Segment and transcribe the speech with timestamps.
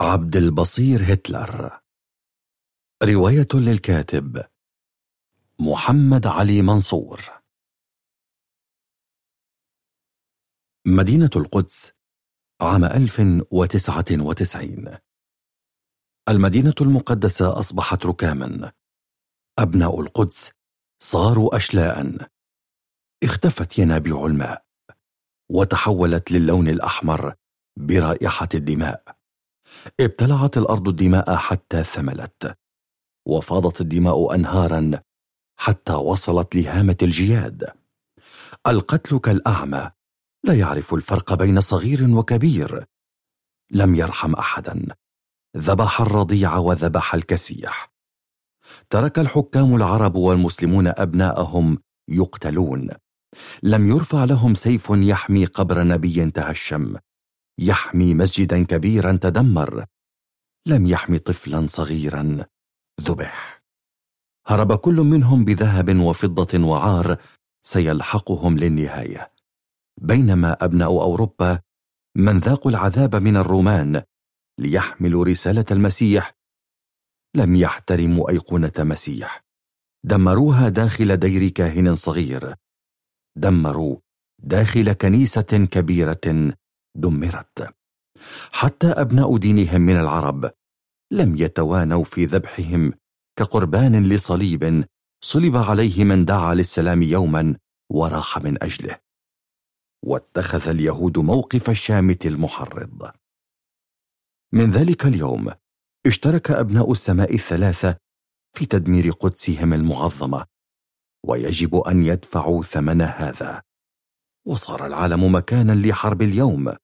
[0.00, 1.80] عبد البصير هتلر.
[3.02, 4.44] رواية للكاتب
[5.60, 7.20] محمد علي منصور.
[10.86, 11.92] مدينة القدس
[12.60, 14.98] عام 1099
[16.28, 18.72] المدينة المقدسة أصبحت ركاما.
[19.58, 20.52] أبناء القدس
[21.02, 22.28] صاروا أشلاء.
[23.24, 24.66] اختفت ينابيع الماء
[25.50, 27.34] وتحولت للون الأحمر
[27.78, 29.15] برائحة الدماء.
[30.00, 32.56] ابتلعت الأرض الدماء حتى ثملت
[33.26, 34.90] وفاضت الدماء أنهارا
[35.56, 37.72] حتى وصلت لهامة الجياد.
[38.66, 39.90] القتل كالأعمى
[40.44, 42.84] لا يعرف الفرق بين صغير وكبير.
[43.70, 44.86] لم يرحم أحدا
[45.56, 47.92] ذبح الرضيع وذبح الكسيح.
[48.90, 51.78] ترك الحكام العرب والمسلمون أبناءهم
[52.08, 52.90] يقتلون.
[53.62, 56.96] لم يرفع لهم سيف يحمي قبر نبي تهشم
[57.58, 59.84] يحمي مسجدا كبيرا تدمر.
[60.66, 62.46] لم يحمي طفلا صغيرا.
[63.00, 63.62] ذبح.
[64.46, 67.16] هرب كل منهم بذهب وفضة وعار.
[67.62, 69.32] سيلحقهم للنهاية.
[70.00, 71.60] بينما أبناء أوروبا
[72.16, 74.02] من ذاقوا العذاب من الرومان
[74.58, 76.32] ليحملوا رسالة المسيح.
[77.34, 79.44] لم يحترموا أيقونة مسيح.
[80.04, 82.54] دمروها داخل دير كاهن صغير.
[83.36, 83.96] دمروا
[84.38, 86.54] داخل كنيسة كبيرة
[87.00, 87.74] دمرت.
[88.52, 90.50] حتى أبناء دينهم من العرب
[91.10, 92.92] لم يتوانوا في ذبحهم
[93.38, 94.84] كقربان لصليب
[95.24, 97.56] صلب عليه من دعا للسلام يوما
[97.90, 98.98] وراح من أجله.
[100.04, 103.10] واتخذ اليهود موقف الشامت المحرض.
[104.52, 105.52] من ذلك اليوم
[106.06, 107.96] اشترك أبناء السماء الثلاثة
[108.52, 110.46] في تدمير قدسهم المعظمة
[111.26, 113.62] ويجب أن يدفعوا ثمن هذا.
[114.46, 116.76] وصار العالم مكانا لحرب اليوم.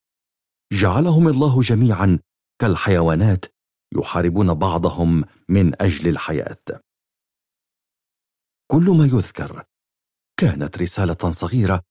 [0.72, 2.18] جعلهم الله جميعا
[2.60, 3.44] كالحيوانات
[3.96, 6.82] يحاربون بعضهم من أجل الحياة.
[8.70, 9.64] كل ما يذكر
[10.36, 11.82] كانت رسالة صغيرة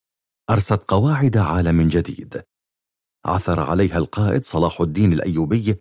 [0.49, 2.43] أرست قواعد عالم جديد.
[3.25, 5.79] عثر عليها القائد صلاح الدين الأيوبي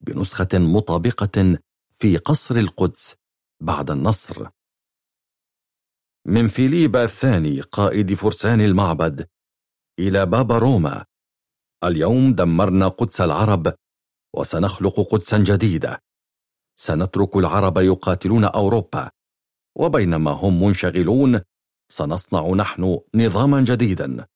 [0.00, 1.58] بنسخة مطابقة
[1.98, 3.16] في قصر القدس
[3.60, 4.48] بعد النصر.
[6.26, 9.28] من فيليبا الثاني قائد فرسان المعبد
[9.98, 11.04] إلى بابا روما
[11.84, 13.74] اليوم دمرنا قدس العرب
[14.36, 16.02] وسنخلق قدسا جديدة
[16.76, 19.10] سنترك العرب يقاتلون أوروبا
[19.76, 21.40] وبينما هم منشغلون
[21.88, 24.26] سنصنع نحن نظاما جديدا.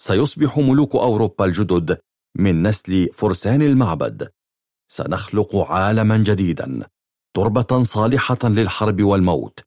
[0.00, 1.98] سيصبح ملوك أوروبا الجدد
[2.36, 4.32] من نسل فرسان المعبد.
[4.88, 6.86] سنخلق عالما جديدا
[7.36, 9.60] تربة صالحة للحرب والموت.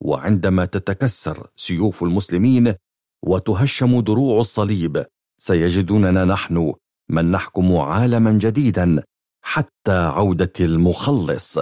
[0.00, 2.74] وعندما تتكسر سيوف المسلمين
[3.22, 6.74] وتهشم دروع الصليب سيجدوننا نحن
[7.08, 9.04] من نحكم عالما جديدا
[9.44, 11.58] حتى عودة المخلص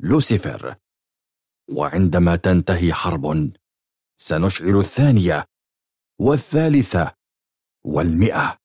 [0.00, 0.76] لوسيفر.
[1.70, 3.52] وعندما تنتهي حرب
[4.16, 5.44] سنشعل الثانية
[6.20, 7.14] والثالثة
[7.84, 8.58] والمئة.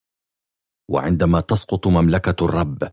[0.89, 2.91] وعندما تسقط مملكة الرب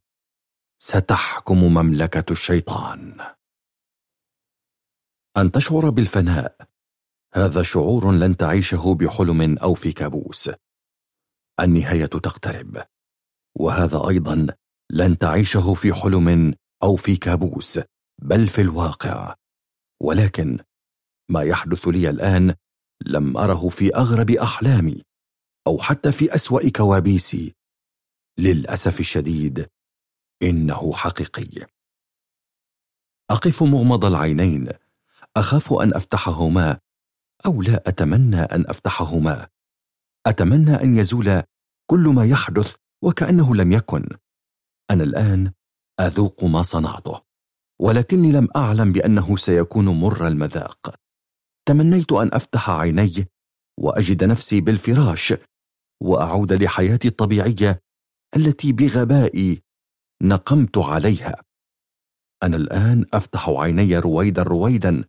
[0.78, 3.34] ستحكم مملكة الشيطان.
[5.36, 6.56] أن تشعر بالفناء
[7.34, 10.50] هذا شعور لن تعيشه بحلم أو في كابوس.
[11.60, 12.84] النهاية تقترب.
[13.56, 14.46] وهذا أيضا
[14.90, 17.80] لن تعيشه في حلم أو في كابوس
[18.22, 19.34] بل في الواقع.
[20.02, 20.58] ولكن
[21.28, 22.54] ما يحدث لي الآن
[23.06, 25.02] لم أره في أغرب أحلامي
[25.66, 27.54] أو حتى في أسوأ كوابيسي.
[28.38, 29.70] للأسف الشديد
[30.42, 31.66] إنه حقيقي.
[33.30, 34.68] أقف مغمض العينين
[35.36, 36.78] أخاف أن أفتحهما
[37.46, 39.48] أو لا أتمنى أن أفتحهما.
[40.26, 41.42] أتمنى أن يزول
[41.90, 42.74] كل ما يحدث
[43.04, 44.08] وكأنه لم يكن.
[44.90, 45.52] أنا الآن
[46.00, 47.20] أذوق ما صنعته
[47.80, 50.94] ولكني لم أعلم بأنه سيكون مر المذاق.
[51.68, 53.26] تمنيت أن أفتح عيني
[53.80, 55.34] وأجد نفسي بالفراش
[56.02, 57.80] وأعود لحياتي الطبيعية
[58.36, 59.62] التي بغبائي
[60.22, 61.42] نقمت عليها.
[62.42, 65.04] أنا الآن أفتح عيني رويدا رويدا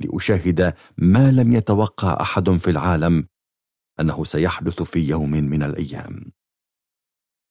[0.00, 3.28] لأشاهد ما لم يتوقع أحد في العالم
[4.00, 6.32] أنه سيحدث في يوم من الأيام.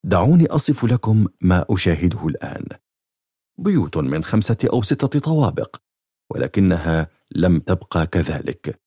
[0.05, 2.67] دعوني أصف لكم ما أشاهده الآن.
[3.59, 5.75] بيوت من خمسة أو ستة طوابق
[6.31, 8.81] ولكنها لم تبقى كذلك.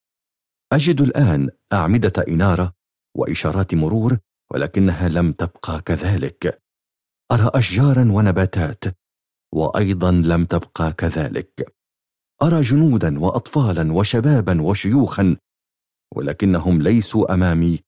[0.73, 2.75] أجد الآن أعمدة إنارة
[3.17, 4.19] وإشارات مرور
[4.51, 6.63] ولكنها لم تبقى كذلك.
[7.33, 8.85] أرى أشجارا ونباتات
[9.55, 11.75] وأيضا لم تبقى كذلك.
[12.43, 15.37] أرى جنودا وأطفالا وشبابا وشيوخا
[16.17, 17.81] ولكنهم ليسوا أمامي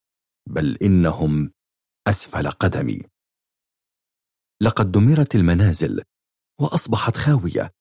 [0.49, 1.53] بل إنهم
[2.09, 3.03] أسفل قدمي.
[4.63, 6.03] لقد دمرت المنازل
[6.61, 7.73] وأصبحت خاوية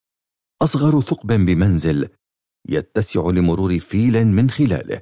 [0.61, 2.09] أصغر ثقب بمنزل
[2.69, 5.01] يتسع لمرور فيل من خلاله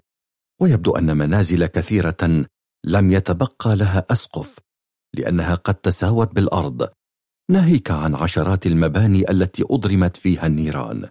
[0.62, 2.46] ويبدو أن منازل كثيرة
[2.86, 4.60] لم يتبقى لها أسقف
[5.16, 6.90] لأنها قد تساوت بالأرض
[7.52, 11.10] ناهيك عن عشرات المباني التي أضرمت فيها النيران.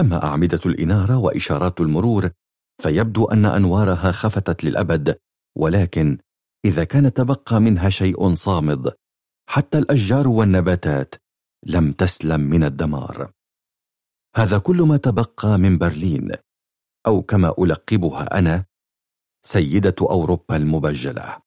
[0.00, 2.30] أما أعمدة الإنارة وإشارات المرور
[2.82, 5.18] فيبدو أن أنوارها خفتت للأبد
[5.58, 6.18] ولكن
[6.64, 8.94] إذا كان تبقى منها شيء صامد
[9.48, 11.14] حتى الأشجار والنباتات
[11.66, 13.32] لم تسلم من الدمار.
[14.36, 16.32] هذا كل ما تبقى من برلين
[17.06, 18.64] أو كما ألقبها أنا
[19.46, 21.42] سيدة أوروبا المبجلة.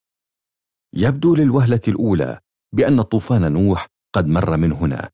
[0.94, 2.40] يبدو للوهلة الأولى
[2.76, 5.10] بأن طوفان نوح قد مر من هنا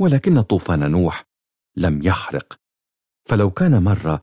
[0.00, 1.24] ولكن طوفان نوح
[1.76, 2.58] لم يحرق.
[3.28, 4.20] فلو كان مر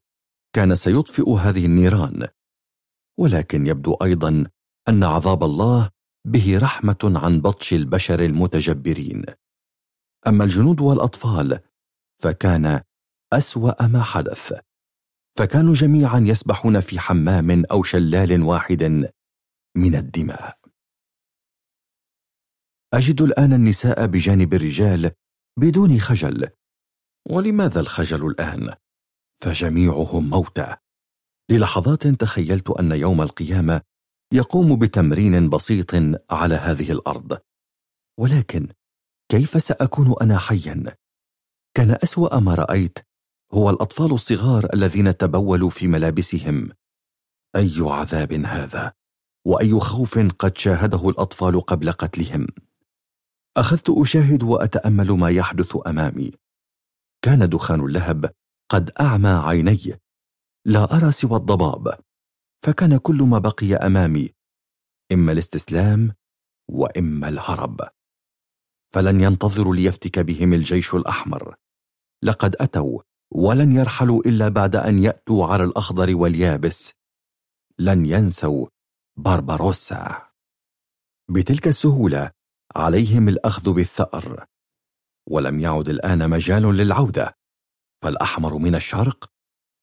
[0.55, 2.27] كان سيطفئ هذه النيران.
[3.19, 4.45] ولكن يبدو أيضا
[4.89, 5.89] أن عذاب الله
[6.25, 9.25] به رحمة عن بطش البشر المتجبرين.
[10.27, 11.59] أما الجنود والأطفال
[12.23, 12.81] فكان
[13.33, 14.53] أسوأ ما حدث.
[15.38, 18.83] فكانوا جميعا يسبحون في حمام أو شلال واحد
[19.77, 20.59] من الدماء.
[22.94, 25.11] أجد الآن النساء بجانب الرجال
[25.57, 26.50] بدون خجل.
[27.29, 28.73] ولماذا الخجل الآن؟
[29.44, 30.75] فجميعهم موتى.
[31.50, 33.81] للحظات تخيلت أن يوم القيامة
[34.34, 35.92] يقوم بتمرين بسيط
[36.30, 37.38] على هذه الأرض.
[38.19, 38.69] ولكن
[39.30, 40.84] كيف سأكون أنا حيا؟
[41.74, 43.00] كان أسوأ ما رأيت
[43.54, 46.69] هو الأطفال الصغار الذين تبولوا في ملابسهم.
[47.56, 48.94] أي عذاب هذا؟
[49.46, 52.48] وأي خوف قد شاهده الأطفال قبل قتلهم؟
[53.57, 56.31] أخذت أشاهد وأتأمل ما يحدث أمامي.
[57.22, 58.34] كان دخان اللهب
[58.69, 60.00] قد أعمى عيني.
[60.65, 62.00] لا أرى سوى الضباب.
[62.65, 64.30] فكان كل ما بقي أمامي
[65.12, 66.13] إما الاستسلام
[66.69, 67.81] وإما الهرب.
[68.94, 71.56] فلن ينتظروا ليفتك بهم الجيش الأحمر.
[72.24, 73.01] لقد أتوا
[73.31, 76.94] ولن يرحلوا إلا بعد أن يأتوا على الأخضر واليابس.
[77.80, 78.68] لن ينسوا
[79.18, 80.30] بارباروسا.
[81.30, 82.31] بتلك السهولة
[82.75, 84.45] عليهم الأخذ بالثأر.
[85.30, 87.38] ولم يعد الآن مجال للعودة.
[88.03, 89.25] فالأحمر من الشرق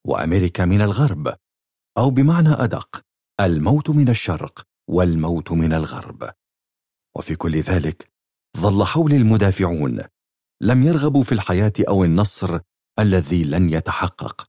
[0.07, 1.35] وأمريكا من الغرب
[1.99, 3.03] أو بمعنى أدق
[3.41, 6.31] الموت من الشرق والموت من الغرب.
[7.17, 8.11] وفي كل ذلك
[8.57, 10.01] ظل حولي المدافعون
[10.63, 12.61] لم يرغبوا في الحياة أو النصر
[12.99, 14.47] الذي لن يتحقق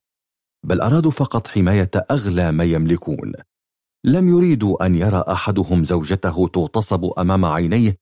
[0.65, 3.33] بل أرادوا فقط حماية أغلى ما يملكون.
[4.05, 7.97] لم يريدوا أن يرى أحدهم زوجته تغتصب أمام عينيه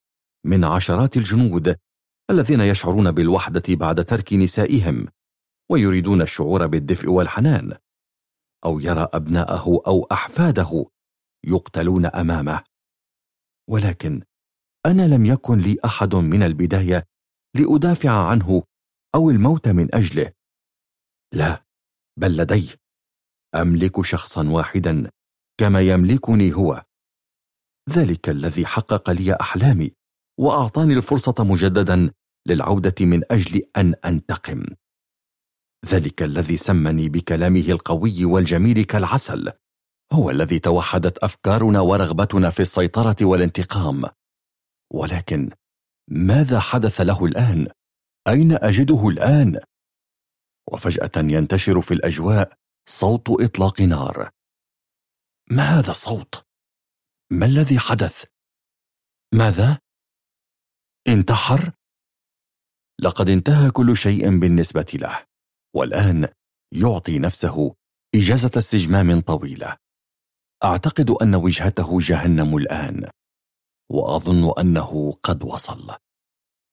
[0.45, 1.75] من عشرات الجنود
[2.29, 5.07] الذين يشعرون بالوحدة بعد ترك نسائهم.
[5.71, 7.77] ويريدون الشعور بالدفء والحنان
[8.65, 10.85] أو يرى أبناءه أو أحفاده
[11.43, 12.63] يقتلون أمامه.
[13.69, 14.21] ولكن
[14.85, 17.05] أنا لم يكن لي أحد من البداية
[17.55, 18.63] لأدافع عنه
[19.15, 20.33] أو الموت من أجله.
[21.33, 21.65] لا
[22.19, 22.75] بل لدي.
[23.55, 25.11] أملك شخصا واحدا
[25.59, 26.85] كما يملكني هو.
[27.89, 29.91] ذلك الذي حقق لي أحلامي
[30.39, 32.13] وأعطاني الفرصة مجددا
[32.47, 34.65] للعودة من أجل أن أنتقم.
[35.85, 39.51] ذلك الذي سمني بكلامه القوي والجميل كالعسل
[40.13, 44.05] هو الذي توحدت أفكارنا ورغبتنا في السيطرة والانتقام
[44.93, 45.49] ولكن
[46.07, 47.67] ماذا حدث له الآن؟
[48.27, 49.59] أين أجده الآن؟
[50.71, 52.53] وفجأة ينتشر في الأجواء
[52.89, 54.29] صوت إطلاق نار
[55.51, 56.45] ما هذا الصوت؟
[57.31, 58.25] ما الذي حدث؟
[59.33, 59.79] ماذا؟
[61.07, 61.71] انتحر؟
[62.99, 65.28] لقد انتهى كل شيء بالنسبة له
[65.75, 66.27] والآن
[66.71, 67.75] يعطي نفسه
[68.15, 69.77] إجازة استجمام طويلة.
[70.63, 73.09] أعتقد أن وجهته جهنم الآن
[73.91, 75.95] وأظن أنه قد وصل.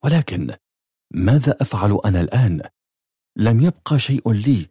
[0.05, 0.57] ولكن
[1.15, 2.63] ماذا أفعل أنا الآن؟
[3.37, 4.69] لم يبقى شيء لي.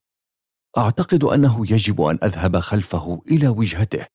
[0.77, 4.05] أعتقد أنه يجب أن أذهب خلفه إلى وجهته.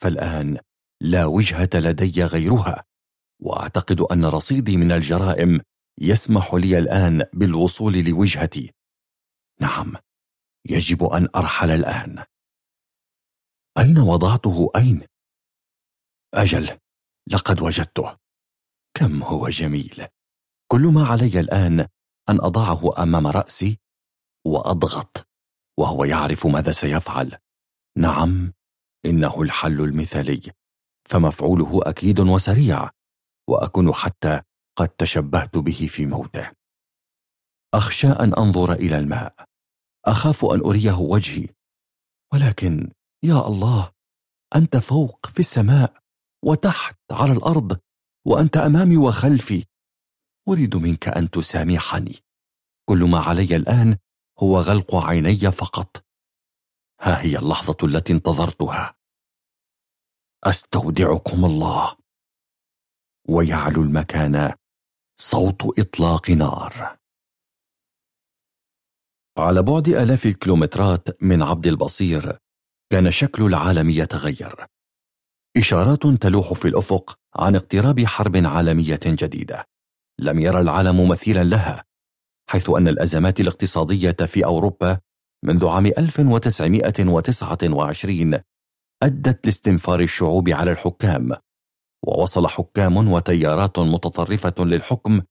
[0.00, 0.58] فالآن
[1.00, 2.84] لا وجهة لدي غيرها
[3.42, 5.60] وأعتقد أن رصيدي من الجرائم
[6.00, 8.72] يسمح لي الآن بالوصول لوجهتي.
[9.60, 9.96] نعم
[10.70, 12.24] يجب أن أرحل الآن.
[13.78, 15.06] أين وضعته أين؟
[16.34, 16.78] أجل
[17.26, 18.16] لقد وجدته.
[18.94, 20.06] كم هو جميل.
[20.72, 21.80] كل ما علي الآن
[22.28, 23.80] أن أضعه أمام رأسي
[24.46, 25.28] وأضغط
[25.78, 27.38] وهو يعرف ماذا سيفعل.
[27.96, 28.52] نعم
[29.04, 30.52] إنه الحل المثالي
[31.08, 32.90] فمفعوله أكيد وسريع
[33.48, 34.42] وأكون حتى
[34.76, 36.57] قد تشبهت به في موته.
[37.74, 39.34] أخشى أن أنظر إلى الماء.
[40.06, 41.48] أخاف أن أريه وجهي.
[42.32, 43.92] ولكن يا الله
[44.56, 46.02] أنت فوق في السماء
[46.44, 47.80] وتحت على الأرض
[48.26, 49.64] وأنت أمامي وخلفي.
[50.48, 52.18] أريد منك أن تسامحني.
[52.88, 53.98] كل ما علي الآن
[54.38, 56.04] هو غلق عيني فقط.
[57.00, 58.94] ها هي اللحظة التي انتظرتها.
[60.44, 61.96] أستودعكم الله.
[63.28, 64.54] ويعلو المكان
[65.20, 66.97] صوت إطلاق نار.
[69.40, 72.38] على بعد آلاف الكيلومترات من عبد البصير
[72.92, 74.66] كان شكل العالم يتغير.
[75.56, 79.64] إشارات تلوح في الأفق عن اقتراب حرب عالمية جديدة.
[80.20, 81.84] لم يرى العالم مثيلا لها
[82.50, 84.98] حيث أن الأزمات الاقتصادية في أوروبا
[85.44, 88.40] منذ عام 1929
[89.02, 91.32] أدت لاستنفار الشعوب على الحكام
[92.06, 95.22] ووصل حكام وتيارات متطرفة للحكم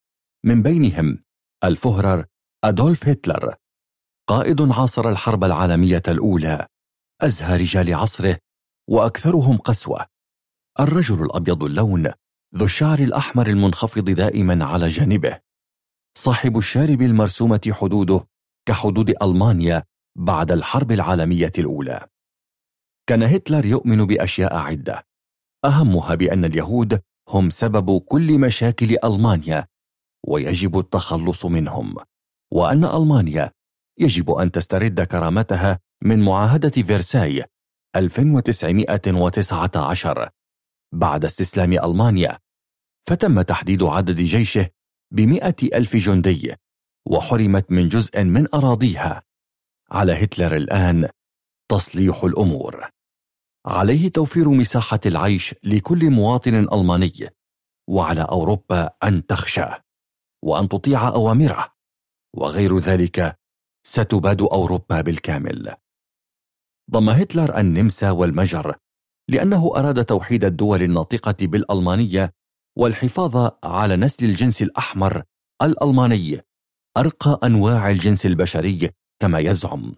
[0.46, 1.24] من بينهم
[1.64, 2.26] الفهرر
[2.64, 3.56] أدولف هتلر.
[4.30, 6.68] قائد عاصر الحرب العالمية الأولى.
[7.22, 8.38] أزهى رجال عصره
[8.90, 10.06] وأكثرهم قسوة.
[10.80, 12.12] الرجل الأبيض اللون
[12.56, 15.40] ذو الشعر الأحمر المنخفض دائما على جانبه.
[16.18, 18.28] صاحب الشارب المرسومة حدوده
[18.68, 19.84] كحدود ألمانيا
[20.18, 22.08] بعد الحرب العالمية الأولى.
[23.10, 25.08] كان هتلر يؤمن بأشياء عدة.
[25.66, 29.68] أهمها بأن اليهود هم سبب كل مشاكل ألمانيا
[30.28, 31.96] ويجب التخلص منهم.
[32.52, 33.57] وأن ألمانيا
[34.00, 37.46] يجب أن تسترد كرامتها من معاهدة فيرساي
[37.96, 40.30] 1919
[40.94, 42.38] بعد استسلام ألمانيا
[43.08, 44.70] فتم تحديد عدد جيشه
[45.12, 46.56] بمئة ألف جندي
[47.08, 49.24] وحرمت من جزء من أراضيها.
[49.92, 51.10] على هتلر الآن
[51.72, 52.90] تصليح الأمور.
[53.66, 57.30] عليه توفير مساحة العيش لكل مواطن ألماني
[57.90, 59.66] وعلى أوروبا أن تخشى
[60.44, 61.74] وأن تطيع أوامره.
[62.36, 63.40] وغير ذلك
[63.90, 65.74] ستباد أوروبا بالكامل.
[66.92, 68.76] ضم هتلر النمسا والمجر
[69.30, 72.34] لأنه أراد توحيد الدول الناطقة بالألمانية
[72.78, 75.24] والحفاظ على نسل الجنس الأحمر
[75.62, 76.42] الألماني
[76.98, 78.90] أرقى أنواع الجنس البشري
[79.22, 79.96] كما يزعم.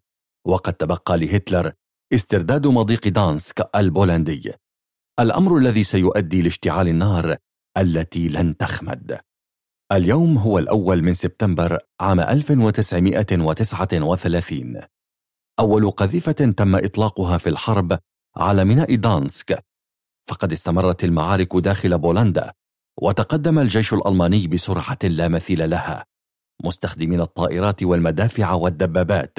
[0.47, 1.73] وقد تبقى لهتلر
[2.13, 4.53] استرداد مضيق دانسك البولندي
[5.19, 7.37] الأمر الذي سيؤدي لاشتعال النار
[7.77, 9.19] التي لن تخمد.
[9.91, 14.81] اليوم هو الأول من سبتمبر عام 1939
[15.59, 17.99] أول قذيفة تم إطلاقها في الحرب
[18.37, 19.65] على ميناء دانسك.
[20.27, 22.53] فقد استمرت المعارك داخل بولندا
[23.01, 26.05] وتقدم الجيش الألماني بسرعة لا مثيل لها.
[26.63, 29.37] مستخدمين الطائرات والمدافع والدبابات.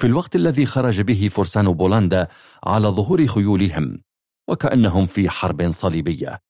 [0.00, 2.28] في الوقت الذي خرج به فرسان بولندا
[2.64, 4.02] على ظهور خيولهم
[4.48, 6.47] وكأنهم في حرب صليبية.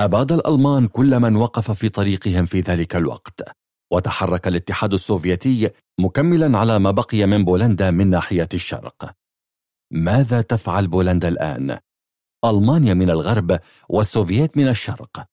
[0.00, 3.56] أباد الألمان كل من وقف في طريقهم في ذلك الوقت
[3.92, 9.14] وتحرك الاتحاد السوفيتي مكملا على ما بقي من بولندا من ناحية الشرق.
[9.92, 11.78] ماذا تفعل بولندا الآن؟
[12.44, 15.24] ألمانيا من الغرب والسوفييت من الشرق.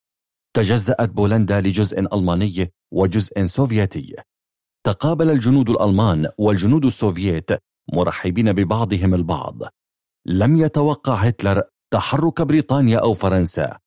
[0.56, 4.16] تجزأت بولندا لجزء ألماني وجزء سوفيتي.
[4.86, 7.50] تقابل الجنود الألمان والجنود السوفييت
[7.94, 9.62] مرحبين ببعضهم البعض.
[10.26, 13.83] لم يتوقع هتلر تحرك بريطانيا أو فرنسا.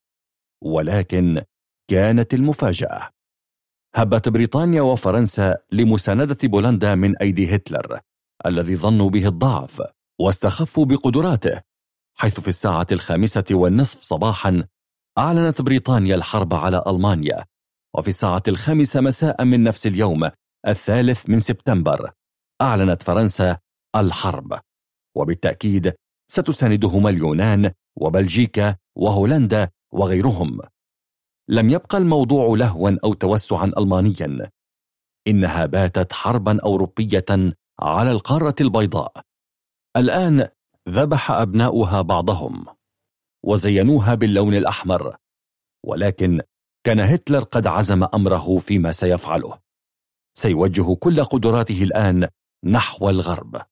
[0.63, 1.43] ولكن
[1.91, 3.11] كانت المفاجأة.
[3.95, 8.01] هبت بريطانيا وفرنسا لمساندة بولندا من أيدي هتلر
[8.47, 9.83] الذي ظنوا به الضعف
[10.21, 11.61] واستخفوا بقدراته
[12.19, 14.67] حيث في الساعة الخامسة والنصف صباحا
[15.19, 17.45] أعلنت بريطانيا الحرب على ألمانيا
[17.97, 20.31] وفي الساعة الخامسة مساء من نفس اليوم
[20.67, 22.11] الثالث من سبتمبر
[22.63, 23.59] أعلنت فرنسا
[23.97, 24.61] الحرب.
[25.17, 25.95] وبالتأكيد
[26.31, 30.61] ستساندهما اليونان وبلجيكا وهولندا وغيرهم.
[31.49, 34.51] لم يبقى الموضوع لهوا أو توسعا ألمانيا.
[35.27, 39.13] إنها باتت حربا أوروبية على القارة البيضاء.
[39.97, 40.49] الآن
[40.89, 42.67] ذبح أبناؤها بعضهم.
[43.45, 45.17] وزينوها باللون الأحمر.
[45.85, 46.41] ولكن
[46.85, 49.59] كان هتلر قد عزم أمره فيما سيفعله.
[50.35, 52.29] سيوجه كل قدراته الآن
[52.65, 53.63] نحو الغرب.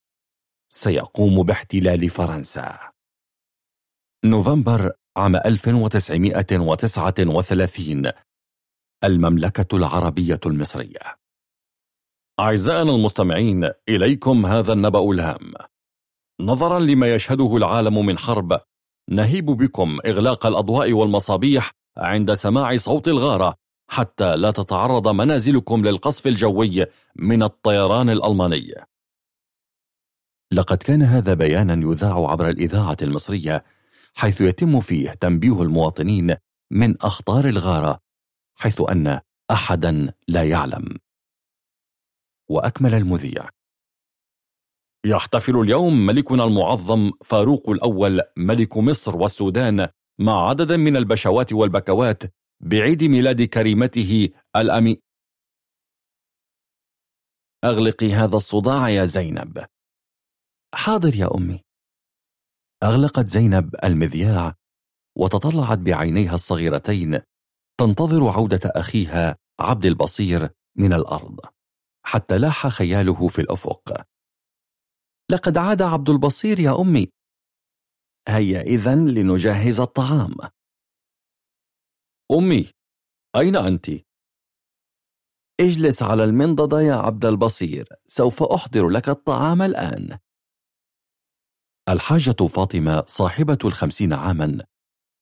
[0.68, 2.92] سيقوم باحتلال فرنسا.
[4.24, 8.10] نوفمبر عام 1939
[9.04, 11.00] المملكة العربية المصرية.
[12.40, 15.52] أعزائنا المستمعين إليكم هذا النبأ الهام.
[16.40, 18.60] نظرا لما يشهده العالم من حرب
[19.10, 23.54] نهيب بكم إغلاق الأضواء والمصابيح عند سماع صوت الغارة
[23.90, 28.74] حتى لا تتعرض منازلكم للقصف الجوي من الطيران الألماني.
[30.52, 33.64] لقد كان هذا بيانا يذاع عبر الإذاعة المصرية
[34.16, 36.36] حيث يتم فيه تنبيه المواطنين
[36.70, 38.00] من أخطار الغارة
[38.54, 40.98] حيث أن أحدا لا يعلم.
[42.50, 43.48] وأكمل المذيع.
[45.06, 52.22] يحتفل اليوم ملكنا المعظم فاروق الأول ملك مصر والسودان مع عدد من البشوات والبكوات
[52.60, 55.00] بعيد ميلاد كريمته الأمي.
[57.64, 59.64] أغلقي هذا الصداع يا زينب.
[60.74, 61.63] حاضر يا أمي.
[62.84, 64.54] أغلقت زينب المذياع
[65.18, 67.20] وتطلعت بعينيها الصغيرتين
[67.80, 71.40] تنتظر عودة أخيها عبد البصير من الأرض
[72.06, 74.06] حتى لاح خياله في الأفق.
[75.30, 77.08] لقد عاد عبد البصير يا أمي.
[78.28, 80.34] هيا إذن لنجهز الطعام.
[82.32, 82.70] أمي
[83.36, 83.90] أين أنت؟
[85.60, 90.18] اجلس على المنضدة يا عبد البصير سوف أحضر لك الطعام الآن.
[91.88, 94.64] الحاجة فاطمة صاحبة الخمسين عاما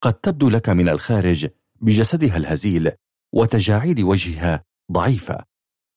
[0.02, 1.48] قد تبدو لك من الخارج
[1.80, 2.92] بجسدها الهزيل
[3.34, 5.44] وتجاعيد وجهها ضعيفة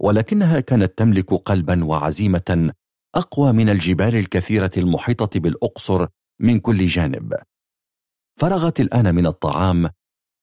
[0.01, 2.73] ولكنها كانت تملك قلبا وعزيمة
[3.15, 6.07] أقوى من الجبال الكثيرة المحيطة بالأقصر
[6.39, 7.33] من كل جانب.
[8.39, 9.89] فرغت الآن من الطعام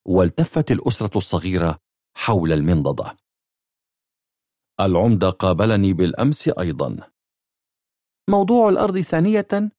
[0.06, 1.78] والتفت الأسرة الصغيرة
[2.16, 3.16] حول المنضدة.
[4.80, 6.96] العمدة قابلني بالأمس أيضا.
[8.30, 9.72] موضوع الأرض ثانية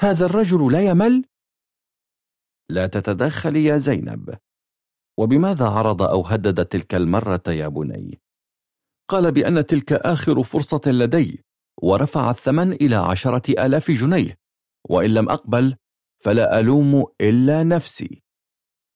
[0.00, 1.24] هذا الرجل لا يمل؟
[2.70, 4.38] لا تتدخلي يا زينب.
[5.18, 8.20] وبماذا عرض أو هدد تلك المرة يا بني؟
[9.08, 11.44] قال بأن تلك آخر فرصة لدي
[11.82, 14.38] ورفع الثمن إلى عشرة آلاف جنيه.
[14.88, 15.76] وإن لم أقبل
[16.24, 18.22] فلا ألوم إلا نفسي.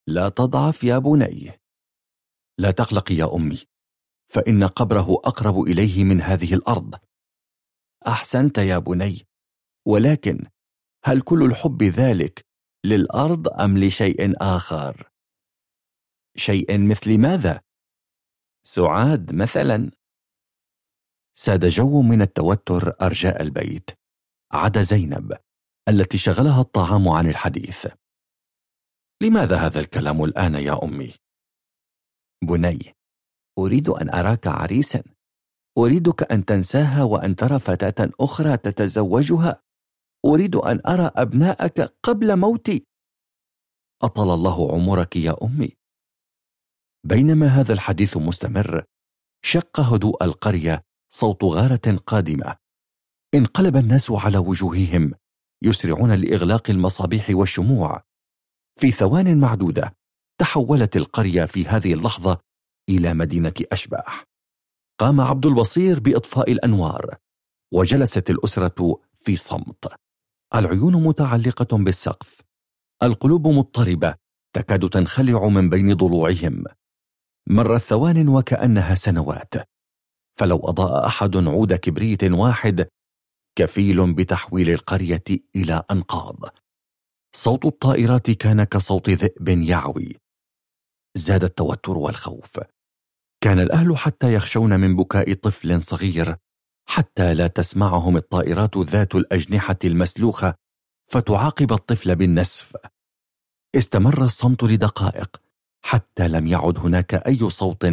[0.06, 1.60] لا تضعف يا بني.
[2.58, 3.58] لا تقلقي يا أمي
[4.26, 6.94] فإن قبره أقرب إليه من هذه الأرض.
[8.06, 9.26] أحسنت يا بني
[9.86, 10.46] ولكن
[11.04, 12.46] هل كل الحب ذلك
[12.84, 15.10] للأرض أم لشيء آخر؟
[16.36, 17.60] شيء مثل ماذا؟
[18.66, 19.90] سعاد مثلا
[21.36, 23.90] ساد جو من التوتر أرجاء البيت
[24.52, 25.38] عدا زينب
[25.88, 27.86] التي شغلها الطعام عن الحديث
[29.22, 31.14] لماذا هذا الكلام الآن يا أمي؟
[32.44, 32.94] بني
[33.58, 35.02] أريد أن أراك عريسا
[35.78, 39.62] أريدك أن تنساها وأن ترى فتاة أخرى تتزوجها
[40.24, 42.86] أريد أن أرى أبناءك قبل موتي
[44.02, 45.76] أطل الله عمرك يا أمي.
[47.04, 48.84] بينما هذا الحديث مستمر
[49.44, 52.56] شق هدوء القرية صوت غارة قادمة.
[53.34, 55.14] انقلب الناس على وجوههم
[55.62, 58.02] يسرعون لإغلاق المصابيح والشموع.
[58.80, 59.96] في ثوان معدودة
[60.38, 62.38] تحولت القرية في هذه اللحظة
[62.88, 64.24] إلى مدينة أشباح.
[65.00, 67.16] قام عبد البصير بإطفاء الأنوار
[67.72, 69.94] وجلست الأسرة في صمت.
[70.54, 72.40] العيون متعلقة بالسقف.
[73.02, 74.14] القلوب مضطربة
[74.56, 76.64] تكاد تنخلع من بين ضلوعهم.
[77.48, 79.54] مرت ثوان وكأنها سنوات.
[80.38, 82.88] فلو أضاء أحد عود كبريت واحد
[83.58, 85.24] كفيل بتحويل القرية
[85.56, 86.38] إلى أنقاض.
[87.36, 90.16] صوت الطائرات كان كصوت ذئب يعوي.
[91.16, 92.60] زاد التوتر والخوف.
[93.40, 96.36] كان الأهل حتى يخشون من بكاء طفل صغير
[96.88, 100.54] حتى لا تسمعهم الطائرات ذات الأجنحة المسلوخة
[101.10, 102.76] فتعاقب الطفل بالنسف.
[103.76, 105.42] استمر الصمت لدقائق
[105.84, 107.86] حتى لم يعد هناك أي صوت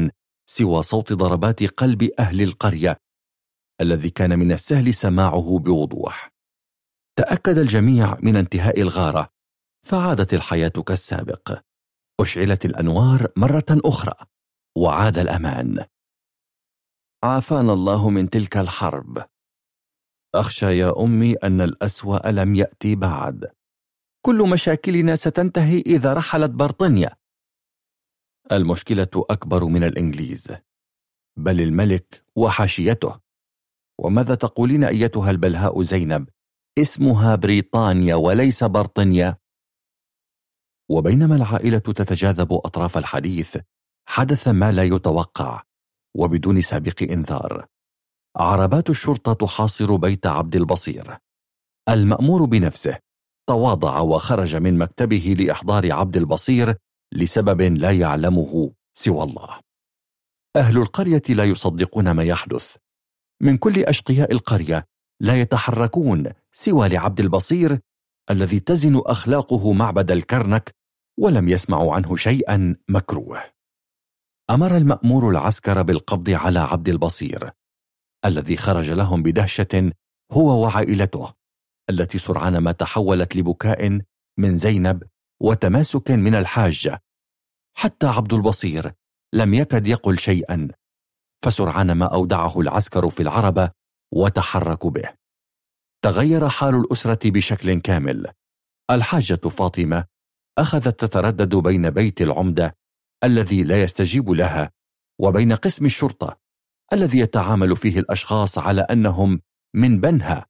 [0.50, 2.98] سوى صوت ضربات قلب أهل القرية
[3.82, 6.32] الذي كان من السهل سماعه بوضوح.
[7.16, 9.30] تأكد الجميع من انتهاء الغارة
[9.86, 11.60] فعادت الحياة كالسابق.
[12.20, 14.14] أشعلت الأنوار مرة أخرى
[14.78, 15.86] وعاد الأمان.
[17.24, 19.26] عافانا الله من تلك الحرب.
[20.36, 23.52] أخشى يا أمي أن الأسوأ لم يأتي بعد.
[24.26, 27.16] كل مشاكلنا ستنتهي إذا رحلت برطانيا
[28.52, 30.56] المشكلة أكبر من الإنجليز.
[31.38, 33.20] بل الملك وحاشيته.
[34.00, 36.30] وماذا تقولين أيتها البلهاء زينب؟
[36.78, 39.38] اسمها بريطانيا وليس برطانيا
[40.90, 43.58] وبينما العائلة تتجاذب أطراف الحديث
[44.08, 45.69] حدث ما لا يتوقع.
[46.18, 47.66] وبدون سابق إنذار.
[48.38, 51.18] عربات الشرطة تحاصر بيت عبد البصير.
[51.90, 53.00] المأمور بنفسه
[53.50, 56.76] تواضع وخرج من مكتبه لإحضار عبد البصير
[57.14, 59.60] لسبب لا يعلمه سوى الله.
[60.56, 62.76] أهل القرية لا يصدقون ما يحدث.
[63.42, 64.86] من كل أشقياء القرية
[65.22, 67.80] لا يتحركون سوى لعبد البصير
[68.32, 70.76] الذي تزن أخلاقه معبد الكرنك
[71.20, 73.59] ولم يسمعوا عنه شيئا مكروه.
[74.50, 77.52] أمر المأمور العسكر بالقبض على عبد البصير
[78.26, 79.92] الذي خرج لهم بدهشة
[80.32, 81.34] هو وعائلته
[81.90, 84.02] التي سرعان ما تحولت لبكاء
[84.38, 85.04] من زينب
[85.42, 87.02] وتماسك من الحاجة
[87.78, 88.92] حتى عبد البصير
[89.34, 90.68] لم يكد يقل شيئا
[91.44, 93.72] فسرعان ما أودعه العسكر في العربة
[94.14, 95.14] وتحركوا به.
[96.04, 98.28] تغير حال الأسرة بشكل كامل.
[98.92, 100.06] الحاجة فاطمة
[100.58, 102.76] أخذت تتردد بين بيت العمدة
[103.24, 104.72] الذي لا يستجيب لها
[105.20, 106.40] وبين قسم الشرطة
[106.94, 109.42] الذي يتعامل فيه الأشخاص على أنهم
[109.74, 110.46] من بنها.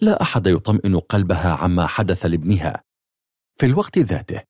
[0.00, 2.82] لا أحد يطمئن قلبها عما حدث لابنها.
[3.58, 4.42] في الوقت ذاته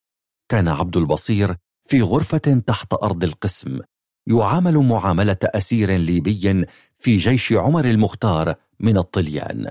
[0.48, 1.56] كان عبد البصير
[1.88, 3.80] في غرفة تحت أرض القسم
[4.26, 9.70] يعامل معاملة أسير ليبي في جيش عمر المختار من الطليان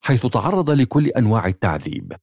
[0.00, 2.16] حيث تعرض لكل أنواع التعذيب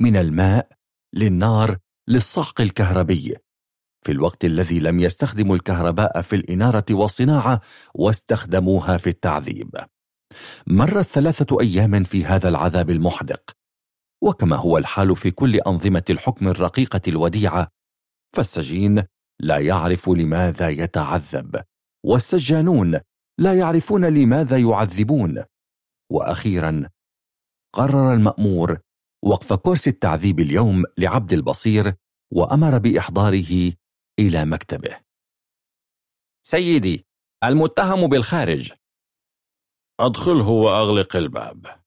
[0.00, 0.68] من الماء
[1.14, 1.78] للنار
[2.08, 3.36] للصعق الكهربي.
[4.02, 7.60] في الوقت الذي لم يستخدموا الكهرباء في الإنارة والصناعة
[7.94, 9.76] واستخدموها في التعذيب.
[10.66, 13.50] مرت ثلاثة أيام في هذا العذاب المحدق.
[14.22, 17.68] وكما هو الحال في كل أنظمة الحكم الرقيقة الوديعة
[18.36, 19.04] فالسجين
[19.40, 21.62] لا يعرف لماذا يتعذب
[22.04, 23.00] والسجانون
[23.38, 25.44] لا يعرفون لماذا يعذبون.
[26.10, 26.88] وأخيرا
[27.74, 28.78] قرر المأمور
[29.24, 31.94] وقف كورس التعذيب اليوم لعبد البصير
[32.32, 33.72] وأمر بإحضاره
[34.18, 35.00] إلى مكتبه.
[36.46, 37.06] سيدي
[37.44, 38.72] المتهم بالخارج.
[40.00, 41.82] أدخله وأغلق الباب.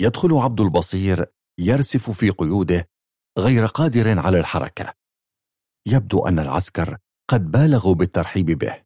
[0.00, 1.26] يدخل عبد البصير
[1.60, 2.88] يرسف في قيوده
[3.38, 4.94] غير قادر على الحركة.
[5.86, 6.98] يبدو أن العسكر
[7.30, 8.84] قد بالغوا بالترحيب به.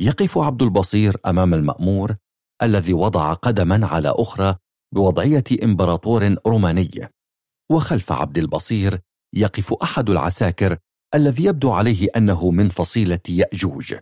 [0.00, 2.16] يقف عبد البصير أمام المأمور
[2.62, 4.56] الذي وضع قدما على أخرى
[4.94, 7.08] بوضعية إمبراطور روماني.
[7.72, 9.00] وخلف عبد البصير
[9.34, 10.78] يقف أحد العساكر
[11.14, 13.94] الذي يبدو عليه أنه من فصيلة يأجوج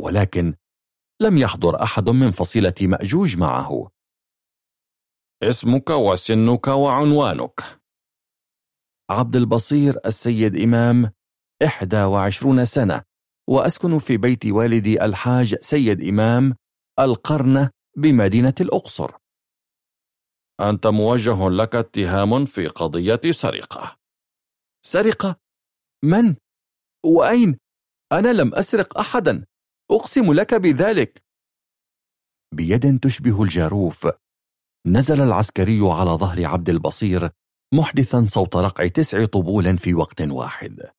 [0.00, 0.54] ولكن
[1.22, 3.90] لم يحضر أحد من فصيلة مأجوج معه
[5.42, 7.60] اسمك وسنك وعنوانك
[9.10, 11.12] عبد البصير السيد إمام
[11.64, 13.02] إحدى وعشرون سنة
[13.48, 16.54] وأسكن في بيت والدي الحاج سيد إمام
[16.98, 19.10] القرنة بمدينة الأقصر
[20.60, 23.96] أنت موجه لك اتهام في قضية سرقة
[24.86, 25.36] سرقة؟
[26.04, 26.36] من؟
[27.06, 27.58] وأين؟
[28.12, 29.44] أنا لم أسرق أحدا.
[29.90, 31.22] أقسم لك بذلك.
[32.54, 34.08] بيد تشبه الجاروف.
[34.86, 37.30] نزل العسكري على ظهر عبد البصير
[37.74, 40.90] محدثا صوت رقع تسع طبول في وقت واحد.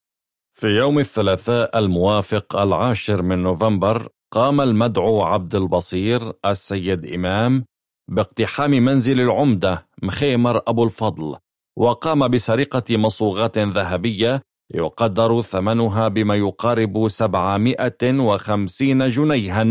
[0.52, 7.66] في يوم الثلاثاء الموافق العاشر من نوفمبر قام المدعو عبد البصير السيد إمام
[8.12, 11.38] باقتحام منزل العمدة مخيمر أبو الفضل
[11.78, 14.42] وقام بسرقة مصوغات ذهبية
[14.74, 19.64] يقدر ثمنها بما يقارب 750 جنيها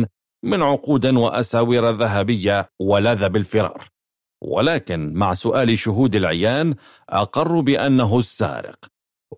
[0.45, 3.89] من عقود وأساور ذهبية ولذ بالفرار.
[4.43, 6.75] ولكن مع سؤال شهود العيان
[7.11, 8.79] أقروا بأنه السارق.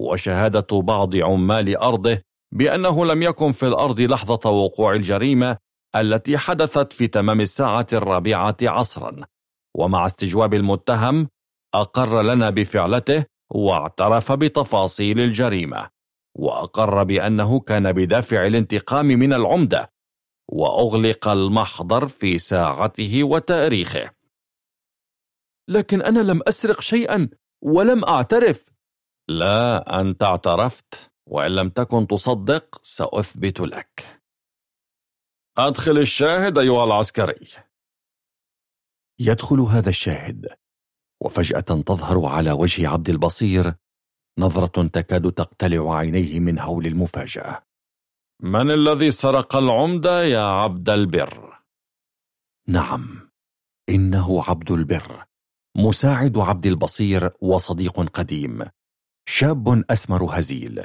[0.01, 2.23] وشهادة بعض عمال أرضه
[2.55, 5.57] بأنه لم يكن في الأرض لحظة وقوع الجريمة
[5.97, 9.17] التي حدثت في تمام الساعة الرابعة عصرا.
[9.77, 11.29] ومع استجواب المتهم
[11.75, 15.91] أقر لنا بفعلته واعترف بتفاصيل الجريمة
[16.35, 19.93] وأقر بأنه كان بدافع الانتقام من العمدة
[20.49, 24.11] وأغلق المحضر في ساعته وتاريخه.
[25.69, 27.29] لكن أنا لم أسرق شيئا
[27.63, 28.71] ولم أعترف.
[29.29, 34.21] لا أنت اعترفت وإن لم تكن تصدق سأثبت لك.
[35.59, 37.49] أدخل الشاهد أيها العسكري.
[39.19, 40.49] يدخل هذا الشاهد.
[41.23, 43.75] وفجأة تظهر على وجه عبد البصير
[44.39, 47.63] نظرة تكاد تقتلع عينيه من هول المفاجأة
[48.43, 51.59] من الذي سرق العمدة يا عبد البر؟
[52.69, 53.31] نعم
[53.89, 55.25] إنه عبد البر
[55.77, 58.65] مساعد عبد البصير وصديق قديم
[59.29, 60.85] شاب أسمر هزيل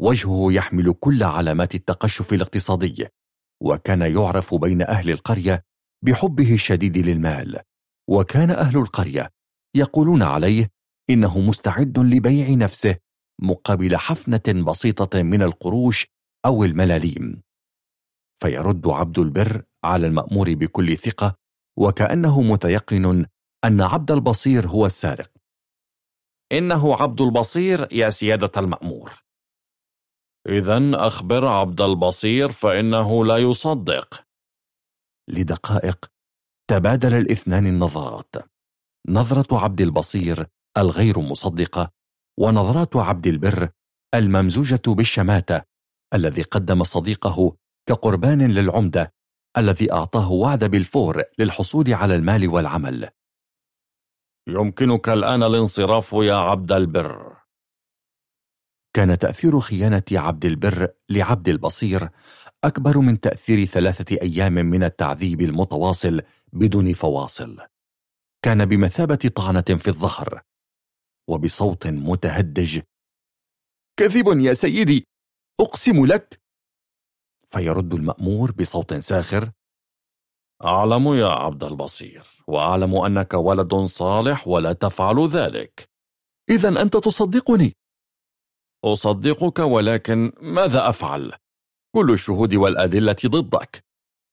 [0.00, 3.06] وجهه يحمل كل علامات التقشف الاقتصادي
[3.62, 5.64] وكان يعرف بين أهل القرية
[6.04, 7.60] بحبه الشديد للمال
[8.08, 9.30] وكان أهل القرية
[9.74, 10.70] يقولون عليه
[11.10, 12.96] إنه مستعد لبيع نفسه
[13.42, 16.06] مقابل حفنة بسيطة من القروش
[16.46, 17.42] أو الملاليم.
[18.42, 21.36] فيرد عبد البر على المأمور بكل ثقة
[21.78, 23.26] وكأنه متيقن
[23.64, 25.30] أن عبد البصير هو السارق.
[26.52, 29.24] إنه عبد البصير يا سيادة المأمور.
[30.48, 34.24] إذا أخبر عبد البصير فإنه لا يصدق.
[35.28, 36.10] لدقائق
[36.70, 38.53] تبادل الاثنان النظرات.
[39.08, 41.90] نظرة عبد البصير الغير مصدقة
[42.38, 43.68] ونظرات عبد البر
[44.14, 45.62] الممزوجة بالشماتة
[46.14, 47.56] الذي قدم صديقه
[47.88, 49.14] كقربان للعمدة
[49.56, 53.08] الذي أعطاه وعد بالفور للحصول على المال والعمل.
[54.48, 57.36] يمكنك الآن الانصراف يا عبد البر.
[58.96, 62.08] كان تأثير خيانة عبد البر لعبد البصير
[62.64, 67.73] أكبر من تأثير ثلاثة أيام من التعذيب المتواصل بدون فواصل.
[68.44, 70.42] كان بمثابة طعنة في الظهر
[71.30, 72.80] وبصوت متهدج.
[73.98, 75.06] كذب يا سيدي
[75.60, 76.40] أقسم لك.
[77.46, 79.50] فيرد المأمور بصوت ساخر.
[80.64, 85.88] أعلم يا عبد البصير وأعلم أنك ولد صالح ولا تفعل ذلك.
[86.50, 87.72] إذا أنت تصدقني.
[88.84, 91.32] أصدقك ولكن ماذا أفعل؟
[91.94, 93.84] كل الشهود والأدلة ضدك.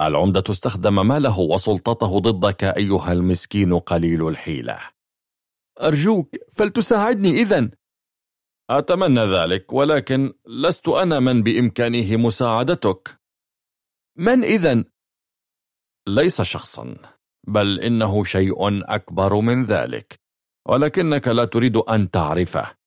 [0.07, 4.79] العمدة استخدم ماله وسلطته ضدك أيها المسكين قليل الحيلة.
[5.81, 7.71] أرجوك فلتساعدني إذا.
[8.69, 13.19] أتمنى ذلك ولكن لست أنا من بإمكانه مساعدتك.
[14.17, 14.83] من إذا؟
[16.07, 16.95] ليس شخصا
[17.47, 18.55] بل إنه شيء
[18.95, 20.19] أكبر من ذلك
[20.67, 22.81] ولكنك لا تريد أن تعرفه.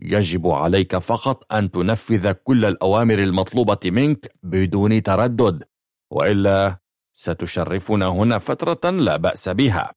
[0.00, 5.64] يجب عليك فقط أن تنفذ كل الأوامر المطلوبة منك بدون تردد.
[6.10, 6.78] وإلا
[7.14, 9.94] ستشرفنا هنا فترة لا بأس بها.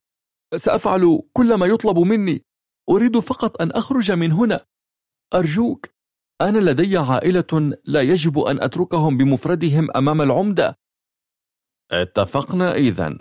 [0.56, 2.44] سأفعل كل ما يطلب مني.
[2.88, 4.66] أريد فقط أن أخرج من هنا.
[5.34, 5.86] أرجوك
[6.40, 10.78] أنا لدي عائلة لا يجب أن أتركهم بمفردهم أمام العمدة.
[11.90, 13.18] اتفقنا إذا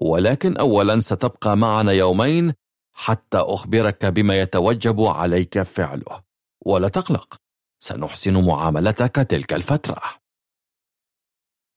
[0.00, 2.54] ولكن أولا ستبقى معنا يومين
[2.92, 6.22] حتى أخبرك بما يتوجب عليك فعله.
[6.66, 7.40] ولا تقلق
[7.78, 10.25] سنحسن معاملتك تلك الفترة.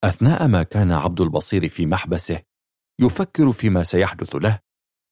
[0.04, 2.42] أثناء ما كان عبد البصير في محبسه
[3.00, 4.60] يفكر فيما سيحدث له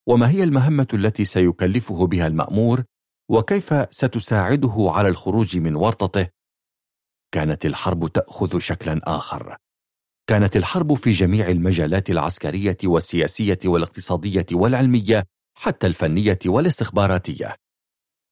[0.08, 2.84] وما هي المهمة التي سيكلفه بها المأمور
[3.30, 6.28] وكيف ستساعده على الخروج من ورطته؟
[7.32, 9.58] كانت الحرب تأخذ شكلا آخر.
[10.30, 15.24] كانت الحرب في جميع المجالات العسكرية والسياسية والاقتصادية والعلمية
[15.58, 17.56] حتى الفنية والاستخباراتية.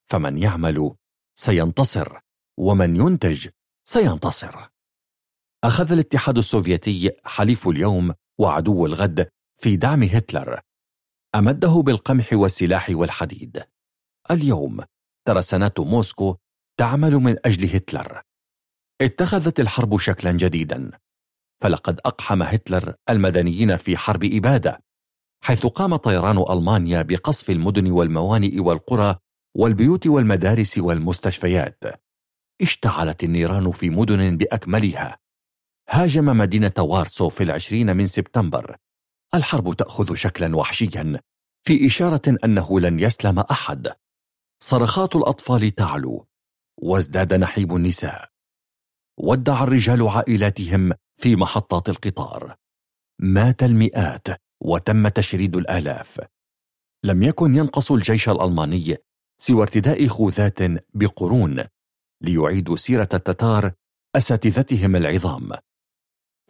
[0.10, 0.96] فمن يعمل
[1.36, 2.20] سينتصر
[2.58, 3.48] ومن ينتج
[3.88, 4.75] سينتصر.
[5.65, 9.30] أخذ الاتحاد السوفيتي حليف اليوم وعدو الغد
[9.62, 10.60] في دعم هتلر.
[11.36, 13.63] أمده بالقمح والسلاح والحديد.
[14.32, 14.84] اليوم
[15.28, 16.36] ترسانات موسكو
[16.80, 18.21] تعمل من أجل هتلر.
[19.01, 20.91] اتخذت الحرب شكلا جديدا.
[21.62, 24.84] فلقد أقحم هتلر المدنيين في حرب إبادة
[25.43, 29.15] حيث قام طيران ألمانيا بقصف المدن والموانئ والقرى
[29.58, 31.84] والبيوت والمدارس والمستشفيات.
[32.62, 35.25] اشتعلت النيران في مدن بأكملها.
[35.89, 38.76] هاجم مدينة وارسو في العشرين من سبتمبر.
[39.34, 41.21] الحرب تأخذ شكلا وحشيا
[41.63, 43.93] في إشارة أنه لن يسلم أحد.
[44.60, 46.28] صرخات الأطفال تعلو
[46.78, 48.30] وازداد نحيب النساء.
[49.19, 52.56] ودع الرجال عائلاتهم في محطات القطار.
[53.19, 54.28] مات المئات
[54.62, 56.21] وتم تشريد الآلاف.
[57.04, 58.98] لم يكن ينقص الجيش الألماني
[59.41, 60.60] سوى ارتداء خوذات
[60.93, 61.63] بقرون
[62.21, 63.71] ليعيدوا سيرة التتار
[64.15, 65.52] أساتذتهم العظام.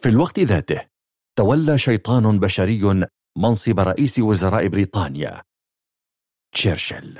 [0.02, 0.88] في الوقت ذاته
[1.36, 5.42] تولى شيطان بشري منصب رئيس وزراء بريطانيا.
[6.52, 7.18] تشرشل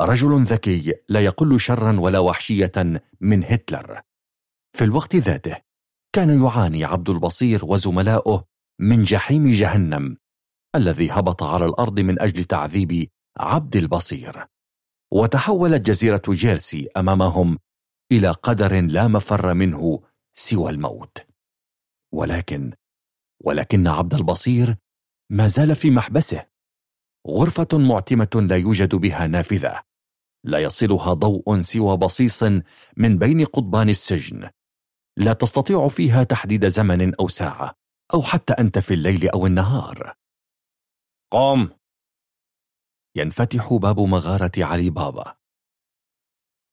[0.00, 2.72] رجل ذكي لا يقل شرا ولا وحشية
[3.20, 4.00] من هتلر.
[4.76, 5.56] في الوقت ذاته
[6.12, 8.44] كان يعاني عبد البصير وزملاؤه
[8.80, 10.16] من جحيم جهنم
[10.74, 14.46] الذي هبط على الأرض من أجل تعذيب عبد البصير.
[15.12, 17.58] وتحولت جزيرة جيرسي أمامهم
[18.12, 20.02] إلى قدر لا مفر منه
[20.34, 21.33] سوى الموت.
[22.14, 22.72] ولكن
[23.44, 24.76] ولكن عبد البصير
[25.30, 26.46] ما زال في محبسه.
[27.28, 29.82] غرفة معتمة لا يوجد بها نافذة.
[30.44, 32.42] لا يصلها ضوء سوى بصيص
[32.96, 34.50] من بين قضبان السجن.
[35.16, 37.74] لا تستطيع فيها تحديد زمن أو ساعة
[38.14, 40.14] أو حتى أنت في الليل أو النهار.
[41.32, 41.70] قم!
[43.16, 45.36] ينفتح باب مغارة علي بابا.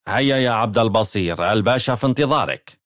[0.08, 2.81] هيا يا عبد البصير الباشا في انتظارك.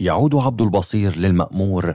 [0.00, 1.94] يعود عبد البصير للمأمور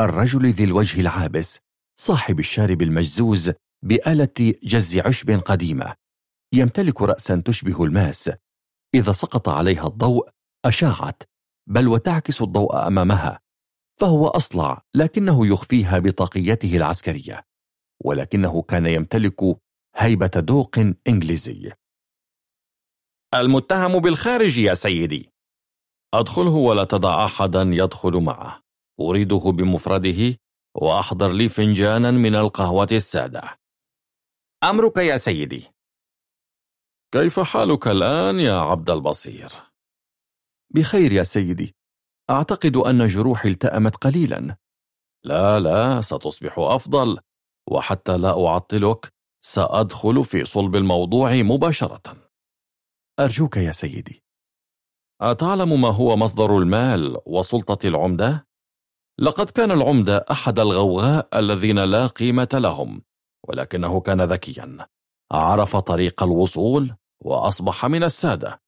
[0.00, 1.58] الرجل ذي الوجه العابس
[2.00, 3.52] صاحب الشارب المجزوز
[3.84, 5.94] بآلة جز عشب قديمة
[6.54, 8.30] يمتلك رأسا تشبه الماس.
[8.94, 10.28] إذا سقط عليها الضوء
[10.64, 11.22] أشاعت
[11.70, 13.40] بل وتعكس الضوء أمامها
[14.00, 17.44] فهو أصلع لكنه يخفيها بطاقيته العسكرية
[18.04, 19.40] ولكنه كان يمتلك
[19.96, 21.72] هيبة دوق إنجليزي.
[23.34, 25.30] المتهم بالخارج يا سيدي.
[26.14, 28.62] أدخله ولا تضع أحدا يدخل معه.
[29.00, 30.38] أريده بمفرده
[30.74, 33.42] وأحضر لي فنجانا من القهوة السادة.
[34.64, 35.68] أمرك يا سيدي.
[37.12, 39.52] كيف حالك الآن يا عبد البصير؟
[40.74, 41.76] بخير يا سيدي.
[42.30, 44.56] أعتقد أن جروحي التأمت قليلا.
[45.24, 47.20] لا لا ستصبح أفضل
[47.70, 49.12] وحتى لا أعطلك
[49.44, 52.30] سأدخل في صلب الموضوع مباشرة.
[53.20, 54.27] أرجوك يا سيدي.
[55.20, 58.46] أتعلم ما هو مصدر المال وسلطة العمدة؟
[59.20, 63.02] لقد كان العمدة أحد الغوغاء الذين لا قيمة لهم
[63.48, 64.86] ولكنه كان ذكيا
[65.32, 68.62] عرف طريق الوصول وأصبح من السادة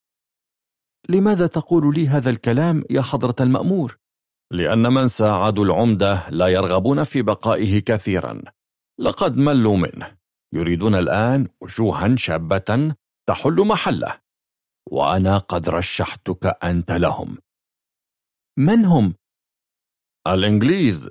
[1.08, 3.98] لماذا تقول لي هذا الكلام يا حضرة المأمور؟
[4.52, 8.42] لأن من ساعدوا العمدة لا يرغبون في بقائه كثيرا
[8.98, 10.16] لقد ملوا منه
[10.54, 12.94] يريدون الآن وجوها شابة
[13.28, 14.20] تحل محله
[14.90, 17.38] وأنا قد رشحتك أنت لهم.
[18.58, 19.14] من هم؟
[20.26, 21.10] الإنجليز.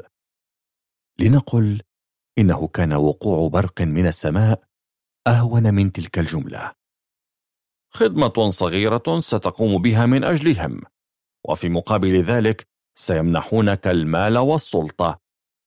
[1.19, 1.81] لنقل
[2.37, 4.63] إنه كان وقوع برق من السماء
[5.27, 6.73] أهون من تلك الجملة.
[7.93, 10.81] خدمة صغيرة ستقوم بها من أجلهم
[11.47, 15.19] وفي مقابل ذلك سيمنحونك المال والسلطة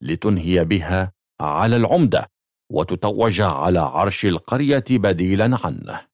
[0.02, 2.30] لتنهي بها على العمدة
[2.72, 6.11] وتتوج على عرش القرية بديلا عنه.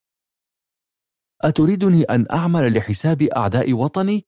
[1.42, 4.27] أتريدني أن أعمل لحساب أعداء وطني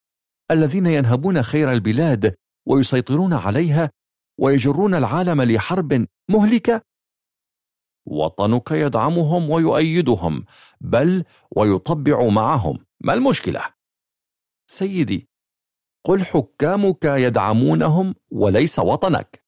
[0.50, 3.90] الذين ينهبون خير البلاد ويسيطرون عليها
[4.40, 6.82] ويجرون العالم لحرب مهلكة؟
[8.06, 10.44] وطنك يدعمهم ويؤيدهم
[10.80, 11.24] بل
[11.56, 13.64] ويطبع معهم ما المشكلة؟
[14.70, 15.28] سيدي
[16.04, 19.44] قل حكامك يدعمونهم وليس وطنك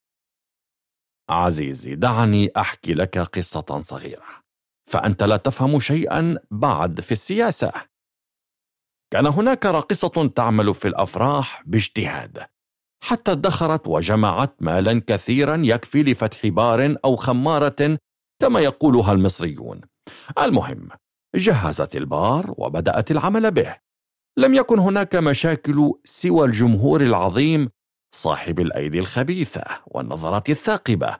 [1.31, 4.41] عزيزي دعني أحكي لك قصة صغيرة
[4.92, 7.72] فأنت لا تفهم شيئا بعد في السياسة.
[9.12, 12.46] كان هناك راقصة تعمل في الأفراح باجتهاد.
[13.05, 17.98] حتى ادخرت وجمعت مالا كثيرا يكفي لفتح بار أو خمارة
[18.42, 19.81] كما يقولها المصريون.
[20.38, 20.88] المهم
[21.35, 23.76] جهزت البار وبدأت العمل به.
[24.38, 27.70] لم يكن هناك مشاكل سوى الجمهور العظيم
[28.14, 31.16] صاحب الأيدي الخبيثة والنظرات الثاقبة.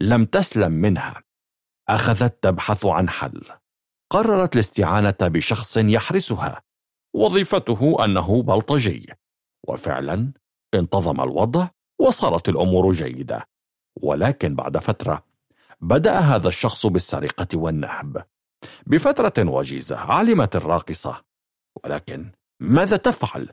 [0.00, 1.25] لم تسلم منها.
[1.88, 3.42] أخذت تبحث عن حل.
[4.10, 6.62] قررت الاستعانة بشخص يحرسها.
[7.14, 9.12] وظيفته أنه بلطجي.
[9.68, 10.32] وفعلا
[10.74, 11.68] انتظم الوضع
[12.00, 13.48] وصارت الأمور جيدة.
[14.02, 15.24] ولكن بعد فترة
[15.80, 18.26] بدأ هذا الشخص بالسرقة والنهب.
[18.86, 21.24] بفترة وجيزة علمت الراقصة.
[21.84, 23.48] ولكن ماذا تفعل؟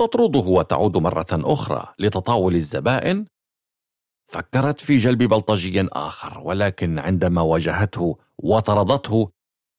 [0.00, 3.26] تطرده وتعود مرة أخرى لتطاول الزبائن؟
[4.34, 9.30] فكرت في جلب بلطجي آخر ولكن عندما واجهته وطردته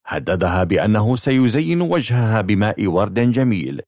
[0.05, 3.81] هددها بأنه سيزين وجهها بماء ورد جميل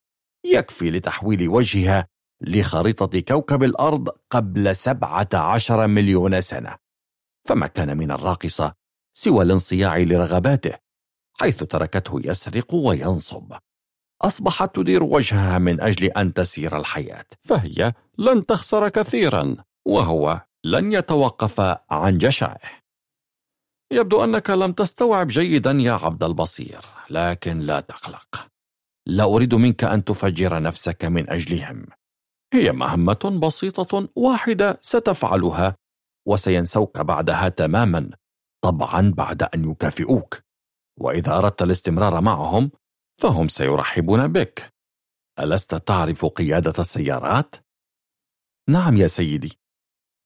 [0.46, 2.08] يكفي لتحويل وجهها
[2.42, 6.76] لخريطة كوكب الأرض قبل سبعة عشر مليون سنة.
[7.46, 8.74] فما كان من الراقصة
[9.14, 10.74] سوى الانصياع لرغباته
[11.40, 13.54] حيث تركته يسرق وينصب.
[14.22, 21.60] أصبحت تدير وجهها من أجل أن تسير الحياة فهي لن تخسر كثيرا وهو لن يتوقف
[21.90, 22.60] عن جشعه.
[23.92, 28.48] يبدو أنك لم تستوعب جيدا يا عبد البصير لكن لا تقلق.
[29.08, 31.86] لا أريد منك أن تفجر نفسك من أجلهم.
[32.54, 35.76] هي مهمة بسيطة واحدة ستفعلها
[36.28, 38.10] وسينسوك بعدها تماما
[38.64, 40.42] طبعا بعد أن يكافئوك.
[41.00, 42.72] وإذا أردت الاستمرار معهم
[43.22, 44.74] فهم سيرحبون بك.
[45.40, 47.56] ألست تعرف قيادة السيارات؟
[48.70, 49.60] نعم يا سيدي.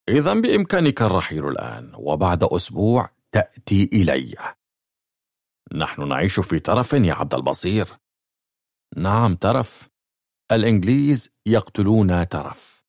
[0.09, 4.35] إذا بإمكانك الرحيل الآن وبعد أسبوع تأتي إلي.
[5.73, 7.87] نحن نعيش في ترف يا عبد البصير.
[8.97, 9.89] نعم ترف
[10.51, 12.83] الإنجليز يقتلون ترف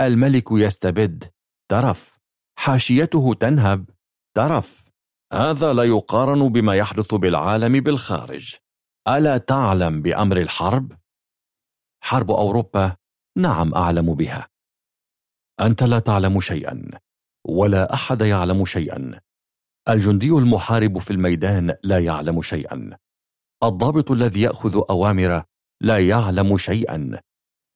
[0.00, 1.32] الملك يستبد
[1.70, 2.18] ترف
[2.58, 3.90] حاشيته تنهب
[4.36, 4.86] ترف
[5.32, 8.56] هذا لا يقارن بما يحدث بالعالم بالخارج.
[9.08, 10.92] ألا تعلم بأمر الحرب؟
[12.02, 12.96] حرب أوروبا
[13.38, 14.48] نعم أعلم بها.
[15.60, 16.90] أنت لا تعلم شيئا
[17.44, 19.20] ولا أحد يعلم شيئا.
[19.88, 22.96] الجندي المحارب في الميدان لا يعلم شيئا.
[23.62, 25.42] الضابط الذي يأخذ أوامر
[25.80, 27.20] لا يعلم شيئا.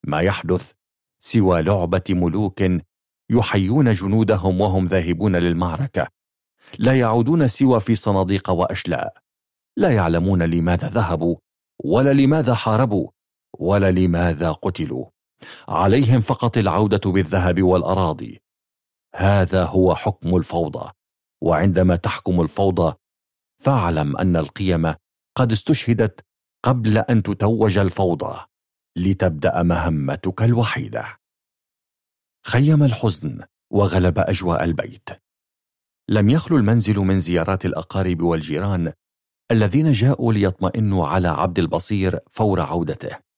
[0.07, 0.73] ما يحدث
[1.23, 2.63] سوى لعبة ملوك
[3.31, 6.07] يحيون جنودهم وهم ذاهبون للمعركة.
[6.79, 9.17] لا يعودون سوى في صناديق وأشلاء.
[9.77, 11.37] لا يعلمون لماذا ذهبوا
[11.85, 13.09] ولا لماذا حاربوا
[13.59, 15.07] ولا لماذا قتلوا.
[15.69, 18.41] عليهم فقط العودة بالذهب والأراضي.
[19.15, 20.91] هذا هو حكم الفوضى
[21.43, 22.95] وعندما تحكم الفوضى
[23.59, 24.95] فاعلم أن القيم
[25.37, 26.25] قد استشهدت
[26.63, 28.41] قبل أن تتوج الفوضى
[28.97, 31.05] لتبدأ مهمتك الوحيدة.
[32.47, 35.09] خيم الحزن وغلب أجواء البيت.
[36.09, 38.93] لم يخلو المنزل من زيارات الأقارب والجيران
[39.51, 43.30] الذين جاءوا ليطمئنوا على عبد البصير فور عودته.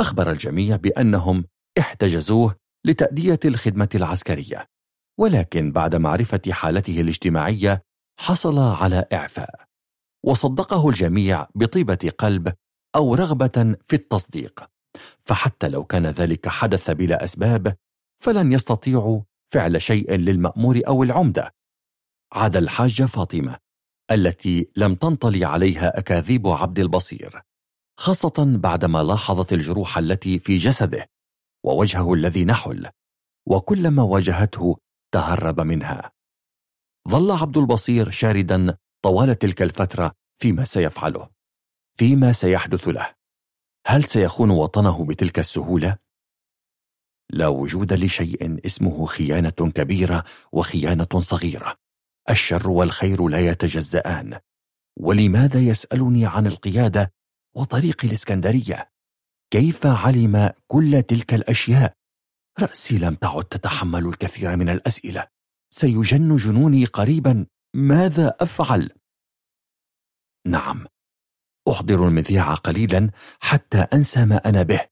[0.00, 1.44] أخبر الجميع بأنهم
[1.78, 4.66] احتجزوه لتأدية الخدمة العسكرية
[5.18, 7.82] ولكن بعد معرفة حالته الاجتماعية
[8.20, 9.64] حصل على إعفاء.
[10.24, 12.52] وصدقه الجميع بطيبة قلب
[12.96, 14.64] أو رغبة في التصديق
[15.18, 17.76] فحتى لو كان ذلك حدث بلا أسباب
[18.22, 19.20] فلن يستطيعوا
[19.52, 21.54] فعل شيء للمأمور أو العمدة.
[22.32, 23.58] عاد الحاجة فاطمة
[24.10, 27.42] التي لم تنطلي عليها أكاذيب عبد البصير.
[28.00, 31.10] خاصة بعدما لاحظت الجروح التي في جسده
[31.64, 32.90] ووجهه الذي نحل
[33.46, 34.76] وكلما واجهته
[35.14, 36.12] تهرب منها.
[37.08, 41.28] ظل عبد البصير شاردا طوال تلك الفترة فيما سيفعله
[41.98, 43.14] فيما سيحدث له.
[43.86, 45.96] هل سيخون وطنه بتلك السهولة؟
[47.30, 51.76] لا وجود لشيء اسمه خيانة كبيرة وخيانة صغيرة.
[52.30, 54.40] الشر والخير لا يتجزآن
[54.98, 57.19] ولماذا يسألني عن القيادة
[57.54, 58.90] وطريق الإسكندرية؟
[59.50, 61.92] كيف علم كل تلك الأشياء؟
[62.60, 65.28] رأسي لم تعد تتحمل الكثير من الأسئلة
[65.70, 68.90] سيجن جنوني قريبا ماذا أفعل؟
[70.46, 70.86] نعم
[71.70, 74.88] أحضر المذياع قليلا حتى أنسى ما أنا به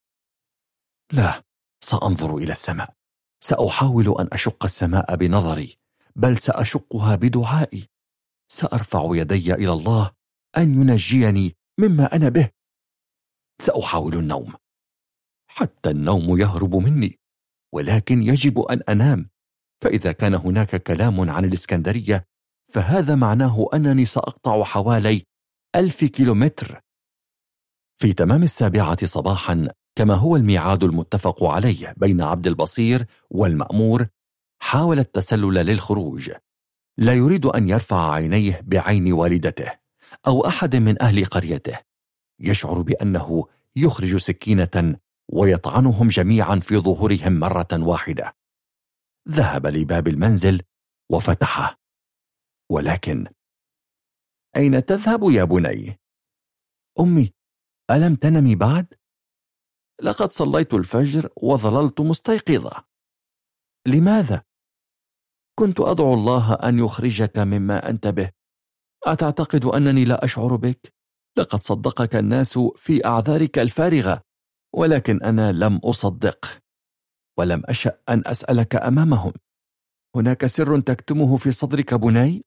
[1.12, 1.42] لا
[1.84, 2.94] سأنظر إلى السماء
[3.40, 5.78] سأحاول أن أشق السماء بنظري
[6.16, 7.88] بل سأشقها بدعائي
[8.52, 10.10] سأرفع يدي إلى الله
[10.56, 12.50] أن ينجيني مما أنا به.
[13.62, 14.54] سأحاول النوم.
[15.50, 17.18] حتى النوم يهرب مني
[17.74, 19.30] ولكن يجب أن أنام.
[19.82, 22.24] فإذا كان هناك كلام عن الإسكندرية
[22.72, 25.22] فهذا معناه أنني سأقطع حوالي
[25.76, 26.80] ألف كيلومتر.
[28.00, 34.06] في تمام السابعة صباحا كما هو الميعاد المتفق عليه بين عبد البصير والمأمور
[34.62, 36.30] حاول التسلل للخروج.
[36.98, 39.87] لا يريد أن يرفع عينيه بعين والدته.
[40.26, 41.78] أو أحد من أهل قريته
[42.40, 43.46] يشعر بأنه
[43.76, 44.98] يخرج سكينة
[45.32, 48.36] ويطعنهم جميعا في ظهورهم مرة واحدة
[49.28, 50.62] ذهب لباب المنزل
[51.10, 51.80] وفتحه
[52.70, 53.26] ولكن
[54.56, 56.00] أين تذهب يا بني؟
[57.00, 57.32] أمي
[57.90, 58.94] ألم تنمي بعد؟
[60.02, 62.84] لقد صليت الفجر وظللت مستيقظة
[63.86, 64.42] لماذا؟
[65.58, 68.37] كنت أدعو الله أن يخرجك مما أنت به
[69.04, 70.94] أتعتقد أنني لا أشعر بك؟
[71.38, 74.22] لقد صدقك الناس في أعذارك الفارغة
[74.74, 76.60] ولكن أنا لم أصدق
[77.38, 79.32] ولم أشأ أن أسألك أمامهم.
[80.16, 82.44] هناك سر تكتمه في صدرك بني؟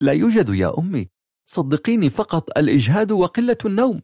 [0.00, 1.10] لا يوجد يا أمي.
[1.48, 4.02] صدقيني فقط الإجهاد وقلة النوم.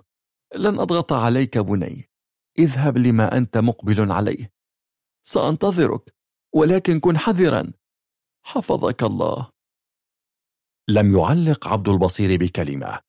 [0.55, 2.11] لن أضغط عليك بني.
[2.59, 4.53] اذهب لما أنت مقبل عليه.
[5.27, 6.15] سأنتظرك
[6.55, 7.73] ولكن كن حذرا.
[8.45, 9.54] حفظك الله.
[10.89, 13.01] لم يعلق عبد البصير بكلمة.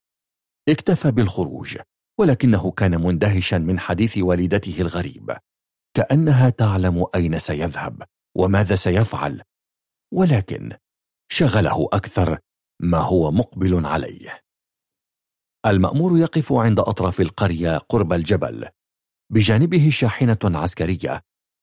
[0.69, 1.77] اكتفى بالخروج
[2.19, 5.37] ولكنه كان مندهشا من حديث والدته الغريب.
[5.93, 8.03] كأنها تعلم أين سيذهب
[8.37, 9.41] وماذا سيفعل.
[10.13, 10.71] ولكن
[11.31, 12.39] شغله أكثر
[12.81, 14.41] ما هو مقبل عليه.
[15.65, 18.69] المأمور يقف عند أطراف القرية قرب الجبل.
[19.31, 21.21] بجانبه شاحنة عسكرية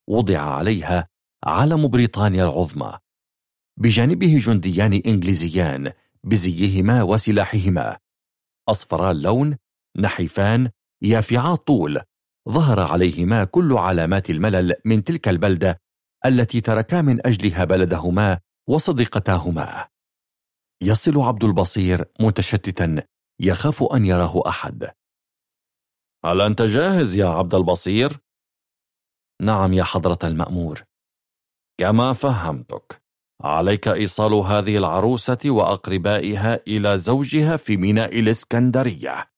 [0.09, 1.09] وضع عليها
[1.45, 2.99] علم بريطانيا العظمى.
[3.79, 5.93] بجانبه جنديان إنجليزيان
[6.27, 7.99] بزيهما وسلاحهما.
[8.69, 9.59] أصفرا اللون
[9.97, 10.71] نحيفان
[11.03, 12.01] يافعا طول.
[12.49, 15.81] ظهر عليهما كل علامات الملل من تلك البلدة
[16.27, 19.89] التي تركا من أجلها بلدهما وصديقتاهما.
[20.83, 23.03] يصل عبد البصير متشتتا
[23.41, 24.91] يخاف أن يراه أحد.
[26.25, 28.19] هل أنت جاهز يا عبد البصير؟
[29.43, 30.83] نعم يا حضرة المأمور.
[31.81, 33.02] كما فهمتك.
[33.45, 39.33] عليك إيصال هذه العروسة وأقربائها إلى زوجها في ميناء الإسكندرية.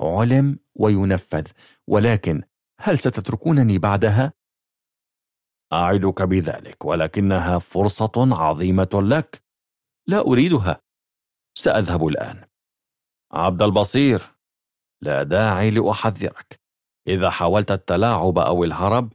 [0.00, 1.46] علم وينفذ
[1.88, 2.42] ولكن
[2.80, 4.32] هل ستتركونني بعدها؟
[5.72, 9.44] أعدك بذلك ولكنها فرصة عظيمة لك.
[10.06, 10.82] لا أريدها.
[11.58, 12.44] سأذهب الآن.
[13.32, 14.22] عبد البصير
[15.02, 16.60] لا داعي لأحذرك.
[17.08, 19.12] إذا حاولت التلاعب أو الهرب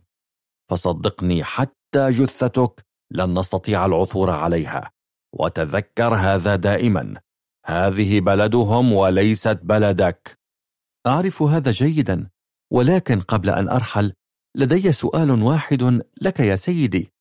[0.70, 2.93] فصدقني حتى جثتك.
[3.12, 4.92] لن نستطيع العثور عليها.
[5.34, 7.22] وتذكر هذا دائما.
[7.66, 10.40] هذه بلدهم وليست بلدك.
[11.08, 12.30] أعرف هذا جيدا.
[12.72, 14.14] ولكن قبل أن أرحل
[14.56, 17.14] لدي سؤال واحد لك يا سيدي.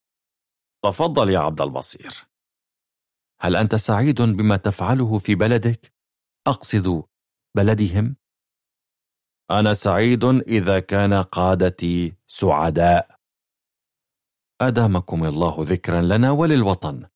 [0.84, 2.32] تفضل يا عبد البصير.
[3.40, 5.92] هل أنت سعيد بما تفعله في بلدك؟
[6.46, 7.02] أقصد
[7.56, 8.16] بلدهم؟
[9.50, 13.21] أنا سعيد إذا كان قادتي سعداء.
[14.62, 17.06] أدامكم الله ذكرا لنا وللوطن.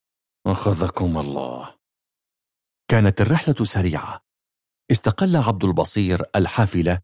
[0.47, 1.75] أخذكم الله.
[2.87, 4.21] كانت الرحلة سريعة.
[4.91, 6.99] استقل عبد البصير الحافلة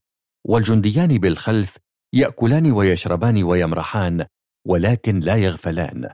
[0.45, 1.77] والجنديان بالخلف
[2.13, 4.25] يأكلان ويشربان ويمرحان
[4.67, 6.09] ولكن لا يغفلان.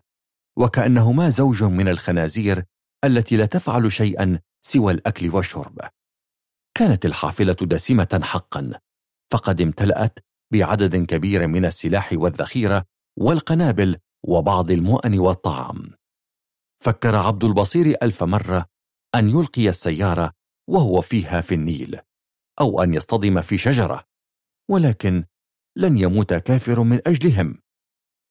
[0.57, 2.63] وكأنهما زوج من الخنازير
[3.03, 5.79] التي لا تفعل شيئا سوى الأكل والشرب.
[6.77, 8.79] كانت الحافلة دسمة حقا
[9.31, 10.19] فقد امتلأت
[10.53, 12.85] بعدد كبير من السلاح والذخيرة
[13.17, 15.93] والقنابل وبعض المؤن والطعام.
[16.83, 18.65] فكر عبد البصير ألف مرة
[19.15, 20.33] أن يلقي السيارة
[20.69, 21.99] وهو فيها في النيل
[22.61, 24.03] أو أن يصطدم في شجرة
[24.69, 25.25] ولكن
[25.75, 27.61] لن يموت كافر من أجلهم.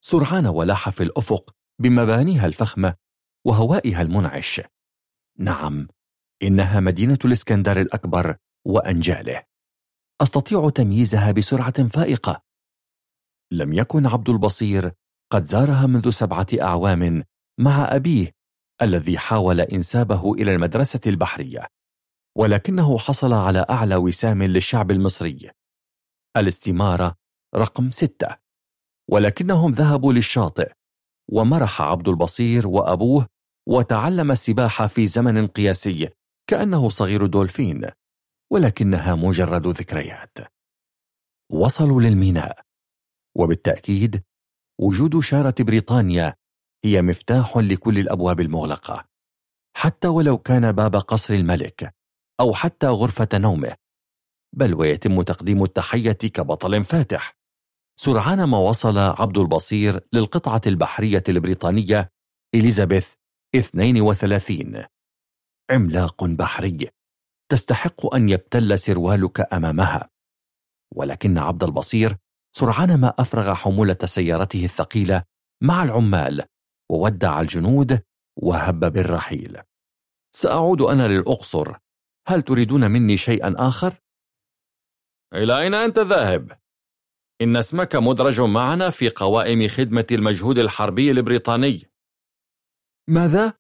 [0.05, 2.95] سرعان ولاح في الأفق بمبانيها الفخمة
[3.47, 4.61] وهوائها المنعش.
[5.39, 5.89] نعم
[6.43, 9.45] إنها مدينة الإسكندر الأكبر وأنجاله.
[10.21, 12.43] أستطيع تمييزها بسرعة فائقة.
[13.53, 14.93] لم يكن عبد البصير
[15.33, 17.25] قد زارها منذ سبعة أعوام
[17.61, 18.33] مع أبيه
[18.83, 21.67] الذي حاول إنسابه إلى المدرسة البحرية
[22.37, 25.51] ولكنه حصل على أعلى وسام للشعب المصري.
[26.37, 27.17] الاستمارة
[27.55, 28.37] رقم ستة.
[29.11, 30.73] ولكنهم ذهبوا للشاطئ
[31.33, 33.27] ومرح عبد البصير وأبوه
[33.69, 36.09] وتعلم السباحة في زمن قياسي
[36.51, 37.91] كأنه صغير دولفين
[38.53, 40.39] ولكنها مجرد ذكريات.
[41.53, 42.61] وصلوا للميناء
[43.37, 44.23] وبالتأكيد
[44.81, 46.35] وجود شارة بريطانيا
[46.85, 49.05] هي مفتاح لكل الأبواب المغلقة.
[49.77, 51.95] حتى ولو كان باب قصر الملك
[52.41, 53.77] أو حتى غرفة نومه.
[54.57, 57.37] بل ويتم تقديم التحية كبطل فاتح.
[58.01, 62.11] سرعان ما وصل عبد البصير للقطعة البحرية البريطانية
[62.55, 63.13] إليزابيث
[63.57, 64.85] 32
[65.71, 66.89] عملاق بحري
[67.51, 70.11] تستحق أن يبتل سروالك أمامها.
[70.95, 72.17] ولكن عبد البصير
[72.59, 75.25] سرعان ما أفرغ حمولة سيارته الثقيلة
[75.63, 76.45] مع العمال
[76.91, 78.03] وودع الجنود
[78.37, 79.63] وهب بالرحيل
[80.37, 81.77] سأعود أنا للأقصر
[82.29, 84.01] هل تريدون مني شيئا آخر؟
[85.35, 86.61] إلى أين أنت ذاهب؟
[87.41, 91.91] إن اسمك مدرج معنا في قوائم خدمة المجهود الحربي البريطاني
[93.09, 93.53] ماذا؟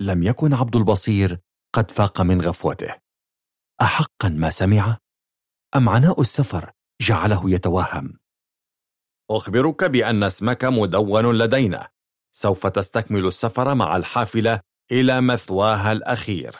[0.00, 1.40] لم يكن عبد البصير
[1.74, 2.94] قد فاق من غفوته
[3.80, 4.98] أحقا ما سمع؟
[5.76, 8.18] أم عناء السفر جعله يتوهم؟
[9.30, 11.88] أخبرك بأن اسمك مدون لدينا
[12.36, 14.60] سوف تستكمل السفر مع الحافلة
[14.92, 16.56] إلى مثواها الأخير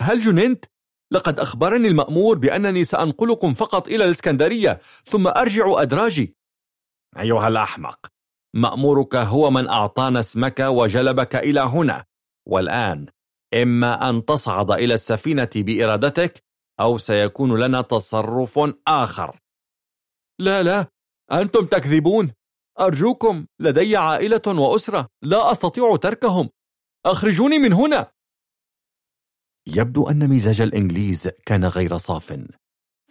[0.00, 0.64] هل جننت؟
[1.12, 6.36] لقد أخبرني المأمور بأنني سأنقلكم فقط إلى الإسكندرية ثم أرجع أدراجي
[7.18, 8.06] أيها الأحمق
[8.54, 12.04] مأمورك هو من أعطانا اسمك وجلبك إلى هنا
[12.48, 13.06] والآن
[13.54, 16.44] إما أن تصعد إلى السفينة بإرادتك
[16.80, 18.58] أو سيكون لنا تصرف
[18.88, 19.40] آخر.
[20.38, 20.86] لا لا
[21.32, 22.32] أنتم تكذبون.
[22.80, 26.48] أرجوكم لدي عائلة وأسرة لا أستطيع تركهم.
[27.06, 28.10] أخرجوني من هنا.
[29.66, 32.46] يبدو أن مزاج الإنجليز كان غير صاف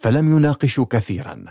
[0.00, 1.44] فلم يناقشوا كثيرا.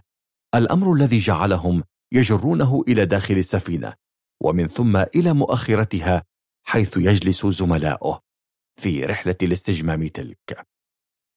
[0.55, 3.93] الأمر الذي جعلهم يجرونه إلى داخل السفينة
[4.41, 6.24] ومن ثم إلى مؤخرتها
[6.63, 8.20] حيث يجلس زملاؤه
[8.76, 10.67] في رحلة الاستجمام تلك.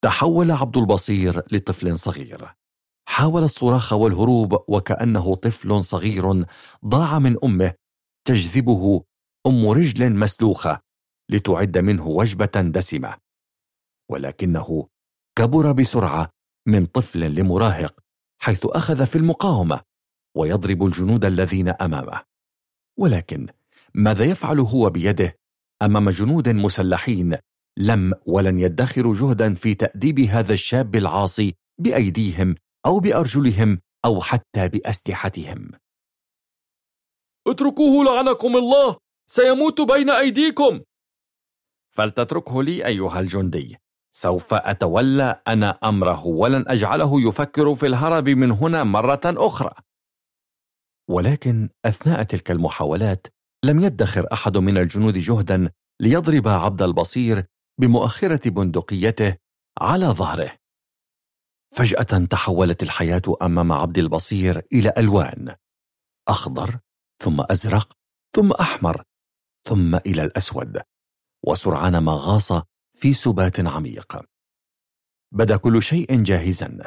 [0.04, 2.54] تحول عبد البصير لطفل صغير.
[3.08, 6.46] حاول الصراخ والهروب وكأنه طفل صغير
[6.86, 7.74] ضاع من أمه
[8.24, 9.04] تجذبه
[9.46, 10.80] أم رجل مسلوخة
[11.30, 13.16] لتعد منه وجبة دسمة.
[14.10, 14.88] ولكنه
[15.38, 16.30] كبر بسرعة
[16.66, 18.00] من طفل لمراهق
[18.42, 19.80] حيث أخذ في المقاومة
[20.36, 22.22] ويضرب الجنود الذين أمامه.
[22.98, 23.48] ولكن
[23.94, 25.38] ماذا يفعل هو بيده
[25.82, 27.36] أمام جنود مسلحين
[27.78, 32.54] لم ولن يدخروا جهدا في تأديب هذا الشاب العاصي بأيديهم
[32.86, 35.70] أو بأرجلهم أو حتى بأسلحتهم.
[37.48, 38.96] اتركوه لعنكم الله!
[39.30, 40.80] سيموت بين أيديكم!
[41.94, 43.76] فلتتركه لي أيها الجندي.
[44.14, 49.72] سوف أتولى أنا أمره ولن أجعله يفكر في الهرب من هنا مرة أخرى.
[51.10, 53.26] ولكن أثناء تلك المحاولات
[53.64, 55.70] لم يدخر أحد من الجنود جهدا
[56.00, 57.44] ليضرب عبد البصير
[57.82, 59.36] بمؤخرة بندقيته
[59.80, 60.56] على ظهره.
[61.74, 65.54] فجأة تحولت الحياة أمام عبد البصير إلى ألوان.
[66.28, 66.78] أخضر
[67.22, 67.92] ثم أزرق
[68.36, 69.02] ثم أحمر
[69.68, 70.80] ثم إلى الأسود.
[71.46, 72.52] وسرعان ما غاص
[72.98, 74.20] في سبات عميق.
[75.32, 76.78] بدا كل شيء جاهزا.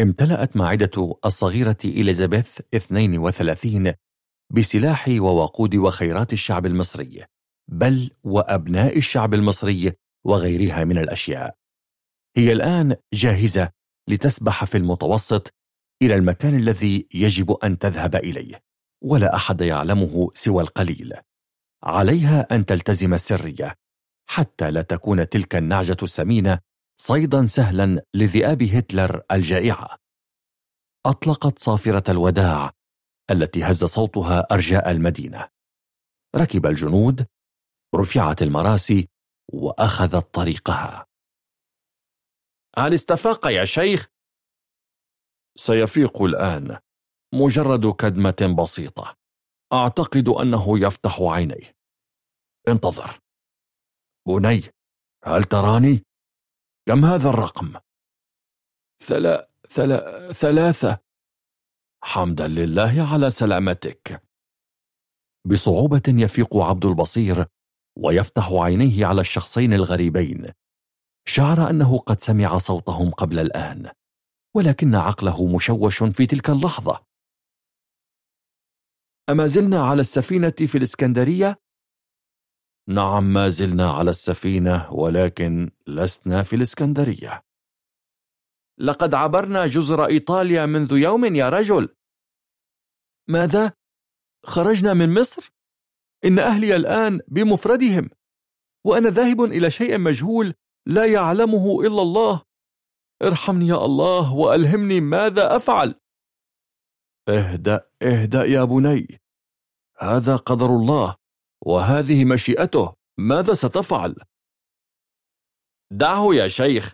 [0.00, 3.94] امتلأت معدة الصغيرة إليزابيث 32
[4.50, 7.24] بسلاح ووقود وخيرات الشعب المصري.
[7.68, 9.96] بل وأبناء الشعب المصري
[10.26, 11.56] وغيرها من الأشياء.
[12.36, 13.70] هي الآن جاهزة
[14.08, 15.54] لتسبح في المتوسط
[16.02, 18.62] إلى المكان الذي يجب أن تذهب إليه
[19.04, 21.14] ولا أحد يعلمه سوى القليل.
[21.84, 23.74] عليها أن تلتزم السرية
[24.30, 26.60] حتى لا تكون تلك النعجة السمينة
[27.00, 29.98] صيدا سهلا لذئاب هتلر الجائعة.
[31.06, 32.72] أطلقت صافرة الوداع
[33.30, 35.48] التي هز صوتها أرجاء المدينة.
[36.36, 37.26] ركب الجنود
[37.94, 39.08] رفعت المراسي
[39.52, 41.06] وأخذت طريقها
[42.78, 44.08] هل استفاق يا شيخ؟
[45.58, 46.78] سيفيق الآن
[47.34, 49.16] مجرد كدمة بسيطة
[49.72, 51.76] أعتقد أنه يفتح عينيه
[52.68, 53.20] انتظر
[54.28, 54.60] بني
[55.24, 56.02] هل تراني؟
[56.88, 57.80] كم هذا الرقم؟
[59.02, 59.50] ثلا...
[59.68, 59.98] ثل...
[60.34, 60.98] ثلاثة
[62.02, 64.22] حمدا لله على سلامتك
[65.46, 67.46] بصعوبة يفيق عبد البصير
[67.96, 70.52] ويفتح عينيه على الشخصين الغريبين
[71.28, 73.90] شعر أنه قد سمع صوتهم قبل الآن
[74.56, 77.06] ولكن عقله مشوش في تلك اللحظة
[79.28, 81.56] أما زلنا على السفينة في الإسكندرية؟
[82.88, 87.42] نعم ما زلنا على السفينة ولكن لسنا في الإسكندرية
[88.78, 91.94] لقد عبرنا جزر إيطاليا منذ يوم يا رجل
[93.28, 93.72] ماذا؟
[94.44, 95.55] خرجنا من مصر؟
[96.26, 98.10] إن أهلي الآن بمفردهم
[98.86, 100.54] وأنا ذاهب إلى شيء مجهول
[100.86, 102.42] لا يعلمه إلا الله.
[103.22, 105.94] ارحمني يا الله وألهمني ماذا أفعل.
[107.28, 109.20] اهدأ اهدأ يا بني.
[109.98, 111.16] هذا قدر الله
[111.66, 112.94] وهذه مشيئته.
[113.18, 114.16] ماذا ستفعل؟
[115.92, 116.92] دعه يا شيخ.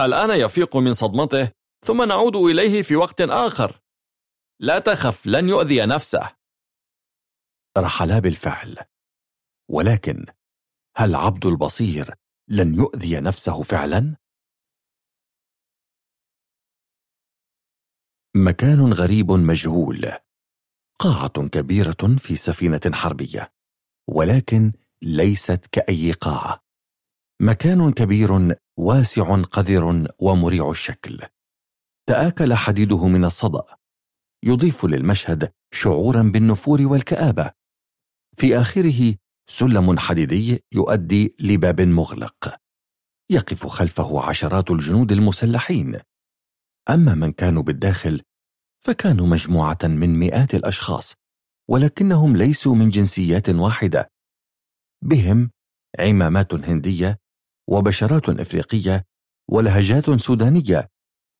[0.00, 1.52] الآن يفيق من صدمته
[1.86, 3.80] ثم نعود إليه في وقت آخر.
[4.60, 6.36] لا تخف لن يؤذي نفسه.
[7.78, 8.78] رحلا بالفعل.
[9.70, 10.26] ولكن
[10.96, 12.14] هل عبد البصير
[12.48, 14.16] لن يؤذي نفسه فعلا؟
[18.36, 20.12] مكان غريب مجهول.
[20.98, 23.52] قاعة كبيرة في سفينة حربية
[24.08, 24.72] ولكن
[25.02, 26.64] ليست كأي قاعة.
[27.40, 31.20] مكان كبير واسع قذر ومريع الشكل.
[32.06, 33.64] تآكل حديده من الصدأ.
[34.44, 37.52] يضيف للمشهد شعورا بالنفور والكآبة.
[38.36, 39.14] في آخره
[39.50, 42.56] سلم حديدي يؤدي لباب مغلق
[43.30, 46.00] يقف خلفه عشرات الجنود المسلحين.
[46.90, 48.22] أما من كانوا بالداخل
[48.84, 51.14] فكانوا مجموعة من مئات الأشخاص
[51.68, 54.10] ولكنهم ليسوا من جنسيات واحدة.
[55.02, 55.50] بهم
[55.98, 57.18] عمامات هندية
[57.68, 59.04] وبشرات إفريقية
[59.50, 60.88] ولهجات سودانية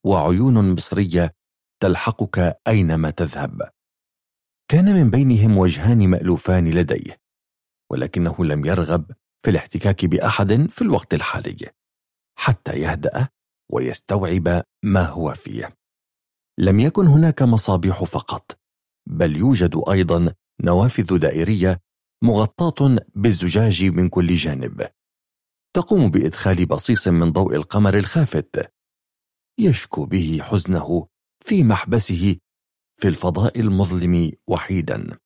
[0.04, 1.34] وعيون مصرية
[1.80, 3.70] تلحقك أينما تذهب.
[4.68, 7.20] كان من بينهم وجهان مألوفان لديه
[7.90, 9.12] ولكنه لم يرغب
[9.44, 11.70] في الاحتكاك بأحد في الوقت الحالي
[12.38, 13.28] حتى يهدأ
[13.72, 15.76] ويستوعب ما هو فيه.
[16.58, 18.58] لم يكن هناك مصابيح فقط
[19.08, 21.80] بل يوجد أيضا نوافذ دائرية
[22.22, 24.88] مغطاة بالزجاج من كل جانب.
[25.76, 28.72] تقوم بإدخال بصيص من ضوء القمر الخافت
[29.58, 31.06] يشكو به حزنه
[31.44, 32.36] في محبسه
[32.96, 35.18] في الفضاء المظلم وحيدا.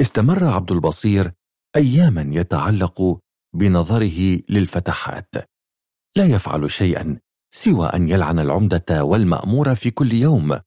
[0.00, 1.32] استمر عبد البصير
[1.76, 3.20] أياما يتعلق
[3.54, 5.34] بنظره للفتحات.
[6.16, 7.20] لا يفعل شيئا
[7.54, 10.60] سوى أن يلعن العمدة والمأمور في كل يوم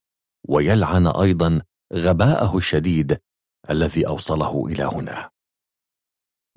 [0.50, 1.62] ويلعن أيضا
[1.94, 3.20] غباءه الشديد
[3.70, 5.30] الذي أوصله إلى هنا.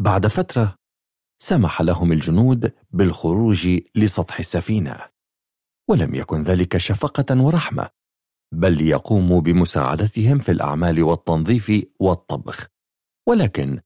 [0.01, 0.77] بعد فترة
[1.43, 5.09] سمح لهم الجنود بالخروج لسطح السفينة
[5.89, 7.95] ولم يكن ذلك شفقة ورحمة.
[8.55, 12.66] بل يقوم بمساعدتهم في الأعمال والتنظيف والطبخ.
[13.28, 13.80] ولكن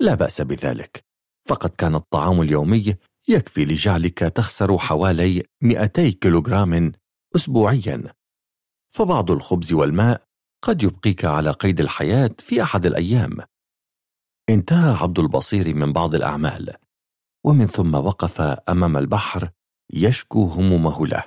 [0.00, 1.04] لا بأس بذلك.
[1.48, 2.96] فقد كان الطعام اليومي
[3.28, 6.92] يكفي لجعلك تخسر حوالي 200 كيلوغرام
[7.36, 8.02] أسبوعيا.
[8.94, 10.24] فبعض الخبز والماء
[10.62, 13.36] قد يبقيك على قيد الحياة في أحد الأيام.
[14.50, 16.74] انتهى عبد البصير من بعض الأعمال
[17.44, 19.50] ومن ثم وقف أمام البحر
[19.92, 21.24] يشكو همومه له.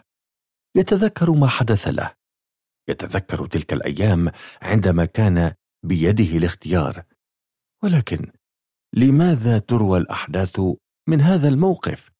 [0.75, 2.16] يتذكر ما حدث له.
[2.89, 4.31] يتذكر تلك الأيام
[4.61, 7.03] عندما كان بيده الاختيار.
[7.83, 8.31] ولكن
[8.93, 10.61] لماذا تروى الأحداث
[11.07, 12.11] من هذا الموقف؟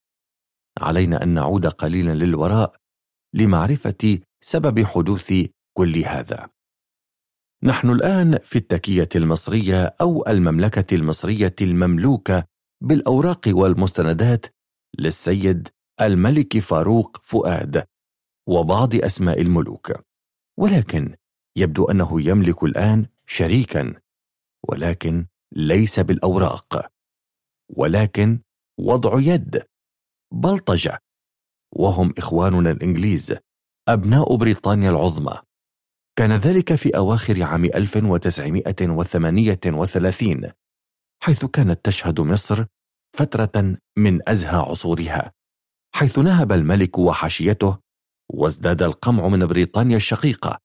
[0.80, 2.76] علينا أن نعود قليلا للوراء
[3.34, 5.34] لمعرفة سبب حدوث
[5.78, 6.50] كل هذا.
[7.64, 12.44] نحن الآن في التكية المصرية أو المملكة المصرية المملوكة
[12.82, 14.46] بالأوراق والمستندات
[15.00, 15.70] للسيد
[16.02, 17.86] الملك فاروق فؤاد
[18.48, 20.07] وبعض أسماء الملوك.
[20.60, 21.16] ولكن
[21.58, 24.02] يبدو أنه يملك الآن شريكا
[24.70, 26.92] ولكن ليس بالأوراق.
[27.70, 28.42] ولكن
[28.80, 29.64] وضع يد.
[30.34, 31.00] بلطجة.
[31.76, 33.38] وهم إخواننا الإنجليز
[33.88, 35.42] أبناء بريطانيا العظمى.
[36.18, 40.52] كان ذلك في أواخر عام 1938
[41.24, 42.66] حيث كانت تشهد مصر
[43.18, 45.34] فترة من أزهى عصورها
[45.96, 47.80] حيث نهب الملك وحاشيته
[48.30, 50.60] وازداد القمع من بريطانيا الشقيقة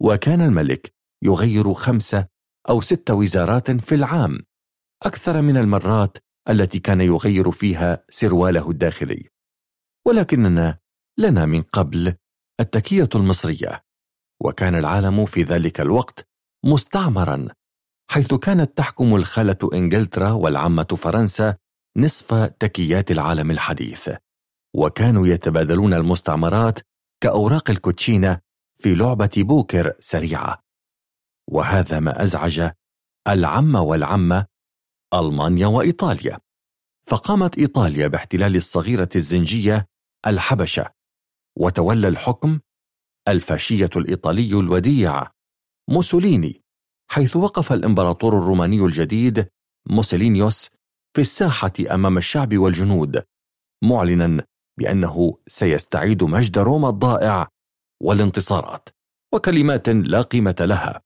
[0.00, 2.26] وكان الملك يغير خمسة
[2.68, 4.38] أو ست وزارات في العام
[5.02, 9.28] أكثر من المرات التي كان يغير فيها سرواله الداخلي.
[10.06, 10.78] ولكننا
[11.18, 12.14] لنا من قبل
[12.60, 13.84] التكية المصرية
[14.40, 16.28] وكان العالم في ذلك الوقت
[16.64, 17.48] مستعمرا
[18.10, 21.56] حيث كانت تحكم الخالة إنجلترا والعمة فرنسا
[21.96, 24.10] نصف تكيات العالم الحديث
[24.74, 26.78] وكانوا يتبادلون المستعمرات
[27.20, 28.40] كأوراق الكوتشينة
[28.76, 30.62] في لعبة بوكر سريعة.
[31.48, 32.70] وهذا ما أزعج
[33.28, 34.46] العم والعمة
[35.14, 36.38] ألمانيا وإيطاليا.
[37.06, 39.86] فقامت إيطاليا باحتلال الصغيرة الزنجية
[40.26, 40.92] الحبشة
[41.56, 42.60] وتولى الحكم
[43.28, 45.26] الفاشية الإيطالي الوديع
[45.90, 46.62] موسوليني
[47.10, 49.48] حيث وقف الإمبراطور الروماني الجديد
[49.90, 50.68] موسولينيوس
[51.14, 53.22] في الساحة أمام الشعب والجنود
[53.84, 54.44] معلنا
[54.78, 57.48] بأنه سيستعيد مجد روما الضائع
[58.02, 58.88] والانتصارات
[59.34, 61.02] وكلمات لا قيمة لها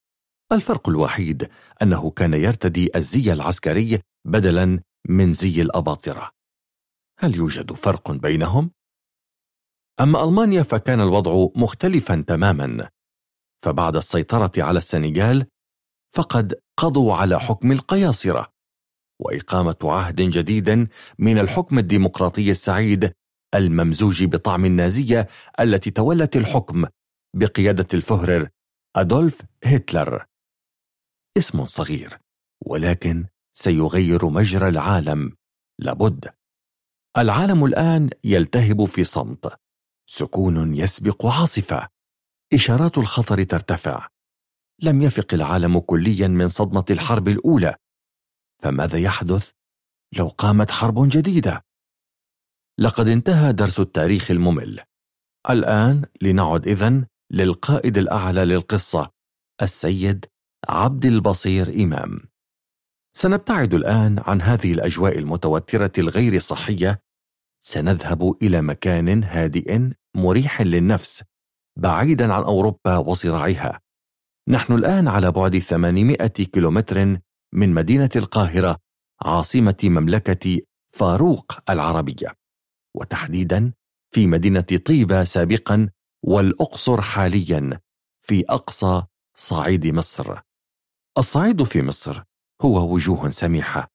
[0.52, 1.48] الفرق الوحيد
[1.82, 6.30] أنه كان يرتدي الزي العسكري بدلا من زي الأباطرة
[7.18, 8.70] هل يوجد فرق بينهم؟
[10.00, 12.88] أما ألمانيا فكان الوضع مختلفا تماما
[13.62, 15.46] فبعد السيطرة على السنغال
[16.14, 18.52] فقد قضوا على حكم القياصرة
[19.20, 23.12] وإقامة عهد جديد من الحكم الديمقراطي السعيد
[23.54, 25.28] الممزوج بطعم النازية
[25.60, 26.86] التي تولت الحكم
[27.36, 28.48] بقيادة الفهرر
[28.96, 30.26] أدولف هتلر.
[31.38, 32.18] اسم صغير
[32.66, 35.36] ولكن سيغير مجرى العالم.
[35.78, 36.34] لابد.
[37.18, 39.58] العالم الآن يلتهب في صمت.
[40.06, 41.88] سكون يسبق عاصفة.
[42.52, 44.08] إشارات الخطر ترتفع.
[44.82, 47.76] لم يفق العالم كليا من صدمة الحرب الأولى.
[48.62, 49.50] فماذا يحدث
[50.12, 51.64] لو قامت حرب جديدة؟
[52.78, 54.80] لقد انتهى درس التاريخ الممل.
[55.50, 59.10] الآن لنعد إذن للقائد الأعلى للقصة
[59.62, 60.26] السيد
[60.68, 62.20] عبد البصير إمام.
[63.16, 67.02] سنبتعد الآن عن هذه الأجواء المتوترة الغير صحية.
[67.64, 69.80] سنذهب إلى مكان هادئ
[70.16, 71.24] مريح للنفس
[71.78, 73.80] بعيدا عن أوروبا وصراعها.
[74.48, 77.18] نحن الآن على بعد 800 كيلومتر
[77.54, 78.78] من مدينة القاهرة
[79.22, 80.60] عاصمة مملكة
[80.94, 82.41] فاروق العربية.
[82.94, 83.72] وتحديدا
[84.14, 85.90] في مدينة طيبة سابقا
[86.22, 87.80] والأقصر حاليا
[88.20, 89.02] في أقصى
[89.36, 90.40] صعيد مصر.
[91.18, 92.22] الصعيد في مصر
[92.62, 93.88] هو وجوه سميحة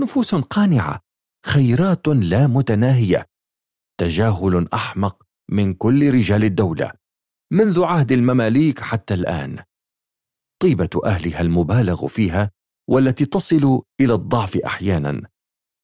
[0.00, 1.00] نفوس قانعة
[1.46, 3.26] خيرات لا متناهية
[4.00, 6.92] تجاهل أحمق من كل رجال الدولة
[7.52, 9.64] منذ عهد المماليك حتى الآن.
[10.62, 12.50] طيبة أهلها المبالغ فيها
[12.88, 15.22] والتي تصل إلى الضعف أحيانا.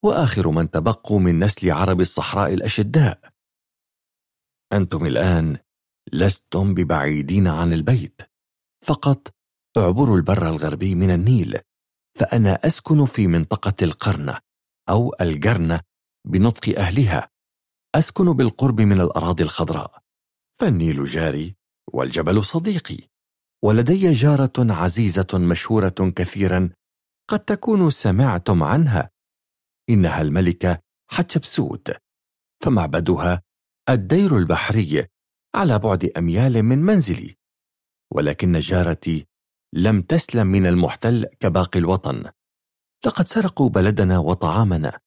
[0.05, 3.21] وآخر من تبقوا من نسل عرب الصحراء الأشداء.
[4.73, 5.59] أنتم الآن
[6.13, 8.23] لستم ببعيدين عن البيت.
[8.83, 9.35] فقط
[9.77, 11.59] اعبروا البر الغربي من النيل
[12.19, 14.39] فأنا أسكن في منطقة القرنة
[14.89, 15.81] أو الجرنة
[16.27, 17.31] بنطق أهلها.
[17.95, 20.03] أسكن بالقرب من الأراضي الخضراء.
[20.61, 21.57] فالنيل جاري
[21.93, 22.99] والجبل صديقي.
[23.63, 26.71] ولدي جارة عزيزة مشهورة كثيرا
[27.29, 29.14] قد تكونوا سمعتم عنها.
[29.91, 30.79] إنها الملكة
[31.11, 31.91] حتشبسوت
[32.63, 33.43] فمعبدها
[33.89, 35.07] الدير البحري
[35.55, 37.37] على بعد أميال من منزلي.
[38.13, 39.27] ولكن جارتي
[39.73, 42.31] لم تسلم من المحتل كباقي الوطن.
[43.07, 45.01] لقد سرقوا بلدنا وطعامنا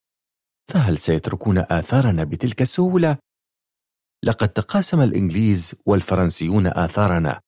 [0.70, 3.18] فهل سيتركون آثارنا بتلك السهولة؟
[4.24, 7.40] لقد تقاسم الإنجليز والفرنسيون آثارنا.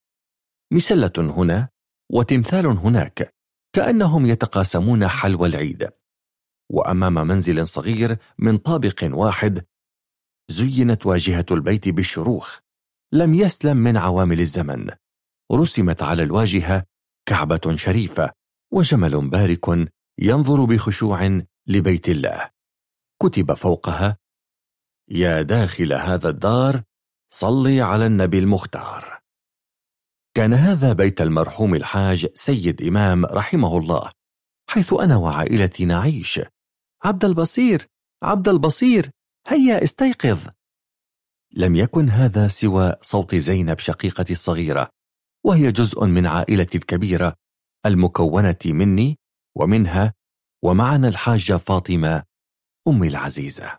[0.72, 1.68] مسلة هنا
[2.12, 3.34] وتمثال هناك
[3.72, 5.90] كأنهم يتقاسمون حلوى العيد.
[6.70, 9.64] وأمام منزل صغير من طابق واحد
[10.50, 12.58] زينت واجهة البيت بالشروخ.
[13.12, 14.90] لم يسلم من عوامل الزمن.
[15.52, 16.84] رسمت على الواجهة
[17.26, 18.32] كعبة شريفة
[18.72, 22.50] وجمل بارك ينظر بخشوع لبيت الله.
[23.22, 24.18] كتب فوقها
[25.08, 26.82] يا داخل هذا الدار
[27.32, 29.20] صلي على النبي المختار.
[30.34, 34.12] كان هذا بيت المرحوم الحاج سيد إمام رحمه الله
[34.68, 36.40] حيث أنا وعائلتي نعيش.
[37.04, 37.86] عبد البصير
[38.22, 39.10] عبد البصير
[39.46, 40.48] هيا استيقظ.
[41.52, 44.90] لم يكن هذا سوى صوت زينب شقيقتي الصغيرة
[45.44, 47.36] وهي جزء من عائلتي الكبيرة
[47.86, 49.18] المكونة مني
[49.56, 50.14] ومنها
[50.64, 52.24] ومعنا الحاجة فاطمة
[52.88, 53.78] أمي العزيزة.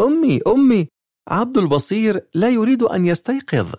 [0.00, 0.88] أمي أمي
[1.28, 3.74] عبد البصير لا يريد أن يستيقظ.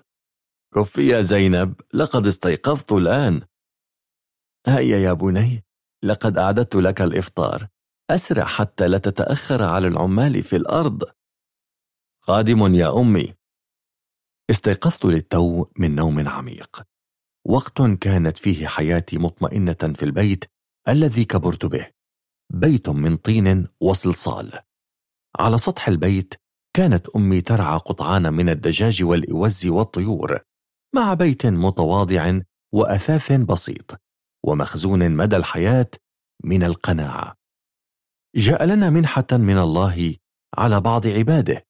[0.75, 3.41] كفي يا زينب لقد استيقظت الآن.
[4.67, 5.66] هيا يا بني
[6.08, 7.68] لقد أعددت لك الإفطار.
[8.10, 11.03] أسرع حتى لا تتأخر على العمال في الأرض.
[12.28, 13.34] قادم يا أمي.
[14.49, 16.84] استيقظت للتو من نوم عميق.
[17.45, 20.45] وقت كانت فيه حياتي مطمئنة في البيت
[20.88, 21.91] الذي كبرت به.
[22.53, 24.60] بيت من طين وصلصال.
[25.39, 26.34] على سطح البيت
[26.76, 30.39] كانت أمي ترعى قطعان من الدجاج والإوز والطيور
[30.95, 32.39] مع بيت متواضع
[32.74, 34.07] وأثاث بسيط.
[34.45, 35.89] ومخزون مدى الحياة
[36.43, 37.35] من القناعة.
[38.35, 40.15] جاء لنا منحة من الله
[40.57, 41.65] على بعض عباده.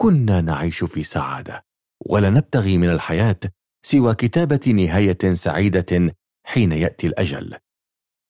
[0.00, 1.64] كنا نعيش في سعادة
[2.06, 3.40] ولا نبتغي من الحياة
[3.86, 7.58] سوى كتابة نهاية سعيدة حين يأتي الأجل.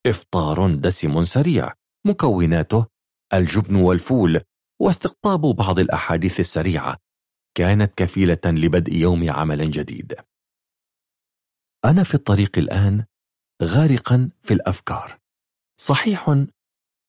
[0.06, 1.72] إفطار دسم سريع
[2.06, 2.86] مكوناته
[3.34, 4.40] الجبن والفول
[4.80, 6.96] واستقطاب بعض الأحاديث السريعة.
[7.56, 10.14] كانت كفيلة لبدء يوم عمل جديد.
[11.84, 13.04] أنا في الطريق الآن
[13.62, 15.18] غارقا في الأفكار.
[15.80, 16.30] صحيح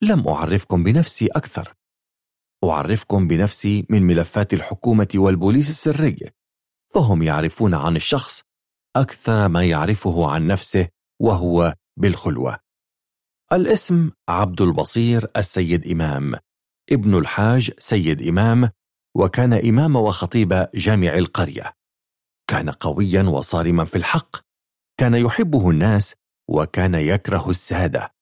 [0.02, 1.74] لم أعرفكم بنفسي أكثر.
[2.64, 6.30] أعرفكم بنفسي من ملفات الحكومة والبوليس السري
[6.93, 8.41] فهم يعرفون عن الشخص
[8.95, 10.88] أكثر ما يعرفه عن نفسه
[11.22, 12.58] وهو بالخلوة.
[13.54, 16.36] الاسم عبد البصير السيد إمام
[16.91, 18.70] ابن الحاج سيد إمام
[19.16, 21.74] وكان إمام وخطيب جامع القرية.
[22.47, 24.36] كان قويا وصارما في الحق.
[24.97, 26.16] كان يحبه الناس
[26.48, 28.14] وكان يكره السادة.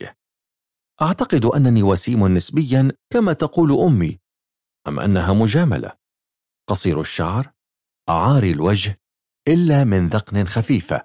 [1.01, 4.19] أعتقد أنني وسيم نسبيا كما تقول أمي.
[4.87, 5.91] أم أنها مجاملة.
[6.69, 7.53] قصير الشعر
[8.09, 8.99] عاري الوجه
[9.47, 11.03] إلا من ذقن خفيفة.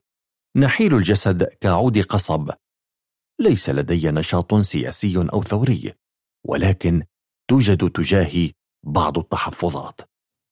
[0.57, 2.51] نحيل الجسد كعود قصب.
[3.41, 5.93] ليس لدي نشاط سياسي أو ثوري
[6.47, 7.03] ولكن
[7.51, 8.53] توجد تجاهي
[8.87, 10.01] بعض التحفظات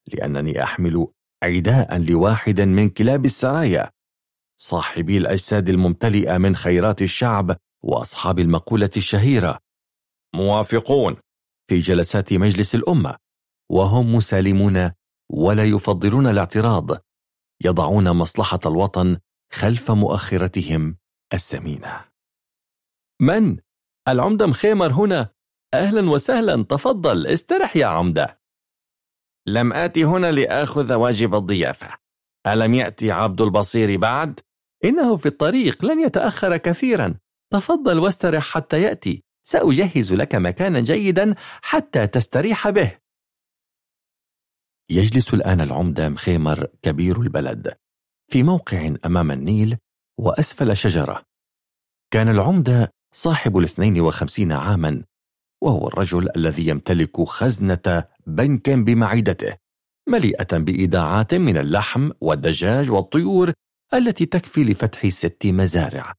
[0.07, 1.07] لأنني أحمل
[1.43, 3.91] عداء لواحد من كلاب السرايا
[4.57, 9.59] صاحبي الأجساد الممتلئة من خيرات الشعب وأصحاب المقولة الشهيرة.
[10.35, 11.15] موافقون
[11.69, 13.17] في جلسات مجلس الأمة
[13.69, 14.91] وهم مسالمون
[15.29, 16.89] ولا يفضلون الاعتراض
[17.65, 19.17] يضعون مصلحة الوطن
[19.51, 20.97] خلف مؤخرتهم
[21.33, 22.05] السمينة.
[23.21, 23.57] من؟
[24.07, 25.29] العمدة مخيمر هنا.
[25.73, 28.40] أهلا وسهلا تفضل استرح يا عمدة.
[29.47, 31.97] لم آتي هنا لآخذ واجب الضيافة.
[32.47, 34.39] ألم يأتي عبد البصير بعد؟
[34.85, 37.15] إنه في الطريق لن يتأخر كثيرا.
[37.53, 39.23] تفضل واسترح حتى يأتي.
[39.43, 42.97] سأجهز لك مكانا جيدا حتى تستريح به.
[44.89, 47.73] يجلس الآن العمدة مخيمر كبير البلد.
[48.31, 49.77] في موقع أمام النيل
[50.19, 51.23] وأسفل شجرة.
[52.11, 55.03] كان العمدة صاحب الاثنين وخمسين عاما
[55.61, 58.03] وهو الرجل الذي يمتلك خزنة
[58.35, 59.57] بنك بمعدته
[60.09, 63.53] مليئة بإيداعات من اللحم والدجاج والطيور
[63.93, 66.13] التي تكفي لفتح ست مزارع.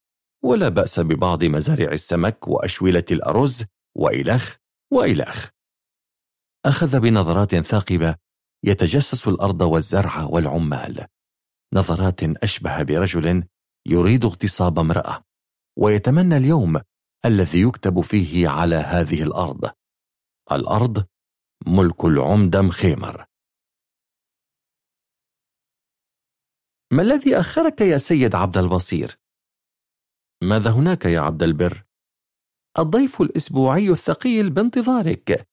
[0.45, 3.65] ولا بأس ببعض مزارع السمك وأشولة الأرز
[3.97, 4.57] وإلخ
[4.93, 5.49] وإلخ
[6.65, 8.17] أخذ بنظرات ثاقبة
[8.65, 11.07] يتجسس الأرض والزرع والعمال.
[11.75, 13.45] نظرات أشبه برجل
[13.87, 15.25] يريد اغتصاب امرأة
[15.79, 16.81] ويتمنى اليوم
[17.25, 19.71] الذي يكتب فيه على هذه الأرض.
[20.53, 21.05] الأرض
[21.67, 23.25] ملك العمدة مخيمر
[26.93, 29.19] ما الذي أخرك يا سيد عبد البصير؟
[30.43, 31.85] ماذا هناك يا عبد البر؟
[32.79, 35.49] الضيف الأسبوعي الثقيل بانتظارك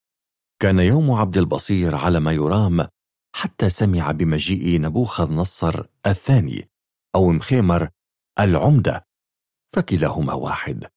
[0.62, 2.88] كان يوم عبد البصير على ما يرام
[3.36, 6.70] حتى سمع بمجيء نبوخذ نصر الثاني
[7.16, 7.89] أو مخيمر
[8.39, 9.05] العمدة
[9.74, 10.88] فكلاهما واحد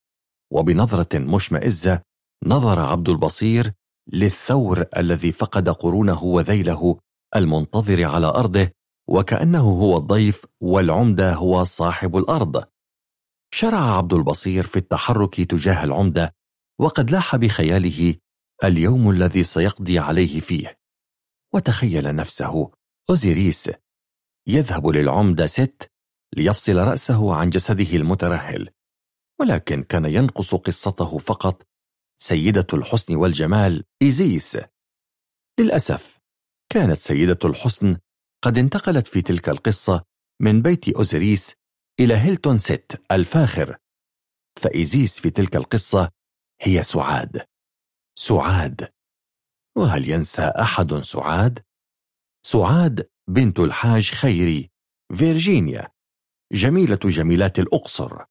[0.52, 2.02] وبنظرة مشمئزة
[2.46, 3.72] نظر عبد البصير
[4.12, 6.98] للثور الذي فقد قرونه وذيله
[7.36, 8.70] المنتظر على أرضه
[9.08, 12.64] وكأنه هو الضيف والعمدة هو صاحب الأرض.
[13.54, 16.34] شرع عبد البصير في التحرك تجاه العمدة
[16.80, 18.14] وقد لاح بخياله
[18.64, 20.78] اليوم الذي سيقضي عليه فيه.
[21.54, 22.70] وتخيل نفسه
[23.10, 23.70] أوزيريس
[24.46, 25.92] يذهب للعمدة ست
[26.36, 28.70] ليفصل رأسه عن جسده المترهل
[29.40, 31.66] ولكن كان ينقص قصته فقط
[32.18, 34.58] سيدة الحسن والجمال إيزيس.
[35.60, 36.18] للأسف
[36.72, 37.96] كانت سيدة الحسن
[38.42, 40.04] قد انتقلت في تلك القصة
[40.40, 41.54] من بيت أوزيريس
[42.00, 43.76] إلى هيلتون ست الفاخر.
[44.62, 46.10] فإيزيس في تلك القصة
[46.60, 47.46] هي سعاد.
[48.18, 48.92] سعاد.
[49.76, 51.64] وهل ينسى أحد سعاد؟
[52.46, 54.70] سعاد بنت الحاج خيري
[55.16, 55.88] فيرجينيا
[56.52, 58.24] جميلة جميلات الأقصر.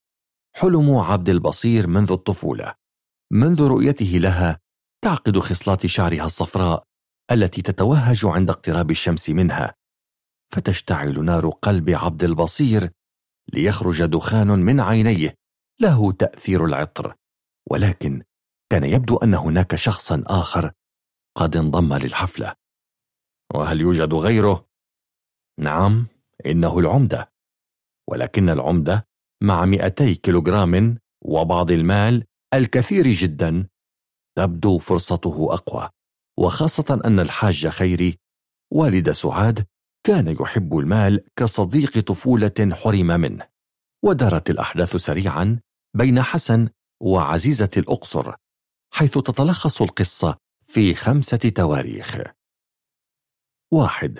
[0.55, 2.80] حلم عبد البصير منذ الطفولة.
[3.33, 4.59] منذ رؤيته لها
[5.03, 6.83] تعقد خصلات شعرها الصفراء
[7.31, 9.75] التي تتوهج عند اقتراب الشمس منها.
[10.51, 12.91] فتشتعل نار قلب عبد البصير
[13.53, 15.35] ليخرج دخان من عينيه
[15.79, 17.15] له تأثير العطر.
[17.69, 18.23] ولكن
[18.71, 20.71] كان يبدو أن هناك شخصا آخر
[21.37, 22.55] قد انضم للحفلة.
[23.53, 24.67] وهل يوجد غيره؟
[25.59, 26.07] نعم
[26.45, 27.31] إنه العمدة.
[28.09, 29.07] ولكن العمدة
[29.43, 33.67] مع 200 كيلوغرام وبعض المال الكثير جدا
[34.37, 35.89] تبدو فرصته أقوى
[36.39, 38.17] وخاصة أن الحاج خيري
[38.73, 39.65] والد سعاد
[40.03, 43.47] كان يحب المال كصديق طفولة حرم منه
[44.05, 45.59] ودارت الأحداث سريعا
[45.97, 46.69] بين حسن
[47.01, 48.35] وعزيزة الأقصر
[48.93, 52.17] حيث تتلخص القصة في خمسة تواريخ.
[53.73, 54.19] واحد.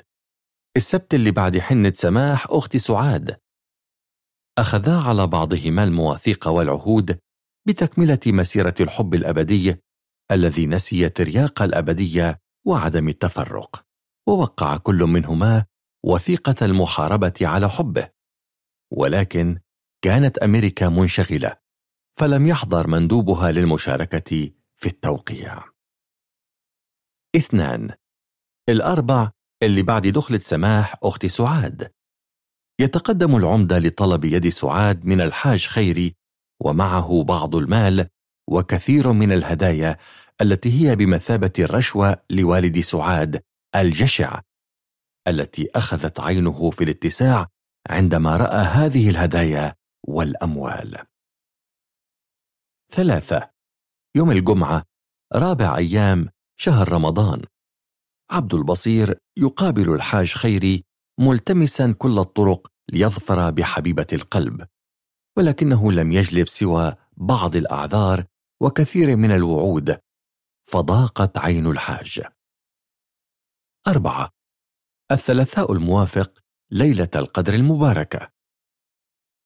[0.77, 3.37] السبت اللي بعد حنة سماح أخت سعاد.
[4.57, 7.19] أخذا على بعضهما المواثيق والعهود
[7.67, 9.75] بتكملة مسيرة الحب الأبدي
[10.31, 13.85] الذي نسي ترياق الأبدية وعدم التفرق
[14.27, 15.65] ووقع كل منهما
[16.05, 18.09] وثيقة المحاربة على حبه.
[18.91, 19.59] ولكن
[20.01, 21.57] كانت أمريكا منشغلة
[22.17, 25.63] فلم يحضر مندوبها للمشاركة في التوقيع.
[27.35, 27.89] اثنان
[28.69, 29.31] الأربع
[29.63, 31.91] اللي بعد دخلة سماح أخت سعاد.
[32.79, 36.15] يتقدم العمدة لطلب يد سعاد من الحاج خيري
[36.61, 38.07] ومعه بعض المال
[38.49, 39.97] وكثير من الهدايا
[40.41, 43.43] التي هي بمثابة الرشوة لوالد سعاد
[43.75, 44.41] الجشع
[45.27, 47.47] التي أخذت عينه في الاتساع
[47.89, 49.75] عندما رأى هذه الهدايا
[50.07, 50.97] والأموال.
[52.91, 53.49] ثلاثة
[54.15, 54.83] يوم الجمعة
[55.33, 57.41] رابع أيام شهر رمضان
[58.31, 60.83] عبد البصير يقابل الحاج خيري
[61.19, 64.67] ملتمسا كل الطرق ليظفر بحبيبة القلب.
[65.37, 68.25] ولكنه لم يجلب سوى بعض الأعذار
[68.61, 69.99] وكثير من الوعود
[70.63, 72.21] فضاقت عين الحاج.
[73.87, 74.29] أربعة.
[75.11, 76.39] الثلاثاء الموافق
[76.71, 78.29] ليلة القدر المباركة.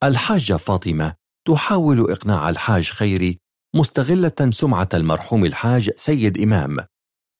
[0.03, 1.15] الحاجة فاطمة
[1.47, 3.39] تحاول إقناع الحاج خيري
[3.75, 6.77] مستغلة سمعة المرحوم الحاج سيد إمام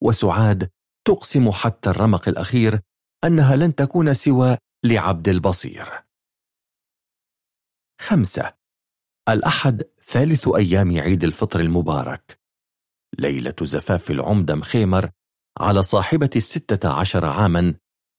[0.03, 0.69] وسعاد
[1.07, 2.79] تقسم حتى الرمق الأخير
[3.23, 6.04] أنها لن تكون سوى لعبد البصير.
[7.99, 8.53] خمسة.
[9.29, 12.39] الأحد ثالث أيام عيد الفطر المبارك.
[13.19, 15.11] ليلة زفاف العمدة مخيمر
[15.59, 17.75] على صاحبة الستة عشر عاما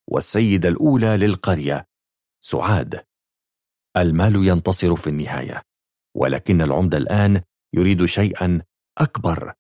[0.09, 1.89] والسيدة الأولى للقرية
[2.41, 3.07] سعاد.
[3.97, 5.63] المال ينتصر في النهاية
[6.17, 7.43] ولكن العمدة الآن
[7.75, 8.63] يريد شيئا
[8.99, 9.55] أكبر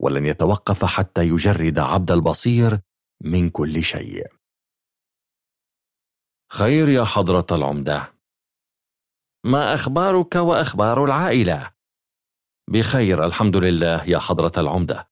[0.00, 2.80] ولن يتوقف حتى يجرد عبد البصير
[3.20, 4.26] من كل شيء.
[6.52, 8.14] خير يا حضرة العمدة.
[9.44, 11.70] ما أخبارك وأخبار العائلة؟
[12.70, 15.08] بخير الحمد لله يا حضرة العمدة.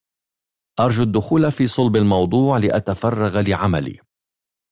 [0.80, 3.98] أرجو الدخول في صلب الموضوع لأتفرغ لعملي.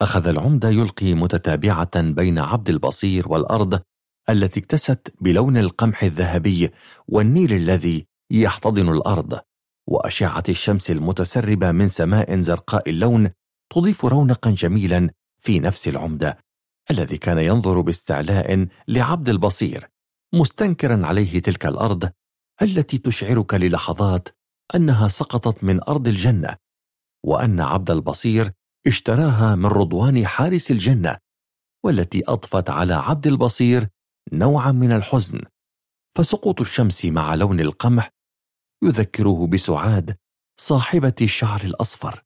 [0.02, 3.80] أخذ العمدة يلقي متتابعة بين عبد البصير والأرض
[4.30, 6.70] التي اكتست بلون القمح الذهبي
[7.08, 9.40] والنيل الذي يحتضن الأرض
[9.86, 13.30] وأشعة الشمس المتسربة من سماء زرقاء اللون
[13.74, 15.10] تضيف رونقا جميلا
[15.42, 16.38] في نفس العمدة.
[16.90, 19.88] الذي كان ينظر باستعلاء لعبد البصير
[20.34, 22.10] مستنكرا عليه تلك الأرض
[22.62, 24.28] التي تشعرك للحظات
[24.74, 26.56] أنها سقطت من أرض الجنة
[27.24, 28.52] وأن عبد البصير
[28.86, 31.18] اشتراها من رضوان حارس الجنة
[31.84, 33.88] والتي أضفت على عبد البصير
[34.32, 35.40] نوعا من الحزن.
[36.16, 38.10] فسقوط الشمس مع لون القمح
[38.82, 40.16] يذكره بسعاد
[40.60, 42.24] صاحبة الشعر الأصفر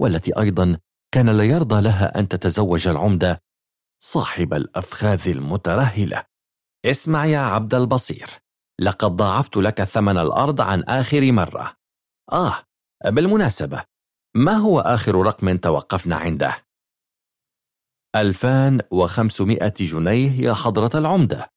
[0.00, 0.78] والتي أيضا
[1.14, 3.43] كان لا يرضى لها أن تتزوج العمدة
[4.04, 6.26] صاحب الأفخاذ المترهلة
[6.84, 8.28] اسمع يا عبد البصير
[8.80, 11.76] لقد ضاعفت لك ثمن الأرض عن آخر مرة
[12.32, 12.62] آه
[13.04, 13.84] بالمناسبة
[14.36, 16.64] ما هو آخر رقم توقفنا عنده؟
[18.16, 21.52] 2500 جنيه يا حضرة العمدة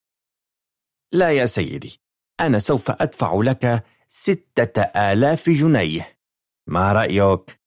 [1.14, 2.02] لا يا سيدي
[2.40, 6.20] أنا سوف أدفع لك ستة آلاف جنيه
[6.68, 7.62] ما رأيك؟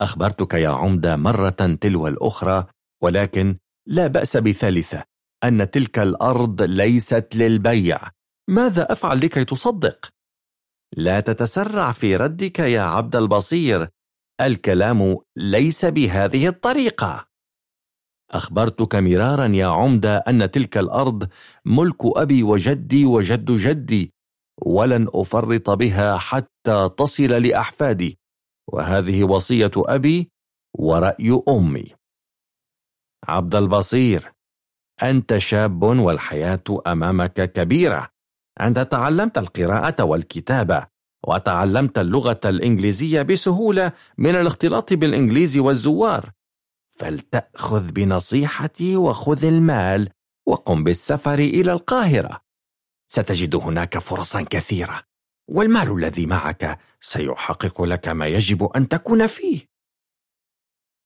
[0.00, 2.66] أخبرتك يا عمدة مرة تلو الأخرى
[3.02, 5.04] ولكن لا بأس بثالثة
[5.44, 8.00] أن تلك الأرض ليست للبيع.
[8.48, 10.08] ماذا أفعل لكي تصدق؟
[10.96, 13.88] لا تتسرع في ردك يا عبد البصير.
[14.40, 17.26] الكلام ليس بهذه الطريقة.
[18.30, 21.28] أخبرتك مرارا يا عمدة أن تلك الأرض
[21.64, 24.14] ملك أبي وجدي وجد جدي
[24.62, 28.18] ولن أفرط بها حتى تصل لأحفادي
[28.72, 30.30] وهذه وصية أبي
[30.78, 32.03] ورأي أمي.
[33.28, 34.32] عبد البصير
[35.02, 38.08] أنت شاب والحياة أمامك كبيرة.
[38.60, 40.86] أنت تعلمت القراءة والكتابة
[41.26, 46.30] وتعلمت اللغة الإنجليزية بسهولة من الاختلاط بالإنجليز والزوار.
[46.98, 50.10] فلتأخذ بنصيحتي وخذ المال
[50.46, 52.40] وقم بالسفر إلى القاهرة.
[53.06, 55.02] ستجد هناك فرصا كثيرة
[55.48, 59.68] والمال الذي معك سيحقق لك ما يجب أن تكون فيه.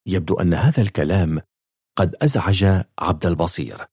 [0.06, 1.40] يبدو أن هذا الكلام
[1.99, 3.86] قد أزعج عبد البصير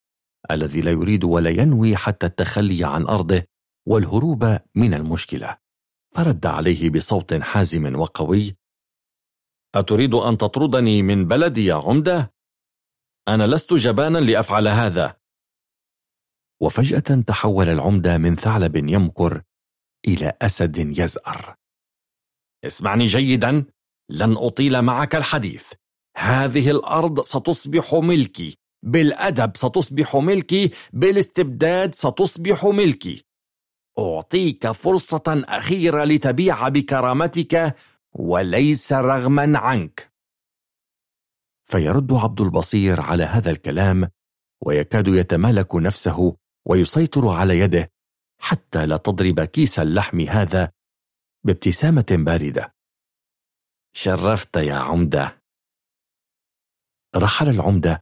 [0.52, 3.44] الذي لا يريد ولا ينوي حتى التخلي عن أرضه
[3.88, 5.58] والهروب من المشكلة.
[6.16, 8.58] فرد عليه بصوت حازم وقوي
[9.76, 12.34] أتريد أن تطردني من بلدي يا عمدة؟
[13.28, 15.18] أنا لست جبانا لأفعل هذا.
[16.62, 19.44] وفجأة تحول العمدة من ثعلب يمكر
[20.08, 21.56] إلى أسد يزأر.
[22.66, 23.66] اسمعني جيدا
[24.10, 25.74] لن أطيل معك الحديث.
[26.16, 28.58] هذه الأرض ستصبح ملكي.
[28.84, 33.26] بالأدب ستصبح ملكي بالاستبداد ستصبح ملكي.
[34.00, 37.76] أعطيك فرصة أخيرة لتبيع بكرامتك
[38.14, 40.12] وليس رغما عنك.
[41.64, 44.10] فيرد عبد البصير على هذا الكلام
[44.62, 46.36] ويكاد يتمالك نفسه
[46.66, 47.92] ويسيطر على يده
[48.42, 50.72] حتى لا تضرب كيس اللحم هذا
[51.44, 52.76] بابتسامة باردة.
[53.94, 55.45] شرفت يا عمدة.
[57.18, 58.02] رحل العمدة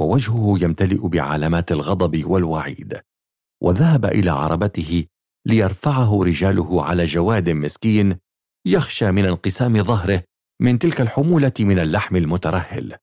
[0.00, 3.00] ووجهه يمتلئ بعلامات الغضب والوعيد
[3.62, 5.04] وذهب إلى عربته
[5.46, 8.18] ليرفعه رجاله على جواد مسكين
[8.66, 10.24] يخشى من انقسام ظهره
[10.60, 12.96] من تلك الحمولة من اللحم المترهل.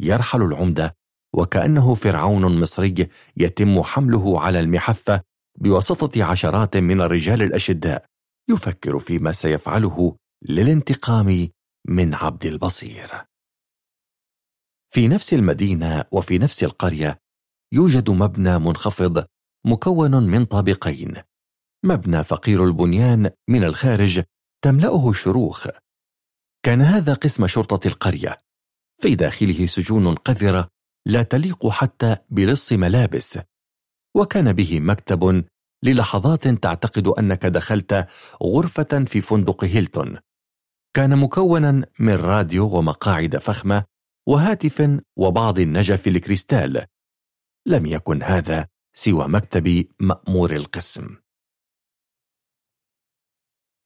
[0.00, 0.96] يرحل العمدة
[1.34, 5.22] وكأنه فرعون مصري يتم حمله على المحفة
[5.58, 8.04] بواسطة عشرات من الرجال الأشداء
[8.50, 10.16] يفكر فيما سيفعله
[10.48, 11.48] للانتقام
[11.88, 13.27] من عبد البصير.
[14.90, 17.20] في نفس المدينة وفي نفس القرية
[17.72, 19.24] يوجد مبنى منخفض
[19.66, 21.22] مكون من طابقين.
[21.84, 24.22] مبنى فقير البنيان من الخارج
[24.64, 25.68] تملأه الشروخ
[26.62, 28.38] كان هذا قسم شرطة القرية.
[29.02, 30.68] في داخله سجون قذرة
[31.06, 33.38] لا تليق حتى بلص ملابس.
[34.16, 35.44] وكان به مكتب
[35.84, 38.08] للحظات تعتقد أنك دخلت
[38.42, 40.18] غرفة في فندق هيلتون.
[40.94, 43.84] كان مكونا من راديو ومقاعد فخمة
[44.28, 46.86] وهاتف وبعض النجف الكريستال
[47.66, 51.16] لم يكن هذا سوى مكتب مأمور القسم.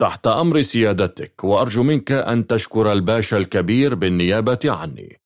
[0.00, 5.20] تحت أمر سيادتك وأرجو منك أن تشكر الباشا الكبير بالنيابة عني.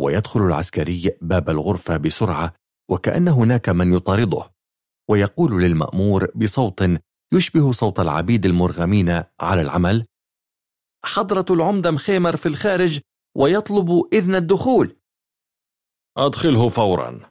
[0.00, 2.54] ويدخل العسكري باب الغرفة بسرعة
[2.90, 4.50] وكأن هناك من يطارده
[5.10, 6.84] ويقول للمأمور بصوت
[7.32, 10.06] يشبه صوت العبيد المرغمين على العمل
[11.04, 13.00] حضرة العمدة مخيمر في الخارج
[13.38, 14.96] ويطلب إذن الدخول.
[16.16, 17.30] أدخله فورا.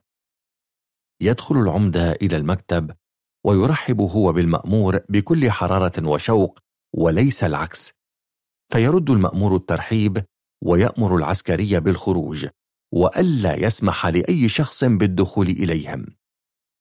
[1.22, 2.96] يدخل العمدة إلى المكتب
[3.46, 6.60] ويرحب هو بالمأمور بكل حرارة وشوق
[6.94, 7.94] وليس العكس.
[8.72, 10.26] فيرد المأمور الترحيب
[10.64, 12.48] ويأمر العسكري بالخروج
[12.94, 16.06] وألا يسمح لأي شخص بالدخول إليهم.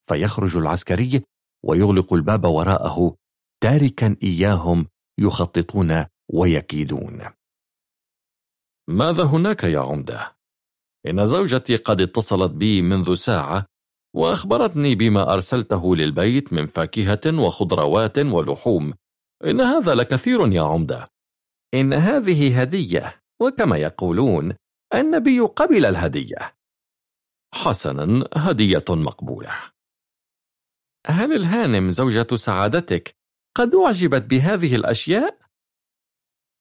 [0.09, 1.23] فيخرج العسكري
[1.65, 3.17] ويغلق الباب وراءه
[3.63, 4.87] تاركا إياهم
[5.19, 7.44] يخططون ويكيدون.
[8.89, 10.37] ماذا هناك يا عمدة؟
[11.07, 13.67] إن زوجتي قد اتصلت بي منذ ساعة
[14.17, 18.95] وأخبرتني بما أرسلته للبيت من فاكهة وخضروات ولحوم.
[19.45, 21.09] إن هذا لكثير يا عمدة.
[21.75, 24.57] إن هذه هدية وكما يقولون
[24.95, 26.57] النبي قبل الهدية.
[27.55, 29.53] حسنا هدية مقبولة.
[31.07, 33.15] هل الهانم زوجة سعادتك
[33.57, 35.39] قد أعجبت بهذه الأشياء؟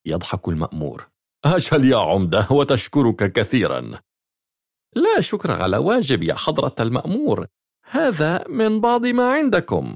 [0.05, 1.12] يضحك المأمور.
[1.45, 4.01] أجل يا عمدة وتشكرك كثيرا.
[4.95, 7.47] لا شكر على واجب يا حضرة المأمور.
[7.89, 9.95] هذا من بعض ما عندكم.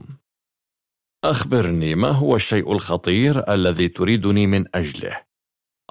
[1.23, 5.23] أخبرني ما هو الشيء الخطير الذي تريدني من أجله؟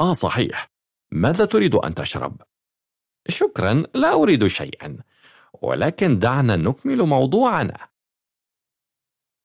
[0.01, 0.71] آه صحيح.
[1.13, 2.43] ماذا تريد أن تشرب؟
[3.29, 4.99] شكرا لا أريد شيئا.
[5.63, 7.89] ولكن دعنا نكمل موضوعنا.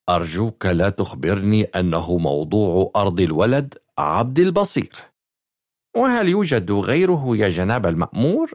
[0.10, 5.11] أرجوك لا تخبرني أنه موضوع أرض الولد عبد البصير.
[5.96, 8.52] وهل يوجد غيره يا جناب المأمور؟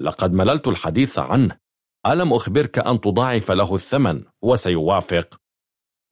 [0.00, 1.58] لقد مللت الحديث عنه
[2.06, 5.36] ألم أخبرك أن تضاعف له الثمن وسيوافق؟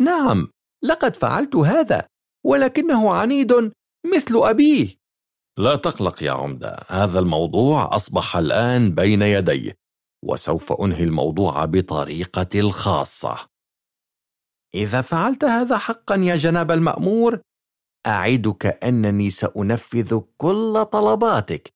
[0.00, 0.48] نعم
[0.84, 2.06] لقد فعلت هذا
[2.46, 3.52] ولكنه عنيد
[4.14, 5.02] مثل أبيه
[5.58, 9.74] لا تقلق يا عمدة هذا الموضوع أصبح الآن بين يدي
[10.24, 13.36] وسوف أنهي الموضوع بطريقتي الخاصة
[14.74, 17.40] إذا فعلت هذا حقا يا جناب المأمور
[18.06, 21.72] أعدك أنني سأنفذ كل طلباتك.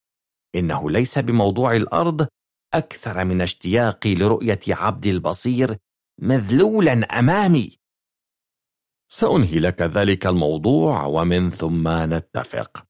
[0.55, 2.27] إنه ليس بموضوع الأرض
[2.75, 5.77] أكثر من اشتياقي لرؤية عبد البصير
[6.21, 7.79] مذلولا أمامي.
[9.13, 12.87] سأنهي لك ذلك الموضوع ومن ثم نتفق.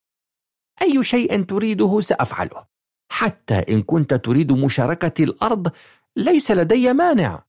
[0.83, 2.67] أي شيء تريده سأفعله.
[3.13, 5.73] حتى إن كنت تريد مشاركة الأرض
[6.17, 7.45] ليس لدي مانع.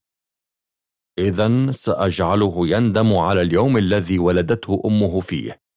[1.18, 5.67] إذا سأجعله يندم على اليوم الذي ولدته أمه فيه.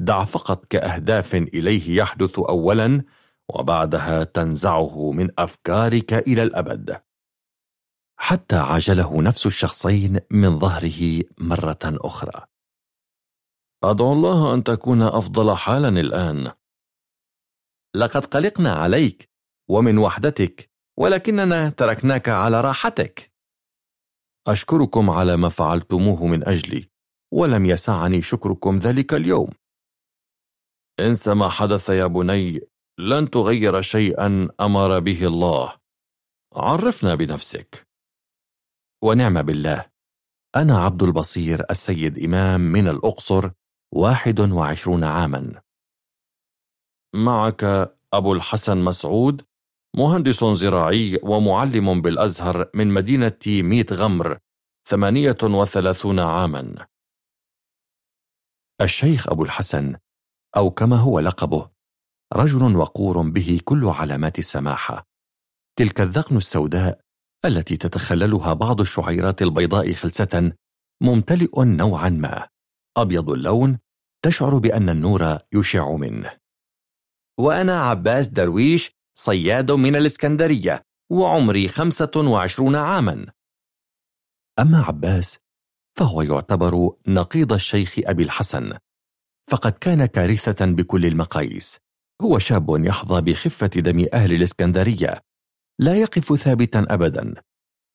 [0.00, 3.04] دع فقط كأهداف إليه يحدث أولا
[3.48, 7.02] وبعدها تنزعه من أفكارك إلى الأبد.
[8.20, 12.46] حتى عجله نفس الشخصين من ظهره مرة أخرى.
[13.84, 16.52] أدعو الله أن تكون أفضل حالا الآن.
[17.94, 19.30] لقد قلقنا عليك
[19.68, 23.32] ومن وحدتك ولكننا تركناك على راحتك.
[24.46, 26.90] أشكركم على ما فعلتموه من أجلي
[27.32, 29.50] ولم يسعني شكركم ذلك اليوم.
[31.00, 32.60] انس ما حدث يا بني
[32.98, 35.76] لن تغير شيئا أمر به الله.
[36.52, 37.88] عرفنا بنفسك.
[39.04, 39.90] ونعم بالله.
[40.56, 43.50] أنا عبد البصير السيد إمام من الأقصر
[43.94, 45.62] واحد وعشرون عاما.
[47.14, 47.64] معك
[48.12, 49.42] أبو الحسن مسعود
[49.96, 54.38] مهندس زراعي ومعلم بالأزهر من مدينة ميت غمر
[54.88, 56.86] ثمانية وثلاثون عاما.
[58.80, 59.96] الشيخ أبو الحسن
[60.58, 61.70] أو كما هو لقبه.
[62.34, 65.06] رجل وقور به كل علامات السماحة.
[65.78, 67.00] تلك الذقن السوداء
[67.44, 70.52] التي تتخللها بعض الشعيرات البيضاء خلسة
[71.02, 72.48] ممتلئ نوعا ما.
[72.96, 73.78] أبيض اللون
[74.24, 76.36] تشعر بأن النور يشع منه.
[77.40, 80.82] وأنا عباس درويش صياد من الإسكندرية
[81.12, 83.26] وعمري خمسة وعشرون عاما.
[84.58, 85.38] أما عباس
[85.98, 88.78] فهو يعتبر نقيض الشيخ أبي الحسن.
[89.48, 91.78] فقد كان كارثة بكل المقاييس.
[92.22, 95.22] هو شاب يحظى بخفة دم أهل الإسكندرية.
[95.78, 97.34] لا يقف ثابتا أبدا.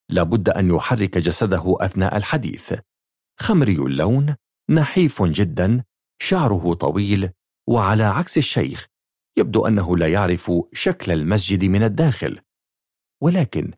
[0.10, 2.74] لابد أن يحرك جسده أثناء الحديث.
[3.40, 4.36] خمري اللون
[4.70, 5.84] نحيف جدا
[6.22, 7.30] شعره طويل
[7.70, 8.88] وعلى عكس الشيخ
[9.38, 12.40] يبدو أنه لا يعرف شكل المسجد من الداخل.
[13.22, 13.72] ولكن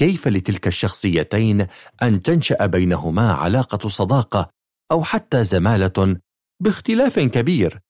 [0.00, 1.66] كيف لتلك الشخصيتين
[2.02, 4.50] أن تنشأ بينهما علاقة صداقة
[4.92, 6.20] أو حتى زمالة
[6.60, 7.80] باختلاف كبير.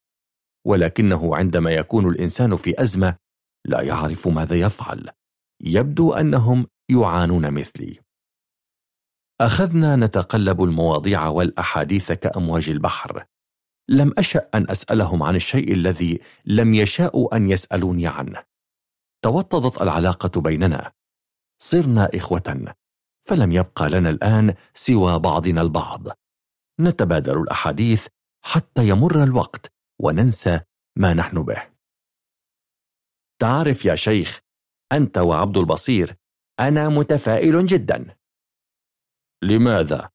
[0.67, 3.17] ولكنه عندما يكون الإنسان في أزمة
[3.67, 5.11] لا يعرف ماذا يفعل.
[5.61, 7.99] يبدو أنهم يعانون مثلي.
[9.41, 13.27] أخذنا نتقلب المواضيع والأحاديث كأمواج البحر.
[13.89, 18.45] لم أشأ أن أسألهم عن الشيء الذي لم يشاءوا أن يسألوني عنه.
[19.25, 20.93] توطدت العلاقة بيننا.
[21.63, 22.75] صرنا إخوة.
[23.27, 26.09] فلم يبقى لنا الآن سوى بعضنا البعض.
[26.81, 28.07] نتبادل الأحاديث
[28.43, 30.61] حتى يمر الوقت وننسى
[30.97, 31.63] ما نحن به.
[33.41, 34.41] تعرف يا شيخ
[34.93, 36.17] أنت وعبد البصير
[36.61, 38.17] أنا متفائل جدا.
[39.43, 40.11] لماذا؟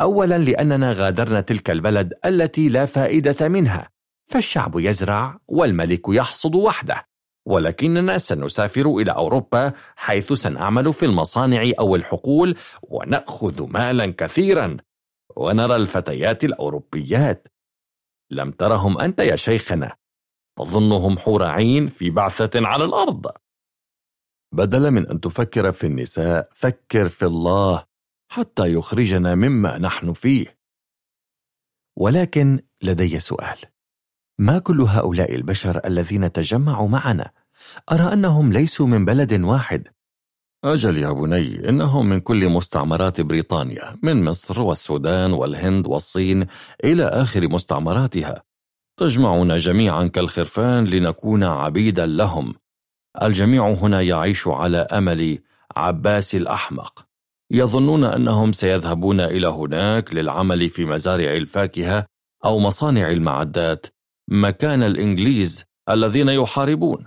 [0.00, 3.90] أولا لأننا غادرنا تلك البلد التي لا فائدة منها
[4.26, 7.08] فالشعب يزرع والملك يحصد وحده
[7.46, 14.76] ولكننا سنسافر إلى أوروبا حيث سنعمل في المصانع أو الحقول ونأخذ مالا كثيرا.
[15.36, 17.48] ونرى الفتيات الأوروبيات.
[18.30, 19.96] لم ترهم أنت يا شيخنا.
[20.58, 23.26] تظنهم حور عين في بعثة على الأرض.
[24.52, 27.86] بدلا من أن تفكر في النساء فكر في الله
[28.28, 30.58] حتى يخرجنا مما نحن فيه.
[31.96, 33.58] ولكن لدي سؤال.
[34.38, 37.32] ما كل هؤلاء البشر الذين تجمعوا معنا؟
[37.92, 39.88] أرى أنهم ليسوا من بلد واحد.
[40.66, 46.46] أجل يا بني إنهم من كل مستعمرات بريطانيا من مصر والسودان والهند والصين
[46.84, 48.42] إلى آخر مستعمراتها.
[49.00, 52.54] تجمعنا جميعا كالخرفان لنكون عبيدا لهم.
[53.22, 55.38] الجميع هنا يعيش على أمل
[55.76, 57.06] عباس الأحمق.
[57.50, 62.06] يظنون أنهم سيذهبون إلى هناك للعمل في مزارع الفاكهة
[62.44, 63.86] أو مصانع المعدات
[64.28, 67.06] مكان الإنجليز الذين يحاربون.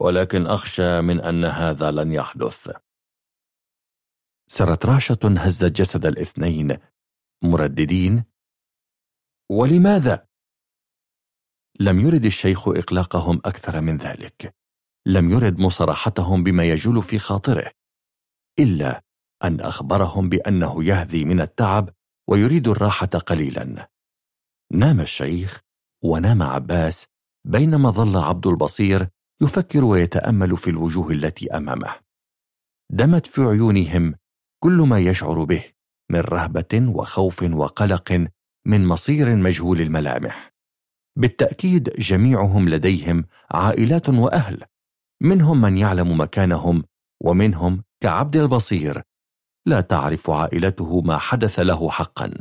[0.00, 2.70] ولكن أخشى من أن هذا لن يحدث.
[4.52, 6.78] سرت رعشة هزت جسد الاثنين.
[7.44, 8.24] مرددين.
[9.50, 10.26] ولماذا؟
[11.80, 14.54] لم يرد الشيخ إقلاقهم أكثر من ذلك.
[15.06, 17.72] لم يرد مصارحتهم بما يجول في خاطره.
[18.58, 19.02] إلا
[19.44, 21.94] أن أخبرهم بأنه يهذي من التعب
[22.28, 23.90] ويريد الراحة قليلا.
[24.72, 25.60] نام الشيخ
[26.04, 27.06] ونام عباس
[27.46, 29.08] بينما ظل عبد البصير
[29.42, 31.94] يفكر ويتأمل في الوجوه التي أمامه.
[32.92, 34.19] دمت في عيونهم
[34.62, 35.64] كل ما يشعر به
[36.10, 38.26] من رهبة وخوف وقلق
[38.66, 40.52] من مصير مجهول الملامح.
[41.16, 44.64] بالتأكيد جميعهم لديهم عائلات وأهل
[45.22, 46.84] منهم من يعلم مكانهم
[47.20, 49.02] ومنهم كعبد البصير.
[49.66, 52.34] لا تعرف عائلته ما حدث له حقا.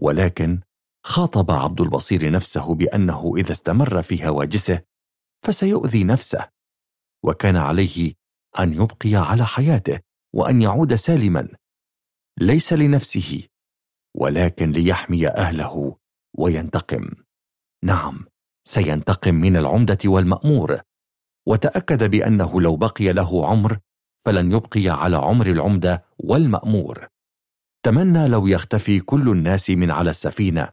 [0.00, 0.60] ولكن
[1.06, 4.82] خاطب عبد البصير نفسه بأنه إذا استمر في هواجسه
[5.44, 6.48] فسيؤذي نفسه
[7.24, 8.14] وكان عليه
[8.58, 10.00] أن يبقي على حياته.
[10.34, 11.48] وأن يعود سالما
[12.40, 13.42] ليس لنفسه
[14.16, 15.96] ولكن ليحمي أهله
[16.38, 17.10] وينتقم.
[17.84, 18.26] نعم
[18.64, 20.80] سينتقم من العمدة والمأمور.
[21.46, 23.78] وتأكد بأنه لو بقي له عمر
[24.24, 27.08] فلن يبقي على عمر العمدة والمأمور.
[27.82, 30.68] تمنى لو يختفي كل الناس من على السفينة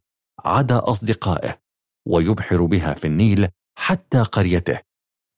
[0.45, 1.61] عدا أصدقائه
[2.07, 3.47] ويبحر بها في النيل
[3.77, 4.79] حتى قريته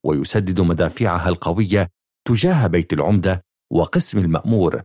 [0.06, 1.90] ويسدد مدافعها القوية
[2.28, 4.84] تجاه بيت العمدة وقسم المأمور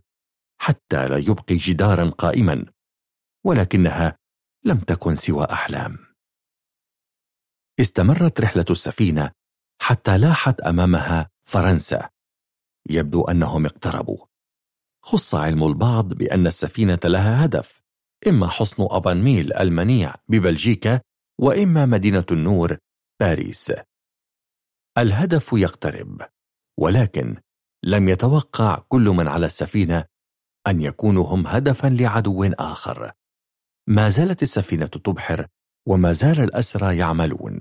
[0.61, 2.65] حتى لا يبقي جدارا قائما
[3.45, 4.17] ولكنها
[4.65, 5.97] لم تكن سوى أحلام.
[7.79, 9.31] استمرت رحلة السفينة
[9.81, 12.09] حتى لاحت أمامها فرنسا.
[12.89, 14.25] يبدو أنهم اقتربوا.
[15.03, 17.81] خص علم البعض بأن السفينة لها هدف
[18.27, 21.01] إما حصن أبانميل المنيع ببلجيكا
[21.39, 22.77] وإما مدينة النور
[23.19, 23.73] باريس.
[24.97, 26.21] الهدف يقترب
[26.79, 27.41] ولكن
[27.83, 30.05] لم يتوقع كل من على السفينة
[30.67, 33.11] أن يكونوا هم هدفا لعدو آخر.
[33.87, 35.47] ما زالت السفينة تبحر
[35.87, 37.59] وما زال الأسرى يعملون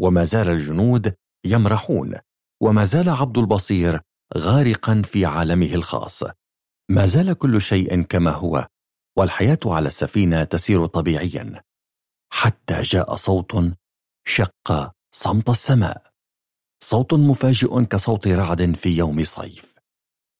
[0.00, 1.14] وما زال الجنود
[1.44, 2.14] يمرحون
[2.62, 4.00] وما زال عبد البصير
[4.36, 6.24] غارقا في عالمه الخاص.
[6.90, 8.68] ما زال كل شيء كما هو
[9.18, 11.62] والحياة على السفينة تسير طبيعيا.
[12.32, 13.72] حتى جاء صوت
[14.24, 16.01] شق صمت السماء.
[16.82, 19.74] صوت مفاجئ كصوت رعد في يوم صيف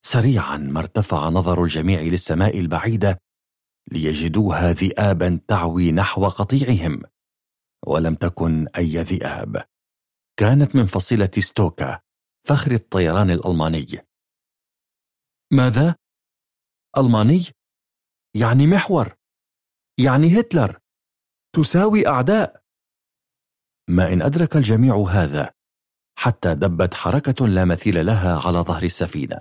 [0.06, 3.18] سريعا ما ارتفع نظر الجميع للسماء البعيدة
[3.92, 7.02] ليجدوها ذئابا تعوي نحو قطيعهم
[7.86, 9.64] ولم تكن أي ذئاب
[10.38, 12.00] كانت من فصيلة ستوكا
[12.48, 13.86] فخر الطيران الألماني
[15.52, 15.96] ماذا؟
[16.98, 17.44] ألماني؟
[18.36, 19.14] يعني محور
[19.98, 20.78] يعني هتلر
[21.56, 22.62] تساوي أعداء
[23.90, 25.54] ما إن أدرك الجميع هذا
[26.18, 29.38] حتى دبت حركة لا مثيل لها على ظهر السفينة.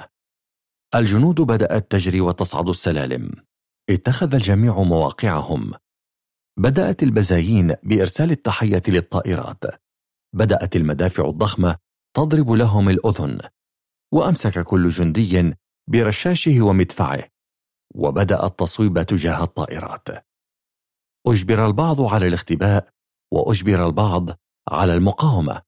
[0.96, 3.32] الجنود بدأت تجري وتصعد السلالم.
[3.90, 5.72] اتخذ الجميع مواقعهم.
[6.58, 9.64] بدأت البزايين بإرسال التحية للطائرات.
[10.36, 11.78] بدأت المدافع الضخمة
[12.16, 13.40] تضرب لهم الأذن.
[14.14, 15.54] وأمسك كل جندي
[15.88, 17.24] برشاشه ومدفعه.
[17.96, 20.08] وبدأ التصويب تجاه الطائرات.
[21.28, 22.90] أجبر البعض على الاختباء
[23.32, 24.30] وأجبر البعض
[24.70, 25.62] على المقاومة.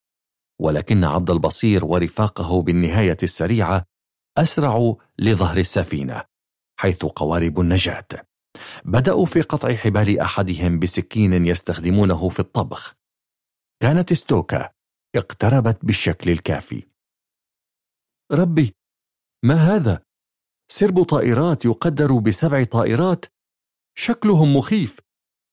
[0.64, 3.86] ولكن عبد البصير ورفاقه بالنهاية السريعة
[4.38, 6.24] أسرعوا لظهر السفينة
[6.80, 8.08] حيث قوارب النجاة.
[8.86, 12.96] بدأوا في قطع حبال أحدهم بسكين يستخدمونه في الطبخ.
[13.82, 14.70] كانت ستوكا
[15.16, 16.88] اقتربت بالشكل الكافي.
[18.32, 18.76] ربي
[19.46, 20.04] ما هذا؟
[20.72, 23.26] سرب طائرات يقدر بسبع طائرات؟
[23.98, 25.00] شكلهم مخيف.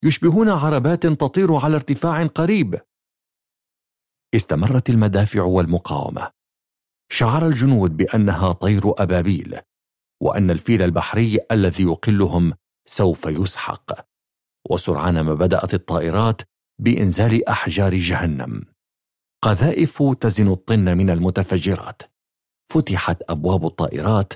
[0.03, 2.81] يشبهون عربات تطير على ارتفاع قريب.
[4.35, 6.31] استمرت المدافع والمقاومة.
[7.11, 9.59] شعر الجنود بأنها طير أبابيل
[10.21, 12.53] وأن الفيل البحري الذي يقلهم
[12.85, 14.07] سوف يسحق.
[14.69, 16.41] وسرعان ما بدأت الطائرات
[16.79, 18.65] بإنزال أحجار جهنم.
[19.43, 22.01] قذائف تزن الطن من المتفجرات.
[22.71, 24.33] فتحت أبواب الطائرات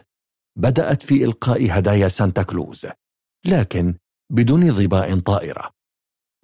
[0.58, 2.88] بدأت في إلقاء هدايا سانتا كلوز
[3.46, 3.96] لكن
[4.32, 5.72] بدون ظباء طائرة.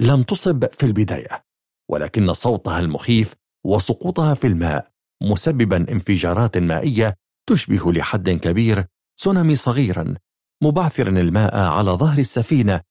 [0.02, 1.46] لم تصب في البداية
[1.92, 4.92] ولكن صوتها المخيف وسقوطها في الماء
[5.24, 7.16] مسببا انفجارات مائية
[7.50, 8.86] تشبه لحد كبير
[9.18, 10.16] تسونامي صغيرا
[10.64, 12.82] مبعثرا الماء على ظهر السفينة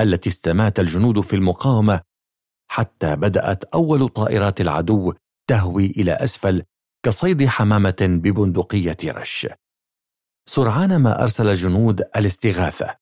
[0.00, 2.00] التي استمات الجنود في المقاومة
[2.70, 5.12] حتى بدأت أول طائرات العدو
[5.48, 6.62] تهوي إلى أسفل
[7.04, 9.48] كصيد حمامة ببندقية رش.
[10.48, 12.96] سرعان ما أرسل الجنود الاستغاثة.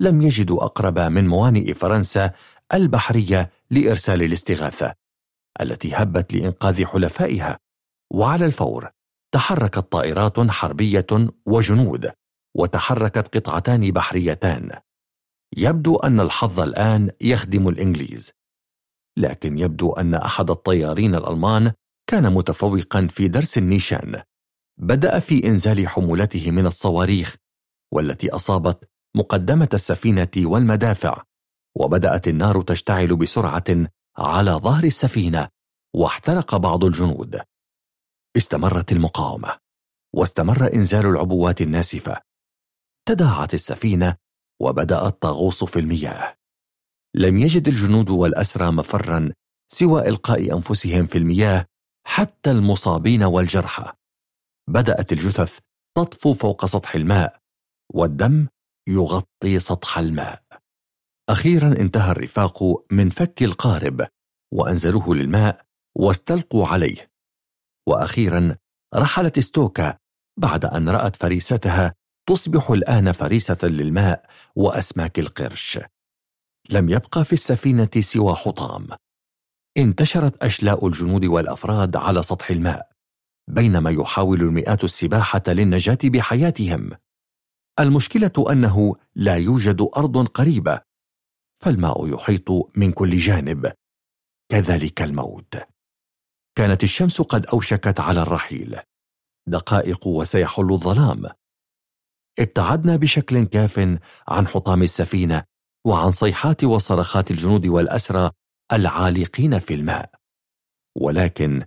[0.00, 2.32] لم يجدوا أقرب من موانئ فرنسا
[2.74, 4.94] البحرية لإرسال الاستغاثة.
[5.60, 7.58] التي هبت لإنقاذ حلفائها.
[8.12, 8.90] وعلى الفور
[9.34, 11.06] تحركت طائرات حربية
[11.46, 12.12] وجنود
[12.56, 14.70] وتحركت قطعتان بحريتان.
[15.56, 18.32] يبدو أن الحظ الآن يخدم الإنجليز.
[19.18, 21.72] لكن يبدو أن أحد الطيارين الألمان
[22.10, 24.22] كان متفوقا في درس النيشان.
[24.78, 27.36] بدأ في إنزال حمولته من الصواريخ
[27.92, 31.22] والتي أصابت مقدمة السفينة والمدافع
[31.76, 33.64] وبدأت النار تشتعل بسرعة
[34.18, 35.48] على ظهر السفينة
[35.94, 37.40] واحترق بعض الجنود.
[38.36, 39.58] استمرت المقاومة
[40.14, 42.20] واستمر إنزال العبوات الناسفة.
[43.08, 44.16] تداعت السفينة
[44.60, 46.36] وبدأت تغوص في المياه.
[47.14, 49.32] لم يجد الجنود والأسرى مفرا
[49.72, 51.66] سوى إلقاء أنفسهم في المياه
[52.06, 53.92] حتى المصابين والجرحى.
[54.68, 55.58] بدأت الجثث
[55.96, 57.40] تطفو فوق سطح الماء
[57.94, 58.48] والدم
[58.88, 60.43] يغطي سطح الماء.
[61.28, 64.06] أخيرا انتهى الرفاق من فك القارب
[64.52, 65.64] وأنزلوه للماء
[65.94, 67.10] واستلقوا عليه.
[67.88, 68.56] وأخيرا
[68.94, 69.98] رحلت ستوكا
[70.38, 71.94] بعد أن رأت فريستها
[72.28, 74.26] تصبح الآن فريسة للماء
[74.56, 75.78] وأسماك القرش.
[76.70, 78.86] لم يبقى في السفينة سوى حطام.
[79.76, 82.88] انتشرت أشلاء الجنود والأفراد على سطح الماء
[83.48, 86.90] بينما يحاول المئات السباحة للنجاة بحياتهم.
[87.80, 90.80] المشكلة أنه لا يوجد أرض قريبة
[91.62, 93.72] فالماء يحيط من كل جانب.
[94.48, 95.56] كذلك الموت.
[96.56, 98.80] كانت الشمس قد أوشكت على الرحيل.
[99.48, 101.26] دقائق وسيحل الظلام.
[102.38, 103.98] ابتعدنا بشكل كاف
[104.28, 105.44] عن حطام السفينة
[105.86, 108.30] وعن صيحات وصرخات الجنود والأسرى
[108.72, 110.10] العالقين في الماء.
[110.96, 111.64] ولكن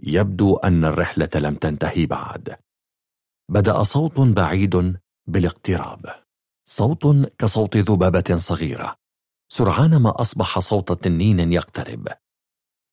[0.00, 2.56] يبدو أن الرحلة لم تنتهي بعد.
[3.50, 4.96] بدأ صوت بعيد
[5.26, 6.24] بالاقتراب.
[6.68, 8.99] صوت كصوت ذبابة صغيرة.
[9.52, 12.08] سرعان ما أصبح صوت تنين يقترب.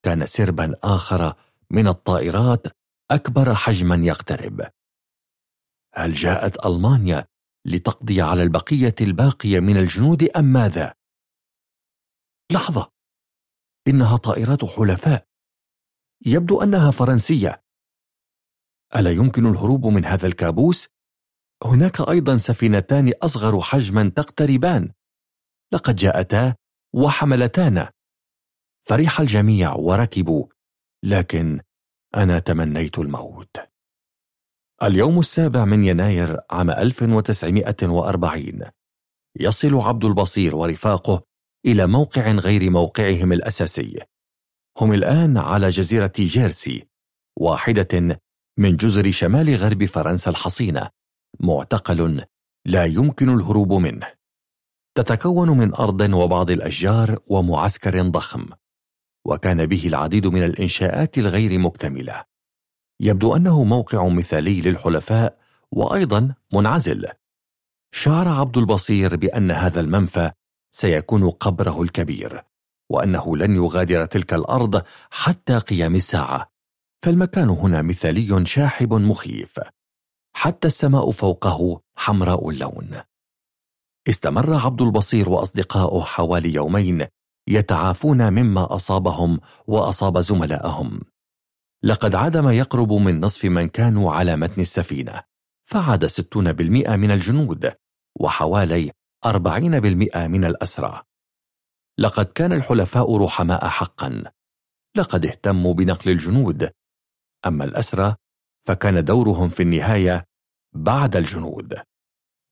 [0.03, 1.35] كان سربا آخر
[1.71, 2.67] من الطائرات
[3.11, 4.71] أكبر حجما يقترب.
[5.93, 7.27] هل جاءت ألمانيا
[7.65, 10.93] لتقضي على البقية الباقية من الجنود أم ماذا؟
[12.51, 12.91] لحظة.
[13.87, 15.27] إنها طائرات حلفاء.
[16.25, 17.63] يبدو أنها فرنسية.
[18.95, 20.89] ألا يمكن الهروب من هذا الكابوس؟
[21.63, 24.93] هناك أيضا سفينتان أصغر حجما تقتربان.
[25.73, 26.55] لقد جاءتا
[26.93, 27.91] وحملتانا.
[28.87, 30.45] فرح الجميع وركبوا
[31.03, 31.59] لكن
[32.15, 33.57] أنا تمنيت الموت.
[34.83, 38.61] اليوم السابع من يناير عام 1940
[39.39, 41.23] يصل عبد البصير ورفاقه
[41.65, 43.99] إلى موقع غير موقعهم الأساسي.
[44.77, 46.87] هم الآن على جزيرة جيرسي
[47.37, 48.19] واحدة
[48.57, 50.89] من جزر شمال غرب فرنسا الحصينة
[51.39, 52.25] معتقل
[52.65, 54.13] لا يمكن الهروب منه.
[54.97, 58.45] تتكون من أرض وبعض الأشجار ومعسكر ضخم
[59.25, 62.23] وكان به العديد من الإنشاءات الغير مكتملة.
[62.99, 65.37] يبدو أنه موقع مثالي للحلفاء
[65.71, 67.07] وأيضا منعزل.
[67.91, 70.31] شعر عبد البصير بأن هذا المنفى
[70.71, 72.43] سيكون قبره الكبير
[72.89, 76.51] وأنه لن يغادر تلك الأرض حتى قيام الساعة.
[77.03, 79.59] فالمكان هنا مثالي شاحب مخيف.
[80.35, 83.01] حتى السماء فوقه حمراء اللون.
[84.09, 87.07] استمر عبد البصير وأصدقاؤه حوالي يومين
[87.47, 91.01] يتعافون مما أصابهم وأصاب زملائهم
[91.83, 95.23] لقد عاد ما يقرب من نصف من كانوا على متن السفينة
[95.63, 97.73] فعاد 60% من الجنود
[98.19, 98.91] وحوالي
[99.25, 101.01] 40% من الأسرى.
[101.97, 104.23] لقد كان الحلفاء رحماء حقا.
[104.95, 106.71] لقد اهتموا بنقل الجنود.
[107.45, 108.15] أما الأسرى
[108.67, 110.25] فكان دورهم في النهاية
[110.73, 111.81] بعد الجنود.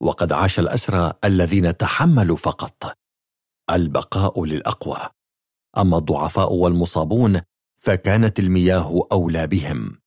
[0.01, 2.97] وقد عاش الأسرى الذين تحملوا فقط.
[3.69, 5.09] البقاء للأقوى.
[5.77, 7.41] أما الضعفاء والمصابون
[7.81, 10.01] فكانت المياه أولى بهم.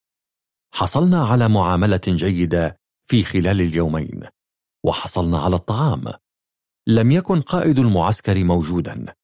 [0.74, 4.23] حصلنا على معاملة جيدة في خلال اليومين
[4.85, 6.05] وحصلنا على الطعام.
[6.86, 9.15] لم يكن قائد المعسكر موجودا.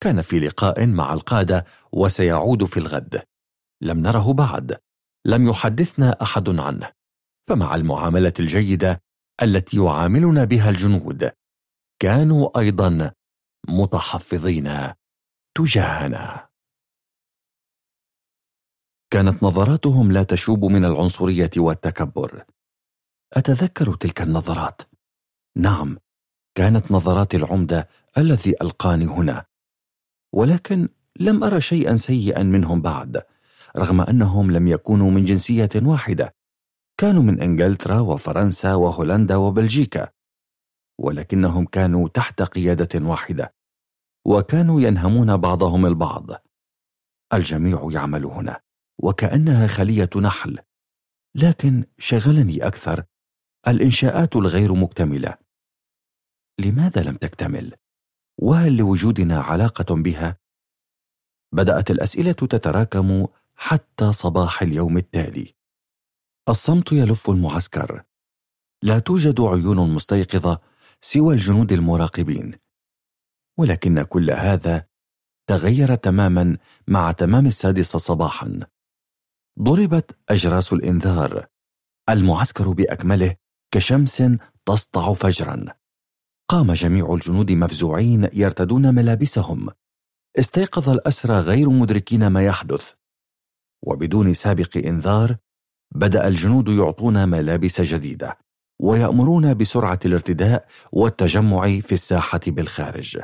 [0.00, 3.22] كان في لقاء مع القادة وسيعود في الغد.
[3.82, 4.76] لم نره بعد.
[5.24, 6.92] لم يحدثنا أحد عنه.
[7.48, 9.02] فمع المعاملة الجيدة
[9.42, 11.32] التي يعاملنا بها الجنود.
[11.98, 13.12] كانوا أيضا
[13.68, 14.92] متحفظين
[15.54, 16.48] تجاهنا.
[19.10, 22.44] كانت نظراتهم لا تشوب من العنصرية والتكبر.
[23.32, 24.82] أتذكر تلك النظرات؟
[25.56, 25.98] نعم
[26.54, 27.88] كانت نظرات العمدة
[28.18, 29.44] الذي ألقاني هنا.
[30.32, 30.88] ولكن
[31.20, 33.22] لم أرى شيئا سيئا منهم بعد
[33.76, 36.35] رغم أنهم لم يكونوا من جنسية واحدة.
[36.98, 40.12] كانوا من إنجلترا وفرنسا وهولندا وبلجيكا
[41.00, 43.54] ولكنهم كانوا تحت قيادة واحدة
[44.26, 46.30] وكانوا ينهمون بعضهم البعض
[47.34, 48.60] الجميع يعمل هنا
[48.98, 50.58] وكأنها خلية نحل
[51.34, 53.04] لكن شغلني أكثر
[53.68, 55.38] الإنشاءات الغير مكتملة
[56.60, 57.74] لماذا لم تكتمل؟
[58.38, 60.38] وهل لوجودنا علاقة بها؟
[61.52, 65.55] بدأت الأسئلة تتراكم حتى صباح اليوم التالي
[66.48, 68.02] الصمت يلف المعسكر.
[68.82, 70.60] لا توجد عيون مستيقظة
[71.00, 72.54] سوى الجنود المراقبين.
[73.58, 74.86] ولكن كل هذا
[75.46, 76.58] تغير تماما
[76.88, 78.60] مع تمام السادسة صباحا.
[79.62, 81.46] ضربت أجراس الإنذار.
[82.08, 83.36] المعسكر بأكمله
[83.70, 84.22] كشمس
[84.66, 85.64] تسطع فجرا.
[86.48, 89.68] قام جميع الجنود مفزوعين يرتدون ملابسهم.
[90.38, 92.92] استيقظ الأسرى غير مدركين ما يحدث.
[93.82, 95.36] وبدون سابق إنذار
[95.94, 98.38] بدأ الجنود يعطون ملابس جديدة
[98.82, 103.20] ويأمرون بسرعة الارتداء والتجمع في الساحة بالخارج.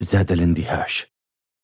[0.00, 1.06] زاد الاندهاش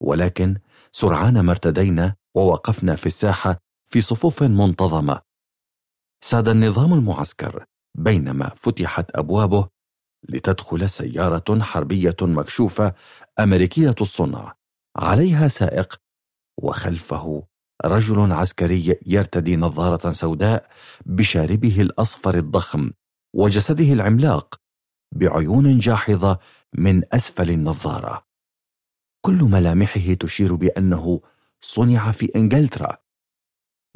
[0.01, 0.57] ولكن
[0.91, 5.21] سرعان ما ارتدينا ووقفنا في الساحة في صفوف منتظمة.
[6.23, 7.65] ساد النظام المعسكر
[7.97, 9.69] بينما فتحت أبوابه
[10.29, 12.93] لتدخل سيارة حربية مكشوفة
[13.39, 14.55] أمريكية الصنع
[14.95, 16.01] عليها سائق
[16.57, 17.43] وخلفه
[17.85, 20.69] رجل عسكري يرتدي نظارة سوداء
[21.05, 22.91] بشاربه الأصفر الضخم
[23.33, 24.61] وجسده العملاق
[25.11, 26.39] بعيون جاحظة
[26.73, 28.25] من أسفل النظارة.
[29.21, 31.21] كل ملامحه تشير بأنه
[31.61, 32.97] صنع في إنجلترا.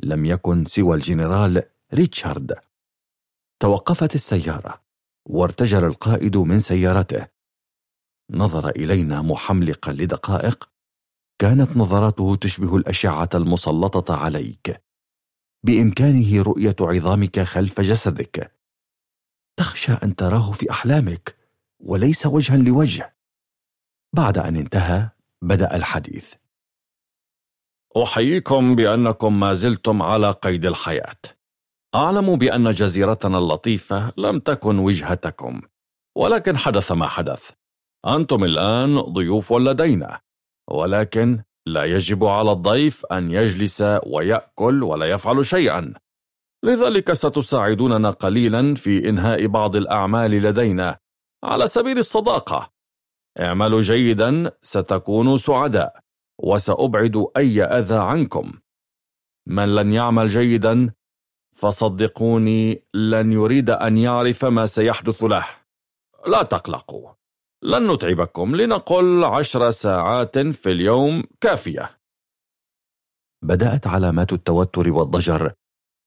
[0.04, 1.64] لم يكن سوى الجنرال
[1.94, 2.56] ريتشارد.
[3.60, 4.82] توقفت السيارة
[5.26, 7.28] وارتجل القائد من سيارته.
[8.32, 10.70] نظر إلينا محملقا لدقائق
[11.40, 14.84] كانت نظراته تشبه الأشعة المسلطة عليك.
[15.64, 18.56] بإمكانه رؤية عظامك خلف جسدك.
[19.58, 21.36] تخشى أن تراه في أحلامك
[21.80, 23.16] وليس وجها لوجه.
[24.14, 25.10] بعد أن انتهى
[25.42, 26.34] بدأ الحديث.
[28.04, 31.22] أحييكم بأنكم ما زلتم على قيد الحياة.
[31.96, 35.62] أعلم بأن جزيرتنا اللطيفة لم تكن وجهتكم
[36.16, 37.52] ولكن حدث ما حدث.
[38.06, 40.29] أنتم الآن ضيوف لدينا.
[40.72, 45.94] ولكن لا يجب على الضيف أن يجلس ويأكل ولا يفعل شيئا.
[46.64, 50.98] لذلك ستساعدوننا قليلا في إنهاء بعض الأعمال لدينا.
[51.44, 52.72] على سبيل الصداقة
[53.40, 56.00] اعملوا جيدا ستكونوا سعداء
[56.40, 58.54] وسأبعد أي أذى عنكم.
[59.48, 60.94] من لن يعمل جيدا
[61.56, 65.46] فصدقوني لن يريد أن يعرف ما سيحدث له.
[66.28, 67.19] لا تقلقوا.
[67.64, 72.00] لن نتعبكم لنقل عشر ساعات في اليوم كافية.
[73.44, 75.54] بدأت علامات التوتر والضجر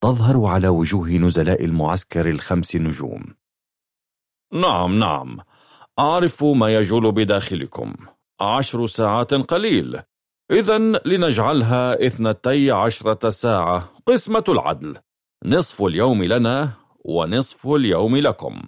[0.03, 3.35] تظهر على وجوه نزلاء المعسكر الخمس نجوم.
[4.53, 5.41] نعم نعم.
[5.99, 7.95] أعرف ما يجول بداخلكم.
[8.41, 10.01] عشر ساعات قليل.
[10.51, 14.97] إذا لنجعلها اثنتي عشرة ساعة قسمة العدل.
[15.45, 16.73] نصف اليوم لنا
[17.05, 18.63] ونصف اليوم لكم.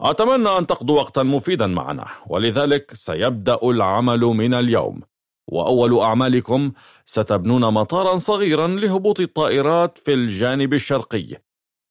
[0.00, 2.06] أتمنى أن تقضوا وقتا مفيدا معنا.
[2.26, 5.00] ولذلك سيبدأ العمل من اليوم.
[5.48, 6.72] وأول أعمالكم
[7.04, 11.36] ستبنون مطارا صغيرا لهبوط الطائرات في الجانب الشرقي.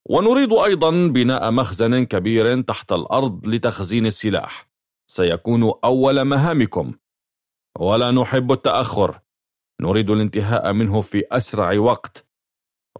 [0.09, 4.69] ونريد أيضا بناء مخزن كبير تحت الأرض لتخزين السلاح.
[5.07, 6.93] سيكون أول مهامكم.
[7.79, 9.19] ولا نحب التأخر.
[9.81, 12.27] نريد الانتهاء منه في أسرع وقت.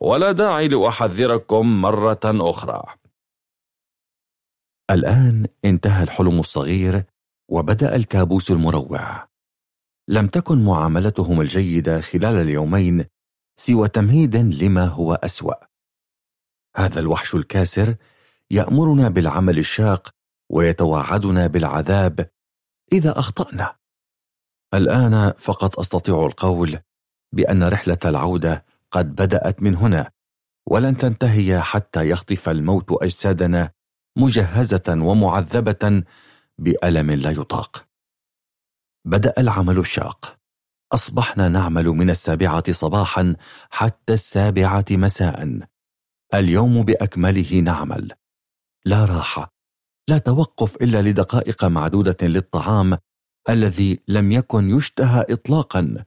[0.02, 2.84] ولا داعي لأحذركم مرة أخرى.
[4.92, 7.04] الآن انتهى الحلم الصغير
[7.50, 9.28] وبدأ الكابوس المروع.
[10.10, 13.06] لم تكن معاملتهم الجيدة خلال اليومين
[13.60, 15.54] سوى تمهيد لما هو أسوأ.
[16.76, 17.96] هذا الوحش الكاسر
[18.52, 20.10] يأمرنا بالعمل الشاق
[20.52, 22.30] ويتوعدنا بالعذاب
[22.94, 23.76] إذا أخطأنا.
[24.74, 26.80] الآن فقط أستطيع القول
[27.34, 30.12] بأن رحلة العودة قد بدأت من هنا
[30.68, 33.77] ولن تنتهي حتى يخطف الموت أجسادنا
[34.18, 36.04] مجهزة ومعذبة
[36.58, 37.88] بألم لا يطاق.
[39.06, 40.38] بدأ العمل الشاق.
[40.94, 43.36] أصبحنا نعمل من السابعة صباحا
[43.70, 45.60] حتى السابعة مساء.
[46.34, 48.12] اليوم بأكمله نعمل.
[48.86, 49.54] لا راحة
[50.10, 52.98] لا توقف إلا لدقائق معدودة للطعام
[53.50, 56.06] الذي لم يكن يشتهى إطلاقا.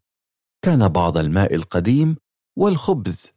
[0.62, 2.16] كان بعض الماء القديم
[2.56, 3.32] والخبز.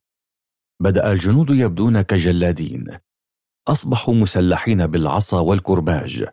[0.80, 3.00] بدأ الجنود يبدون كجلادين.
[3.68, 6.26] أصبحوا مسلحين بالعصا والكرباج.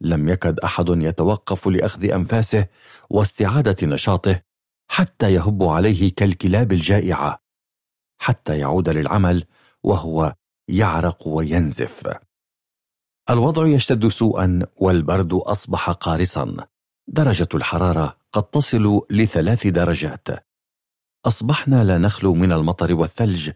[0.00, 2.66] لم يكد أحد يتوقف لأخذ أنفاسه
[3.10, 4.42] واستعادة نشاطه
[4.90, 7.42] حتى يهب عليه كالكلاب الجائعة
[8.20, 9.44] حتى يعود للعمل
[9.82, 10.34] وهو
[10.68, 12.18] يعرق وينزف.
[13.30, 16.56] الوضع يشتد سوءا والبرد أصبح قارصا.
[17.08, 20.28] درجة الحرارة قد تصل لثلاث درجات.
[21.26, 23.50] أصبحنا لا نخلو من المطر والثلج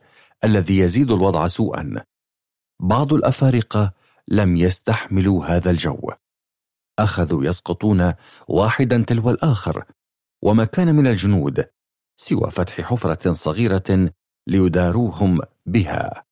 [0.45, 2.05] الذي يزيد الوضع سوءا.
[2.81, 3.93] بعض الأفارقة
[4.29, 6.13] لم يستحملوا هذا الجو.
[6.99, 8.15] أخذوا يسقطون
[8.49, 9.85] واحدا تلو الآخر
[10.43, 11.65] وما كان من الجنود
[12.17, 14.13] سوى فتح حفرة صغيرة
[14.47, 16.25] ليداروهم بها.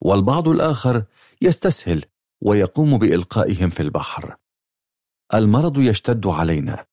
[0.00, 1.04] والبعض الآخر
[1.42, 2.04] يستسهل
[2.42, 4.36] ويقوم بإلقائهم في البحر.
[5.34, 6.86] المرض يشتد علينا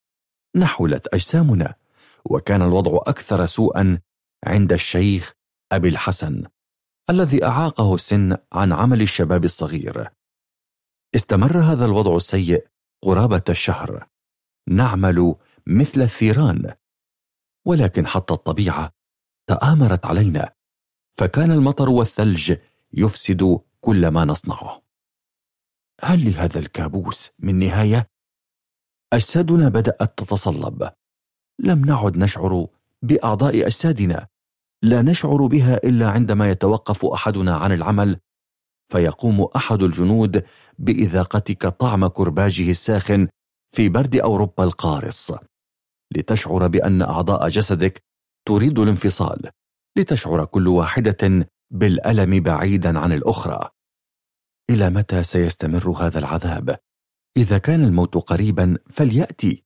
[0.55, 1.75] نحلت أجسامنا
[2.25, 3.99] وكان الوضع أكثر سوءا
[4.43, 5.33] عند الشيخ
[5.71, 6.43] أبي الحسن.
[7.11, 10.09] الذي أعاقه السن عن عمل الشباب الصغير.
[11.15, 12.67] استمر هذا الوضع السيء
[13.01, 14.07] قرابة الشهر
[14.67, 15.35] نعمل
[15.67, 16.73] مثل الثيران.
[17.65, 18.93] ولكن حتى الطبيعة
[19.47, 20.53] تآمرت علينا.
[21.17, 22.57] فكان المطر والثلج
[22.93, 24.81] يفسد كل ما نصنعه.
[26.01, 28.09] هل لهذا الكابوس من نهاية؟
[29.13, 30.91] أجسادنا بدأت تتصلب.
[31.59, 32.67] لم نعد نشعر
[33.01, 34.27] بأعضاء أجسادنا.
[34.83, 38.19] لا نشعر بها إلا عندما يتوقف أحدنا عن العمل
[38.91, 40.45] فيقوم أحد الجنود
[40.79, 43.27] بإذاقتك طعم كرباجه الساخن
[43.75, 45.31] في برد أوروبا القارص.
[46.15, 48.03] لتشعر بأن أعضاء جسدك
[48.47, 49.49] تريد الانفصال
[49.97, 53.69] لتشعر كل واحدة بالألم بعيدا عن الأخرى.
[54.69, 56.79] إلى متى سيستمر هذا العذاب؟
[57.37, 59.63] إذا كان الموت قريبا فليأتي.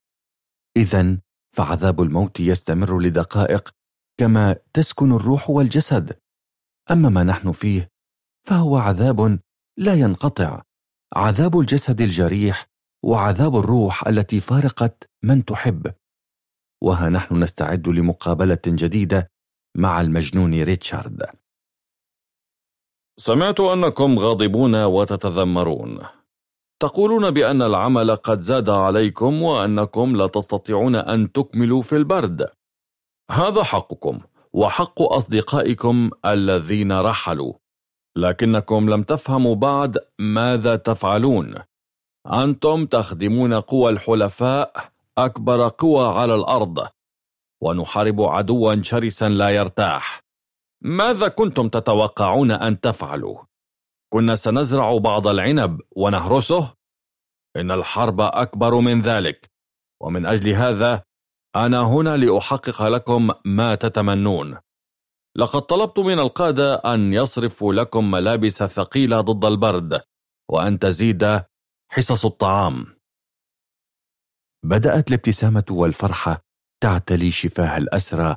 [0.77, 1.17] إذا
[1.55, 3.75] فعذاب الموت يستمر لدقائق
[4.17, 6.19] كما تسكن الروح والجسد.
[6.91, 7.91] أما ما نحن فيه
[8.47, 9.39] فهو عذاب
[9.77, 10.61] لا ينقطع.
[11.15, 12.67] عذاب الجسد الجريح
[13.03, 15.93] وعذاب الروح التي فارقت من تحب.
[16.83, 19.31] وها نحن نستعد لمقابلة جديدة
[19.77, 21.25] مع المجنون ريتشارد.
[23.19, 25.99] سمعت أنكم غاضبون وتتذمرون.
[26.79, 32.49] تقولون بأن العمل قد زاد عليكم وأنكم لا تستطيعون أن تكملوا في البرد.
[33.31, 34.19] هذا حقكم
[34.53, 37.53] وحق أصدقائكم الذين رحلوا.
[38.17, 41.55] لكنكم لم تفهموا بعد ماذا تفعلون.
[42.33, 46.87] أنتم تخدمون قوى الحلفاء أكبر قوى على الأرض.
[47.61, 50.21] ونحارب عدوا شرسا لا يرتاح.
[50.81, 53.37] ماذا كنتم تتوقعون أن تفعلوا؟
[54.13, 56.73] كنا سنزرع بعض العنب ونهرسه؟
[57.55, 59.51] إن الحرب أكبر من ذلك.
[60.01, 61.04] ومن أجل هذا
[61.55, 64.57] أنا هنا لأحقق لكم ما تتمنون.
[65.37, 70.01] لقد طلبت من القادة أن يصرفوا لكم ملابس ثقيلة ضد البرد
[70.51, 71.41] وأن تزيد
[71.91, 72.85] حصص الطعام.
[74.65, 76.41] بدأت الابتسامة والفرحة
[76.83, 78.35] تعتلي شفاه الأسرى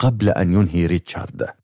[0.00, 1.54] قبل أن ينهي ريتشارد.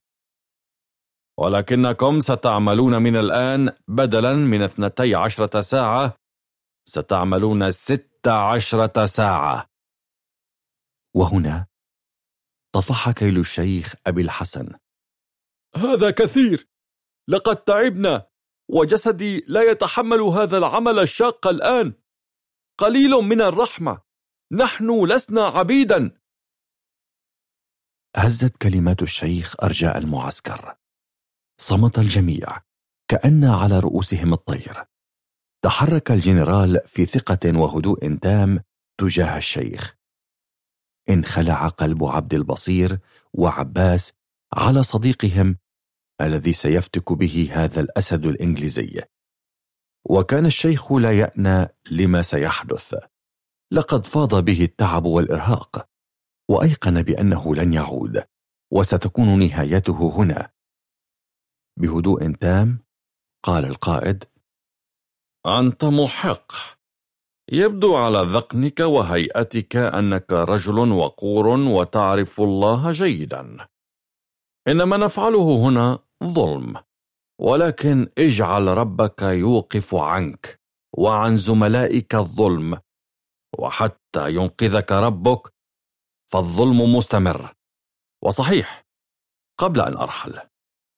[1.39, 6.15] ولكنكم ستعملون من الآن بدلا من اثنتي عشرة ساعة
[6.89, 9.67] ستعملون ست عشرة ساعة.
[11.17, 11.67] وهنا
[12.75, 14.79] طفح كيل الشيخ أبي الحسن.
[15.77, 16.69] هذا كثير!
[17.29, 18.27] لقد تعبنا
[18.71, 21.93] وجسدي لا يتحمل هذا العمل الشاق الآن.
[22.79, 24.03] قليل من الرحمة
[24.53, 26.21] نحن لسنا عبيدا.
[28.17, 30.77] هزت كلمات الشيخ أرجاء المعسكر.
[31.61, 32.49] صمت الجميع
[33.11, 34.85] كأن على رؤوسهم الطير.
[35.65, 38.65] تحرك الجنرال في ثقة وهدوء تام
[39.01, 39.98] تجاه الشيخ.
[41.11, 42.99] انخلع قلب عبد البصير
[43.33, 44.13] وعباس
[44.55, 45.59] على صديقهم
[46.21, 49.03] الذي سيفتك به هذا الأسد الإنجليزي.
[50.05, 52.95] وكان الشيخ لا يأنى لما سيحدث.
[53.73, 55.89] لقد فاض به التعب والإرهاق
[56.51, 58.25] وأيقن بأنه لن يعود
[58.73, 60.51] وستكون نهايته هنا.
[61.79, 62.85] بهدوء تام
[63.43, 64.25] قال القائد
[65.47, 66.78] أنت محق.
[67.53, 73.67] يبدو على ذقنك وهيئتك أنك رجل وقور وتعرف الله جيدا.
[74.69, 76.77] إن ما نفعله هنا ظلم.
[77.41, 80.61] ولكن اجعل ربك يوقف عنك
[80.97, 82.81] وعن زملائك الظلم.
[83.59, 85.55] وحتى ينقذك ربك
[86.33, 87.55] فالظلم مستمر.
[88.25, 88.87] وصحيح
[89.59, 90.41] قبل أن أرحل.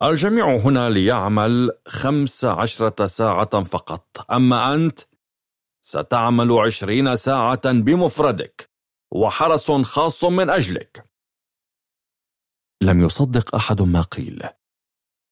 [0.03, 4.33] الجميع هنا ليعمل خمس عشرة ساعة فقط.
[4.33, 5.10] أما أنت
[5.83, 8.71] ستعمل عشرين ساعة بمفردك
[9.13, 11.11] وحرس خاص من أجلك.
[12.83, 14.49] لم يصدق أحد ما قيل.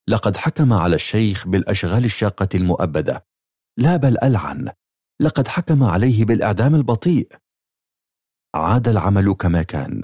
[0.09, 3.27] لقد حكم على الشيخ بالأشغال الشاقة المؤبدة.
[3.77, 4.73] لا بل ألعن.
[5.21, 7.33] لقد حكم عليه بالإعدام البطيء.
[8.55, 10.03] عاد العمل كما كان.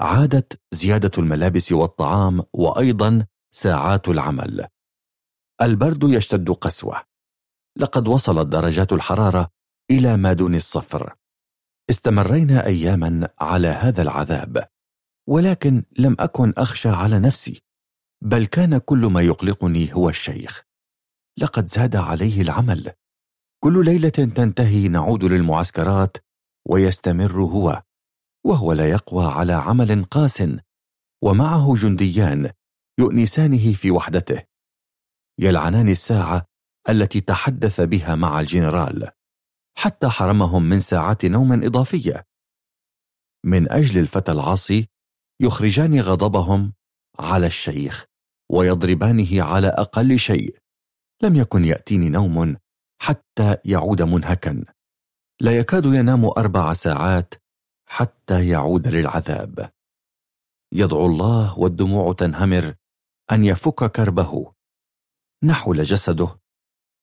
[0.00, 4.68] عادت زيادة الملابس والطعام وأيضا ساعات العمل.
[5.62, 7.02] البرد يشتد قسوة.
[7.76, 9.50] لقد وصلت درجات الحرارة
[9.90, 11.14] إلى ما دون الصفر.
[11.90, 14.68] استمرينا أياما على هذا العذاب
[15.28, 17.62] ولكن لم أكن أخشى على نفسي
[18.22, 20.62] بل كان كل ما يقلقني هو الشيخ.
[21.38, 22.92] لقد زاد عليه العمل.
[23.64, 26.16] كل ليلة تنتهي نعود للمعسكرات
[26.68, 27.82] ويستمر هو
[28.46, 30.42] وهو لا يقوى على عمل قاس
[31.22, 32.50] ومعه جنديان
[32.98, 34.42] يؤنسانه في وحدته.
[35.38, 36.46] يلعنان الساعة
[36.88, 39.10] التي تحدث بها مع الجنرال.
[39.76, 42.26] حتى حرمهم من ساعات نوم إضافية.
[43.44, 44.88] من أجل الفتى العاصي
[45.40, 46.72] يخرجان غضبهم
[47.18, 48.04] على الشيخ
[48.50, 50.58] ويضربانه على أقل شيء.
[51.22, 52.56] لم يكن يأتيني نوم
[53.02, 54.64] حتى يعود منهكا.
[55.40, 57.34] لا يكاد ينام أربع ساعات
[57.88, 59.72] حتى يعود للعذاب.
[60.72, 62.74] يدعو الله والدموع تنهمر
[63.32, 64.52] أن يفك كربه.
[65.44, 66.40] نحول جسده.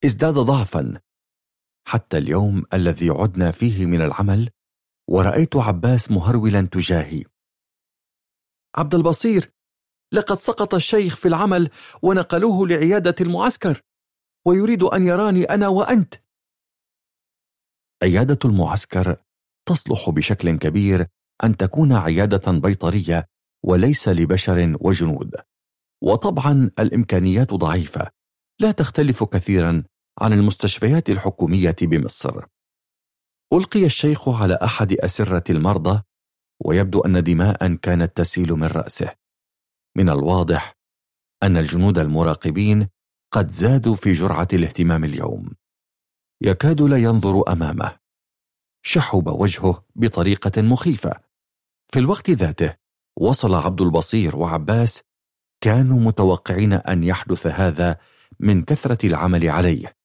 [0.06, 1.02] ازداد ضعفا.
[1.88, 4.50] حتى اليوم الذي عدنا فيه من العمل
[5.10, 7.24] ورأيت عباس مهرولا تجاهي.
[8.76, 9.52] عبد البصير
[10.14, 11.70] لقد سقط الشيخ في العمل
[12.02, 13.82] ونقلوه لعيادة المعسكر
[14.48, 16.16] ويريد أن يراني أنا وأنت.
[18.04, 19.18] عيادة المعسكر
[19.68, 21.08] تصلح بشكل كبير
[21.44, 23.28] أن تكون عيادة بيطرية
[23.66, 25.36] وليس لبشر وجنود
[26.04, 28.12] وطبعا الإمكانيات ضعيفة
[28.60, 29.84] لا تختلف كثيرا
[30.18, 32.46] عن المستشفيات الحكومية بمصر.
[33.54, 36.04] ألقي الشيخ على أحد أسرة المرضى
[36.66, 39.16] ويبدو أن دماء كانت تسيل من رأسه.
[39.98, 40.78] من الواضح
[41.44, 42.90] أن الجنود المراقبين
[43.32, 45.52] قد زادوا في جرعة الاهتمام اليوم.
[46.42, 48.00] يكاد لا ينظر أمامه.
[48.86, 51.12] شحب وجهه بطريقة مخيفة.
[51.88, 52.76] في الوقت ذاته
[53.18, 55.04] وصل عبد البصير وعباس
[55.62, 57.98] كانوا متوقعين أن يحدث هذا
[58.40, 59.97] من كثرة العمل عليه.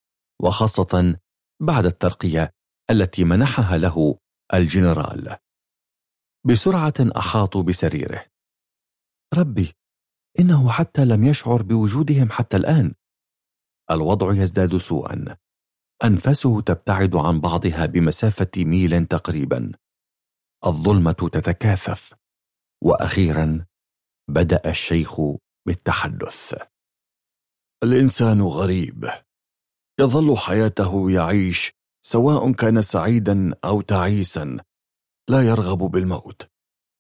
[0.43, 1.21] وخاصة
[1.63, 2.53] بعد الترقية
[2.91, 4.19] التي منحها له
[4.55, 5.37] الجنرال.
[6.47, 8.27] بسرعة أحاطوا بسريره.
[9.35, 9.73] ربي
[10.39, 12.95] إنه حتى لم يشعر بوجودهم حتى الآن.
[13.91, 15.37] الوضع يزداد سوءا.
[16.05, 19.73] أنفاسه تبتعد عن بعضها بمسافة ميل تقريبا.
[20.67, 22.15] الظلمة تتكاثف.
[22.83, 23.67] وأخيرا
[24.31, 25.21] بدأ الشيخ
[25.67, 26.55] بالتحدث.
[27.83, 29.11] الإنسان غريب.
[30.03, 31.73] يظل حياته يعيش
[32.05, 34.59] سواء كان سعيدا أو تعيسا
[35.29, 36.49] لا يرغب بالموت.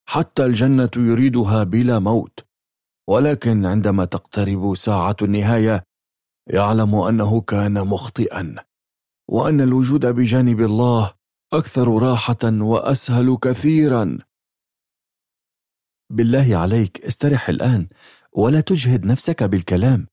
[0.08, 2.40] حتى الجنة يريدها بلا موت.
[3.08, 5.84] ولكن عندما تقترب ساعة النهاية
[6.46, 8.56] يعلم أنه كان مخطئا.
[9.28, 11.14] وأن الوجود بجانب الله
[11.52, 14.18] أكثر راحة وأسهل كثيرا.
[16.10, 17.88] بالله عليك استرح الآن
[18.32, 20.06] ولا تجهد نفسك بالكلام.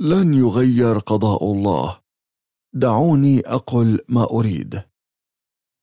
[0.00, 1.99] لن يغير قضاء الله.
[2.74, 4.82] دعوني أقل ما أريد.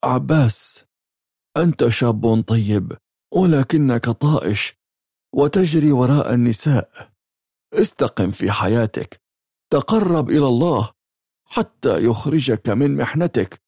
[0.04, 0.86] عباس
[1.58, 2.98] أنت شاب طيب
[3.34, 4.74] ولكنك طائش
[5.36, 7.12] وتجري وراء النساء.
[7.74, 9.22] استقم في حياتك
[9.74, 10.92] تقرب إلى الله
[11.46, 13.62] حتى يخرجك من محنتك.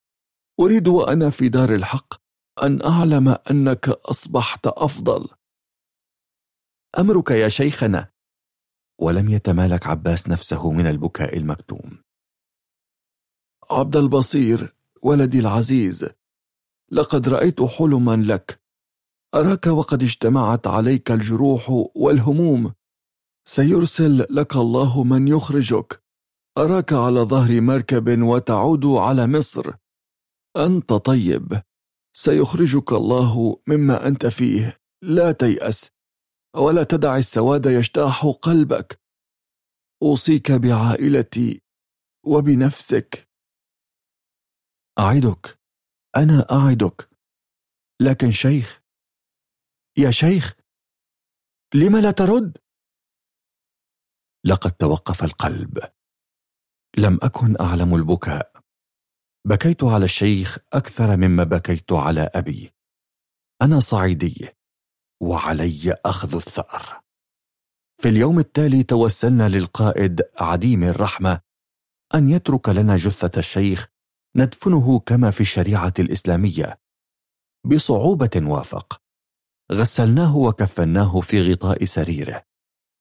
[0.60, 2.14] أريد وأنا في دار الحق
[2.64, 5.28] أن أعلم أنك أصبحت أفضل.
[7.00, 8.12] أمرك يا شيخنا.
[9.02, 12.09] ولم يتمالك عباس نفسه من البكاء المكتوم.
[13.72, 16.10] عبد البصير ولدي العزيز.
[16.91, 18.62] لقد رأيت حلما لك.
[19.36, 22.74] أراك وقد اجتمعت عليك الجروح والهموم.
[23.48, 26.04] سيرسل لك الله من يخرجك.
[26.58, 29.74] أراك على ظهر مركب وتعود على مصر.
[30.58, 31.62] أنت طيب.
[32.14, 34.78] سيخرجك الله مما أنت فيه.
[35.02, 35.91] لا تيأس.
[36.56, 39.02] ولا تدع السواد يجتاح قلبك.
[40.04, 41.62] أوصيك بعائلتي
[42.26, 43.29] وبنفسك.
[45.00, 45.60] أعدك.
[46.18, 47.10] أنا أعدك.
[48.02, 48.82] لكن شيخ
[49.98, 50.56] يا شيخ
[51.74, 52.58] لم لا ترد؟
[54.46, 55.80] لقد توقف القلب.
[56.98, 58.62] لم أكن أعلم البكاء.
[59.48, 62.74] بكيت على الشيخ أكثر مما بكيت على أبي.
[63.62, 64.50] أنا صعيدي
[65.22, 67.02] وعلي أخذ الثأر.
[68.02, 71.42] في اليوم التالي توسلنا للقائد عديم الرحمة
[72.16, 73.88] أن يترك لنا جثة الشيخ
[74.40, 76.80] ندفنه كما في الشريعة الإسلامية.
[77.66, 79.02] بصعوبة وافق.
[79.72, 82.44] غسلناه وكفناه في غطاء سريره.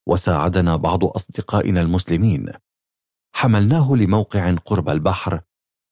[0.08, 2.52] وساعدنا بعض أصدقائنا المسلمين.
[3.34, 5.40] حملناه لموقع قرب البحر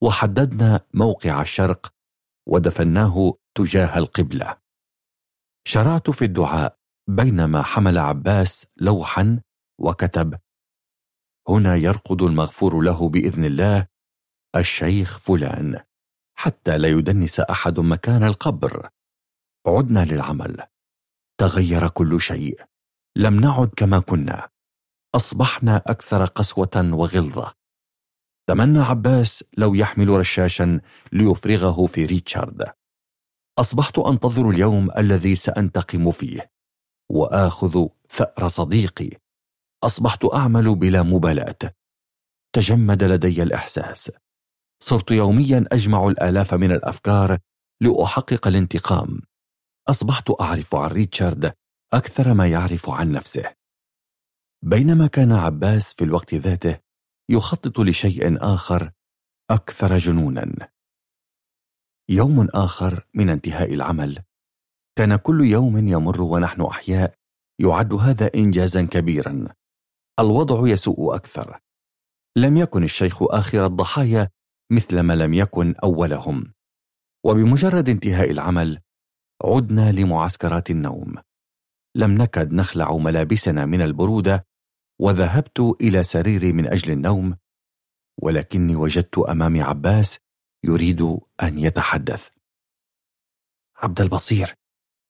[0.03, 1.95] وحددنا موقع الشرق
[2.49, 4.57] ودفناه تجاه القبلة.
[5.67, 6.79] شرعت في الدعاء
[7.09, 9.41] بينما حمل عباس لوحا
[9.81, 10.39] وكتب
[11.49, 13.87] هنا يرقد المغفور له بإذن الله
[14.59, 15.79] الشيخ فلان
[16.39, 18.89] حتى لا يدنس أحد مكان القبر.
[19.67, 20.63] عدنا للعمل.
[21.41, 22.65] تغير كل شيء.
[23.17, 24.49] لم نعد كما كنا.
[25.15, 27.55] أصبحنا أكثر قسوة وغلظة.
[28.49, 30.81] تمنى عباس لو يحمل رشاشا
[31.13, 32.73] ليفرغه في ريتشارد.
[33.59, 36.51] أصبحت أنتظر اليوم الذي سأنتقم فيه.
[37.11, 39.11] وآخذ ثأر صديقي.
[39.83, 41.75] أصبحت أعمل بلا مبالاة.
[42.53, 44.11] تجمد لدي الإحساس.
[44.83, 47.39] صرت يوميا أجمع الآلاف من الأفكار
[47.81, 49.21] لأحقق الانتقام.
[49.89, 51.55] أصبحت أعرف عن ريتشارد
[51.93, 53.55] أكثر ما يعرف عن نفسه.
[54.63, 56.79] بينما كان عباس في الوقت ذاته
[57.31, 58.93] يخطط لشيء آخر
[59.51, 60.69] أكثر جنونا.
[62.09, 64.23] يوم آخر من انتهاء العمل
[64.99, 67.15] كان كل يوم يمر ونحن أحياء
[67.59, 69.49] يعد هذا إنجازا كبيرا.
[70.19, 71.61] الوضع يسوء أكثر.
[72.37, 74.31] لم يكن الشيخ آخر الضحايا
[74.71, 76.53] مثل ما لم يكن أولهم
[77.25, 78.81] وبمجرد انتهاء العمل
[79.45, 81.15] عدنا لمعسكرات النوم
[81.95, 84.47] لم نكد نخلع ملابسنا من البرودة
[85.01, 87.37] وذهبت إلى سريري من أجل النوم
[88.23, 90.19] ولكني وجدت أمامي عباس
[90.65, 91.03] يريد
[91.43, 92.29] أن يتحدث
[93.83, 94.55] عبد البصير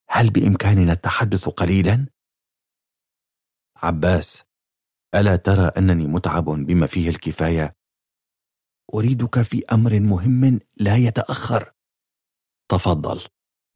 [0.08, 2.06] هل بإمكاننا التحدث قليلا؟
[3.76, 4.42] عباس
[5.14, 7.76] ألا ترى أنني متعب بما فيه الكفاية؟
[8.94, 11.72] أريدك في أمر مهم لا يتأخر.
[12.70, 13.20] تفضل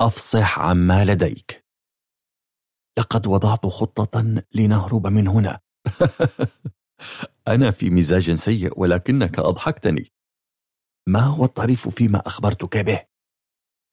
[0.01, 1.67] أفصح عما لديك.
[2.99, 5.61] لقد وضعت خطة لنهرب من هنا.
[7.49, 10.13] أنا في مزاج سيء ولكنك أضحكتني.
[11.09, 13.07] ما هو الطريف فيما أخبرتك به؟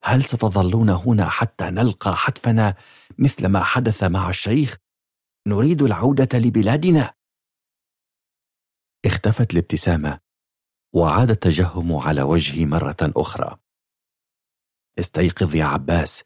[0.04, 2.74] هل ستظلون هنا حتى نلقى حتفنا
[3.18, 4.76] مثل ما حدث مع الشيخ؟
[5.46, 7.14] نريد العودة لبلادنا.
[9.04, 10.27] اختفت الابتسامة.
[10.94, 13.56] وعاد التجهم على وجهي مرة أخرى.
[14.98, 16.24] استيقظ يا عباس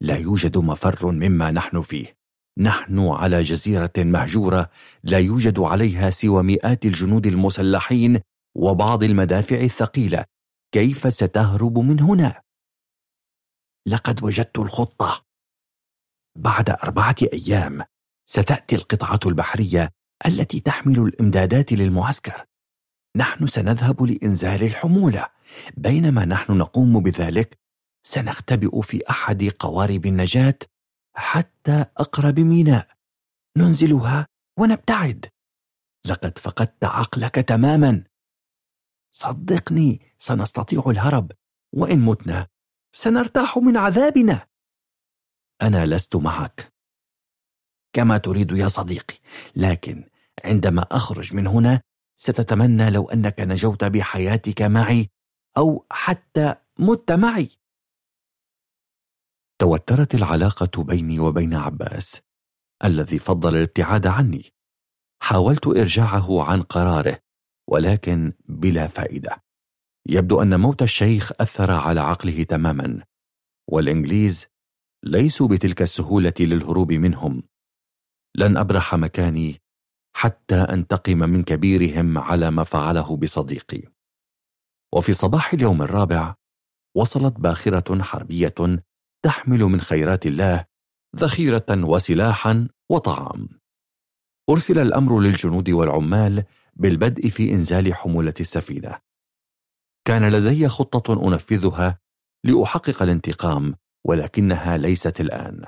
[0.00, 2.16] لا يوجد مفر مما نحن فيه.
[2.58, 4.70] نحن على جزيرة مهجورة
[5.04, 8.20] لا يوجد عليها سوى مئات الجنود المسلحين
[8.56, 10.24] وبعض المدافع الثقيلة.
[10.74, 12.42] كيف ستهرب من هنا؟
[13.88, 15.24] لقد وجدت الخطة.
[16.38, 17.84] بعد أربعة أيام
[18.28, 19.90] ستأتي القطعة البحرية
[20.26, 22.44] التي تحمل الإمدادات للمعسكر.
[23.16, 25.28] نحن سنذهب لإنزال الحمولة.
[25.76, 27.58] بينما نحن نقوم بذلك
[28.06, 30.58] سنختبئ في أحد قوارب النجاة
[31.16, 32.88] حتى أقرب ميناء.
[33.58, 34.26] ننزلها
[34.58, 35.26] ونبتعد.
[36.06, 38.04] لقد فقدت عقلك تماما.
[39.10, 41.32] صدقني سنستطيع الهرب.
[41.72, 42.46] وإن متنا
[42.92, 44.46] سنرتاح من عذابنا.
[45.62, 46.72] أنا لست معك.
[47.92, 49.14] كما تريد يا صديقي
[49.56, 50.08] لكن
[50.44, 51.82] عندما أخرج من هنا
[52.16, 55.10] ستتمنى لو أنك نجوت بحياتك معي
[55.56, 57.48] أو حتى مت معي.
[59.58, 62.22] توترت العلاقة بيني وبين عباس
[62.84, 64.52] الذي فضل الابتعاد عني.
[65.22, 67.20] حاولت إرجاعه عن قراره
[67.68, 69.44] ولكن بلا فائدة.
[70.08, 73.04] يبدو أن موت الشيخ أثر على عقله تماما
[73.68, 74.46] والإنجليز
[75.02, 77.42] ليسوا بتلك السهولة للهروب منهم.
[78.36, 79.62] لن أبرح مكاني
[80.16, 83.82] حتى أنتقم من كبيرهم على ما فعله بصديقي.
[84.94, 86.34] وفي صباح اليوم الرابع
[86.96, 88.54] وصلت باخرة حربية
[89.24, 90.64] تحمل من خيرات الله
[91.16, 93.48] ذخيرة وسلاحا وطعام.
[94.50, 96.44] أرسل الأمر للجنود والعمال
[96.76, 98.98] بالبدء في إنزال حمولة السفينة.
[100.04, 101.98] كان لدي خطة أنفذها
[102.44, 103.74] لأحقق الانتقام
[104.04, 105.64] ولكنها ليست الآن.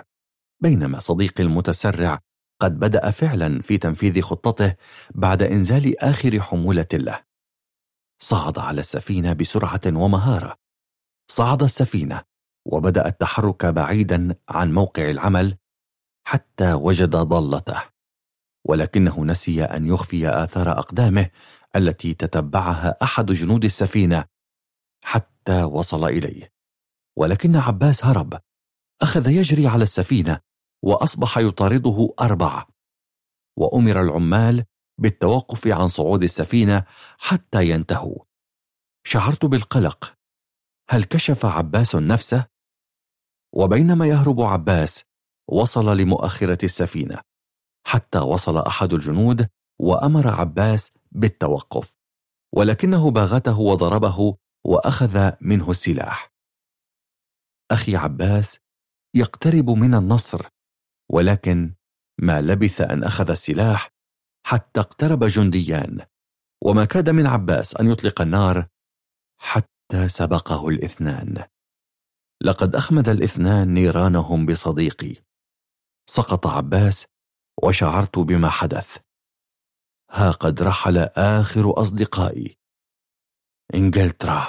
[0.63, 2.21] بينما صديقي المتسرع
[2.61, 4.75] قد بدأ فعلا في تنفيذ خطته
[5.15, 7.25] بعد إنزال آخر حمولة له.
[8.23, 10.57] صعد على السفينة بسرعة ومهارة.
[11.31, 12.23] صعد السفينة
[12.67, 15.57] وبدأ التحرك بعيدا عن موقع العمل
[16.27, 17.83] حتى وجد ضالته
[18.65, 21.31] ولكنه نسي أن يخفي آثار أقدامه
[21.77, 24.25] التي تتبعها أحد جنود السفينة
[25.05, 26.53] حتى وصل إليه.
[27.17, 28.41] ولكن عباس هرب.
[29.03, 30.41] أخذ يجري على السفينة
[30.83, 32.69] وأصبح يطارده أربعة
[33.59, 34.65] وأمر العمال
[35.01, 36.85] بالتوقف عن صعود السفينة
[37.19, 38.25] حتى ينتهوا.
[39.07, 40.15] شعرت بالقلق.
[40.91, 42.47] هل كشف عباس نفسه؟
[43.55, 45.05] وبينما يهرب عباس
[45.49, 47.21] وصل لمؤخرة السفينة.
[47.87, 49.49] حتى وصل أحد الجنود
[49.81, 51.97] وأمر عباس بالتوقف.
[52.55, 56.33] ولكنه باغته وضربه وأخذ منه السلاح.
[57.71, 58.59] أخي عباس
[59.15, 60.56] يقترب من النصر.
[61.13, 61.75] ولكن
[62.21, 63.91] ما لبث أن أخذ السلاح
[64.47, 66.07] حتى اقترب جنديان
[66.65, 68.69] وما كاد من عباس أن يطلق النار
[69.41, 71.45] حتى سبقه الاثنان.
[72.43, 75.17] لقد أخمد الاثنان نيرانهم بصديقي.
[76.11, 77.07] سقط عباس
[77.63, 78.99] وشعرت بما حدث.
[80.11, 82.59] ها قد رحل آخر أصدقائي.
[83.75, 84.47] إنجلترا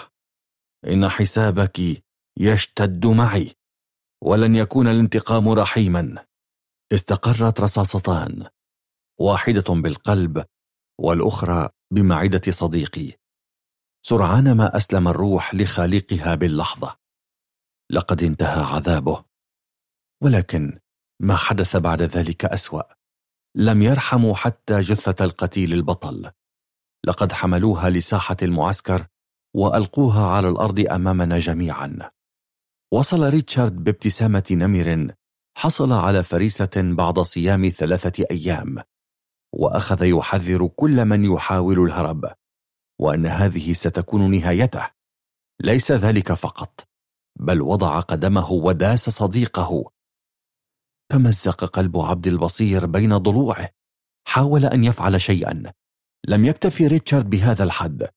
[0.88, 2.04] إن حسابك
[2.38, 3.56] يشتد معي
[4.24, 6.27] ولن يكون الانتقام رحيما.
[6.94, 8.48] استقرت رصاصتان
[9.20, 10.46] واحدة بالقلب
[11.00, 13.14] والأخرى بمعدة صديقي.
[14.06, 16.98] سرعان ما أسلم الروح لخالقها باللحظة.
[17.92, 19.26] لقد انتهى عذابه.
[20.24, 20.80] ولكن
[21.22, 22.84] ما حدث بعد ذلك أسوأ.
[23.56, 26.32] لم يرحموا حتى جثة القتيل البطل.
[27.06, 29.08] لقد حملوها لساحة المعسكر
[29.56, 32.12] وألقوها على الأرض أمامنا جميعا.
[32.94, 35.14] وصل ريتشارد بابتسامة نمر
[35.58, 38.84] حصل على فريسة بعد صيام ثلاثة أيام
[39.54, 42.34] وأخذ يحذر كل من يحاول الهرب
[43.00, 44.90] وأن هذه ستكون نهايته.
[45.62, 46.88] ليس ذلك فقط
[47.40, 49.92] بل وضع قدمه وداس صديقه.
[51.12, 53.70] تمزق قلب عبد البصير بين ضلوعه.
[54.28, 55.74] حاول أن يفعل شيئا.
[56.28, 58.08] لم يكتفي ريتشارد بهذا الحد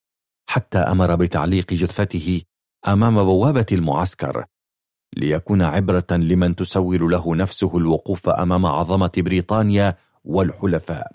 [0.51, 2.43] حتى أمر بتعليق جثته
[2.89, 4.47] أمام بوابة المعسكر.
[5.16, 11.12] ليكون عبرة لمن تسول له نفسه الوقوف أمام عظمة بريطانيا والحلفاء.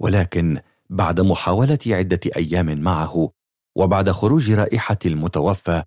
[0.00, 0.60] ولكن
[0.90, 3.32] بعد محاولة عدة أيام معه
[3.76, 5.82] وبعد خروج رائحة المتوفى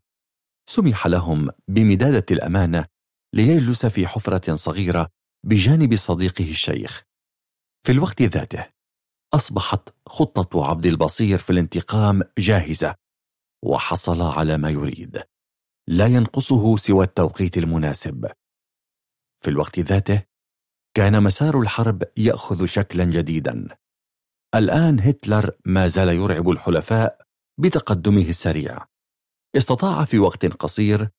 [0.69, 2.85] سمح لهم بمدادة الأمانة
[3.33, 5.09] ليجلس في حفرة صغيرة
[5.43, 7.03] بجانب صديقه الشيخ.
[7.85, 8.67] في الوقت ذاته
[9.33, 12.95] أصبحت خطة عبد البصير في الانتقام جاهزة
[13.63, 15.23] وحصل على ما يريد.
[15.87, 18.31] لا ينقصه سوى التوقيت المناسب.
[19.43, 20.23] في الوقت ذاته
[20.93, 23.77] كان مسار الحرب يأخذ شكلا جديدا.
[24.55, 27.21] الآن هتلر ما زال يرعب الحلفاء
[27.59, 28.85] بتقدمه السريع.
[29.57, 31.09] استطاع في وقت قصير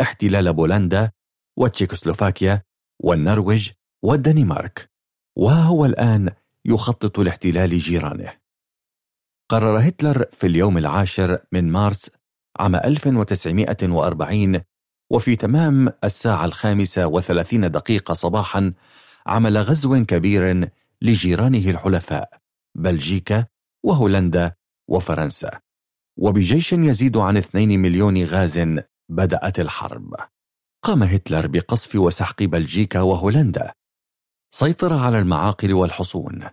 [0.00, 1.12] احتلال بولندا
[1.58, 2.62] وتشيكوسلوفاكيا
[3.02, 3.70] والنرويج
[4.04, 4.90] والدنمارك
[5.38, 6.34] وهو الآن
[6.64, 8.40] يخطط لاحتلال جيرانه.
[9.50, 12.10] قرر هتلر في اليوم العاشر من مارس
[12.58, 14.60] عام 1940
[15.10, 18.72] وفي تمام الساعة الخامسة وثلاثين دقيقة صباحا
[19.26, 20.70] عمل غزو كبير
[21.02, 22.38] لجيرانه الحلفاء
[22.74, 23.46] بلجيكا
[23.84, 24.54] وهولندا
[24.88, 25.60] وفرنسا.
[26.18, 28.60] وبجيش يزيد عن 2 مليون غاز
[29.08, 30.14] بدأت الحرب.
[30.82, 33.72] قام هتلر بقصف وسحق بلجيكا وهولندا.
[34.54, 36.48] سيطر على المعاقل والحصون.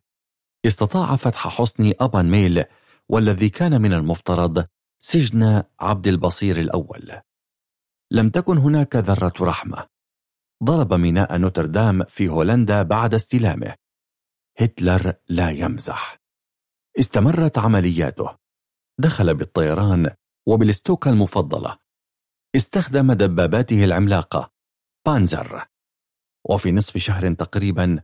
[0.66, 2.64] استطاع فتح حصن أبان ميل
[3.10, 4.66] والذي كان من المفترض
[5.00, 7.22] سجن عبد البصير الأول.
[8.12, 9.88] لم تكن هناك ذرة رحمة.
[10.64, 13.76] ضرب ميناء نوتردام في هولندا بعد استلامه.
[14.60, 16.22] هتلر لا يمزح.
[17.00, 18.38] استمرت عملياته.
[19.00, 20.16] دخل بالطيران
[20.48, 21.78] وبالستوكا المفضلة.
[22.56, 24.52] استخدم دباباته العملاقة
[25.06, 25.66] بانزر.
[26.50, 28.04] وفي نصف شهر تقريبا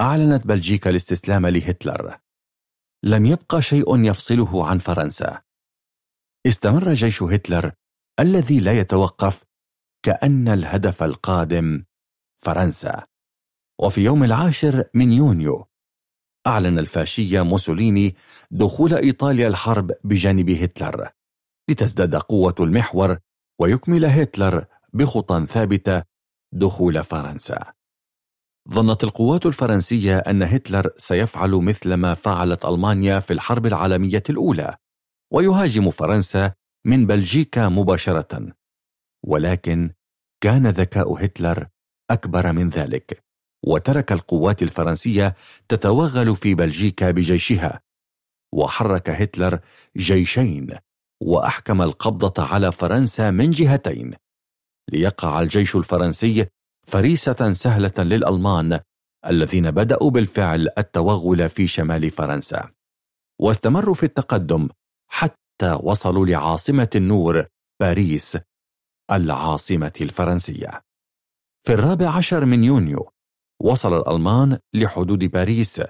[0.00, 2.18] أعلنت بلجيكا الاستسلام لهتلر.
[3.04, 5.43] لم يبقى شيء يفصله عن فرنسا.
[6.46, 7.72] استمر جيش هتلر
[8.20, 9.44] الذي لا يتوقف
[10.02, 11.84] كأن الهدف القادم
[12.42, 13.06] فرنسا.
[13.80, 15.66] وفي يوم العاشر من يونيو
[16.46, 18.14] أعلن الفاشية موسوليني
[18.50, 21.10] دخول إيطاليا الحرب بجانب هتلر
[21.70, 23.18] لتزداد قوة المحور
[23.60, 26.02] ويكمل هتلر بخطى ثابتة
[26.52, 27.72] دخول فرنسا.
[28.70, 34.76] ظنت القوات الفرنسية أن هتلر سيفعل مثل ما فعلت ألمانيا في الحرب العالمية الأولى
[35.34, 36.52] ويهاجم فرنسا
[36.86, 38.52] من بلجيكا مباشرة.
[39.24, 39.90] ولكن
[40.42, 41.68] كان ذكاء هتلر
[42.10, 43.24] أكبر من ذلك
[43.66, 45.34] وترك القوات الفرنسية
[45.68, 47.80] تتوغل في بلجيكا بجيشها.
[48.52, 49.60] وحرك هتلر
[49.96, 50.78] جيشين
[51.22, 54.14] وأحكم القبضة على فرنسا من جهتين.
[54.92, 56.46] ليقع الجيش الفرنسي
[56.86, 58.80] فريسة سهلة للألمان
[59.26, 62.70] الذين بدأوا بالفعل التوغل في شمال فرنسا.
[63.40, 64.68] واستمروا في التقدم
[65.14, 67.46] حتى وصلوا لعاصمة النور
[67.80, 68.38] باريس
[69.10, 70.82] العاصمة الفرنسية.
[71.66, 73.10] في الرابع عشر من يونيو
[73.62, 75.82] وصل الألمان لحدود باريس.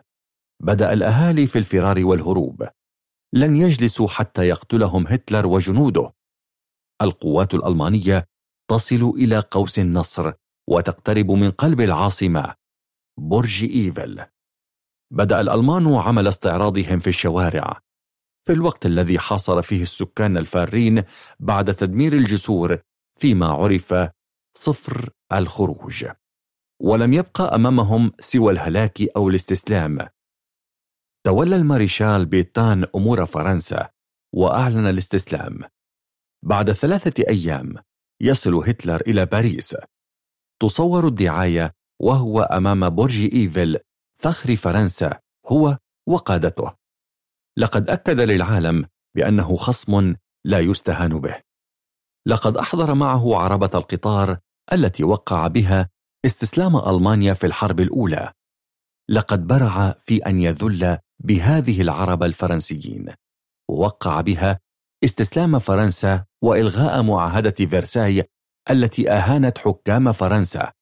[0.63, 2.69] بدأ الأهالي في الفرار والهروب.
[3.35, 6.13] لن يجلسوا حتى يقتلهم هتلر وجنوده.
[7.03, 8.27] القوات الألمانية
[8.71, 10.33] تصل إلى قوس النصر
[10.71, 12.55] وتقترب من قلب العاصمة
[13.19, 14.25] برج إيفل.
[15.13, 17.81] بدأ الألمان عمل استعراضهم في الشوارع.
[18.47, 21.05] في الوقت الذي حاصر فيه السكان الفارين
[21.41, 22.79] بعد تدمير الجسور
[23.21, 23.95] فيما عرف
[24.57, 26.07] سفر الخروج.
[26.83, 29.99] ولم يبقى أمامهم سوى الهلاك أو الاستسلام.
[31.27, 33.91] تولى الماريشال بيتان أمور فرنسا
[34.35, 35.61] وأعلن الاستسلام.
[36.43, 37.75] بعد ثلاثة أيام
[38.21, 39.77] يصل هتلر إلى باريس.
[40.63, 43.79] تصور الدعاية وهو أمام برج إيفل
[44.15, 46.84] فخر فرنسا هو وقادته.
[47.59, 48.87] لقد أكد للعالم
[49.17, 50.15] بأنه خصم
[50.45, 51.43] لا يستهان به.
[52.27, 54.39] لقد أحضر معه عربة القطار
[54.73, 55.91] التي وقع بها
[56.27, 58.33] استسلام ألمانيا في الحرب الأولى.
[59.11, 63.15] لقد برع في أن يذل بهذه العربة الفرنسيين.
[63.71, 64.61] ووقع بها
[65.05, 68.25] استسلام فرنسا وإلغاء معاهدة فرساي
[68.71, 70.73] التي أهانت حكام فرنسا.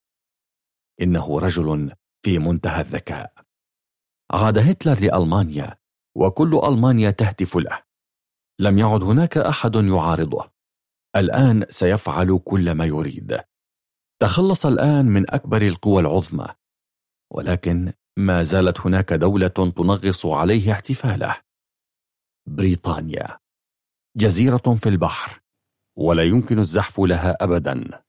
[1.03, 1.93] إنه رجل
[2.25, 3.33] في منتهى الذكاء.
[4.33, 5.82] عاد هتلر لألمانيا
[6.17, 7.83] وكل ألمانيا تهتف له.
[8.61, 10.53] لم يعد هناك أحد يعارضه.
[11.17, 13.41] الآن سيفعل كل ما يريد.
[14.23, 16.47] تخلص الآن من أكبر القوى العظمى.
[17.33, 21.41] ولكن ما زالت هناك دولة تنغص عليه احتفاله.
[22.49, 23.39] بريطانيا.
[24.17, 25.43] جزيرة في البحر.
[25.99, 28.03] ولا يمكن الزحف لها أبدا.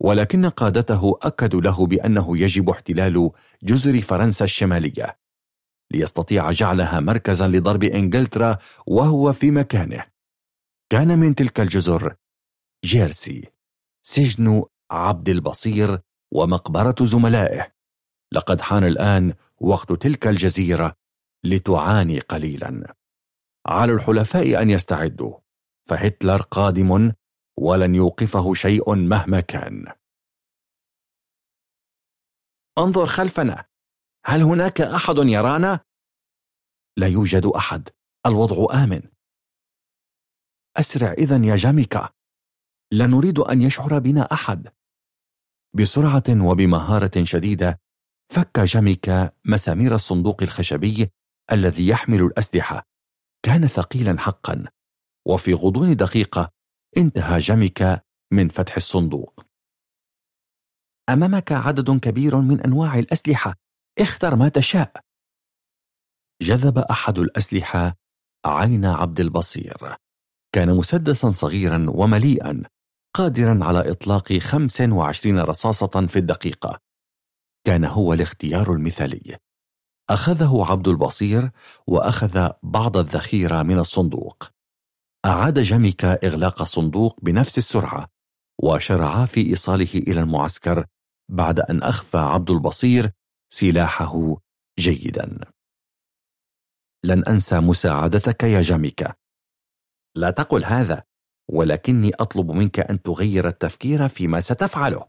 [0.00, 3.30] ولكن قادته أكدوا له بأنه يجب احتلال
[3.62, 5.19] جزر فرنسا الشمالية.
[5.92, 10.06] ليستطيع جعلها مركزا لضرب إنجلترا وهو في مكانه.
[10.92, 12.16] كان من تلك الجزر
[12.84, 13.52] جيرسي
[14.02, 16.00] سجن عبد البصير
[16.32, 17.72] ومقبرة زملائه.
[18.32, 20.96] لقد حان الآن وقت تلك الجزيرة
[21.44, 22.96] لتعاني قليلا.
[23.66, 25.38] على الحلفاء أن يستعدوا
[25.88, 27.12] فهتلر قادم
[27.58, 29.92] ولن يوقفه شيء مهما كان.
[32.78, 33.69] انظر خلفنا.
[34.26, 35.80] هل هناك أحد يرانا؟
[36.96, 37.88] لا يوجد أحد.
[38.26, 39.02] الوضع آمن.
[40.76, 42.08] أسرع إذا يا جاميكا.
[42.92, 44.68] لا نريد أن يشعر بنا أحد.
[45.74, 47.80] بسرعة وبمهارة شديدة
[48.32, 51.10] فك جاميكا مسامير الصندوق الخشبي
[51.52, 52.86] الذي يحمل الأسلحة.
[53.42, 54.64] كان ثقيلا حقا.
[55.26, 56.52] وفي غضون دقيقة
[56.96, 58.00] انتهى جاميكا
[58.32, 59.44] من فتح الصندوق.
[61.08, 63.54] أمامك عدد كبير من أنواع الأسلحة.
[64.00, 64.92] اختر ما تشاء.
[66.42, 67.96] جذب أحد الأسلحة
[68.46, 69.96] عين عبد البصير.
[70.54, 72.62] كان مسدسا صغيرا ومليئا
[73.16, 76.78] قادرا على إطلاق 25 رصاصة في الدقيقة.
[77.66, 79.36] كان هو الاختيار المثالي.
[80.10, 81.50] أخذه عبد البصير
[81.86, 84.48] وأخذ بعض الذخيرة من الصندوق.
[85.26, 88.06] أعاد جاميكا إغلاق الصندوق بنفس السرعة
[88.62, 90.86] وشرعا في إيصاله إلى المعسكر
[91.30, 93.10] بعد أن أخفى عبد البصير
[93.52, 94.36] سلاحه
[94.78, 95.40] جيدا.
[97.04, 99.14] لن أنسى مساعدتك يا جاميكا.
[100.16, 101.04] لا تقل هذا
[101.50, 105.08] ولكني أطلب منك أن تغير التفكير فيما ستفعله.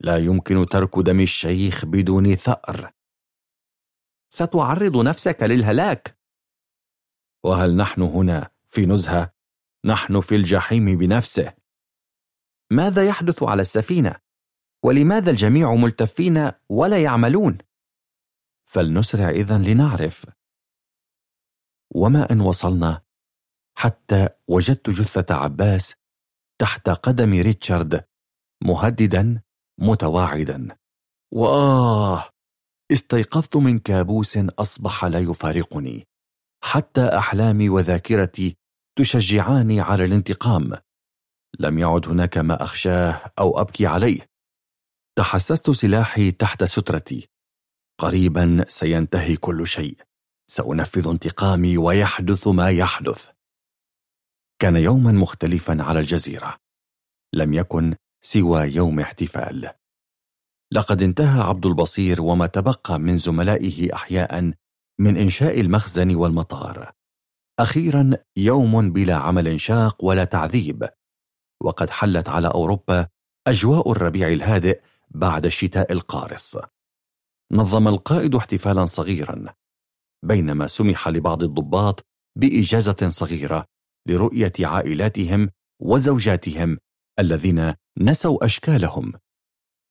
[0.00, 2.92] لا يمكن ترك دم الشيخ بدون ثأر.
[4.28, 6.18] ستعرض نفسك للهلاك.
[7.44, 9.34] وهل نحن هنا في نزهة؟
[9.84, 11.52] نحن في الجحيم بنفسه.
[12.72, 14.25] ماذا يحدث على السفينة؟
[14.86, 17.58] ولماذا الجميع ملتفين ولا يعملون؟
[18.70, 20.26] فلنسرع إذن لنعرف.
[21.94, 23.02] وما أن وصلنا؟
[23.78, 25.94] حتى وجدت جثة عباس
[26.60, 28.04] تحت قدم ريتشارد
[28.64, 29.42] مهددا
[29.80, 30.76] متواعدا.
[31.34, 32.24] وآه
[32.92, 36.04] استيقظت من كابوس أصبح لا يفارقني.
[36.64, 38.56] حتى أحلامي وذاكرتي
[38.98, 40.72] تشجعاني على الانتقام.
[41.58, 44.35] لم يعد هناك ما أخشاه أو أبكي عليه.
[45.18, 47.28] تحسست سلاحي تحت سترتي.
[48.00, 49.96] قريبا سينتهي كل شيء.
[50.50, 53.30] سأنفذ انتقامي ويحدث ما يحدث.
[54.58, 56.56] كان يوما مختلفا على الجزيرة.
[57.34, 57.94] لم يكن
[58.24, 59.70] سوى يوم احتفال.
[60.72, 64.52] لقد انتهى عبد البصير وما تبقى من زملائه أحياء
[65.00, 66.92] من إنشاء المخزن والمطار.
[67.58, 70.88] أخيرا يوم بلا عمل شاق ولا تعذيب.
[71.62, 73.08] وقد حلت على أوروبا
[73.46, 74.80] أجواء الربيع الهادئ
[75.16, 76.56] بعد الشتاء القارص.
[77.52, 79.54] نظم القائد احتفالا صغيرا
[80.24, 82.06] بينما سمح لبعض الضباط
[82.38, 83.64] بإجازة صغيرة
[84.08, 85.50] لرؤية عائلاتهم
[85.82, 86.78] وزوجاتهم
[87.18, 89.12] الذين نسوا أشكالهم.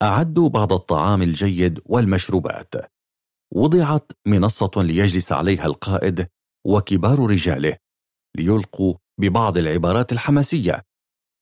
[0.01, 2.73] أعدوا بعض الطعام الجيد والمشروبات.
[3.53, 6.27] وضعت منصة ليجلس عليها القائد
[6.65, 7.77] وكبار رجاله
[8.37, 10.85] ليلقوا ببعض العبارات الحماسية.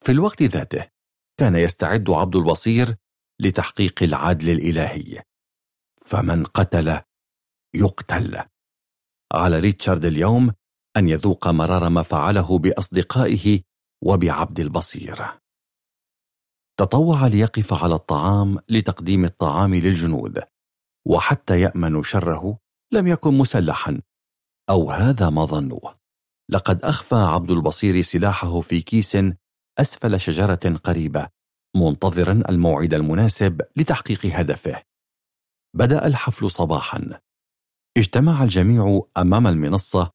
[0.06, 0.88] في الوقت ذاته
[1.40, 2.96] كان يستعد عبد البصير
[3.46, 5.24] لتحقيق العدل الإلهي.
[6.02, 7.02] فمن قتل
[7.76, 8.44] يقتل.
[9.34, 10.54] على ريتشارد اليوم
[10.98, 13.62] أن يذوق مرار ما فعله بأصدقائه
[14.04, 15.26] وبعبد البصير.
[16.80, 20.42] تطوع ليقف على الطعام لتقديم الطعام للجنود
[21.08, 22.58] وحتى يأمنوا شره
[22.92, 24.02] لم يكن مسلحا.
[24.70, 26.00] أو هذا ما ظنوه
[26.50, 29.18] لقد أخفى عبد البصير سلاحه في كيس
[29.80, 31.30] أسفل شجرة قريبة.
[31.76, 34.84] منتظرا الموعد المناسب لتحقيق هدفه.
[35.76, 37.20] بدأ الحفل صباحا.
[37.98, 40.12] اجتمع الجميع أمام المنصة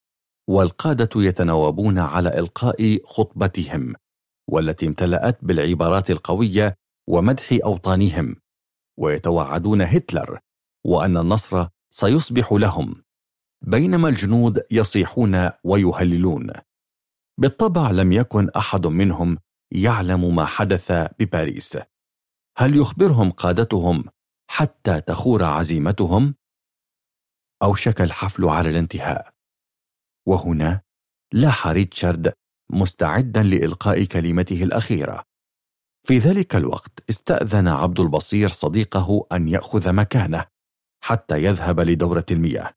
[0.49, 3.95] والقادة يتناوبون على إلقاء خطبتهم
[4.51, 6.75] والتي امتلأت بالعبارات القوية
[7.09, 8.37] ومدح أوطانهم
[8.99, 10.39] ويتوعدون هتلر
[10.87, 13.03] وأن النصر سيصبح لهم
[13.63, 16.51] بينما الجنود يصيحون ويهللون.
[17.41, 19.39] بالطبع لم يكن أحد منهم
[19.73, 21.79] يعلم ما حدث بباريس.
[22.59, 24.05] هل يخبرهم قادتهم
[24.51, 26.35] حتى تخور عزيمتهم؟
[27.63, 29.35] أوشك الحفل على الانتهاء.
[30.27, 30.81] وهنا
[31.33, 32.33] لاح ريتشارد
[32.71, 35.25] مستعدا لإلقاء كلمته الأخيرة.
[36.07, 40.47] في ذلك الوقت استأذن عبد البصير صديقه أن يأخذ مكانه
[41.05, 42.75] حتى يذهب لدورة المياه.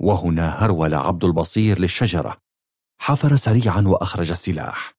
[0.00, 2.38] وهنا هرول عبد البصير للشجرة.
[3.00, 4.97] حفر سريعا وأخرج السلاح.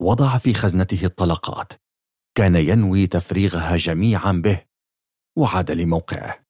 [0.00, 1.72] وضع في خزنته الطلقات.
[2.34, 4.64] كان ينوي تفريغها جميعا به.
[5.38, 6.46] وعاد لموقعه.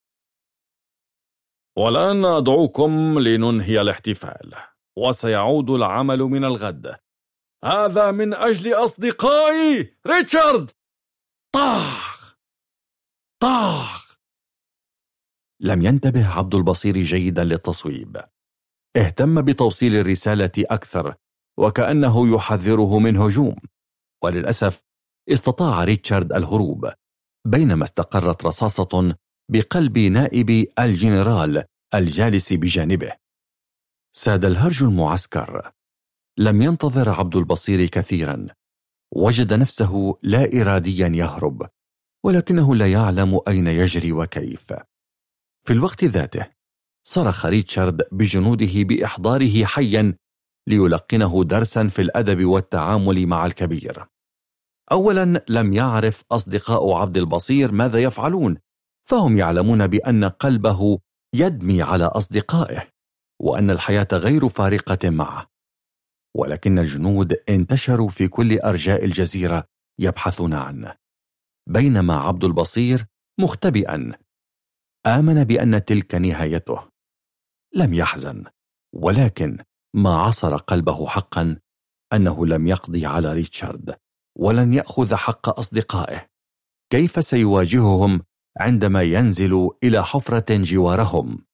[1.78, 4.55] والآن أدعوكم لننهي الاحتفال
[4.98, 6.97] وسيعود العمل من الغد.
[7.64, 10.70] هذا من أجل أصدقائي ريتشارد!
[11.55, 12.36] طاخ!
[13.43, 14.16] طاخ!
[15.60, 18.16] لم ينتبه عبد البصير جيدا للتصويب.
[18.97, 21.14] اهتم بتوصيل الرسالة أكثر.
[21.60, 23.56] وكأنه يحذره من هجوم.
[24.24, 24.82] وللأسف
[25.28, 26.90] استطاع ريتشارد الهروب
[27.46, 29.16] بينما استقرت رصاصة
[29.50, 31.64] بقلب نائب الجنرال
[31.94, 33.12] الجالس بجانبه.
[34.12, 35.72] ساد الهرج المعسكر.
[36.38, 38.46] لم ينتظر عبد البصير كثيرا.
[39.12, 41.68] وجد نفسه لا إراديا يهرب
[42.24, 44.72] ولكنه لا يعلم أين يجري وكيف.
[45.66, 46.46] في الوقت ذاته
[47.06, 50.14] صرخ ريتشارد بجنوده بإحضاره حيا
[50.70, 54.06] ليلقنه درسا في الأدب والتعامل مع الكبير.
[54.92, 58.56] أولا لم يعرف أصدقاء عبد البصير ماذا يفعلون
[59.09, 60.98] فهم يعلمون بأن قلبه
[61.34, 62.88] يدمي على أصدقائه
[63.42, 65.47] وأن الحياة غير فارقة معه.
[66.36, 69.64] ولكن الجنود انتشروا في كل أرجاء الجزيرة
[70.01, 70.94] يبحثون عنه.
[71.68, 73.06] بينما عبد البصير
[73.40, 74.12] مختبئا
[75.06, 76.80] آمن بأن تلك نهايته.
[77.74, 78.44] لم يحزن
[78.94, 79.59] ولكن
[79.94, 81.56] ما عصر قلبه حقا
[82.12, 83.96] أنه لم يقضي على ريتشارد
[84.38, 86.26] ولن يأخذ حق أصدقائه.
[86.92, 88.22] كيف سيواجههم
[88.58, 91.44] عندما ينزل إلى حفرة جوارهم؟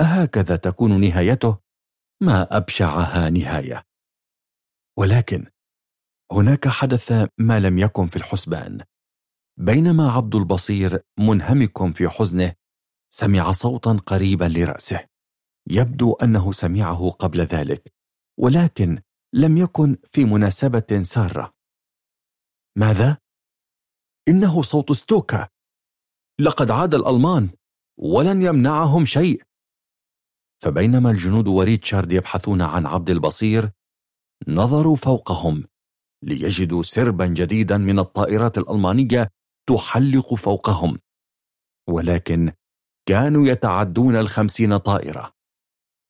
[0.00, 1.58] أهكذا تكون نهايته
[2.22, 3.82] ما أبشعها نهاية.
[4.98, 5.46] ولكن
[6.32, 8.80] هناك حدث ما لم يكن في الحسبان.
[9.58, 12.54] بينما عبد البصير منهمك في حزنه
[13.14, 15.11] سمع صوتا قريبا لرأسه.
[15.70, 17.92] يبدو أنه سمعه قبل ذلك
[18.38, 19.02] ولكن
[19.34, 21.52] لم يكن في مناسبة سارة.
[22.78, 23.18] ماذا؟
[24.28, 25.48] إنه صوت ستوكا.
[26.40, 27.50] لقد عاد الألمان
[27.98, 29.42] ولن يمنعهم شيء.
[30.62, 33.70] فبينما الجنود وريتشارد يبحثون عن عبد البصير
[34.48, 35.64] نظروا فوقهم
[36.22, 39.28] ليجدوا سربا جديدا من الطائرات الألمانية
[39.68, 40.98] تحلق فوقهم
[41.88, 42.52] ولكن
[43.08, 45.32] كانوا يتعدون الخمسين طائرة.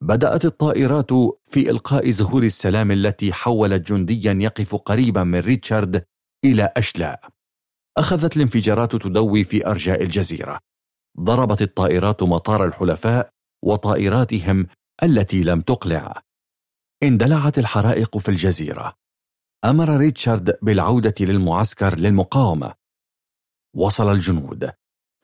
[0.03, 1.11] بدأت الطائرات
[1.47, 6.05] في إلقاء زهور السلام التي حولت جنديا يقف قريبا من ريتشارد
[6.45, 7.29] إلى أشلاء
[7.99, 10.61] أخذت الانفجارات تدوي في أرجاء الجزيرة.
[11.21, 13.31] ضربت الطائرات مطار الحلفاء
[13.65, 14.67] وطائراتهم
[15.03, 16.23] التي لم تقلع.
[17.03, 18.95] اندلعت الحرائق في الجزيرة.
[19.65, 22.75] أمر ريتشارد بالعودة للمعسكر للمقاومة.
[23.77, 24.71] وصل الجنود.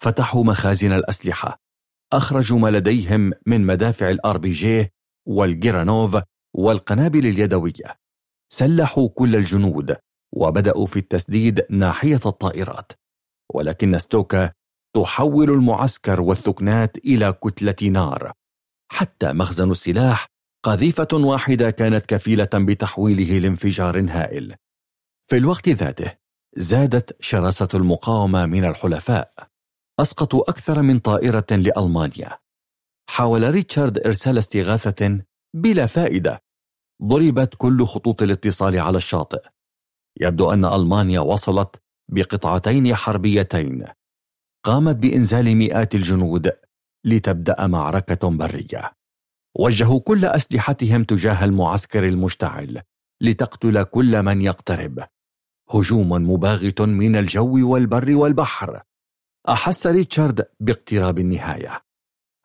[0.03, 1.68] فتحوا مخازن الأسلحة.
[2.13, 4.93] أخرجوا ما لديهم من مدافع الأر بي جي
[5.27, 6.19] والجرينوف
[6.55, 7.99] والقنابل اليدوية.
[8.53, 9.97] سلحوا كل الجنود
[10.35, 12.93] وبدأوا في التسديد ناحية الطائرات.
[13.55, 14.53] ولكن ستوكا
[14.97, 18.33] تحول المعسكر والثكنات إلى كتلة نار.
[18.93, 20.27] حتى مخزن السلاح
[20.65, 24.55] قذيفة واحدة كانت كفيلة بتحويله لانفجار هائل.
[25.31, 26.13] في الوقت ذاته
[26.57, 29.48] زادت شراسة المقاومة من الحلفاء.
[30.01, 32.39] أسقطوا أكثر من طائرة لألمانيا.
[33.11, 35.20] حاول ريتشارد إرسال استغاثة
[35.57, 36.43] بلا فائدة.
[37.03, 39.49] ضربت كل خطوط الاتصال على الشاطئ.
[40.20, 43.87] يبدو أن ألمانيا وصلت بقطعتين حربيتين.
[44.65, 46.53] قامت بإنزال مئات الجنود
[47.05, 48.93] لتبدأ معركة برية.
[49.59, 52.83] وجهوا كل أسلحتهم تجاه المعسكر المشتعل
[53.20, 55.05] لتقتل كل من يقترب.
[55.70, 58.83] هجوم مباغت من الجو والبر والبحر.
[59.49, 61.83] أحس ريتشارد باقتراب النهاية.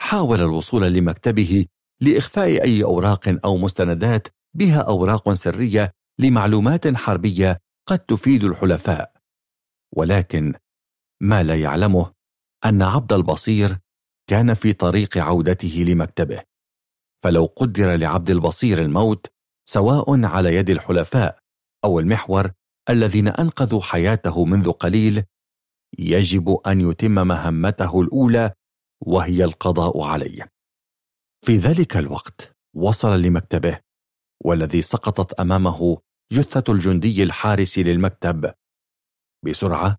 [0.01, 1.65] حاول الوصول لمكتبه
[2.01, 9.13] لإخفاء أي أوراق أو مستندات بها أوراق سرية لمعلومات حربية قد تفيد الحلفاء.
[9.95, 10.53] ولكن
[11.21, 12.11] ما لا يعلمه
[12.65, 13.79] أن عبد البصير
[14.29, 16.43] كان في طريق عودته لمكتبه.
[17.23, 19.27] فلو قدر لعبد البصير الموت
[19.65, 21.39] سواء على يد الحلفاء
[21.83, 22.51] أو المحور
[22.89, 25.23] الذين أنقذوا حياته منذ قليل
[25.99, 28.53] يجب أن يتم مهمته الأولى
[29.01, 30.51] وهي القضاء عليه.
[31.45, 33.79] في ذلك الوقت وصل لمكتبه
[34.43, 35.97] والذي سقطت أمامه
[36.31, 38.53] جثة الجندي الحارس للمكتب.
[39.45, 39.97] بسرعة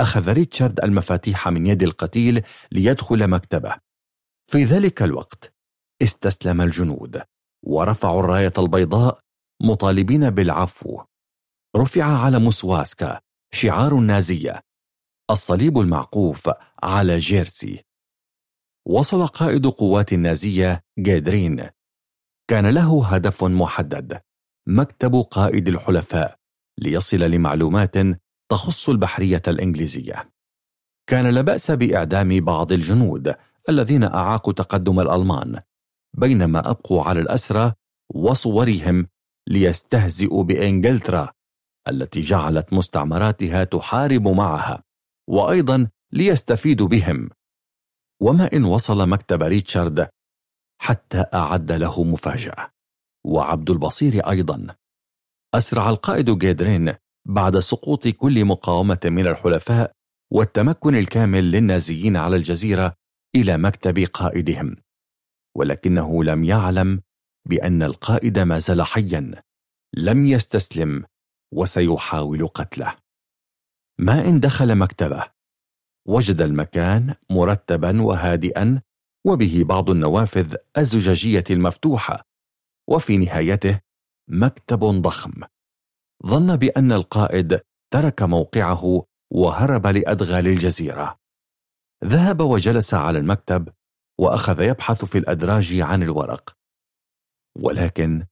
[0.00, 2.42] أخذ ريتشارد المفاتيح من يد القتيل
[2.72, 3.76] ليدخل مكتبه.
[4.50, 5.54] في ذلك الوقت
[6.02, 7.22] استسلم الجنود
[7.64, 9.20] ورفعوا الراية البيضاء
[9.62, 11.02] مطالبين بالعفو.
[11.76, 13.20] رفع علم سواسكا
[13.52, 14.60] شعار النازية.
[15.30, 16.50] الصليب المعقوف
[16.82, 17.84] على جيرسي.
[18.86, 21.68] وصل قائد قوات النازية جيدرين.
[22.48, 24.20] كان له هدف محدد
[24.68, 26.36] مكتب قائد الحلفاء
[26.78, 27.94] ليصل لمعلومات
[28.50, 30.32] تخص البحرية الإنجليزية.
[31.06, 33.34] كان لا بأس بإعدام بعض الجنود
[33.68, 35.60] الذين أعاقوا تقدم الألمان
[36.16, 37.72] بينما أبقوا على الأسرى
[38.14, 39.06] وصورهم
[39.48, 41.32] ليستهزئوا بإنجلترا
[41.88, 44.89] التي جعلت مستعمراتها تحارب معها.
[45.30, 47.30] وأيضا ليستفيدوا بهم.
[48.22, 50.08] وما إن وصل مكتب ريتشارد
[50.80, 52.70] حتى أعد له مفاجأة.
[53.26, 54.76] وعبد البصير أيضا.
[55.54, 56.94] أسرع القائد جيدرين
[57.28, 59.92] بعد سقوط كل مقاومة من الحلفاء
[60.32, 62.94] والتمكن الكامل للنازيين على الجزيرة
[63.36, 64.76] إلى مكتب قائدهم.
[65.56, 67.02] ولكنه لم يعلم
[67.48, 69.42] بأن القائد ما زال حيا.
[69.94, 71.04] لم يستسلم
[71.52, 72.96] وسيحاول قتله.
[74.00, 75.24] ما إن دخل مكتبه.
[76.08, 78.82] وجد المكان مرتبا وهادئا
[79.26, 82.26] وبه بعض النوافذ الزجاجية المفتوحة.
[82.88, 83.80] وفي نهايته
[84.28, 85.42] مكتب ضخم.
[86.26, 87.60] ظن بأن القائد
[87.92, 91.18] ترك موقعه وهرب لأدغال الجزيرة.
[92.04, 93.68] ذهب وجلس على المكتب
[94.18, 96.56] وأخذ يبحث في الأدراج عن الورق.
[97.58, 98.26] ولكن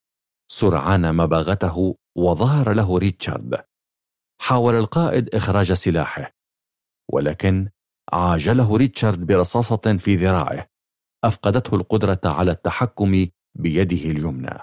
[0.51, 3.68] سرعان ما باغته وظهر له ريتشارد.
[4.41, 6.35] حاول القائد إخراج سلاحه
[7.13, 7.69] ولكن
[8.13, 10.69] عاجله ريتشارد برصاصة في ذراعه
[11.25, 14.59] أفقدته القدرة على التحكم بيده اليمنى.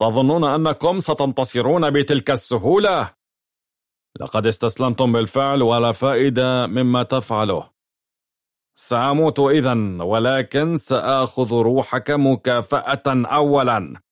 [0.00, 3.14] تظنون أنكم ستنتصرون بتلك السهولة؟
[4.20, 7.70] لقد استسلمتم بالفعل ولا فائدة مما تفعله.
[8.78, 14.02] سأموت إذا ولكن سآخذ روحك مكافأة أولا.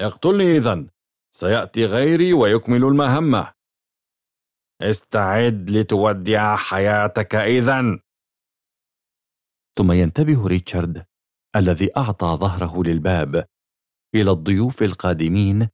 [0.00, 0.86] اقتلني إذا
[1.36, 3.52] سيأتي غيري ويكمل المهمة.
[4.82, 7.98] استعد لتودع حياتك إذا
[9.78, 11.06] ثم ينتبه ريتشارد
[11.56, 13.46] الذي أعطى ظهره للباب
[14.14, 15.68] إلى الضيوف القادمين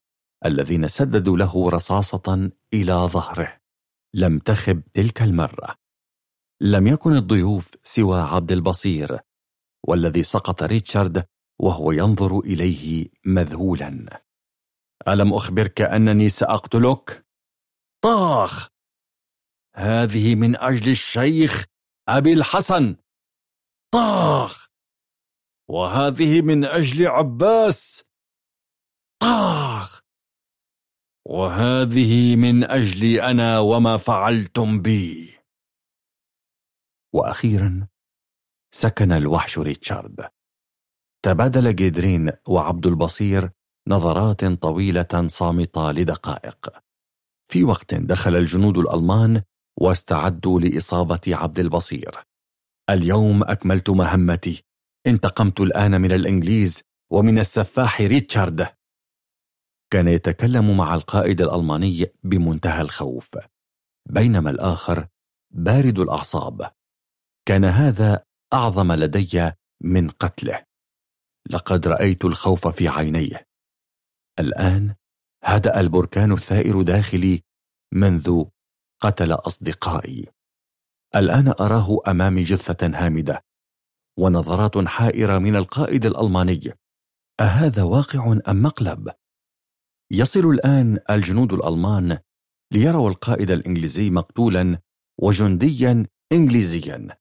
[0.44, 3.60] الذين سددوا له رصاصة إلى ظهره.
[4.14, 5.74] لم تخب تلك المرة.
[6.60, 9.18] لم يكن الضيوف سوى عبد البصير
[9.88, 11.26] والذي سقط ريتشارد
[11.60, 14.22] وهو ينظر إليه مذهولا.
[15.08, 17.26] ألم أخبرك أنني سأقتلك؟
[18.04, 18.68] طاخ!
[19.76, 21.66] هذه من أجل الشيخ
[22.08, 22.96] أبي الحسن!
[23.94, 24.70] طاخ!
[25.70, 28.04] وهذه من أجل عباس!
[29.22, 30.00] طاخ!
[31.26, 35.38] وهذه من أجلي أنا وما فعلتم بي!
[37.14, 37.88] وأخيرا
[38.74, 40.30] سكن الوحش ريتشارد.
[41.24, 43.50] تبادل جيدرين وعبد البصير
[43.90, 46.82] نظرات طويلة صامتة لدقائق.
[47.52, 49.42] في وقت دخل الجنود الألمان
[49.80, 52.10] واستعدوا لإصابة عبد البصير.
[52.90, 54.62] اليوم أكملت مهمتي.
[55.06, 58.68] انتقمت الآن من الإنجليز ومن السفاح ريتشارد.
[59.92, 63.38] كان يتكلم مع القائد الألماني بمنتهى الخوف.
[64.08, 65.06] بينما الآخر
[65.54, 66.72] بارد الأعصاب.
[67.48, 69.50] كان هذا أعظم لدي
[69.80, 70.64] من قتله.
[71.50, 73.49] لقد رأيت الخوف في عينيه.
[74.40, 74.94] الآن
[75.44, 77.42] هدأ البركان الثائر داخلي
[77.92, 78.44] منذ
[79.00, 80.26] قتل أصدقائي.
[81.16, 83.44] الآن أراه أمامي جثة هامدة
[84.18, 86.72] ونظرات حائرة من القائد الألماني.
[87.40, 89.10] أهذا واقع أم مقلب؟
[90.10, 92.18] يصل الآن الجنود الألمان
[92.72, 94.78] ليروا القائد الإنجليزي مقتولا
[95.18, 97.18] وجنديا إنجليزيا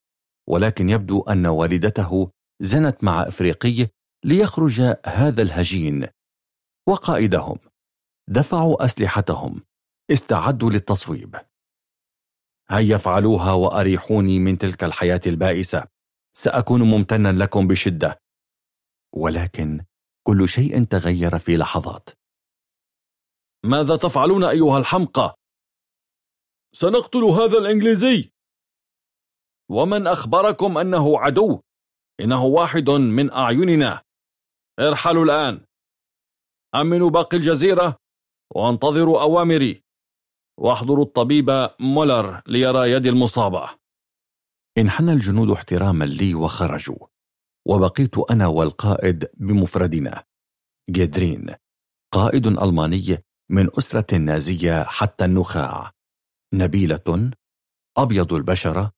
[0.50, 2.32] ولكن يبدو أن والدته
[2.62, 3.88] زنت مع إفريقي
[4.26, 6.08] ليخرج هذا الهجين.
[6.88, 7.60] وقائدهم.
[8.28, 9.64] دفعوا أسلحتهم.
[10.12, 11.36] استعدوا للتصويب.
[12.70, 15.88] هيا افعلوها وأريحوني من تلك الحياة البائسة.
[16.34, 18.22] سأكون ممتنا لكم بشدة.
[19.16, 19.86] ولكن
[20.24, 22.10] كل شيء تغير في لحظات.
[23.66, 25.36] ماذا تفعلون أيها الحمقى؟
[26.76, 28.32] سنقتل هذا الإنجليزي.
[29.70, 31.62] ومن أخبركم أنه عدو؟
[32.20, 34.02] إنه واحد من أعيننا.
[34.80, 35.66] ارحلوا الآن.
[36.76, 37.98] أمنوا باقي الجزيرة
[38.56, 39.84] وانتظروا أوامري.
[40.60, 43.70] واحضروا الطبيب مولر ليرى يدي المصابة.
[44.78, 47.08] انحنى الجنود احتراما لي وخرجوا.
[47.68, 50.24] وبقيت أنا والقائد بمفردنا.
[50.90, 51.56] جيدرين
[52.14, 55.92] قائد ألماني من أسرة نازية حتى النخاع.
[56.54, 57.32] نبيلة
[57.98, 58.92] أبيض البشرة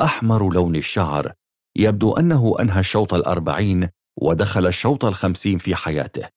[0.00, 1.32] أحمر لون الشعر.
[1.76, 6.28] يبدو أنه أنهى الشوط الأربعين ودخل الشوط الخمسين في حياته.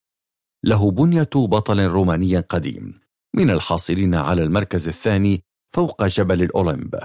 [0.63, 3.01] له بنية بطل روماني قديم
[3.35, 5.43] من الحاصلين على المركز الثاني
[5.73, 6.99] فوق جبل الأولمب.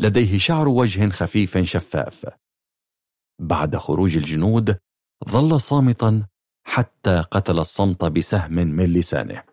[0.00, 2.26] لديه شعر وجه خفيف شفاف.
[3.40, 4.78] بعد خروج الجنود
[5.28, 6.26] ظل صامتا
[6.66, 9.44] حتى قتل الصمت بسهم من لسانه.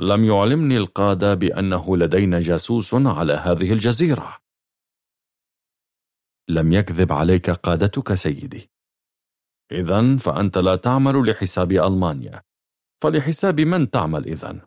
[0.00, 4.38] لم يعلمني القادة بأنه لدينا جاسوس على هذه الجزيرة.
[6.48, 8.70] لم يكذب عليك قادتك سيدي.
[9.72, 12.42] إذا فأنت لا تعمل لحساب ألمانيا.
[13.02, 14.60] فلحساب من تعمل إذن؟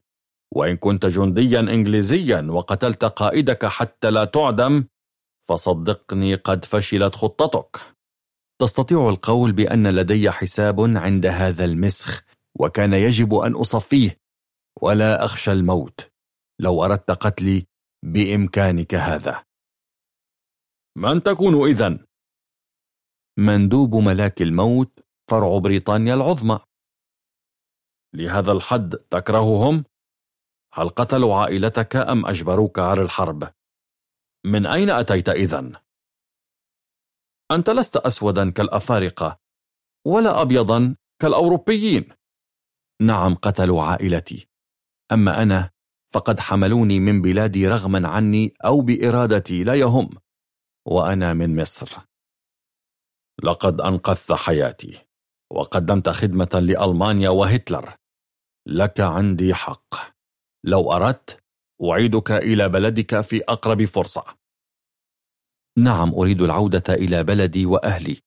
[0.52, 4.86] وإن كنت جنديا إنجليزيا وقتلت قائدك حتى لا تعدم
[5.50, 7.80] فصدقني قد فشلت خطتك.
[8.62, 12.24] تستطيع القول بأن لدي حساب عند هذا المسخ
[12.60, 14.22] وكان يجب أن أصفيه.
[14.82, 16.12] ولا أخشى الموت.
[16.60, 17.66] لو أردت قتلي
[18.04, 19.44] بإمكانك هذا.
[20.98, 22.00] من تكون إذن؟
[23.42, 25.00] مندوب ملاك الموت
[25.30, 26.60] فرع بريطانيا العظمى
[28.14, 29.84] لهذا الحد تكرههم؟
[30.74, 33.54] هل قتلوا عائلتك أم أجبروك على الحرب؟
[34.46, 35.76] من أين أتيت إذن؟
[37.52, 39.40] أنت لست أسودا كالأفارقة
[40.06, 42.10] ولا أبيضا كالأوروبيين
[43.02, 44.50] نعم قتلوا عائلتي
[45.12, 45.70] أما أنا
[46.14, 50.10] فقد حملوني من بلادي رغما عني أو بإرادتي لا يهم
[50.86, 52.11] وأنا من مصر
[53.44, 55.06] لقد أنقذت حياتي
[55.52, 57.96] وقدمت خدمة لألمانيا وهتلر.
[58.68, 59.96] لك عندي حق.
[60.64, 61.44] لو أردت
[61.84, 64.26] أعيدك إلى بلدك في أقرب فرصة.
[65.78, 68.22] نعم أريد العودة إلى بلدي وأهلي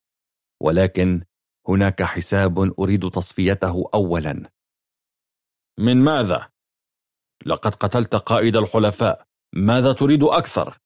[0.62, 1.24] ولكن
[1.68, 4.50] هناك حساب أريد تصفيته أولا.
[5.78, 6.50] من ماذا؟
[7.46, 9.26] لقد قتلت قائد الحلفاء.
[9.54, 10.78] ماذا تريد أكثر؟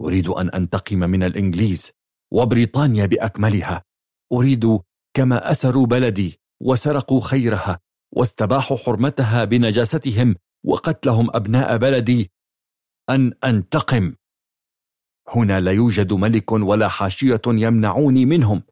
[0.00, 1.95] أريد أن أنتقم من الإنجليز.
[2.32, 3.82] وبريطانيا بأكملها.
[4.32, 4.80] أريد
[5.14, 7.80] كما أسروا بلدي وسرقوا خيرها
[8.12, 12.30] واستباحوا حرمتها بنجاستهم وقتلهم أبناء بلدي.
[13.10, 14.14] أن أنتقم.
[15.28, 18.62] هنا لا يوجد ملك ولا حاشية يمنعوني منهم.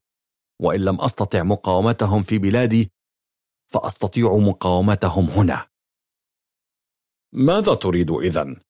[0.62, 2.92] وإن لم أستطع مقاومتهم في بلادي
[3.72, 5.66] فأستطيع مقاومتهم هنا.
[7.32, 8.60] ماذا تريد إذن؟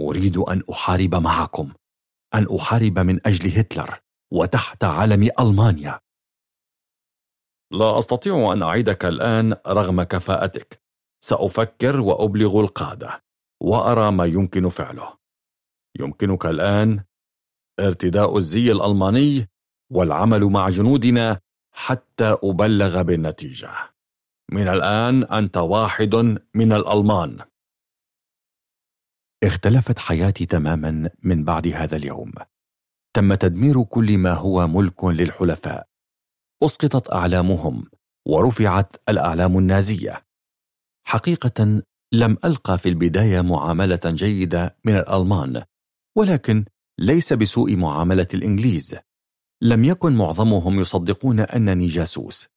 [0.00, 1.72] أريد أن أحارب معكم.
[2.34, 4.00] أن أحارب من أجل هتلر
[4.32, 6.00] وتحت علم ألمانيا.
[7.72, 10.82] لا أستطيع أن أعيدك الآن رغم كفاءتك.
[11.24, 13.24] سأفكر وأبلغ القادة
[13.62, 15.18] وأرى ما يمكن فعله.
[16.00, 17.04] يمكنك الآن
[17.80, 19.48] ارتداء الزي الألماني
[19.92, 21.40] والعمل مع جنودنا
[21.74, 23.70] حتى أبلغ بالنتيجة.
[24.52, 26.14] من الآن أنت واحد
[26.54, 27.38] من الألمان.
[29.42, 32.32] اختلفت حياتي تماما من بعد هذا اليوم.
[33.16, 35.86] تم تدمير كل ما هو ملك للحلفاء.
[36.62, 37.90] أسقطت أعلامهم
[38.26, 40.24] ورفعت الأعلام النازية.
[41.06, 41.82] حقيقة
[42.12, 45.62] لم ألقى في البداية معاملة جيدة من الألمان
[46.16, 46.64] ولكن
[46.98, 48.96] ليس بسوء معاملة الإنجليز.
[49.62, 52.48] لم يكن معظمهم يصدقون أنني جاسوس.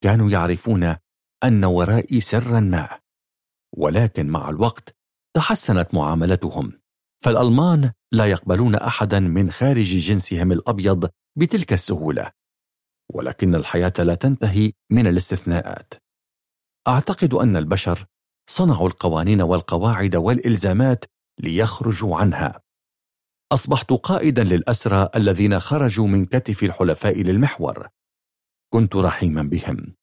[0.00, 0.96] كانوا يعرفون
[1.44, 3.00] أن ورائي سرا ما.
[3.76, 4.95] ولكن مع الوقت
[5.36, 6.72] تحسنت معاملتهم.
[7.24, 12.32] فالألمان لا يقبلون أحدا من خارج جنسهم الأبيض بتلك السهولة.
[13.14, 15.94] ولكن الحياة لا تنتهي من الاستثناءات.
[16.88, 18.06] أعتقد أن البشر
[18.50, 21.04] صنعوا القوانين والقواعد والإلزامات
[21.40, 22.60] ليخرجوا عنها.
[23.52, 27.88] أصبحت قائدا للأسرى الذين خرجوا من كتف الحلفاء للمحور.
[28.72, 29.94] كنت رحيما بهم.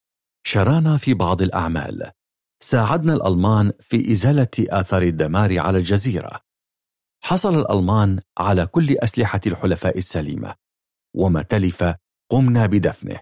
[0.45, 2.11] شرانا في بعض الأعمال.
[2.63, 6.41] ساعدنا الألمان في إزالة آثار الدمار على الجزيرة.
[7.23, 10.55] حصل الألمان على كل أسلحة الحلفاء السليمة
[11.15, 11.95] وما تلف
[12.31, 13.19] قمنا بدفنه.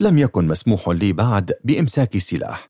[0.00, 2.68] لم يكن مسموح لي بعد بإمساك سلاح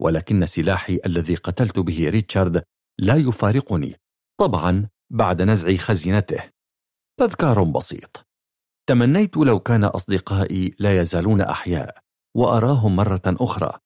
[0.00, 2.64] ولكن سلاحي الذي قتلت به ريتشارد
[2.98, 3.96] لا يفارقني
[4.40, 6.42] طبعا بعد نزع خزينته.
[7.20, 8.26] تذكار بسيط.
[8.88, 11.98] تمنيت لو كان أصدقائي لا يزالون أحياء
[12.36, 13.78] وأراهم مرة أخرى.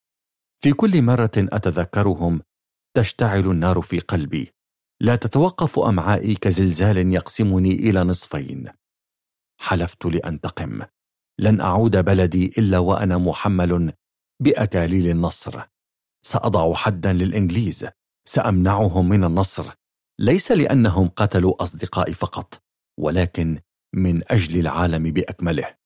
[0.63, 2.43] في كل مرة أتذكرهم
[2.97, 4.53] تشتعل النار في قلبي.
[5.01, 8.69] لا تتوقف أمعائي كزلزال يقسمني إلى نصفين.
[9.61, 10.83] حلفت لأنتقم.
[11.41, 13.93] لن أعود بلدي إلا وأنا محمل
[14.43, 15.63] بأكاليل النصر.
[16.27, 17.89] سأضع حدا للإنجليز.
[18.29, 19.73] سأمنعهم من النصر.
[20.21, 22.63] ليس لأنهم قتلوا أصدقائي فقط
[23.01, 23.61] ولكن
[23.95, 25.77] من أجل العالم بأكمله.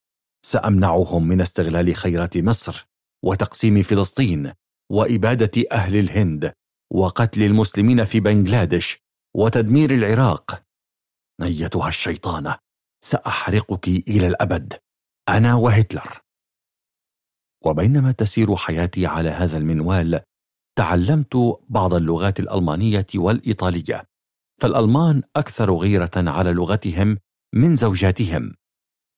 [0.46, 2.88] سأمنعهم من استغلال خيرات مصر
[3.24, 4.52] وتقسيم فلسطين.
[4.90, 6.52] وإبادة أهل الهند
[6.92, 8.98] وقتل المسلمين في بنغلاديش
[9.34, 10.62] وتدمير العراق.
[11.42, 12.58] أيتها الشيطانة
[13.04, 14.72] سأحرقك إلى الأبد
[15.28, 16.20] أنا وهتلر.
[17.64, 20.20] وبينما تسير حياتي على هذا المنوال
[20.78, 24.04] تعلمت بعض اللغات الألمانية والإيطالية
[24.60, 27.18] فالألمان أكثر غيرة على لغتهم
[27.54, 28.54] من زوجاتهم.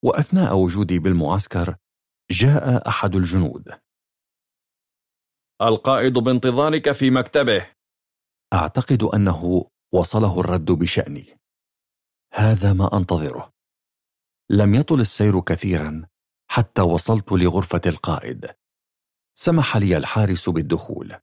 [0.05, 1.77] وأثناء وجودي بالمعسكر
[2.31, 3.69] جاء أحد الجنود.
[5.63, 7.67] القائد بانتظارك في مكتبه.
[8.53, 11.39] أعتقد أنه وصله الرد بشأني.
[12.35, 13.53] هذا ما أنتظره.
[14.51, 16.07] لم يطل السير كثيرا
[16.51, 18.55] حتى وصلت لغرفة القائد.
[19.39, 21.17] سمح لي الحارس بالدخول.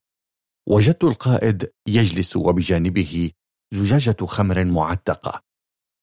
[0.68, 3.32] وجدت القائد يجلس وبجانبه
[3.74, 5.42] زجاجة خمر معتقة.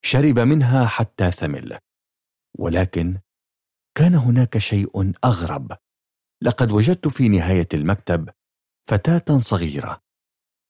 [0.05, 1.79] شرب منها حتى ثمل.
[2.59, 3.19] ولكن
[3.97, 5.77] كان هناك شيء أغرب.
[6.43, 8.29] لقد وجدت في نهاية المكتب
[8.89, 10.01] فتاة صغيرة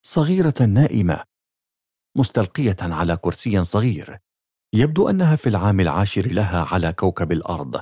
[0.06, 1.24] صغيرة نائمة
[2.18, 4.20] مستلقية على كرسي صغير
[4.74, 7.82] يبدو أنها في العام العاشر لها على كوكب الأرض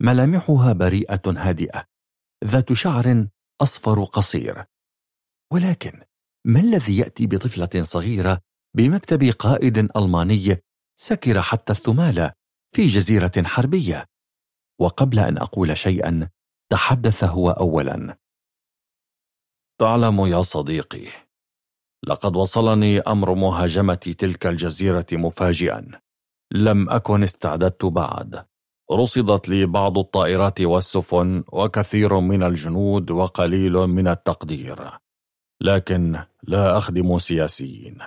[0.00, 1.84] ملامحها بريئة هادئة
[2.44, 3.26] ذات شعر
[3.60, 4.64] أصفر قصير.
[5.52, 6.02] ولكن
[6.46, 8.40] ما الذي يأتي بطفلة صغيرة
[8.76, 10.62] بمكتب قائد ألماني
[11.00, 12.32] سكر حتى الثمال
[12.74, 14.06] في جزيرة حربية؟
[14.80, 16.28] وقبل أن أقول شيئا
[16.74, 18.16] تحدث هو أولا.
[19.80, 21.08] تعلم يا صديقي
[22.06, 26.00] لقد وصلني أمر مهاجمة تلك الجزيرة مفاجئا.
[26.52, 28.46] لم أكن استعددت بعد.
[28.92, 34.90] رصدت لي بعض الطائرات والسفن وكثير من الجنود وقليل من التقدير.
[35.62, 37.98] لكن لا أخدم سياسيين.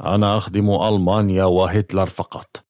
[0.00, 2.64] أنا أخدم ألمانيا وهتلر فقط.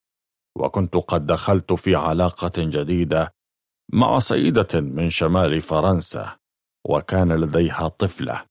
[0.57, 3.35] وكنت قد دخلت في علاقة جديدة
[3.93, 6.37] مع سيدة من شمال فرنسا
[6.89, 8.45] وكان لديها طفلة.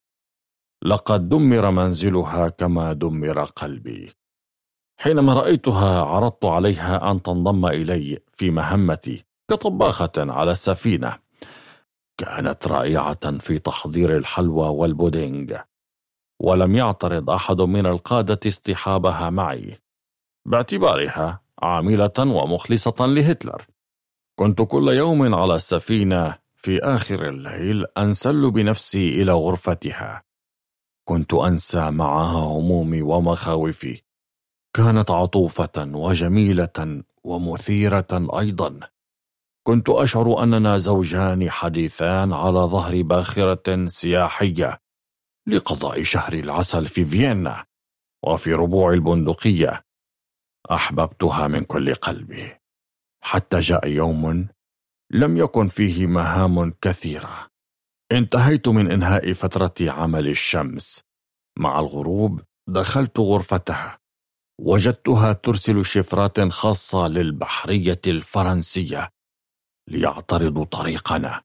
[0.84, 4.12] لقد دمر منزلها كما دمر قلبي.
[5.00, 11.18] حينما رأيتها عرضت عليها أن تنضم إلي في مهمتي كطباخة على السفينة.
[12.18, 15.56] كانت رائعة في تحضير الحلوى والبودينج
[16.42, 19.78] ولم يعترض أحد من القادة اصطحابها معي.
[20.48, 23.73] باعتبارها عاملة ومخلصة لهتلر.
[24.38, 30.22] كنت كل يوم على السفينة في آخر الليل أنسل بنفسي إلى غرفتها.
[31.08, 34.02] كنت أنسى معها همومي ومخاوفي.
[34.76, 38.80] كانت عطوفة وجميلة ومثيرة أيضا.
[39.66, 44.80] كنت أشعر أننا زوجان حديثان على ظهر باخرة سياحية
[45.46, 47.64] لقضاء شهر العسل في فيينا
[48.22, 49.84] وفي ربوع البندقية.
[50.70, 52.63] أحببتها من كل قلبي.
[53.24, 54.48] حتى جاء يوم
[55.12, 57.48] لم يكن فيه مهام كثيرة.
[58.12, 61.02] انتهيت من إنهاء فترة عمل الشمس.
[61.58, 63.98] مع الغروب دخلت غرفتها.
[64.60, 69.08] وجدتها ترسل شفرات خاصة للبحرية الفرنسية
[69.88, 71.42] ليعترضوا طريقنا.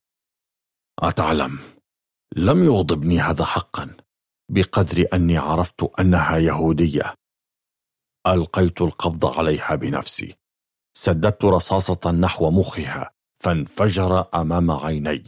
[0.99, 1.59] أتعلم.
[2.35, 3.97] لم يغضبني هذا حقا
[4.51, 7.15] بقدر أني عرفت أنها يهودية.
[8.27, 10.38] ألقيت القبض عليها بنفسي.
[11.01, 15.23] سددت رصاصة نحو مخها فانفجر أمام عيني.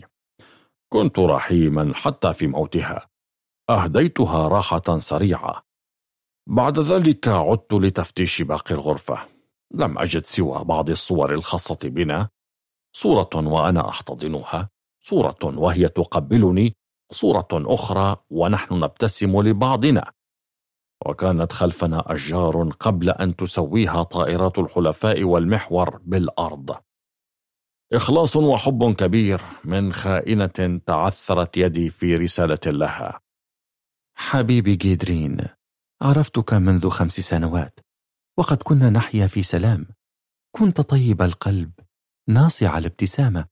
[0.89, 3.09] كنت رحيما حتى في موتها.
[3.69, 5.63] أهديتها راحة سريعة.
[6.47, 9.17] بعد ذلك عدت لتفتيش باقي الغرفة.
[9.73, 12.29] لم أجد سوى بعض الصور الخاصة بنا.
[12.95, 14.69] صورة وأنا أحتضنها.
[15.01, 16.75] صورة وهي تقبلني.
[17.11, 20.11] صورة أخرى ونحن نبتسم لبعضنا.
[21.05, 26.77] وكانت خلفنا أشجار قبل أن تسويها طائرات الحلفاء والمحور بالأرض.
[27.93, 33.21] إخلاص وحب كبير من خائنة تعثرت يدي في رسالة لها.
[34.15, 35.47] حبيبي جيدرين
[36.01, 37.79] عرفتك منذ خمس سنوات
[38.37, 39.87] وقد كنا نحيا في سلام.
[40.55, 41.71] كنت طيب القلب
[42.29, 43.47] ناصع الابتسامة.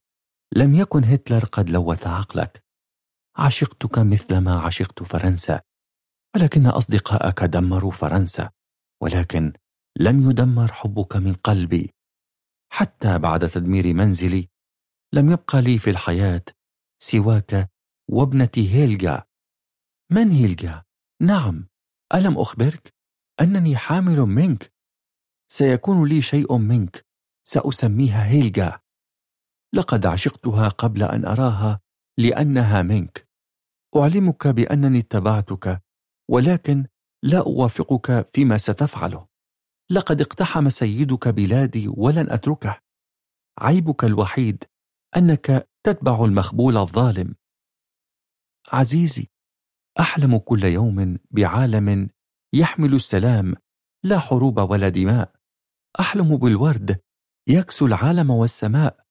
[0.52, 2.64] لم يكن هتلر قد لوث عقلك.
[3.36, 5.60] عشقتك مثلما عشقت فرنسا.
[6.36, 8.50] ولكن أصدقائك دمروا فرنسا
[9.02, 9.52] ولكن
[9.98, 11.94] لم يدمر حبك من قلبي.
[12.72, 14.48] حتى بعد تدمير منزلي
[15.12, 16.42] لم يبقى لي في الحياة
[17.02, 17.70] سواك
[18.10, 19.24] وابنتي هيلجا
[20.10, 20.82] من هيلجا؟
[21.22, 21.68] نعم
[22.14, 22.94] ألم أخبرك؟
[23.40, 24.72] أنني حامل منك.
[25.52, 27.06] سيكون لي شيء منك
[27.44, 28.80] سأسميها هيلجا
[29.74, 31.80] لقد عشقتها قبل أن أراها
[32.18, 33.28] لأنها منك.
[33.96, 35.82] أعلمك بأنني اتبعتك
[36.30, 36.86] ولكن
[37.22, 39.26] لا أوافقك فيما ستفعله.
[39.90, 42.80] لقد اقتحم سيدك بلادي ولن أتركه.
[43.58, 44.64] عيبك الوحيد
[45.16, 47.34] أنك تتبع المخبول الظالم.
[48.72, 49.28] عزيزي
[50.00, 52.10] أحلم كل يوم بعالم
[52.52, 53.54] يحمل السلام
[54.04, 55.32] لا حروب ولا دماء.
[56.00, 57.00] أحلم بالورد
[57.48, 59.06] يكسو العالم والسماء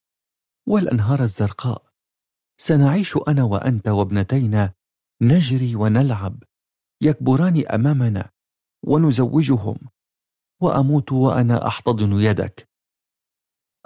[0.68, 1.90] والأنهار الزرقاء.
[2.58, 4.74] سنعيش أنا وأنت وابنتينا
[5.22, 6.44] نجري ونلعب
[7.02, 8.30] يكبران أمامنا
[8.84, 9.78] ونزوجهم.
[10.62, 12.70] وأموت وأنا أحتضن يدك.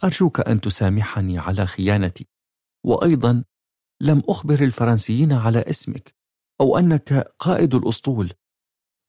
[0.04, 2.28] أرجوك أن تسامحني على خيانتي.
[2.86, 3.44] وأيضا
[4.02, 6.16] لم أخبر الفرنسيين على اسمك
[6.62, 8.34] أو أنك قائد الأسطول.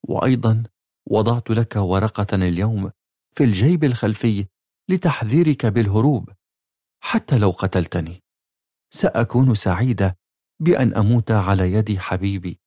[0.09, 0.62] وأيضا
[1.06, 2.90] وضعت لك ورقة اليوم
[3.36, 4.47] في الجيب الخلفي
[4.89, 6.32] لتحذيرك بالهروب.
[7.01, 8.22] حتى لو قتلتني
[8.90, 10.18] سأكون سعيدة
[10.60, 12.60] بأن أموت على يد حبيبي.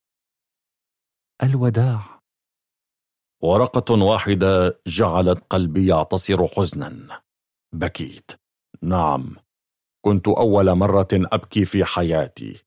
[1.43, 2.19] الوداع.
[3.43, 7.21] ورقة واحدة جعلت قلبي يعتصر حزنا.
[7.73, 8.31] بكيت.
[8.81, 9.35] نعم
[10.05, 12.63] كنت أول مرة أبكي في حياتي.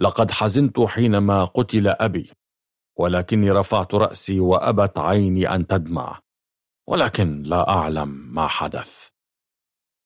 [0.00, 2.30] لقد حزنت حينما قتل أبي
[2.98, 6.20] ولكني رفعت رأسي وأبت عيني أن تدمع.
[6.88, 9.08] ولكن لا أعلم ما حدث.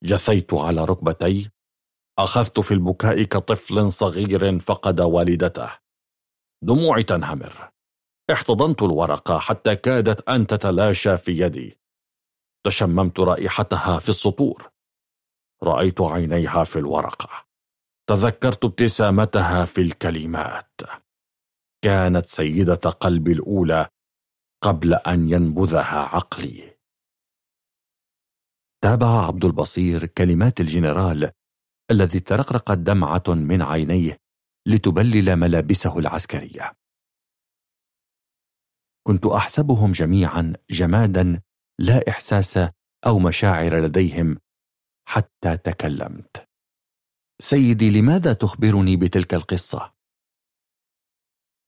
[0.05, 1.51] جثيت على ركبتي.
[2.19, 5.71] أخذت في البكاء كطفل صغير فقد والدته.
[6.65, 7.78] دموعي تنهمر.
[8.33, 11.79] احتضنت الورقة حتى كادت أن تتلاشى في يدي.
[12.67, 14.71] تشممت رائحتها في السطور.
[15.63, 17.47] رأيت عينيها في الورقة
[18.09, 20.81] تذكرت ابتسامتها في الكلمات.
[21.85, 23.89] كانت سيدة قلبي الأولى
[24.65, 26.79] قبل أن ينبذها عقلي.
[28.85, 31.31] تابع عبد البصير كلمات الجنرال
[31.91, 34.19] الذي ترقرقت دمعة من عينيه
[34.67, 36.73] لتبلل ملابسه العسكرية.
[39.09, 41.43] كنت أحسبهم جميعا جمادا
[41.81, 42.59] لا إحساس
[43.07, 44.39] أو مشاعر لديهم
[45.09, 46.49] حتى تكلمت
[47.43, 49.95] سيدي لماذا تخبرني بتلك القصة؟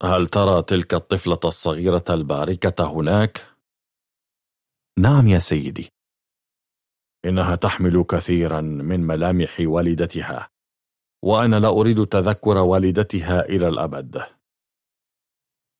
[0.02, 3.56] هل ترى تلك الطفلة الصغيرة الباركة هناك؟
[4.98, 5.88] نعم يا سيدي
[7.24, 10.50] إنها تحمل كثيرا من ملامح والدتها
[11.24, 14.39] وأنا لا أريد تذكر والدتها إلى الأبد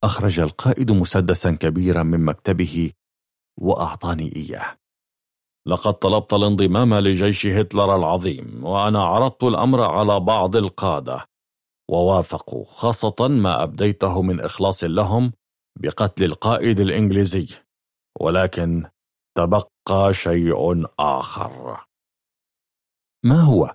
[0.04, 2.92] أخرج القائد مسدسا كبيرا من مكتبه
[3.60, 4.76] وأعطاني إياه.
[5.66, 11.26] لقد طلبت الانضمام لجيش هتلر العظيم وأنا عرضت الأمر على بعض القادة
[11.90, 15.32] ووافقوا خاصة ما أبديته من إخلاص لهم
[15.78, 17.48] بقتل القائد الإنجليزي
[18.20, 18.90] ولكن
[19.38, 21.84] تبقى شيء آخر.
[23.24, 23.74] ما هو؟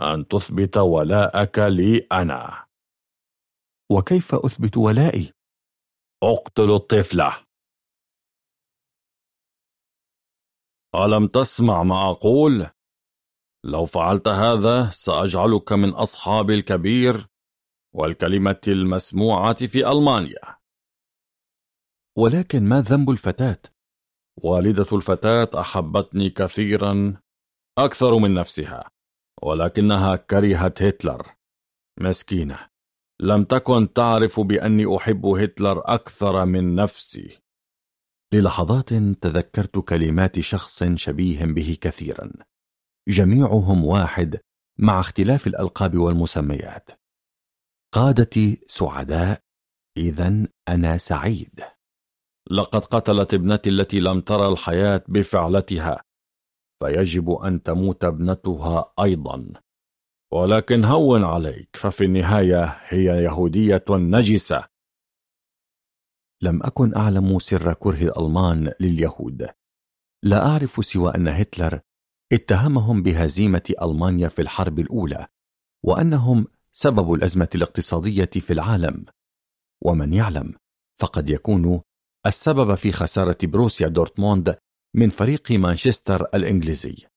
[0.00, 2.63] أن تثبت ولاءك لي أنا.
[3.92, 5.32] وكيف أثبت ولائي؟
[6.22, 7.44] اقتل الطفلة
[10.94, 12.70] ألم تسمع ما أقول؟
[13.64, 17.26] لو فعلت هذا سأجعلك من أصحاب الكبير
[17.94, 20.56] والكلمة المسموعة في ألمانيا
[22.18, 23.58] ولكن ما ذنب الفتاة؟
[24.42, 27.20] والدة الفتاة أحبتني كثيرا
[27.78, 28.90] أكثر من نفسها
[29.42, 31.34] ولكنها كرهت هتلر
[32.00, 32.73] مسكينة
[33.20, 37.38] لم تكن تعرف بأني أحب هتلر أكثر من نفسي.
[38.32, 42.32] للحظات تذكرت كلمات شخص شبيه به كثيرا.
[43.08, 44.40] جميعهم واحد
[44.78, 46.90] مع اختلاف الألقاب والمسميات.
[47.92, 49.40] قادتي سعداء
[49.96, 51.60] إذا أنا سعيد.
[52.50, 56.02] لقد قتلت ابنتي التي لم ترى الحياة بفعلتها
[56.82, 59.63] فيجب أن تموت ابنتها أيضا.
[60.34, 64.64] ولكن هون عليك ففي النهاية هي يهودية نجسة.
[66.42, 69.48] لم أكن أعلم سر كره الألمان لليهود.
[70.22, 71.80] لا أعرف سوى أن هتلر
[72.32, 75.26] اتهمهم بهزيمة ألمانيا في الحرب الأولى
[75.84, 79.04] وأنهم سبب الأزمة الاقتصادية في العالم.
[79.84, 80.54] ومن يعلم
[81.00, 81.80] فقد يكون
[82.26, 84.56] السبب في خسارة بروسيا دورتموند
[84.94, 87.13] من فريق مانشستر الإنجليزي.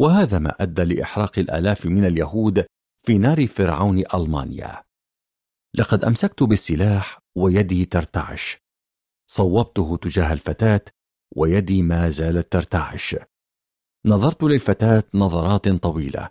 [0.00, 2.66] وهذا ما أدى لإحراق الآلاف من اليهود
[3.06, 4.82] في نار فرعون ألمانيا.
[5.74, 8.58] لقد أمسكت بالسلاح ويدي ترتعش.
[9.30, 10.84] صوبته تجاه الفتاة
[11.36, 13.16] ويدي ما زالت ترتعش.
[14.06, 16.30] نظرت للفتاة نظرات طويلة.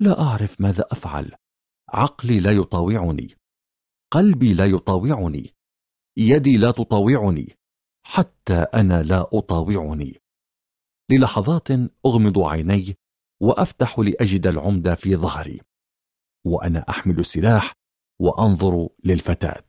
[0.00, 1.34] لا أعرف ماذا أفعل.
[1.88, 3.34] عقلي لا يطاوعني.
[4.12, 5.54] قلبي لا يطاوعني.
[6.16, 7.56] يدي لا تطاوعني.
[8.06, 10.21] حتى أنا لا أطاوعني.
[11.12, 11.70] للحظات
[12.06, 12.98] أغمض عيني
[13.42, 15.60] وأفتح لأجد العمدة في ظهري.
[16.46, 17.72] وأنا أحمل السلاح
[18.20, 19.64] وأنظر للفتاة.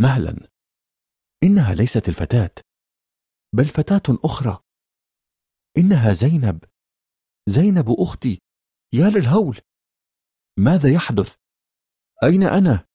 [0.00, 0.48] مهلا.
[1.42, 2.50] إنها ليست الفتاة
[3.54, 4.62] بل فتاة أخرى.
[5.78, 6.64] إنها زينب.
[7.48, 8.42] زينب أختي.
[8.92, 9.58] يا للهول!
[10.58, 11.36] ماذا يحدث؟
[12.24, 12.86] أين أنا؟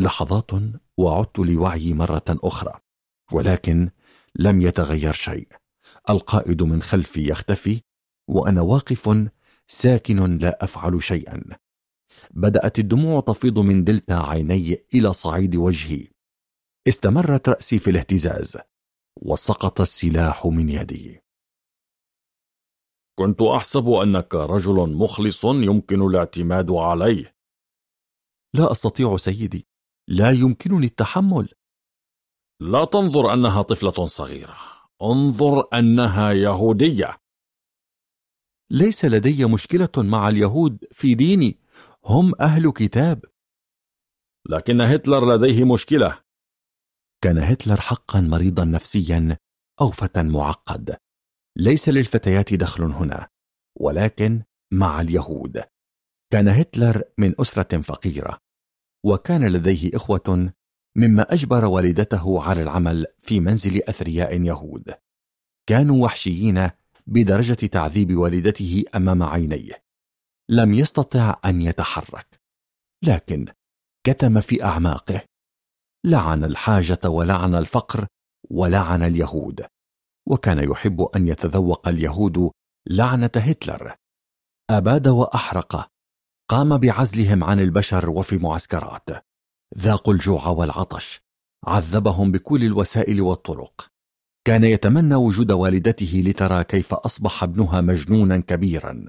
[0.00, 0.50] لحظات
[0.98, 2.80] وعدت لوعي مرة أخرى
[3.32, 3.90] ولكن
[4.34, 5.59] لم يتغير شيء.
[6.10, 7.82] القائد من خلفي يختفي
[8.28, 9.28] وأنا واقف
[9.66, 11.42] ساكن لا أفعل شيئا.
[12.30, 16.08] بدأت الدموع تفيض من دلتا عيني إلى صعيد وجهي.
[16.88, 18.58] استمرت رأسي في الاهتزاز
[19.22, 21.20] وسقط السلاح من يدي.
[23.18, 27.36] كنت أحسب أنك رجل مخلص يمكن الاعتماد عليه.
[28.54, 29.66] لا أستطيع سيدي
[30.08, 31.48] لا يمكنني التحمل.
[32.60, 34.79] لا تنظر أنها طفلة صغيرة.
[35.02, 37.16] انظر أنها يهودية.
[38.70, 41.58] ليس لدي مشكلة مع اليهود في ديني
[42.04, 43.24] هم أهل كتاب.
[44.48, 46.18] لكن هتلر لديه مشكلة.
[47.24, 49.36] كان هتلر حقا مريضا نفسيا
[49.80, 50.96] أو فتى معقد.
[51.56, 53.28] ليس للفتيات دخل هنا
[53.80, 55.62] ولكن مع اليهود.
[56.32, 58.38] كان هتلر من أسرة فقيرة
[59.06, 60.52] وكان لديه إخوة
[60.96, 64.94] مما أجبر والدته على العمل في منزل أثرياء يهود.
[65.66, 66.70] كانوا وحشيين
[67.06, 69.82] بدرجة تعذيب والدته أمام عينيه.
[70.48, 72.40] لم يستطع أن يتحرك.
[73.04, 73.46] لكن
[74.06, 75.22] كتم في أعماقه.
[76.04, 78.06] لعن الحاجة ولعن الفقر
[78.50, 79.66] ولعن اليهود.
[80.26, 82.50] وكان يحب أن يتذوق اليهود
[82.86, 83.96] لعنة هتلر.
[84.70, 85.90] أباد وأحرق.
[86.50, 89.29] قام بعزلهم عن البشر وفي معسكرات.
[89.78, 91.20] ذاقوا الجوع والعطش
[91.66, 93.90] عذبهم بكل الوسائل والطرق.
[94.46, 99.06] كان يتمنى وجود والدته لترى كيف أصبح ابنها مجنونا كبيرا.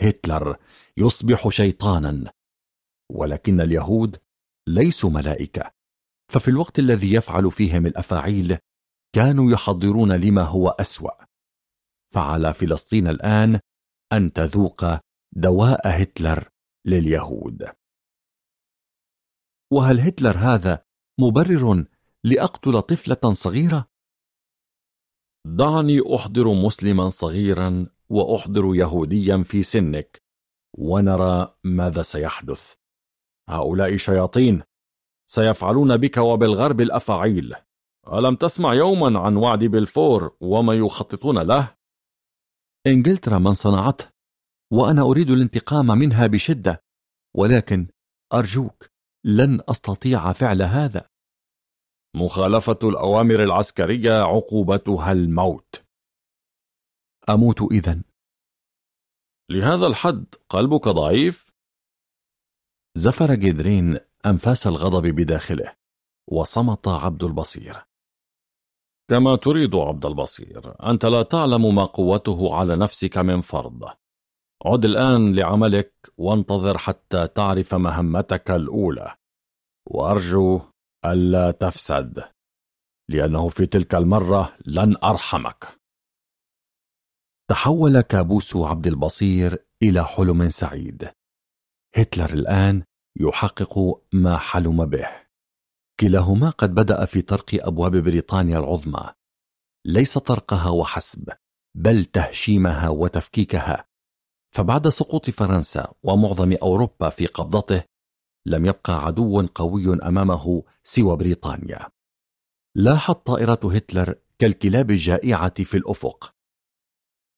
[0.00, 0.56] هتلر
[0.96, 2.32] يصبح شيطانا.
[3.12, 4.16] ولكن اليهود
[4.68, 5.70] ليسوا ملائكة.
[6.32, 8.58] ففي الوقت الذي يفعل فيهم الأفاعيل
[9.14, 11.24] كانوا يحضرون لما هو أسوأ.
[12.14, 13.60] فعلى فلسطين الآن
[14.12, 14.84] أن تذوق
[15.36, 16.48] دواء هتلر
[16.86, 17.79] لليهود.
[19.72, 20.84] وهل هتلر هذا
[21.20, 21.84] مبرر
[22.24, 23.88] لأقتل طفلة صغيرة؟
[25.46, 30.22] دعني أحضر مسلما صغيرا وأحضر يهوديا في سنك
[30.78, 32.74] ونرى ماذا سيحدث
[33.48, 34.62] هؤلاء شياطين
[35.30, 37.54] سيفعلون بك وبالغرب الأفاعيل
[38.12, 41.74] ألم تسمع يوما عن وعد بلفور وما يخططون له؟
[42.86, 44.08] إنجلترا من صنعته
[44.72, 46.84] وأنا أريد الانتقام منها بشدة
[47.36, 47.88] ولكن
[48.34, 48.90] أرجوك
[49.24, 51.10] لن أستطيع فعل هذا.
[52.16, 55.84] مخالفة الأوامر العسكرية عقوبتها الموت.
[57.28, 58.02] أموت إذا
[59.50, 61.50] لهذا الحد قلبك ضعيف؟
[62.96, 65.76] زفر جدرين أنفاس الغضب بداخله
[66.30, 67.84] وصمت عبد البصير.
[69.10, 73.99] كما تريد عبد البصير أنت لا تعلم ما قوته على نفسك من فرض.
[74.66, 79.16] عد الآن لعملك وانتظر حتى تعرف مهمتك الأولى.
[79.86, 80.60] وأرجو
[81.04, 82.24] ألا تفسد
[83.10, 85.80] لأنه في تلك المرة لن أرحمك.
[87.50, 91.10] تحول كابوس عبد البصير إلى حلم سعيد.
[91.96, 92.82] هتلر الآن
[93.20, 95.08] يحقق ما حلم به.
[96.00, 99.14] كلاهما قد بدأ في طرق أبواب بريطانيا العظمى.
[99.86, 101.32] ليس طرقها وحسب
[101.76, 103.89] بل تهشيمها وتفكيكها.
[104.50, 107.82] فبعد سقوط فرنسا ومعظم أوروبا في قبضته
[108.46, 111.88] لم يبقى عدو قوي أمامه سوى بريطانيا.
[112.76, 116.34] لاحت طائرة هتلر كالكلاب الجائعة في الأفق.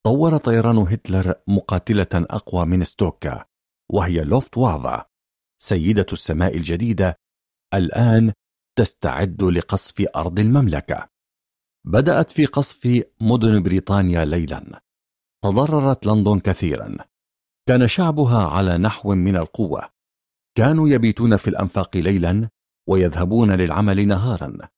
[0.06, 3.44] طور طيران هتلر مقاتلة أقوى من ستوكا
[3.92, 5.06] وهي لوفت وافا
[5.62, 7.16] سيدة السماء الجديدة
[7.74, 8.32] الآن
[8.78, 11.08] تستعد لقصف أرض المملكة.
[11.86, 14.82] بدأت في قصف مدن بريطانيا ليلا.
[15.44, 16.96] تضررت لندن كثيرا.
[17.68, 19.88] كان شعبها على نحو من القوة.
[20.56, 22.48] كانوا يبيتون في الأنفاق ليلا
[22.88, 24.68] ويذهبون للعمل نهارا.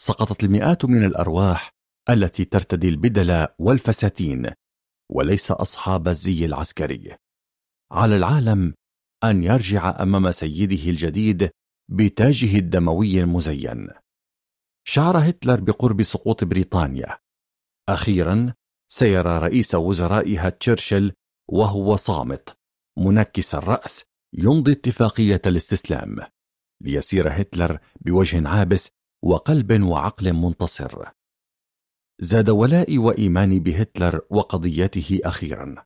[0.00, 1.70] سقطت المئات من الأرواح
[2.10, 4.50] التي ترتدي البدل والفساتين
[5.10, 7.16] وليس أصحاب الزي العسكري.
[7.92, 8.74] على العالم
[9.24, 11.50] أن يرجع أمام سيده الجديد
[11.90, 13.88] بتاجه الدموي المزين.
[14.84, 17.18] شعر هتلر بقرب سقوط بريطانيا.
[17.88, 18.54] أخيرا
[18.92, 21.12] سيرى رئيس وزرائها تشرشل
[21.48, 22.58] وهو صامت.
[22.98, 26.16] منكس الرأس يمضي اتفاقية الاستسلام.
[26.82, 28.90] ليسير هتلر بوجه عابس
[29.24, 31.04] وقلب وعقل منتصر.
[32.20, 35.84] زاد ولائي وإيماني بهتلر وقضيته أخيرا.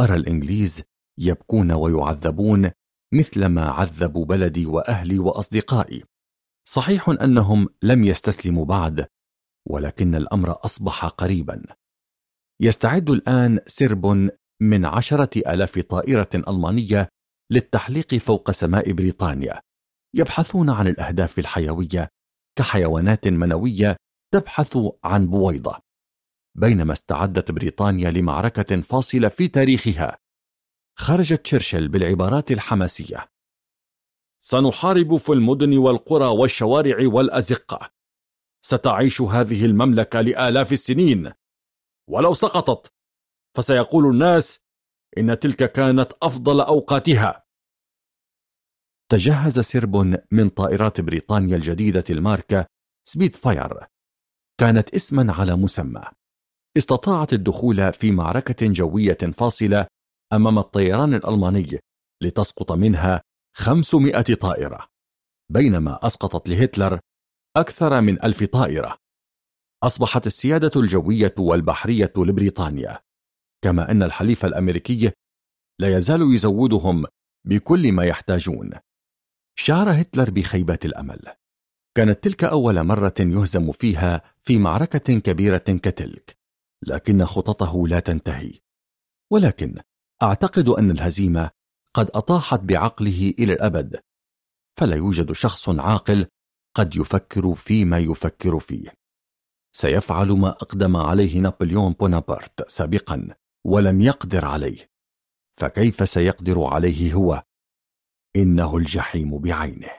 [0.00, 0.82] أرى الإنجليز
[1.18, 2.70] يبكون ويعذبون
[3.14, 6.04] مثلما عذبوا بلدي وأهلي وأصدقائي.
[6.68, 9.06] صحيح أنهم لم يستسلموا بعد
[9.66, 11.81] ولكن الأمر أصبح قريبا.
[12.62, 17.08] يستعد الآن سرب من عشرة ألاف طائرة ألمانية
[17.50, 19.60] للتحليق فوق سماء بريطانيا.
[20.14, 22.08] يبحثون عن الأهداف الحيوية
[22.58, 23.96] كحيوانات منوية
[24.32, 25.78] تبحث عن بويضة.
[26.54, 30.18] بينما استعدت بريطانيا لمعركة فاصلة في تاريخها
[30.98, 33.28] خرج تشرشل بالعبارات الحماسية.
[34.44, 37.90] سنحارب في المدن والقرى والشوارع والأزقة.
[38.64, 41.32] ستعيش هذه المملكة لآلاف السنين.
[42.10, 42.92] ولو سقطت
[43.56, 44.58] فسيقول الناس
[45.18, 47.44] إن تلك كانت أفضل أوقاتها.
[49.10, 49.96] تجهز سرب
[50.30, 52.66] من طائرات بريطانيا الجديدة الماركة
[53.08, 53.86] سبيد فاير.
[54.60, 56.02] كانت اسما على مسمى.
[56.76, 59.86] استطاعت الدخول في معركة جوية فاصلة
[60.32, 61.80] أمام الطيران الألماني
[62.22, 63.22] لتسقط منها
[63.56, 64.88] 500 طائرة
[65.52, 67.00] بينما أسقطت لهتلر
[67.56, 69.01] أكثر من ألف طائرة.
[69.82, 73.00] أصبحت السيادة الجوية والبحرية لبريطانيا.
[73.64, 75.12] كما أن الحليف الأمريكي
[75.78, 77.04] لا يزال يزودهم
[77.46, 78.70] بكل ما يحتاجون.
[79.58, 81.20] شعر هتلر بخيبة الأمل.
[81.96, 86.36] كانت تلك أول مرة يهزم فيها في معركة كبيرة كتلك
[86.82, 88.58] لكن خططه لا تنتهي.
[89.32, 89.80] ولكن
[90.22, 91.50] أعتقد أن الهزيمة
[91.94, 94.00] قد أطاحت بعقله إلى الأبد
[94.78, 96.26] فلا يوجد شخص عاقل
[96.74, 99.01] قد يفكر فيما يفكر فيه.
[99.72, 103.34] سيفعل ما أقدم عليه نابليون بونابرت سابقا
[103.66, 104.90] ولم يقدر عليه.
[105.58, 107.42] فكيف سيقدر عليه هو؟
[108.36, 109.90] إنه الجحيم بعينه.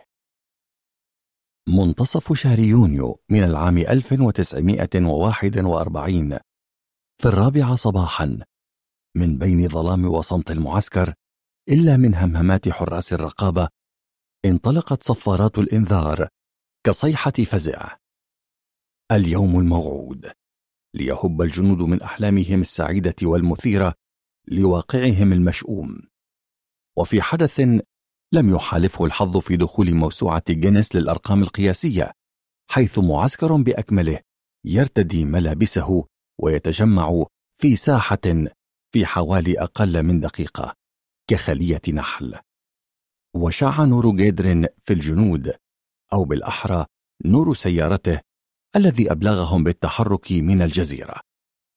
[1.67, 6.39] منتصف شهر يونيو من العام 1941
[7.21, 8.39] في الرابعة صباحا
[9.15, 11.13] من بين ظلام وصمت المعسكر
[11.69, 13.69] إلا من همهمات حراس الرقابة
[14.45, 16.27] انطلقت صفارات الإنذار
[16.85, 17.97] كصيحة فزع.
[19.11, 20.31] اليوم الموعود.
[20.95, 23.93] ليهب الجنود من أحلامهم السعيدة والمثيرة
[24.47, 26.01] لواقعهم المشؤوم.
[26.97, 27.59] وفي حدث
[28.33, 32.11] لم يحالفه الحظ في دخول موسوعة جينيس للأرقام القياسية
[32.71, 34.19] حيث معسكر بأكمله
[34.65, 36.07] يرتدي ملابسه
[36.39, 37.25] ويتجمع
[37.59, 38.45] في ساحة
[38.93, 40.75] في حوالي أقل من دقيقة
[41.29, 42.39] كخلية نحل.
[43.35, 45.53] وشع نور جيدر في الجنود
[46.13, 46.85] أو بالأحرى
[47.25, 48.21] نور سيارته
[48.75, 51.21] الذي أبلغهم بالتحرك من الجزيرة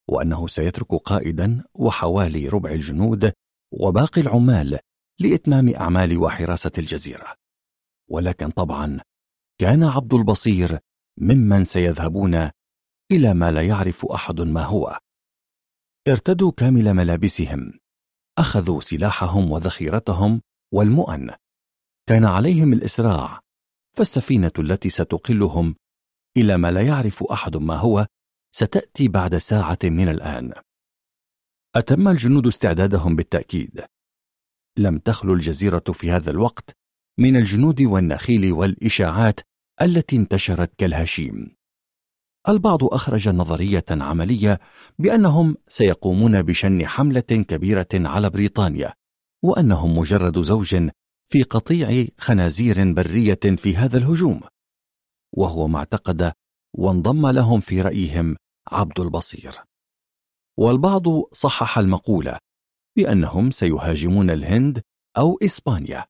[0.08, 3.32] وأنه سيترك قائدا وحوالي ربع الجنود
[3.72, 4.78] وباقي العمال
[5.20, 7.34] لإتمام أعمال وحراسة الجزيرة.
[8.10, 9.00] ولكن طبعا
[9.58, 10.78] كان عبد البصير
[11.18, 12.50] ممن سيذهبون
[13.12, 14.98] إلى ما لا يعرف أحد ما هو.
[16.08, 17.72] ارتدوا كامل ملابسهم
[18.38, 20.42] أخذوا سلاحهم وذخيرتهم
[20.72, 21.30] والمؤن.
[22.08, 23.40] كان عليهم الإسراع
[23.96, 25.76] فالسفينة التي ستقلهم
[26.36, 28.06] إلى ما لا يعرف أحد ما هو
[28.52, 30.52] ستأتي بعد ساعة من الآن.
[31.74, 33.84] أتم الجنود استعدادهم بالتأكيد.
[34.78, 36.76] لم تخلو الجزيرة في هذا الوقت
[37.18, 39.40] من الجنود والنخيل والإشاعات
[39.82, 41.56] التي انتشرت كالهشيم.
[42.48, 44.60] البعض أخرج نظرية عملية
[44.98, 48.94] بأنهم سيقومون بشن حملة كبيرة على بريطانيا
[49.42, 50.90] وأنهم مجرد زوج
[51.28, 54.40] في قطيع خنازير برية في هذا الهجوم.
[55.32, 56.32] وهو ما اعتقد
[56.76, 58.36] وانضم لهم في رأيهم
[58.72, 59.54] عبد البصير.
[60.58, 62.38] والبعض صحح المقولة
[62.96, 64.82] بأنهم سيهاجمون الهند
[65.16, 66.06] أو إسبانيا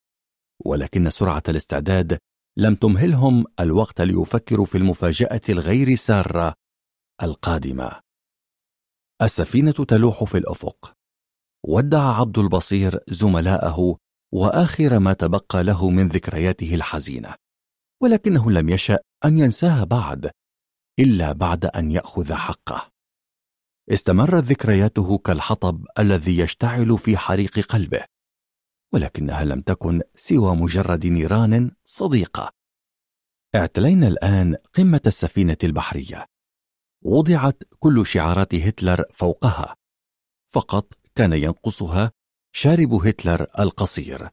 [0.64, 2.18] ولكن سرعة الاستعداد
[2.58, 6.54] لم تمهلهم الوقت ليفكروا في المفاجأة الغير سارة
[7.22, 8.00] القادمة.
[9.22, 10.92] السفينة تلوح في الأفق.
[11.66, 13.96] ودع عبد البصير زملاءه
[14.34, 17.34] وآخر ما تبقى له من ذكرياته الحزينة.
[18.02, 20.30] ولكنه لم يشأ أن ينساها بعد
[20.98, 22.92] إلا بعد أن يأخذ حقه.
[23.90, 28.04] استمرت ذكرياته كالحطب الذي يشتعل في حريق قلبه
[28.92, 32.52] ولكنها لم تكن سوى مجرد نيران صديقة.
[33.54, 36.26] اعتلينا الآن قمة السفينة البحرية.
[37.02, 39.76] وضعت كل شعارات هتلر فوقها.
[40.48, 42.12] فقط كان ينقصها
[42.52, 44.28] شارب هتلر القصير.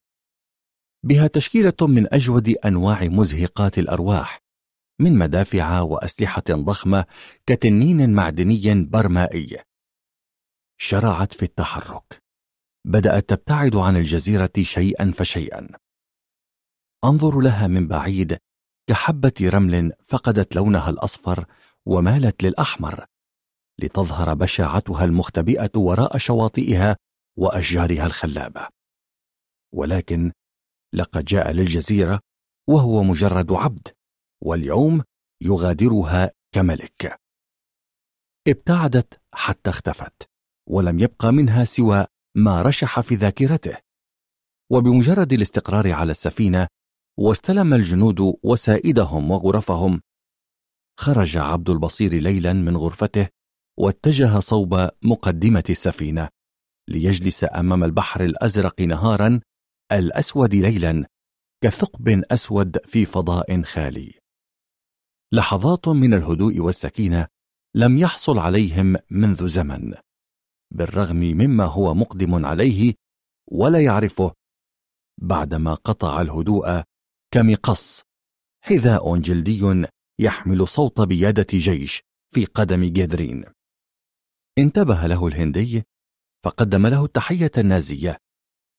[1.04, 4.40] بها تشكيلة من أجود أنواع مزهقات الأرواح
[5.00, 7.06] من مدافع وأسلحة ضخمة
[7.46, 9.58] كتنين معدني برمائي.
[10.78, 12.24] شرعت في التحرك.
[12.86, 15.70] بدأت تبتعد عن الجزيرة شيئا فشيئا.
[17.04, 18.38] أنظر لها من بعيد
[18.90, 21.46] كحبة رمل فقدت لونها الأصفر
[21.86, 23.06] ومالت للأحمر
[23.80, 26.98] لتظهر بشاعتها المختبئة وراء شواطئها
[27.38, 28.68] وأشجارها الخلابة.
[29.74, 30.32] ولكن
[30.94, 32.20] لقد جاء للجزيرة
[32.70, 33.88] وهو مجرد عبد
[34.44, 35.04] واليوم
[35.42, 37.20] يغادرها كملك.
[38.48, 40.30] ابتعدت حتى اختفت
[40.70, 42.06] ولم يبقى منها سوى
[42.36, 43.78] ما رشح في ذاكرته.
[44.72, 46.68] وبمجرد الاستقرار على السفينة
[47.20, 50.02] واستلم الجنود وسائدهم وغرفهم
[51.00, 53.28] خرج عبد البصير ليلا من غرفته
[53.80, 56.30] واتجه صوب مقدمة السفينة
[56.90, 59.42] ليجلس أمام البحر الأزرق نهارا
[59.92, 61.06] الأسود ليلا
[61.64, 64.14] كثقب أسود في فضاء خالي.
[65.34, 67.28] لحظات من الهدوء والسكينة
[67.76, 69.94] لم يحصل عليهم منذ زمن
[70.72, 72.94] بالرغم مما هو مقدم عليه
[73.52, 74.34] ولا يعرفه
[75.22, 76.84] بعدما قطع الهدوء
[77.32, 78.04] كمقص
[78.64, 79.86] حذاء جلدي
[80.20, 82.02] يحمل صوت بيادة جيش
[82.34, 83.46] في قدم جدرين
[84.58, 85.84] انتبه له الهندي
[86.44, 88.18] فقدم له التحية النازية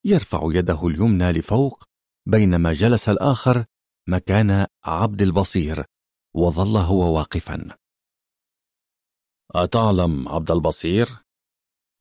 [0.07, 1.84] يرفع يده اليمنى لفوق
[2.28, 3.65] بينما جلس الآخر
[4.08, 5.84] مكان عبد البصير
[6.34, 7.76] وظل هو واقفا.
[9.55, 11.08] أتعلم عبد البصير؟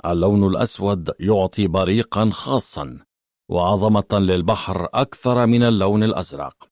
[0.06, 3.06] اللون الأسود يعطي بريقا خاصا
[3.52, 6.70] وعظمة للبحر أكثر من اللون الأزرق.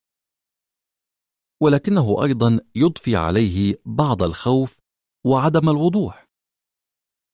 [1.62, 4.78] ولكنه أيضا يضفي عليه بعض الخوف
[5.26, 6.28] وعدم الوضوح.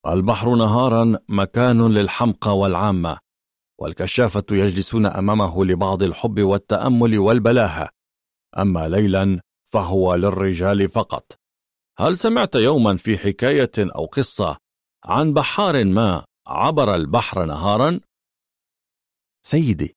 [0.07, 3.26] البحر نهارا مكان للحمقى والعامة
[3.79, 7.89] والكشافة يجلسون أمامه لبعض الحب والتأمل والبلاهة
[8.57, 9.41] أما ليلا
[9.71, 11.39] فهو للرجال فقط
[11.99, 14.57] هل سمعت يوما في حكاية أو قصة
[15.05, 17.99] عن بحار ما عبر البحر نهارا؟
[19.45, 19.95] سيدي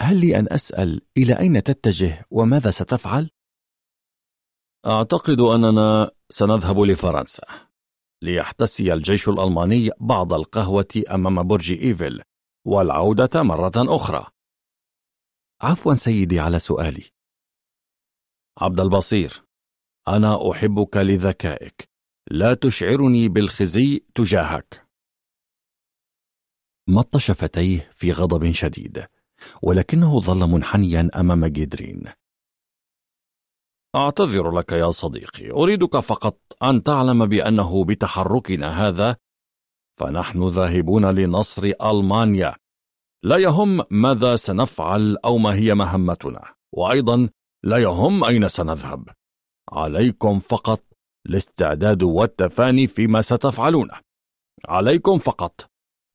[0.00, 3.30] هل لي أن أسأل إلى أين تتجه وماذا ستفعل؟
[4.86, 7.42] أعتقد أننا سنذهب لفرنسا
[8.22, 12.22] ليحتسي الجيش الألماني بعض القهوة أمام برج إيفل
[12.68, 14.26] والعودة مرة أخرى.
[15.60, 17.04] عفوا سيدي على سؤالي.
[18.58, 19.44] عبد البصير
[20.08, 21.88] أنا أحبك لذكائك.
[22.30, 24.88] لا تشعرني بالخزي تجاهك.
[26.88, 29.06] مط شفتيه في غضب شديد
[29.62, 32.04] ولكنه ظل منحنيا أمام جيدرين
[33.96, 39.16] أعتذر لك يا صديقي أريدك فقط أن تعلم بأنه بتحركنا هذا
[39.98, 42.54] فنحن ذاهبون لنصر ألمانيا.
[43.24, 46.42] لا يهم ماذا سنفعل أو ما هي مهمتنا.
[46.72, 47.28] وأيضا
[47.64, 49.08] لا يهم أين سنذهب.
[49.72, 50.84] عليكم فقط
[51.26, 54.00] الاستعداد والتفاني فيما ستفعلونه
[54.68, 55.70] عليكم فقط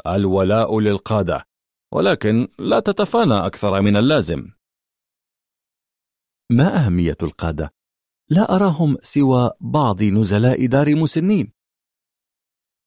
[0.07, 1.45] الولاء للقادة.
[1.93, 4.51] ولكن لا تتفانى أكثر من اللازم.
[6.51, 7.73] ما أهمية القادة؟
[8.29, 11.51] لا أراهم سوى بعض نزلاء دار مسنين.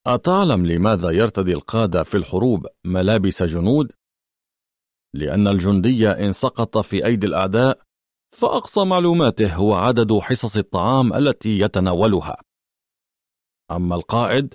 [0.07, 3.93] أتعلم لماذا يرتدي القادة في الحروب ملابس جنود؟
[5.15, 7.78] لأن الجندي إن سقط في أيدي الأعداء
[8.36, 12.36] فأقصى معلوماته هو عدد حصص الطعام التي يتناولها.
[13.70, 14.55] أما القائد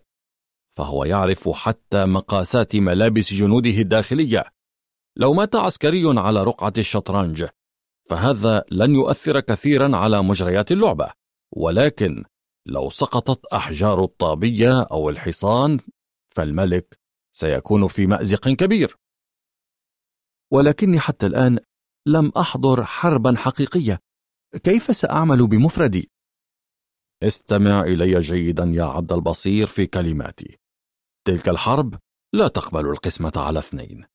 [0.78, 4.46] فهو يعرف حتى مقاسات ملابس جنوده الداخلية.
[5.18, 7.46] لو مات عسكري على رقعة الشطرنج
[8.10, 11.12] فهذا لن يؤثر كثيرا على مجريات اللعبة.
[11.56, 12.24] ولكن
[12.65, 15.80] لو سقطت أحجار الطابية أو الحصان
[16.35, 16.99] فالملك
[17.33, 18.98] سيكون في مأزق كبير.
[20.53, 21.59] ولكني حتى الآن
[22.07, 23.99] لم أحضر حربا حقيقية.
[24.64, 26.11] كيف سأعمل بمفردي؟
[27.23, 30.57] استمع إلي جيدا يا عبد البصير في كلماتي.
[31.27, 31.99] تلك الحرب
[32.33, 34.06] لا تقبل القسمة على اثنين.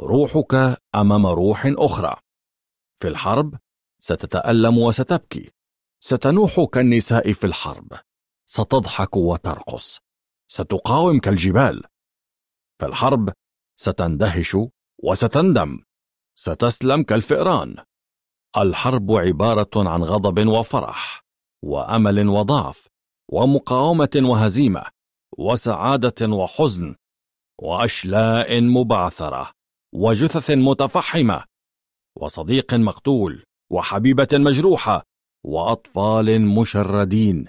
[0.00, 2.16] روحك أمام روح أخرى.
[3.00, 3.58] في الحرب
[4.00, 5.50] ستتألم وستبكي.
[6.06, 7.92] ستنوح كالنساء في الحرب.
[8.50, 9.98] ستضحك وترقص.
[10.50, 11.82] ستقاوم كالجبال.
[12.80, 13.32] في الحرب
[13.80, 14.56] ستندهش
[15.02, 15.82] وستندم.
[16.38, 17.76] ستسلم كالفئران.
[18.56, 21.22] الحرب عبارة عن غضب وفرح
[21.62, 22.88] وأمل وضعف
[23.32, 24.84] ومقاومة وهزيمة
[25.38, 26.96] وسعادة وحزن
[27.60, 29.50] وأشلاء مبعثرة
[29.94, 31.44] وجثث متفحمة
[32.16, 35.13] وصديق مقتول وحبيبة مجروحة
[35.44, 37.48] وأطفال مشردين.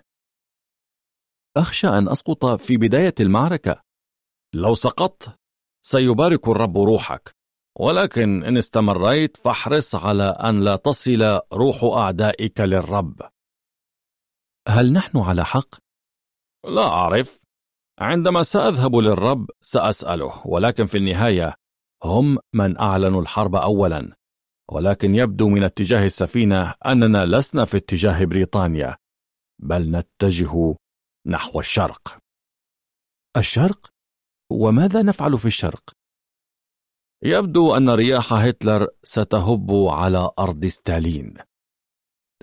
[1.57, 3.81] أخشى أن أسقط في بداية المعركة.
[4.53, 5.37] لو سقطت
[5.85, 7.35] سيبارك الرب روحك.
[7.79, 13.21] ولكن إن استمريت فاحرص على أن لا تصل روح أعدائك للرب.
[14.67, 15.75] هل نحن على حق؟
[16.65, 17.43] لا أعرف.
[17.99, 20.47] عندما سأذهب للرب سأسأله.
[20.47, 21.53] ولكن في النهاية
[22.03, 24.15] هم من أعلنوا الحرب أولا.
[24.71, 28.97] ولكن يبدو من اتجاه السفينة أننا لسنا في اتجاه بريطانيا
[29.61, 30.75] بل نتجه
[31.27, 32.17] نحو الشرق
[33.37, 33.89] الشرق؟
[34.51, 35.91] وماذا نفعل في الشرق؟
[37.23, 41.37] يبدو أن رياح هتلر ستهب على أرض ستالين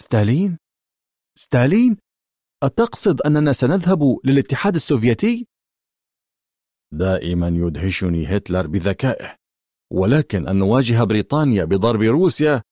[0.01, 0.59] ستالين؟
[1.39, 1.97] ستالين؟
[2.63, 5.47] أتقصد أننا سنذهب للاتحاد السوفيتي؟
[6.93, 9.37] دائما يدهشني هتلر بذكائه
[9.93, 12.63] ولكن أن نواجه بريطانيا بضرب روسيا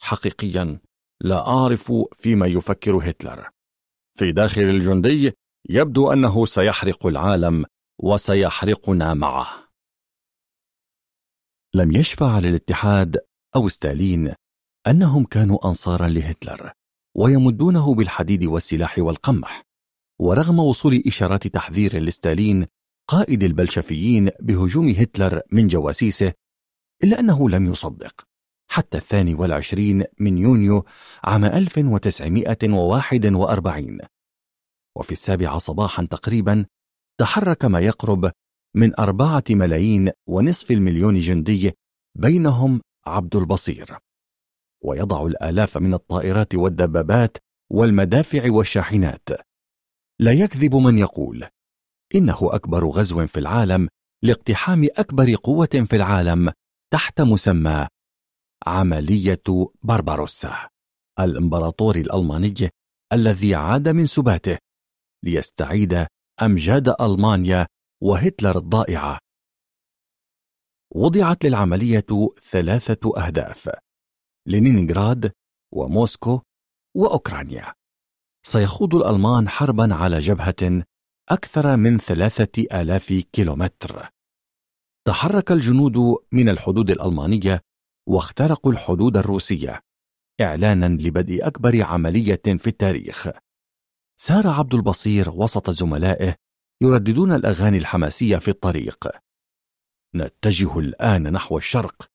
[0.00, 0.80] حقيقيا
[1.20, 3.48] لا أعرف فيما يفكر هتلر.
[4.18, 5.32] في داخل الجندي
[5.68, 7.64] يبدو أنه سيحرق العالم
[8.02, 9.48] وسيحرقنا معه.
[11.74, 13.18] لم يشفع للاتحاد
[13.56, 14.34] أو ستالين
[14.86, 16.72] أنهم كانوا أنصارا لهتلر
[17.16, 19.62] ويمدونه بالحديد والسلاح والقمح.
[20.20, 22.66] ورغم وصول إشارات تحذير لستالين
[23.08, 26.32] قائد البلشفيين بهجوم هتلر من جواسيسه
[27.04, 28.26] إلا أنه لم يصدق.
[28.70, 30.84] حتى الثاني والعشرين من يونيو
[31.24, 33.98] عام 1941
[34.96, 36.66] وفي السابعة صباحا تقريبا
[37.20, 38.32] تحرك ما يقرب
[38.74, 41.72] من أربعة ملايين ونصف المليون جندي
[42.14, 43.98] بينهم عبد البصير.
[44.84, 47.36] ويضع الآلاف من الطائرات والدبابات
[47.70, 49.28] والمدافع والشاحنات.
[50.18, 51.48] لا يكذب من يقول
[52.14, 53.88] إنه أكبر غزو في العالم
[54.22, 56.52] لاقتحام أكبر قوة في العالم
[56.94, 57.88] تحت مسمى
[58.66, 59.42] عملية
[59.82, 60.68] بارباروسا
[61.20, 62.70] الإمبراطور الألماني
[63.12, 64.58] الذي عاد من سباته
[65.24, 66.06] ليستعيد
[66.42, 67.66] أمجاد ألمانيا
[68.02, 69.18] وهتلر الضائعة.
[70.94, 72.06] وضعت للعملية
[72.50, 73.70] ثلاثة أهداف
[74.46, 75.32] لينينغراد
[75.72, 76.40] وموسكو
[76.96, 77.72] وأوكرانيا.
[78.46, 80.84] سيخوض الألمان حربا على جبهة
[81.30, 84.13] أكثر من ثلاثة آلاف كيلومتر.
[85.06, 85.96] تحرك الجنود
[86.32, 87.60] من الحدود الألمانية
[88.08, 89.80] واخترقوا الحدود الروسية
[90.40, 93.28] إعلانا لبدء أكبر عملية في التاريخ.
[94.20, 96.34] سار عبد البصير وسط زملائه
[96.82, 99.08] يرددون الأغاني الحماسية في الطريق.
[100.14, 102.10] نتجه الآن نحو الشرق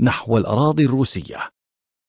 [0.00, 1.50] نحو الأراضي الروسية.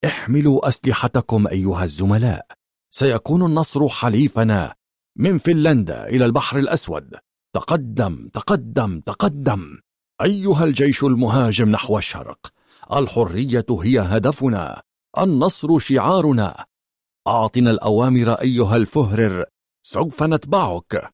[0.06, 2.48] احملوا أسلحتكم أيها الزملاء
[2.92, 4.76] سيكون النصر حليفنا
[5.18, 7.12] من فنلندا إلى البحر الأسود.
[7.54, 9.85] تقدم تقدم تقدم.
[10.22, 12.53] أيها الجيش المهاجم نحو الشرق
[12.94, 14.82] الحرية هي هدفنا
[15.18, 16.66] النصر شعارنا.
[17.27, 19.45] أعطنا الأوامر أيها الفهرر
[19.82, 21.14] سوف نتبعك.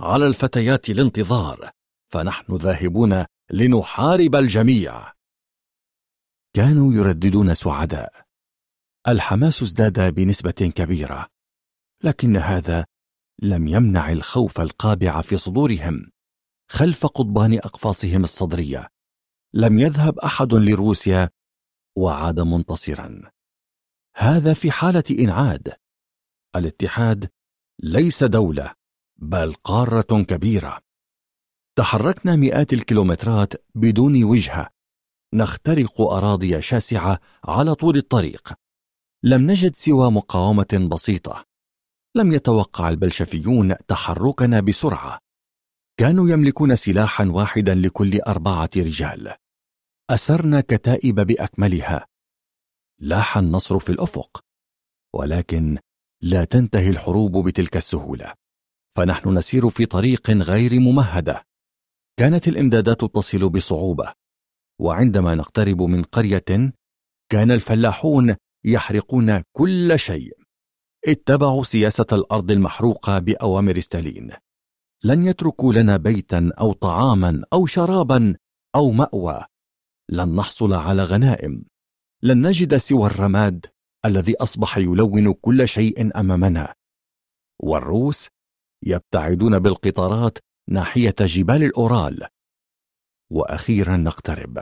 [0.00, 1.70] على الفتيات الانتظار
[2.12, 5.12] فنحن ذاهبون لنحارب الجميع.
[6.56, 8.12] كانوا يرددون سعداء.
[9.08, 11.28] الحماس ازداد بنسبة كبيرة
[12.04, 12.86] لكن هذا
[13.42, 16.10] لم يمنع الخوف القابع في صدورهم.
[16.68, 18.88] خلف قضبان أقفاصهم الصدرية.
[19.54, 21.30] لم يذهب أحد لروسيا
[21.96, 23.30] وعاد منتصرا.
[24.16, 25.72] هذا في حالة إنعاد.
[26.56, 27.30] الاتحاد
[27.82, 28.74] ليس دولة
[29.16, 30.80] بل قارة كبيرة.
[31.76, 34.70] تحركنا مئات الكيلومترات بدون وجهة.
[35.34, 38.52] نخترق أراضي شاسعة على طول الطريق.
[39.22, 41.44] لم نجد سوى مقاومة بسيطة.
[42.16, 45.18] لم يتوقع البلشفيون تحركنا بسرعة.
[46.02, 49.34] كانوا يملكون سلاحا واحدا لكل أربعة رجال.
[50.10, 52.06] أسرنا كتائب بأكملها.
[53.00, 54.44] لاح النصر في الأفق
[55.14, 55.78] ولكن
[56.22, 58.34] لا تنتهي الحروب بتلك السهولة.
[58.96, 61.44] فنحن نسير في طريق غير ممهدة.
[62.18, 64.12] كانت الإمدادات تصل بصعوبة.
[64.80, 66.72] وعندما نقترب من قرية
[67.28, 70.32] كان الفلاحون يحرقون كل شيء.
[71.08, 74.32] اتبعوا سياسة الأرض المحروقة بأوامر ستالين.
[75.04, 78.36] لن يتركوا لنا بيتا أو طعاما أو شرابا
[78.74, 79.44] أو مأوى.
[80.08, 81.64] لن نحصل على غنائم.
[82.22, 83.66] لن نجد سوى الرماد
[84.04, 86.74] الذي أصبح يلون كل شيء أمامنا.
[87.62, 88.28] والروس
[88.82, 92.26] يبتعدون بالقطارات ناحية جبال الأورال.
[93.30, 94.58] وأخيرا نقترب.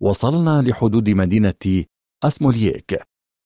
[0.00, 1.84] وصلنا لحدود مدينة
[2.22, 3.02] أسمولييك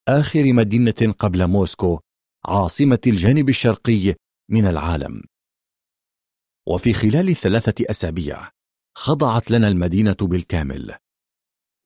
[0.09, 2.01] آخر مدينة قبل موسكو
[2.45, 4.15] عاصمة الجانب الشرقي
[4.51, 5.23] من العالم.
[6.69, 8.51] وفي خلال ثلاثة أسابيع
[8.95, 10.97] خضعت لنا المدينة بالكامل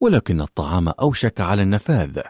[0.02, 2.20] ولكن الطعام أوشك على النفاذ.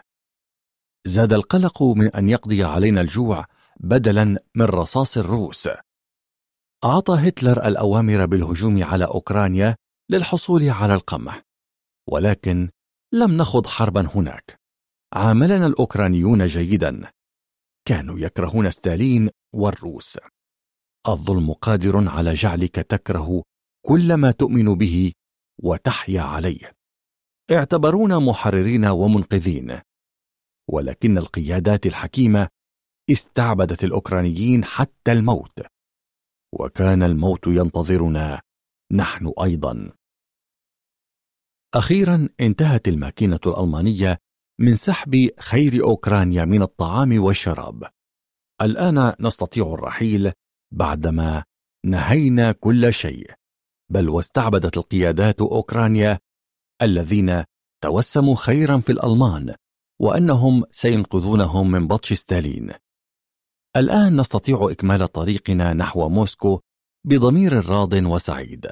[1.07, 3.45] زاد القلق من أن يقضي علينا الجوع
[3.79, 4.23] بدلا
[4.55, 5.69] من رصاص الروس.
[6.83, 9.75] أعطى هتلر الأوامر بالهجوم على أوكرانيا
[10.09, 11.41] للحصول على القمح
[12.09, 12.69] ولكن
[13.13, 14.59] لم نخض حربا هناك.
[15.13, 17.11] عاملنا الأوكرانيون جيدا
[17.85, 20.19] كانوا يكرهون ستالين والروس.
[21.07, 23.43] الظلم قادر على جعلك تكره
[23.85, 25.13] كل ما تؤمن به
[25.63, 26.73] وتحيا عليه.
[27.51, 29.81] اعتبرونا محررين ومنقذين.
[30.69, 32.47] ولكن القيادات الحكيمة
[33.11, 35.61] استعبدت الأوكرانيين حتى الموت.
[36.53, 38.41] وكان الموت ينتظرنا
[38.91, 39.91] نحن أيضا.
[41.73, 44.17] أخيرا انتهت الماكينة الألمانية
[44.59, 47.83] من سحب خير أوكرانيا من الطعام والشراب.
[48.61, 50.33] الآن نستطيع الرحيل
[50.71, 51.43] بعدما
[51.85, 53.33] نهينا كل شيء
[53.91, 56.19] بل واستعبدت القيادات أوكرانيا
[56.81, 57.43] الذين
[57.83, 59.55] توسموا خيرا في الألمان
[60.01, 62.73] وأنهم سينقذونهم من بطش ستالين.
[63.75, 66.61] الآن نستطيع إكمال طريقنا نحو موسكو
[67.05, 68.67] بضمير راض وسعيد.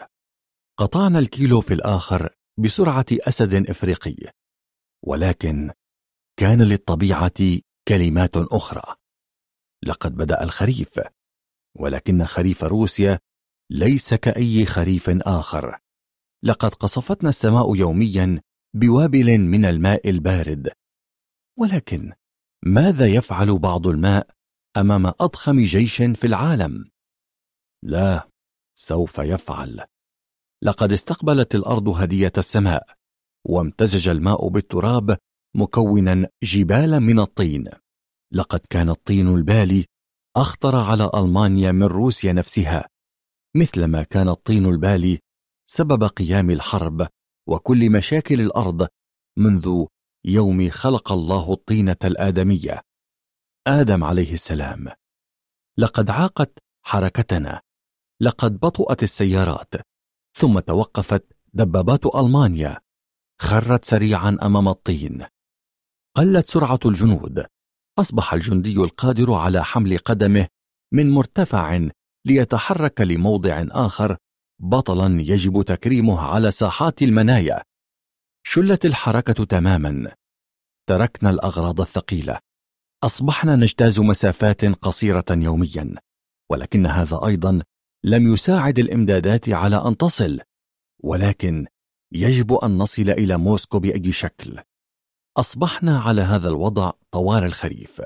[0.77, 4.31] قطعنا الكيلو في الآخر بسرعة أسد إفريقي
[5.05, 5.71] ولكن
[6.39, 8.95] كان للطبيعة كلمات أخرى.
[9.83, 10.99] لقد بدأ الخريف.
[11.75, 13.19] ولكن خريف روسيا
[13.69, 15.79] ليس كأي خريف آخر.
[16.43, 18.41] لقد قصفتنا السماء يوميا
[18.75, 20.71] بوابل من الماء البارد.
[21.59, 22.13] ولكن
[22.65, 24.27] ماذا يفعل بعض الماء
[24.77, 26.89] أمام أضخم جيش في العالم؟
[27.83, 28.29] لا
[28.77, 29.85] سوف يفعل.
[30.63, 32.95] لقد استقبلت الأرض هدية السماء
[33.45, 35.17] وامتزج الماء بالتراب
[35.55, 37.69] مكونا جبالا من الطين.
[38.31, 39.85] لقد كان الطين البالي
[40.35, 42.89] أخطر على ألمانيا من روسيا نفسها.
[43.55, 45.19] مثلما كان الطين البالي
[45.69, 47.07] سبب قيام الحرب
[47.47, 48.87] وكل مشاكل الأرض
[49.37, 49.85] منذ
[50.25, 52.81] يوم خلق الله الطينة الآدمية.
[53.67, 54.87] آدم عليه السلام
[55.77, 57.61] لقد عاقت حركتنا
[58.21, 59.73] لقد بطؤت السيارات
[60.37, 62.81] ثم توقفت دبابات ألمانيا
[63.41, 65.25] خرت سريعا أمام الطين
[66.15, 67.45] قلت سرعة الجنود
[67.99, 70.47] أصبح الجندي القادر على حمل قدمه
[70.93, 71.89] من مرتفع
[72.25, 74.17] ليتحرك لموضع آخر
[74.61, 77.63] بطلا يجب تكريمه على ساحات المنايا.
[78.47, 80.11] شلت الحركة تماما.
[80.89, 82.39] تركنا الأغراض الثقيلة.
[83.03, 85.95] أصبحنا نجتاز مسافات قصيرة يوميا.
[86.51, 87.61] ولكن هذا أيضا
[88.03, 90.41] لم يساعد الإمدادات على أن تصل.
[91.03, 91.65] ولكن
[92.11, 94.59] يجب أن نصل إلى موسكو بأي شكل.
[95.37, 98.01] أصبحنا على هذا الوضع طوال الخريف.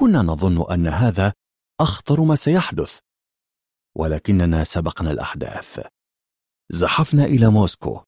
[0.00, 1.32] كنا نظن أن هذا
[1.80, 2.98] أخطر ما سيحدث.
[3.96, 5.86] ولكننا سبقنا الأحداث.
[6.70, 8.00] زحفنا إلى موسكو.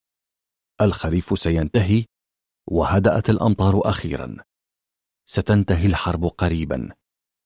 [0.81, 2.05] الخريف سينتهي
[2.67, 4.37] وهدأت الأمطار أخيرا.
[5.25, 6.89] ستنتهي الحرب قريبا.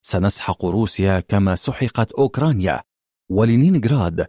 [0.01, 2.83] سنسحق روسيا كما سحقت أوكرانيا
[3.31, 4.27] ولينينغراد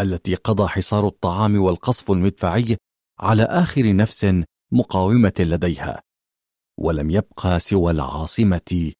[0.00, 2.76] التي قضى حصار الطعام والقصف المدفعي
[3.20, 4.26] على آخر نفس
[4.72, 6.02] مقاومة لديها.
[6.82, 8.92] ولم يبقى سوى العاصمة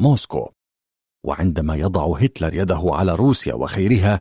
[0.00, 0.52] موسكو.
[1.24, 4.20] وعندما يضع هتلر يده على روسيا وخيرها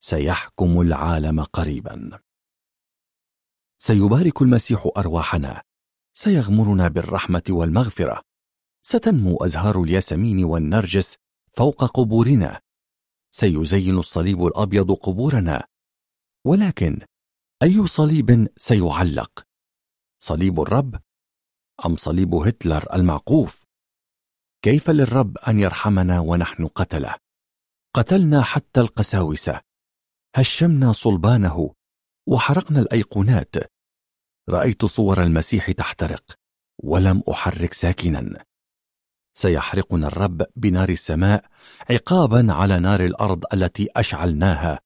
[0.00, 2.20] سيحكم العالم قريبا.
[3.78, 5.62] سيبارك المسيح أرواحنا.
[6.14, 8.22] سيغمرنا بالرحمة والمغفرة.
[8.82, 11.16] ستنمو أزهار الياسمين والنرجس
[11.56, 12.60] فوق قبورنا.
[13.30, 15.66] سيزين الصليب الأبيض قبورنا.
[16.44, 17.00] ولكن
[17.62, 19.46] أي صليب سيعلق؟
[20.22, 21.00] صليب الرب
[21.86, 23.64] أم صليب هتلر المعقوف؟
[24.62, 27.14] كيف للرب أن يرحمنا ونحن قتله؟
[27.94, 29.60] قتلنا حتى القساوسة.
[30.36, 31.74] هشمنا صلبانه
[32.28, 33.54] وحرقنا الأيقونات.
[34.48, 36.24] رأيت صور المسيح تحترق
[36.82, 38.44] ولم أحرك ساكنا.
[39.34, 41.44] سيحرقنا الرب بنار السماء
[41.90, 44.80] عقابا على نار الأرض التي أشعلناها.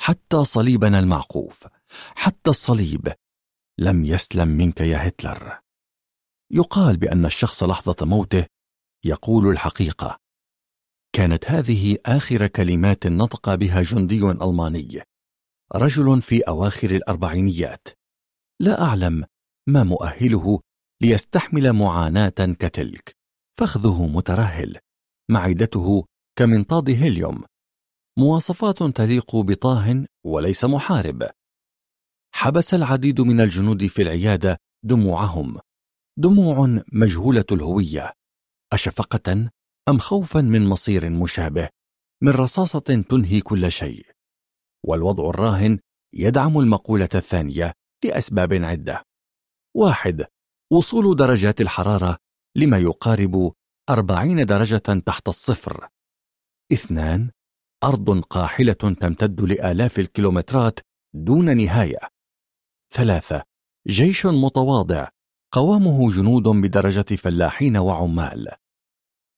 [0.00, 1.66] حتى صليبنا المعقوف
[2.16, 3.12] حتى الصليب
[3.78, 5.65] لم يسلم منك يا هتلر.
[6.50, 8.46] يقال بأن الشخص لحظة موته
[9.04, 10.18] يقول الحقيقة.
[11.12, 15.02] كانت هذه آخر كلمات نطق بها جندي ألماني.
[15.74, 17.88] رجل في أواخر الأربعينيات.
[18.60, 19.24] لا أعلم
[19.68, 20.60] ما مؤهله
[21.02, 23.16] ليستحمل معاناة كتلك.
[23.58, 24.78] فخذه مترهل.
[25.30, 26.04] معدته
[26.38, 27.44] كمنطاد هيليوم.
[28.18, 31.30] مواصفات تليق بطاه وليس محارب.
[32.34, 35.58] حبس العديد من الجنود في العيادة دموعهم.
[36.18, 38.12] دموع مجهولة الهوية.
[38.72, 39.50] أشفقة
[39.88, 41.68] أم خوفا من مصير مشابه
[42.22, 44.06] من رصاصة تنهي كل شيء.
[44.84, 45.78] والوضع الراهن
[46.14, 47.72] يدعم المقولة الثانية
[48.04, 49.02] لأسباب عدة.
[49.76, 50.26] واحد
[50.72, 52.18] وصول درجات الحرارة
[52.56, 53.52] لما يقارب
[53.90, 55.88] أربعين درجة تحت الصفر.
[56.72, 57.30] اثنان
[57.84, 60.80] أرض قاحلة تمتد لآلاف الكيلومترات
[61.14, 61.98] دون نهاية.
[62.94, 63.42] ثلاثة
[63.86, 65.08] جيش متواضع
[65.52, 68.48] قوامه جنود بدرجة فلاحين وعمال.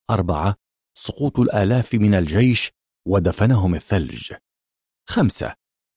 [0.09, 0.55] أربعة
[0.97, 2.71] سقوط الآلاف من الجيش
[3.07, 4.33] ودفنهم الثلج.
[5.09, 5.55] خمسة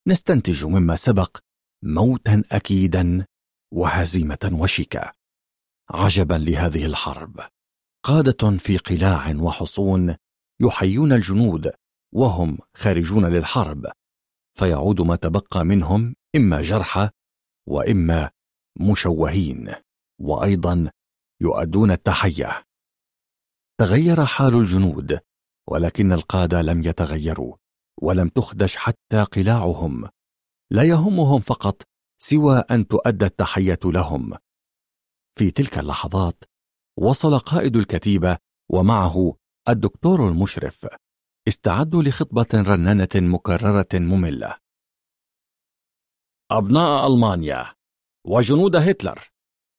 [0.09, 1.39] نستنتج مما سبق
[1.85, 3.27] موتا أكيدا
[3.73, 5.13] وهزيمة وشكا.
[5.91, 7.41] عجبا لهذه الحرب.
[8.05, 10.17] قادة في قلاع وحصون
[10.61, 11.73] يحيون الجنود
[12.15, 13.87] وهم خارجون للحرب.
[14.59, 17.11] فيعود ما تبقى منهم إما جرحى
[17.69, 18.31] وإما
[18.81, 19.75] مشوهين.
[20.21, 20.91] وأيضا
[21.41, 22.65] يؤدون التحية.
[23.81, 25.21] تغير حال الجنود
[25.69, 27.57] ولكن القادة لم يتغيروا
[28.03, 30.09] ولم تخدش حتى قلاعهم.
[30.71, 31.83] لا يهمهم فقط
[32.23, 34.39] سوى أن تؤدى التحية لهم.
[35.39, 36.45] في تلك اللحظات
[36.99, 38.39] وصل قائد الكتيبة
[38.71, 39.37] ومعه
[39.69, 40.87] الدكتور المشرف
[41.49, 44.57] استعدوا لخطبة رنانة مكررة مملة.
[46.51, 47.75] أبناء ألمانيا
[48.27, 49.32] وجنود هتلر.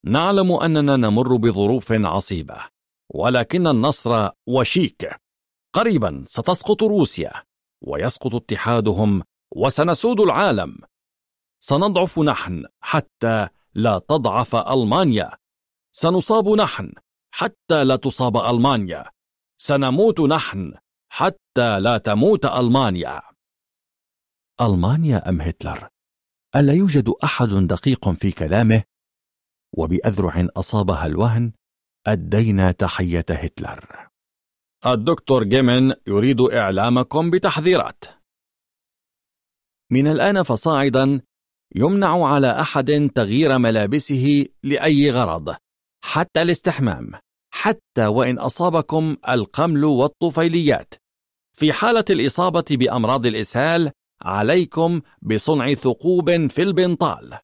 [0.05, 2.57] نعلم أننا نمر بظروف عصيبة
[3.09, 5.15] ولكن النصر وشيك.
[5.73, 7.31] قريبا ستسقط روسيا
[7.81, 9.23] ويسقط اتحادهم
[9.55, 10.77] وسنسود العالم.
[11.59, 15.31] سنضعف نحن حتى لا تضعف ألمانيا.
[15.95, 16.93] سنصاب نحن
[17.33, 19.09] حتى لا تصاب ألمانيا.
[19.57, 20.73] سنموت نحن
[21.09, 23.21] حتى لا تموت ألمانيا.
[24.61, 25.87] ألمانيا أم هتلر؟
[26.55, 28.83] ألا يوجد أحد دقيق في كلامه؟
[29.73, 31.51] وبأذرع أصابها الوهن
[32.07, 34.07] أدينا تحية هتلر.
[34.85, 38.03] الدكتور جيمن يريد إعلامكم بتحذيرات.
[39.91, 41.21] من الآن فصاعدا
[41.75, 45.55] يمنع على أحد تغيير ملابسه لأي غرض
[46.05, 47.11] حتى الاستحمام
[47.53, 50.93] حتى وإن أصابكم القمل والطفيليات.
[51.57, 57.39] في حالة الإصابة بأمراض الإسهال عليكم بصنع ثقوب في البنطال.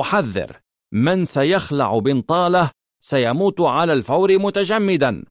[0.00, 0.60] أحذر
[0.92, 5.24] من سيخلع بنطاله سيموت على الفور متجمدا.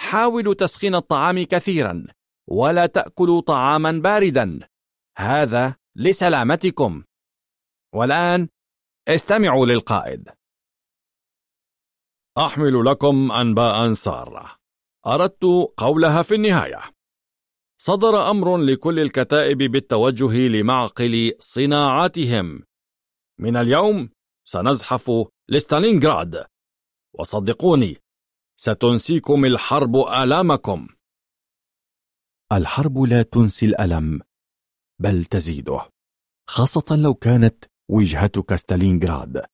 [0.00, 2.06] حاولوا تسخين الطعام كثيرا
[2.48, 4.68] ولا تأكلوا طعاما باردا.
[5.18, 7.04] هذا لسلامتكم.
[7.94, 8.48] والآن
[9.08, 10.28] استمعوا للقائد.
[12.38, 14.56] أحمل لكم أنباء سارة.
[15.06, 15.44] أردت
[15.76, 16.80] قولها في النهاية.
[17.80, 22.62] صدر أمر لكل الكتائب بالتوجه لمعقل صناعاتهم
[23.40, 24.10] من اليوم
[24.44, 25.10] سنزحف
[25.48, 26.46] لستالينغراد.
[27.18, 27.96] وصدقوني
[28.56, 30.88] ستنسيكم الحرب آلامكم.
[32.52, 34.20] الحرب لا تنسي الألم
[35.00, 35.90] بل تزيده
[36.48, 39.46] خاصة لو كانت وجهتك ستالينغراد.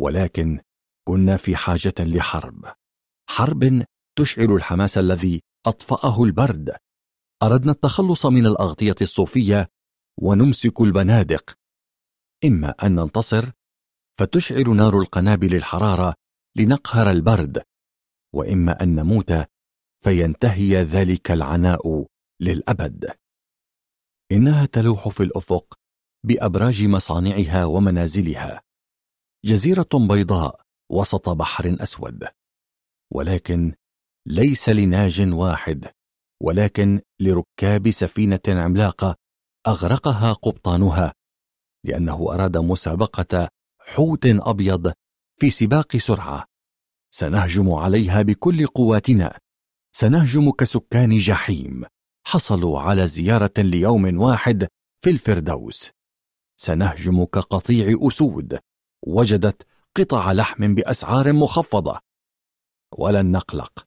[0.00, 0.60] ولكن
[1.08, 2.74] كنا في حاجة لحرب.
[3.30, 3.84] حرب
[4.18, 6.76] تشعل الحماس الذي أطفأه البرد.
[7.42, 9.68] أردنا التخلص من الأغطية الصوفية
[10.22, 11.54] ونمسك البنادق.
[12.44, 13.50] إما أن ننتصر
[14.18, 16.14] فتشعل نار القنابل الحرارة
[16.56, 17.62] لنقهر البرد.
[18.34, 19.32] وإما أن نموت
[20.04, 22.06] فينتهي ذلك العناء
[22.40, 23.10] للأبد.
[24.32, 25.74] إنها تلوح في الأفق
[26.26, 28.62] بأبراج مصانعها ومنازلها.
[29.44, 30.60] جزيرة بيضاء
[30.90, 32.28] وسط بحر أسود.
[33.12, 33.74] ولكن
[34.26, 35.90] ليس لناج واحد
[36.42, 39.16] ولكن لركاب سفينة عملاقة
[39.66, 41.14] أغرقها قبطانها
[41.84, 43.48] لأنه أراد مسابقة
[43.86, 44.92] حوت أبيض
[45.40, 46.44] في سباق سرعة.
[47.10, 49.38] سنهجم عليها بكل قواتنا.
[49.92, 51.84] سنهجم كسكان جحيم.
[52.26, 54.68] حصلوا على زيارة ليوم واحد
[55.00, 55.90] في الفردوس.
[56.56, 58.58] سنهجم كقطيع أسود.
[59.06, 62.00] وجدت قطع لحم بأسعار مخفضة.
[62.98, 63.86] ولن نقلق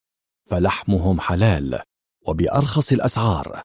[0.49, 1.79] فلحمهم حلال
[2.27, 3.61] وبأرخص الأسعار.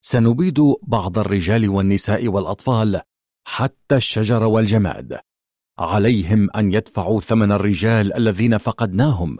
[0.00, 3.00] سنبيد بعض الرجال والنساء والأطفال
[3.46, 5.20] حتى الشجر والجماد.
[5.78, 9.38] عليهم أن يدفعوا ثمن الرجال الذين فقدناهم.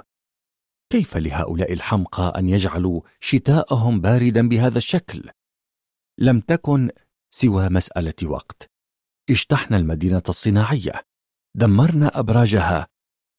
[0.91, 5.31] كيف لهؤلاء الحمقى أن يجعلوا شتاءهم باردا بهذا الشكل؟
[6.19, 6.91] لم تكن
[7.31, 8.71] سوى مسألة وقت.
[9.31, 11.07] اجتحنا المدينة الصناعية
[11.55, 12.89] دمرنا أبراجها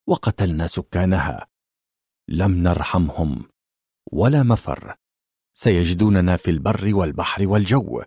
[0.08, 1.48] وقتلنا سكانها.
[2.28, 3.50] لم نرحمهم
[4.12, 4.96] ولا مفر.
[5.54, 8.04] سيجدوننا في البر والبحر والجو.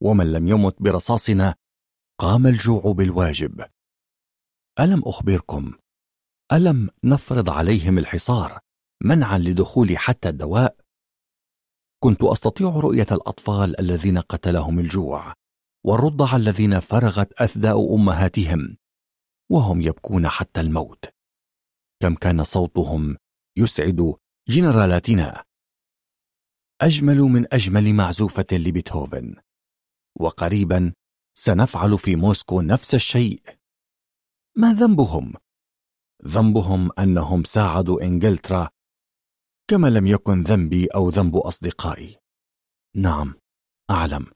[0.00, 1.54] ومن لم يمت برصاصنا
[2.18, 3.64] قام الجوع بالواجب.
[4.80, 5.72] ألم أخبركم؟
[6.52, 8.58] ألم نفرض عليهم الحصار
[9.04, 10.76] منعا لدخول حتى الدواء؟
[12.02, 15.34] كنت أستطيع رؤية الأطفال الذين قتلهم الجوع
[15.84, 18.76] والرضع الذين فرغت أثداء أمهاتهم
[19.50, 21.04] وهم يبكون حتى الموت.
[22.02, 23.16] كم كان صوتهم
[23.56, 24.14] يسعد
[24.48, 25.44] جنرالاتنا.
[26.80, 29.36] أجمل من أجمل معزوفة لبيتهوفن.
[30.20, 30.92] وقريبا
[31.34, 33.57] سنفعل في موسكو نفس الشيء.
[34.58, 35.34] ما ذنبهم؟
[36.26, 38.70] ذنبهم أنهم ساعدوا إنجلترا
[39.68, 42.16] كما لم يكن ذنبي أو ذنب أصدقائي.
[42.96, 43.34] نعم
[43.90, 44.26] أعلم.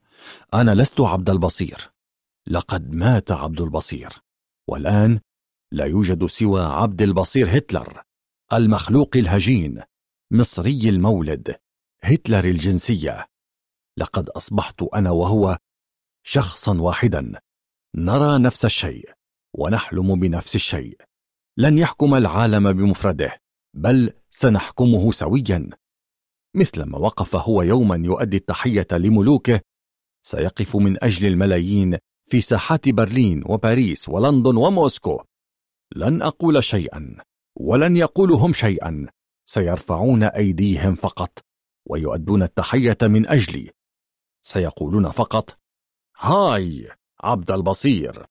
[0.54, 1.90] أنا لست عبد البصير.
[2.46, 4.08] لقد مات عبد البصير.
[4.68, 5.20] والآن
[5.72, 8.02] لا يوجد سوى عبد البصير هتلر
[8.52, 9.82] المخلوق الهجين
[10.30, 11.56] مصري المولد
[12.02, 13.26] هتلر الجنسية.
[13.98, 15.58] لقد أصبحت أنا وهو
[16.26, 17.40] شخصا واحدا.
[17.94, 19.21] نرى نفس الشيء.
[19.54, 20.96] ونحلم بنفس الشيء.
[21.56, 23.40] لن يحكم العالم بمفرده
[23.74, 25.70] بل سنحكمه سويا.
[26.56, 29.60] مثلما وقف هو يوما يؤدي التحية لملوكه
[30.26, 31.98] سيقف من أجل الملايين
[32.30, 35.22] في ساحات برلين وباريس ولندن وموسكو.
[35.96, 37.16] لن أقول شيئا
[37.56, 39.06] ولن يقولوا هم شيئا.
[39.44, 41.38] سيرفعون أيديهم فقط
[41.86, 43.70] ويؤدون التحية من أجلي.
[44.44, 45.58] سيقولون فقط
[46.18, 46.90] هاي
[47.20, 48.26] عبد البصير.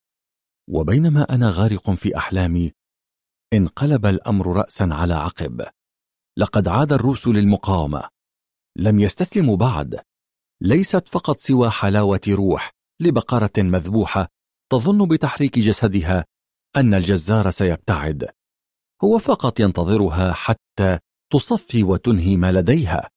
[0.73, 2.71] وبينما أنا غارق في أحلامي
[3.53, 5.65] انقلب الأمر رأسا على عقب.
[6.37, 8.09] لقد عاد الروس للمقاومة.
[8.77, 9.99] لم يستسلموا بعد.
[10.61, 14.27] ليست فقط سوى حلاوة روح لبقرة مذبوحة
[14.71, 16.25] تظن بتحريك جسدها
[16.75, 18.29] أن الجزار سيبتعد.
[19.03, 20.99] هو فقط ينتظرها حتى
[21.31, 23.09] تصفي وتنهي ما لديها.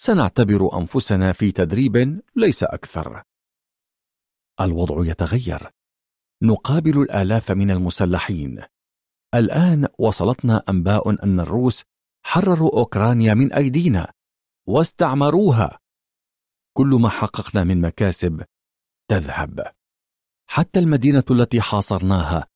[0.00, 3.22] سنعتبر أنفسنا في تدريب ليس أكثر.
[4.60, 5.75] الوضع يتغير.
[6.42, 8.62] نقابل الآلاف من المسلحين.
[9.34, 11.82] الآن وصلتنا أنباء أن الروس
[12.22, 14.12] حرروا أوكرانيا من أيدينا
[14.66, 15.78] واستعمروها.
[16.72, 18.44] كل ما حققنا من مكاسب
[19.08, 19.72] تذهب.
[20.46, 22.46] حتى المدينة التي حاصرناها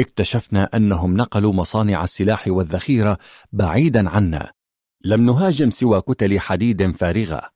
[0.00, 3.18] اكتشفنا أنهم نقلوا مصانع السلاح والذخيرة
[3.52, 4.52] بعيدا عنا.
[5.04, 7.50] لم نهاجم سوى كتل حديد فارغة.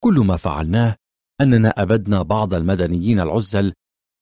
[0.00, 0.96] كل ما فعلناه
[1.40, 3.74] أننا أبدنا بعض المدنيين العزل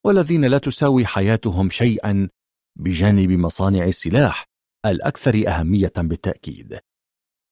[0.09, 2.29] والذين لا تساوي حياتهم شيئا
[2.75, 4.45] بجانب مصانع السلاح
[4.85, 6.79] الأكثر أهمية بالتأكيد.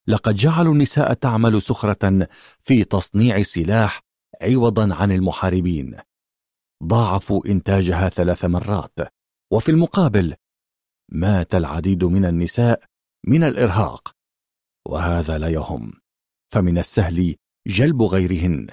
[0.07, 2.27] لقد جعلوا النساء تعمل سخرة
[2.59, 4.01] في تصنيع السلاح
[4.41, 5.97] عوضا عن المحاربين.
[6.83, 8.99] ضاعفوا إنتاجها ثلاث مرات
[9.53, 10.35] وفي المقابل
[11.11, 12.83] مات العديد من النساء
[13.27, 14.15] من الإرهاق.
[14.87, 15.93] وهذا لا يهم
[16.53, 17.35] فمن السهل
[17.67, 18.67] جلب غيرهن.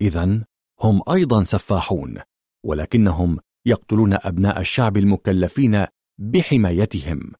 [0.00, 0.44] إذا
[0.80, 2.18] هم أيضا سفاحون.
[2.64, 5.86] ولكنهم يقتلون أبناء الشعب المكلفين
[6.18, 7.32] بحمايتهم.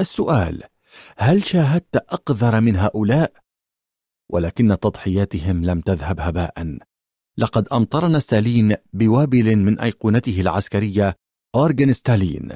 [0.00, 0.62] السؤال
[1.16, 3.32] هل شاهدت أقذر من هؤلاء؟
[4.30, 6.78] ولكن تضحياتهم لم تذهب هباء.
[7.38, 11.16] لقد أمطرنا ستالين بوابل من أيقونته العسكرية
[11.54, 12.50] أورجن ستالين.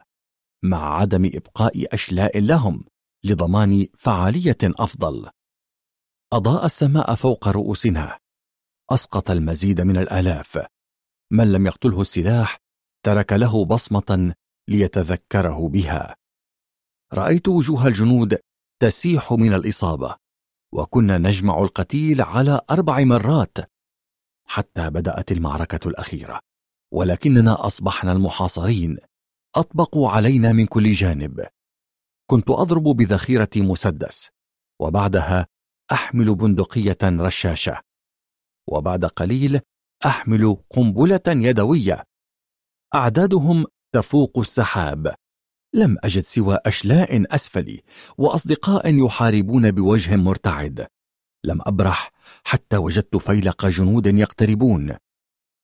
[0.64, 2.86] مع عدم إبقاء أشلاء لهم.
[3.24, 5.30] لضمان فعالية أفضل.
[6.34, 8.20] أضاء السماء فوق رؤوسنا.
[8.92, 10.60] أسقط المزيد من الآلاف.
[11.32, 12.58] من لم يقتله السلاح
[13.06, 14.34] ترك له بصمة
[14.68, 16.16] ليتذكره بها.
[17.14, 18.40] رأيت وجوه الجنود
[18.82, 20.16] تسيح من الإصابة
[20.74, 23.58] وكنا نجمع القتيل على أربع مرات
[24.48, 26.40] حتى بدأت المعركة الأخيرة.
[26.94, 28.98] ولكننا أصبحنا المحاصرين.
[29.56, 31.48] أطبقوا علينا من كل جانب.
[32.30, 34.30] كنت أضرب بذخيرة مسدس
[34.82, 35.48] وبعدها
[35.92, 37.82] أحمل بندقية رشاشة
[38.68, 39.62] وبعد قليل
[40.06, 42.04] أحمل قنبلة يدوية.
[42.96, 45.16] أعدادهم تفوق السحاب.
[45.74, 47.84] لم أجد سوى أشلاء أسفلي
[48.18, 50.88] وأصدقاء يحاربون بوجه مرتعد.
[51.44, 52.12] لم أبرح
[52.44, 54.98] حتى وجدت فيلق جنود يقتربون.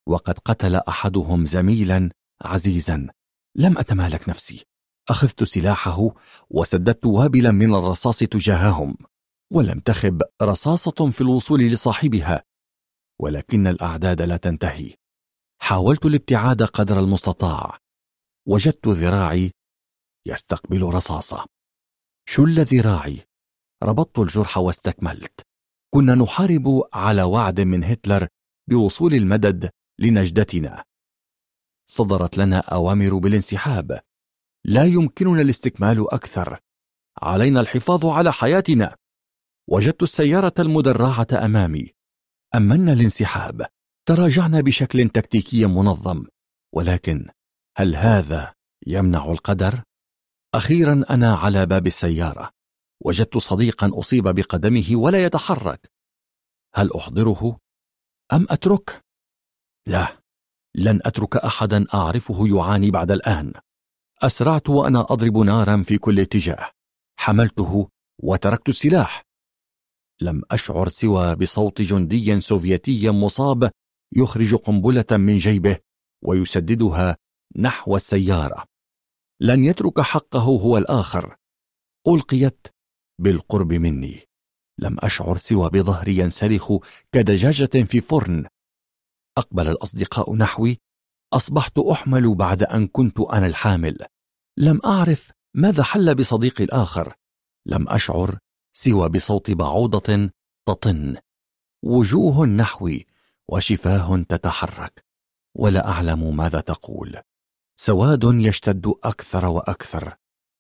[0.08, 2.10] وقد قتل أحدهم زميلا
[2.42, 3.08] عزيزا.
[3.56, 4.66] لم أتمالك نفسي.
[5.10, 6.10] أخذت سلاحه
[6.50, 8.98] وسددت وابلا من الرصاص تجاههم
[9.54, 12.44] ولم تخب رصاصة في الوصول لصاحبها
[13.22, 14.94] ولكن الأعداد لا تنتهي.
[15.62, 17.80] حاولت الابتعاد قدر المستطاع
[18.48, 19.52] وجدت ذراعي
[20.28, 21.46] يستقبل رصاصة.
[22.30, 23.26] شل ذراعي
[23.84, 25.42] ربطت الجرح واستكملت.
[25.94, 28.28] كنا نحارب على وعد من هتلر
[28.70, 29.70] بوصول المدد
[30.00, 30.84] لنجدتنا.
[31.90, 34.02] صدرت لنا أوامر بالانسحاب
[34.68, 36.60] لا يمكننا الاستكمال أكثر.
[37.22, 38.96] علينا الحفاظ على حياتنا.
[39.70, 41.94] وجدت السيارة المدرعة أمامي.
[42.56, 43.66] أمنا الانسحاب.
[44.08, 46.26] تراجعنا بشكل تكتيكي منظم.
[46.76, 47.30] ولكن
[47.78, 48.54] هل هذا
[48.88, 49.84] يمنع القدر؟
[50.56, 52.52] أخيرا أنا على باب السيارة.
[53.02, 55.92] وجدت صديقا أصيب بقدمه ولا يتحرك.
[56.76, 57.58] هل أحضره؟
[58.34, 59.06] أم أترك؟
[59.88, 60.18] لا.
[60.76, 63.54] لن أترك أحدا أعرفه يعاني بعد الآن.
[64.26, 66.72] أسرعت وأنا أضرب نارا في كل اتجاه.
[67.20, 67.90] حملته
[68.24, 69.24] وتركت السلاح.
[70.22, 73.72] لم أشعر سوى بصوت جندي سوفيتي مصاب
[74.16, 75.80] يخرج قنبلة من جيبه
[76.24, 77.18] ويسددها
[77.56, 78.66] نحو السيارة.
[79.42, 81.36] لن يترك حقه هو الآخر.
[82.08, 82.68] ألقيت
[83.22, 84.28] بالقرب مني.
[84.80, 86.74] لم أشعر سوى بظهري ينسلخ
[87.12, 88.48] كدجاجة في فرن.
[89.38, 90.78] أقبل الأصدقاء نحوي.
[91.34, 94.06] أصبحت أحمل بعد أن كنت أنا الحامل.
[94.58, 97.14] لم أعرف ماذا حل بصديقي الآخر.
[97.66, 98.38] لم أشعر
[98.74, 100.30] سوى بصوت بعوضة
[100.68, 101.18] تطن.
[101.84, 103.06] وجوه نحوي
[103.48, 105.06] وشفاه تتحرك
[105.56, 107.22] ولا أعلم ماذا تقول.
[107.80, 110.16] سواد يشتد أكثر وأكثر.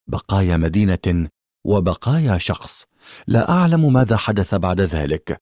[0.07, 1.29] بقايا مدينة
[1.65, 2.85] وبقايا شخص.
[3.27, 5.41] لا أعلم ماذا حدث بعد ذلك.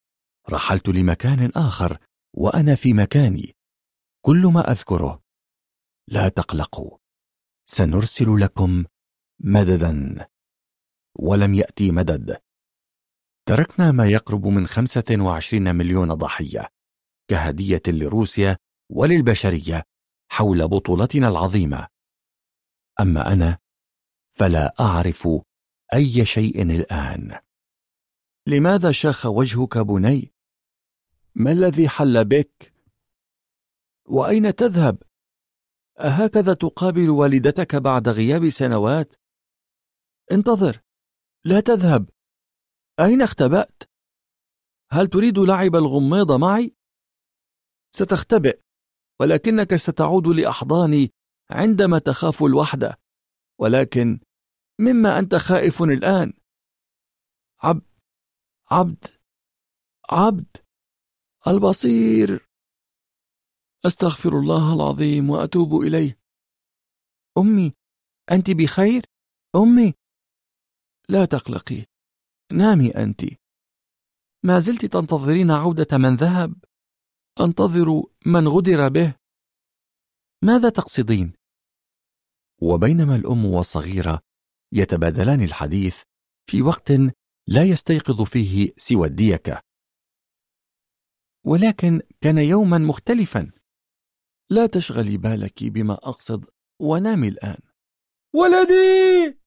[0.49, 1.97] رحلت لمكان آخر
[2.33, 3.55] وأنا في مكاني.
[4.21, 5.21] كل ما أذكره
[6.07, 7.02] لا تقلقوا.
[7.65, 8.85] سنرسل لكم
[9.39, 10.27] مددا
[11.15, 12.41] ولم يأتي مدد
[13.45, 16.69] تركنا ما يقرب من 25 مليون ضحية
[17.27, 18.57] كهدية لروسيا
[18.89, 19.83] وللبشرية
[20.31, 21.87] حول بطولتنا العظيمة
[22.99, 23.57] أما أنا
[24.31, 25.27] فلا أعرف
[25.93, 27.39] أي شيء الآن
[28.47, 30.33] لماذا شاخ وجهك بني؟
[31.35, 32.73] ما الذي حل بك؟
[34.05, 35.03] وأين تذهب؟
[35.99, 39.15] أهكذا تقابل والدتك بعد غياب سنوات؟
[40.31, 40.81] انتظر
[41.45, 42.09] لا تذهب
[42.99, 43.83] أين اختبأت؟
[44.91, 46.75] هل تريد لعب الغميض معي؟
[47.95, 48.59] ستختبئ
[49.21, 51.11] ولكنك ستعود لأحضاني
[51.49, 52.99] عندما تخاف الوحدة
[53.59, 54.19] ولكن
[54.79, 56.33] مما أنت خائف الآن
[57.63, 57.87] عبد
[58.71, 59.05] عبد
[60.09, 60.57] عبد
[61.47, 62.52] البصير
[63.85, 66.19] أستغفر الله العظيم وأتوب إليه.
[67.37, 67.73] أمي
[68.31, 69.05] أنت بخير؟
[69.55, 69.93] أمي
[71.09, 71.85] لا تقلقي.
[72.51, 73.21] نامي أنت.
[74.43, 76.55] ما زلت تنتظرين عودة من ذهب؟
[77.39, 79.15] أنتظر من غدر به.
[80.43, 81.33] ماذا تقصدين؟
[82.61, 84.19] وبينما الأم والصغيرة
[84.71, 86.01] يتبادلان الحديث
[86.49, 86.91] في وقت
[87.47, 89.61] لا يستيقظ فيه سوى الديكة.
[91.45, 93.51] ولكن كان يوما مختلفا.
[94.53, 96.45] لا تشغلي بالك بما أقصد
[96.79, 97.57] ونامي الآن.
[98.33, 99.39] ولدي!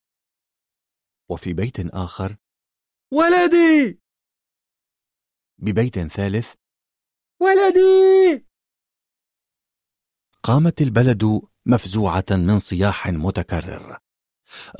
[1.31, 2.37] وفي بيت آخر
[3.13, 4.01] ولدي!
[5.59, 6.55] ببيت ثالث
[7.41, 8.47] ولدي!
[10.43, 13.99] قامت البلد مفزوعة من صياح متكرر.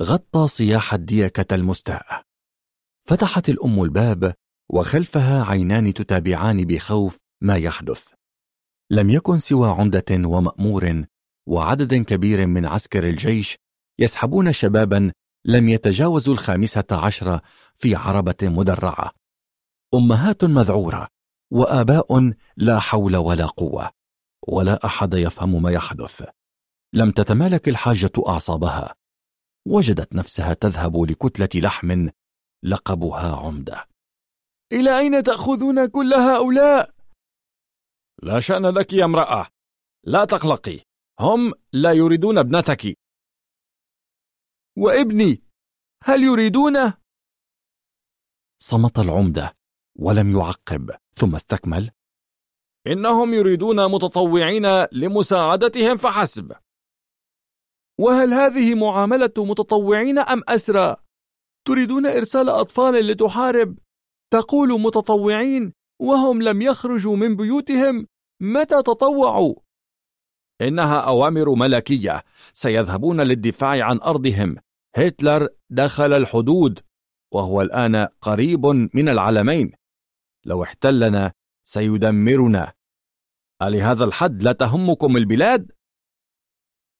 [0.01, 2.25] غطى صياح الديكة المستاء.
[3.03, 4.35] فتحت الأم الباب
[4.69, 8.16] وخلفها عينان تتابعان بخوف ما يحدث.
[8.91, 11.05] لم يكن سوى عمدة ومأمور
[11.47, 13.57] وعدد كبير من عسكر الجيش
[13.99, 15.11] يسحبون شبابا
[15.45, 17.41] لم يتجاوزوا الخامسة عشرة
[17.77, 19.11] في عربة مدرعة.
[19.93, 21.07] أمهات مذعورة
[21.51, 23.91] وآباء لا حول ولا قوة
[24.47, 26.23] ولا أحد يفهم ما يحدث.
[26.93, 28.95] لم تتمالك الحاجة أعصابها.
[29.67, 32.09] وجدت نفسها تذهب لكتلة لحم
[32.63, 33.87] لقبها عمدة.
[34.73, 36.96] إلى أين تأخذون كل هؤلاء؟
[38.23, 39.47] لا شأن لك يا امرأة.
[40.03, 40.79] لا تقلقي.
[41.19, 42.97] هم لا يريدون ابنتك.
[44.77, 45.43] وابني
[46.03, 46.97] هل يريدونه؟
[48.63, 49.53] صمت العمدة
[49.99, 51.91] ولم يعقب ثم استكمل.
[52.87, 56.55] إنهم يريدون متطوعين لمساعدتهم فحسب.
[57.99, 60.95] وهل هذه معاملة متطوعين أم أسرى؟
[61.67, 63.79] تريدون إرسال أطفال لتحارب؟
[64.33, 68.07] تقول متطوعين وهم لم يخرجوا من بيوتهم
[68.41, 69.55] متى تطوعوا؟
[70.61, 74.57] إنها أوامر ملكية سيذهبون للدفاع عن أرضهم
[74.95, 76.79] هتلر دخل الحدود
[77.33, 79.71] وهو الآن قريب من العلمين
[80.45, 82.73] لو احتلنا سيدمرنا
[83.61, 85.71] ألهذا الحد لا تهمكم البلاد؟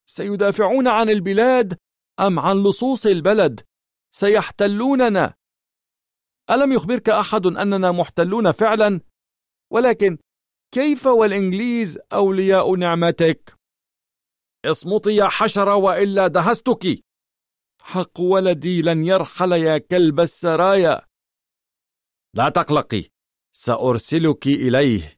[0.06, 1.78] سيدافعون عن البلاد
[2.20, 3.60] أم عن لصوص البلد؟
[4.14, 5.34] سيحتلوننا
[6.50, 9.00] ألم يخبرك أحد أننا محتلون فعلا؟
[9.72, 10.18] ولكن
[10.74, 13.54] كيف والإنجليز أولياء نعمتك؟
[14.64, 16.98] اصمتي يا حشرة وإلا دهستك
[17.82, 21.00] حق ولدي لن يرحل يا كلب السرايا
[22.34, 23.04] لا تقلقي
[23.52, 25.16] سأرسلك إليه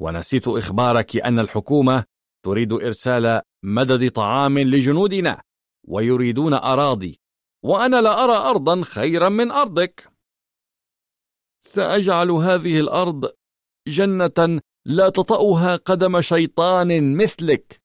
[0.00, 2.04] ونسيت إخبارك أن الحكومة
[2.44, 5.42] تريد إرسال مدد طعام لجنودنا
[5.88, 7.20] ويريدون أراضي
[7.64, 10.17] وأنا لا أرى أرضا خيرا من أرضك
[11.64, 13.32] سأجعل هذه الأرض
[13.88, 17.82] جنة لا تطأها قدم شيطان مثلك.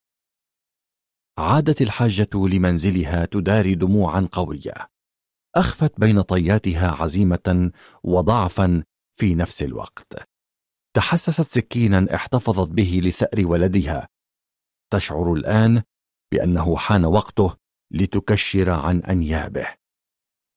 [1.37, 4.73] عادت الحاجة لمنزلها تداري دموعا قوية.
[5.55, 7.71] أخفت بين طياتها عزيمة
[8.03, 8.83] وضعفا
[9.17, 10.29] في نفس الوقت.
[10.95, 14.07] تحسست سكينا احتفظت به لثأر ولدها.
[14.93, 15.83] تشعر الآن
[16.31, 17.55] بأنه حان وقته
[17.91, 19.67] لتكشر عن أنيابه.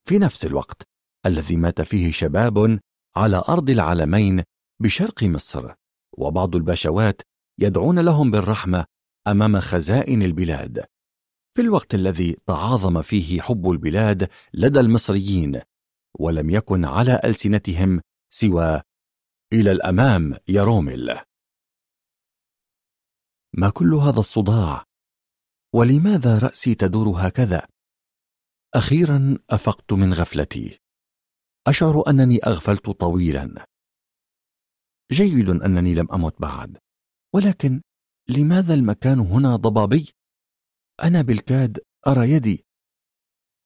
[0.09, 0.83] في نفس الوقت
[1.27, 2.81] الذي مات فيه شباب
[3.17, 4.43] على أرض العالمين
[4.81, 5.75] بشرق مصر
[6.19, 7.23] وبعض البشوات
[7.59, 8.85] يدعون لهم بالرحمة
[9.27, 10.85] أمام خزائن البلاد.
[11.57, 15.61] في الوقت الذي تعاظم فيه حب البلاد لدى المصريين
[16.19, 18.01] ولم يكن على ألسنتهم
[18.33, 18.83] سوى
[19.53, 21.20] إلى الأمام يا رومل.
[23.55, 24.85] ما كل هذا الصداع؟
[25.75, 27.67] ولماذا رأسي تدور هكذا؟
[28.75, 30.86] أخيرا أفقت من غفلتي.
[31.67, 33.67] أشعر أنني أغفلت طويلا
[35.12, 36.78] جيد أنني لم أمت بعد
[37.35, 37.83] ولكن
[38.28, 40.12] لماذا المكان هنا ضبابي؟
[41.03, 42.65] أنا بالكاد أرى يدي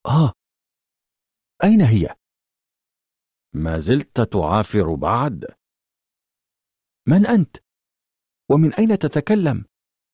[0.06, 0.32] آه
[1.64, 2.16] أين هي؟
[3.54, 5.44] ما زلت تعافر بعد؟
[7.08, 7.56] من أنت؟
[8.50, 9.64] ومن أين تتكلم؟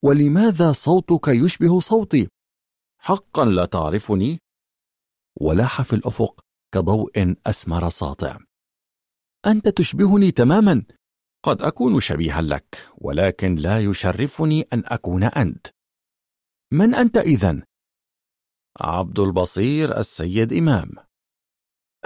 [0.04, 2.28] ولماذا صوتك يشبه صوتي؟
[2.98, 4.38] حقا لا تعرفني؟
[5.40, 8.38] ولاح في الأفق كضوء أسمر ساطع.
[9.46, 10.84] أنت تشبهني تماما.
[11.42, 15.66] قد أكون شبيها لك ولكن لا يشرفني أن أكون أنت.
[16.72, 17.62] من أنت إذن؟
[18.80, 20.92] عبد البصير السيد إمام.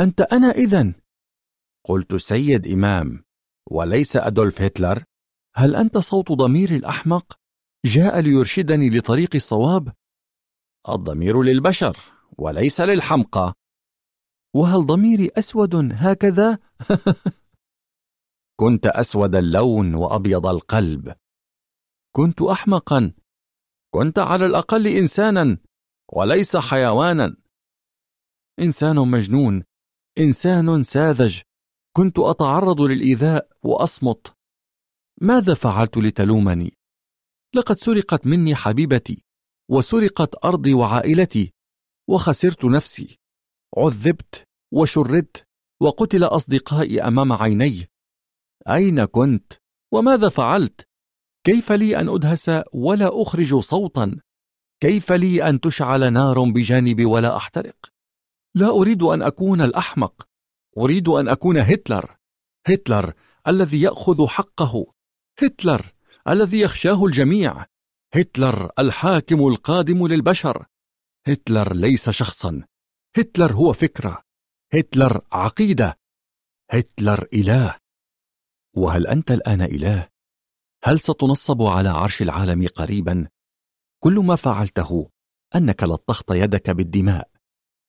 [0.01, 0.95] أنت أنا إذن؟
[1.85, 3.25] قلت سيد إمام.
[3.71, 5.05] وليس أدولف هتلر؟
[5.57, 7.39] هل أنت صوت ضمير الأحمق؟
[7.85, 9.93] جاء ليرشدني لطريق الصواب؟
[10.89, 11.99] الضمير للبشر
[12.39, 13.55] وليس للحمقى.
[14.57, 16.59] وهل ضميري أسود هكذا؟
[18.61, 21.15] كنت أسود اللون وأبيض القلب.
[22.17, 23.13] كنت أحمقا.
[23.95, 25.59] كنت على الأقل إنسانا
[26.13, 27.37] وليس حيوانا.
[28.61, 29.65] إنسان مجنون
[30.19, 31.41] إنسان ساذج.
[31.97, 34.35] كنت أتعرض للإيذاء وأصمت.
[35.21, 36.73] ماذا فعلت لتلومني؟
[37.55, 39.25] لقد سرقت مني حبيبتي
[39.71, 41.53] وسرقت أرضي وعائلتي
[42.09, 43.19] وخسرت نفسي.
[43.79, 45.47] عذبت وشردت
[45.81, 47.89] وقتل أصدقائي أمام عيني
[48.69, 49.53] أين كنت؟
[49.93, 50.89] وماذا فعلت؟
[51.45, 54.21] كيف لي أن أدهس ولا أخرج صوتا؟
[54.81, 57.77] كيف لي أن تشعل نار بجانبي ولا أحترق؟
[58.55, 60.29] لا أريد أن أكون الأحمق
[60.79, 62.17] أريد أن أكون هتلر
[62.67, 63.13] هتلر
[63.49, 64.87] الذي يأخذ حقه
[65.43, 65.93] هتلر
[66.29, 67.67] الذي يخشاه الجميع
[68.15, 70.67] هتلر الحاكم القادم للبشر
[71.27, 72.63] هتلر ليس شخصا
[73.17, 74.23] هتلر هو فكرة
[74.75, 75.99] هتلر عقيدة
[76.71, 77.79] هتلر إله
[78.77, 80.09] وهل أنت الآن إله؟
[80.85, 83.29] هل ستنصب على عرش العالم قريبا؟
[84.03, 85.11] كل ما فعلته
[85.55, 87.31] أنك لطخت يدك بالدماء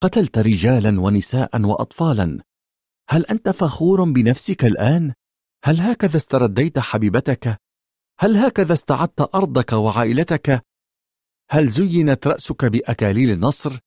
[0.02, 2.44] قتلت رجالا ونساء وأطفالا
[3.10, 5.14] هل أنت فخور بنفسك الآن؟
[5.64, 7.62] هل هكذا استرديت حبيبتك؟
[8.20, 10.66] هل هكذا استعدت أرضك وعائلتك؟
[11.50, 13.80] هل زينت رأسك بأكاليل النصر؟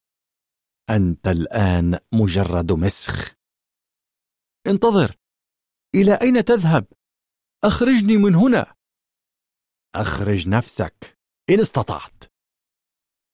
[0.90, 3.34] أنت الآن مجرد مسخ.
[4.66, 5.16] انتظر.
[5.94, 6.86] إلى أين تذهب؟
[7.64, 8.74] أخرجني من هنا.
[9.94, 11.18] أخرج نفسك.
[11.50, 12.24] إن استطعت.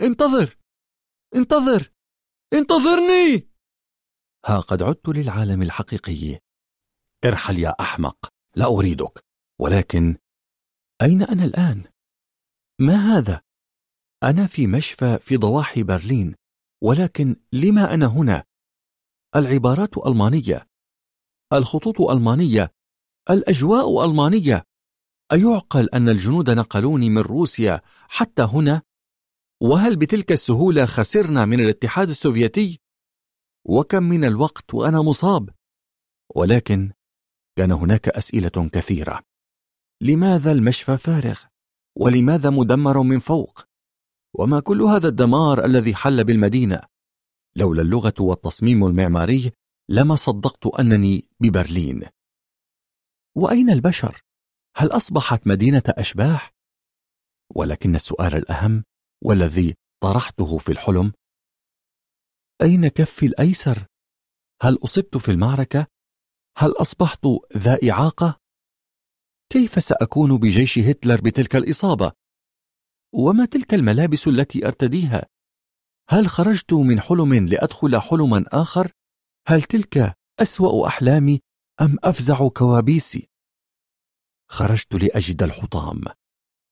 [0.01, 0.59] انتظر.
[1.37, 1.93] انتظر.
[2.53, 3.51] انتظرني.
[4.47, 6.41] ها قد عدت للعالم الحقيقي.
[7.25, 8.33] ارحل يا أحمق.
[8.57, 9.25] لا أريدك.
[9.61, 10.17] ولكن
[11.03, 11.93] أين أنا الآن؟
[12.81, 13.43] ما هذا؟
[14.23, 16.40] أنا في مشفى في ضواحي برلين.
[16.83, 18.45] ولكن لما أنا هنا؟
[19.37, 20.67] العبارات ألمانية
[21.53, 22.73] الخطوط ألمانية
[23.31, 24.65] الأجواء ألمانية
[25.33, 28.83] أيعقل أن الجنود نقلوني من روسيا حتى هنا؟
[29.63, 32.81] وهل بتلك السهولة خسرنا من الاتحاد السوفيتي؟
[33.67, 35.51] وكم من الوقت وأنا مصاب؟
[36.35, 36.93] ولكن
[37.59, 39.23] كان هناك أسئلة كثيرة
[40.03, 41.41] لماذا المشفى فارغ؟
[41.99, 43.70] ولماذا مدمر من فوق؟
[44.41, 46.81] وما كل هذا الدمار الذي حل بالمدينة؟
[47.57, 49.53] لولا اللغة والتصميم المعماري
[49.89, 52.03] لما صدقت أنني ببرلين
[53.37, 54.23] وأين البشر؟
[54.77, 56.53] هل أصبحت مدينة أشباح؟
[57.55, 58.85] ولكن السؤال الأهم
[59.25, 61.13] والذي طرحته في الحلم
[62.63, 63.87] أين كفي الأيسر؟
[64.63, 65.87] هل أصبت في المعركة؟
[66.59, 68.39] هل أصبحت ذا إعاقة؟
[69.53, 72.13] كيف سأكون بجيش هتلر بتلك الإصابة؟
[73.13, 75.27] وما تلك الملابس التي أرتديها؟
[76.09, 78.93] هل خرجت من حلم لأدخل حلما آخر؟
[79.47, 81.41] هل تلك أسوأ أحلامي
[81.81, 83.29] أم أفزع كوابيسي؟
[84.51, 86.01] خرجت لأجد الحطام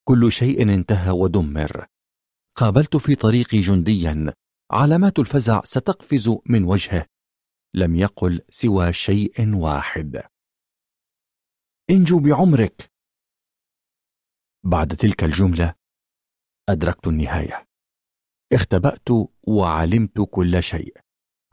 [0.04, 1.86] كل شيء انتهى ودمر
[2.54, 4.34] قابلت في طريقي جنديا
[4.70, 7.06] علامات الفزع ستقفز من وجهه
[7.74, 10.22] لم يقل سوى شيء واحد
[11.90, 12.92] انجو بعمرك
[14.64, 15.74] بعد تلك الجملة
[16.68, 17.66] أدركت النهاية.
[18.52, 19.08] اختبأت
[19.42, 20.96] وعلمت كل شيء.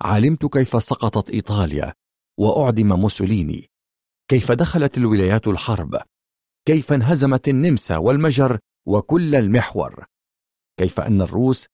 [0.01, 1.93] علمت كيف سقطت إيطاليا
[2.39, 3.69] وأعدم موسوليني.
[4.27, 6.01] كيف دخلت الولايات الحرب.
[6.67, 10.05] كيف انهزمت النمسا والمجر وكل المحور.
[10.79, 11.67] كيف أن الروس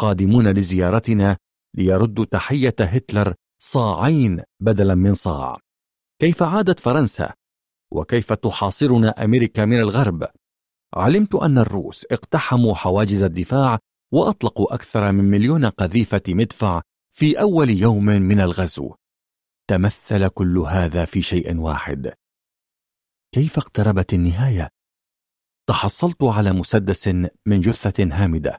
[0.00, 1.36] قادمون لزيارتنا
[1.76, 5.58] ليردوا تحية هتلر صاعين بدلا من صاع.
[6.20, 7.34] كيف عادت فرنسا.
[7.92, 10.28] وكيف تحاصرنا أمريكا من الغرب.
[10.94, 13.78] علمت أن الروس اقتحموا حواجز الدفاع
[14.12, 18.94] وأطلقوا أكثر من مليون قذيفة مدفع في أول يوم من الغزو.
[19.70, 22.12] تمثل كل هذا في شيء واحد.
[23.34, 24.68] كيف اقتربت النهاية؟
[25.68, 27.08] تحصلت على مسدس
[27.46, 28.58] من جثة هامدة.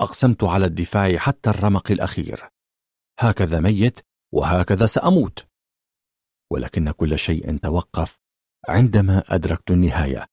[0.00, 2.48] أقسمت على الدفاع حتى الرمق الأخير.
[3.20, 4.00] هكذا ميت
[4.32, 5.46] وهكذا سأموت.
[6.52, 8.18] ولكن كل شيء توقف
[8.68, 10.26] عندما أدركت النهاية.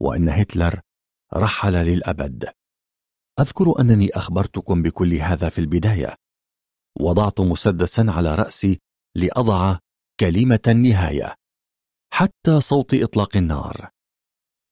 [0.00, 0.80] وأن هتلر
[1.34, 2.52] رحل للأبد.
[3.40, 6.16] أذكر أنني أخبرتكم بكل هذا في البداية.
[7.00, 8.80] وضعت مسدسا على رأسي
[9.16, 9.78] لأضع
[10.20, 11.34] كلمة النهاية
[12.12, 13.90] حتى صوت إطلاق النار.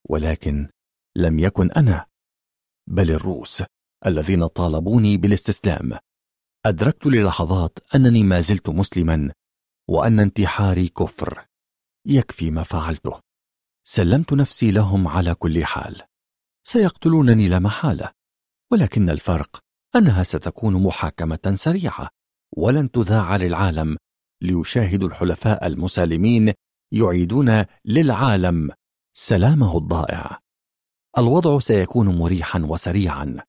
[0.09, 0.69] ولكن
[1.17, 2.07] لم يكن أنا
[2.87, 3.63] بل الروس
[4.07, 5.99] الذين طالبوني بالاستسلام.
[6.67, 9.33] أدركت للحظات أنني ما زلت مسلما
[9.89, 11.47] وأن انتحاري كفر
[12.07, 13.28] يكفي ما فعلته.
[13.91, 16.03] سلمت نفسي لهم على كل حال.
[16.67, 18.13] سيقتلونني لا محالة
[18.73, 19.61] ولكن الفرق
[19.97, 22.09] أنها ستكون محاكمة سريعة
[22.57, 23.97] ولن تذاع للعالم
[24.43, 26.53] ليشاهدوا الحلفاء المسالمين
[26.93, 28.71] يعيدون للعالم
[29.17, 30.39] سلامه الضائع.
[31.19, 33.43] الوضع سيكون مريحا وسريعا.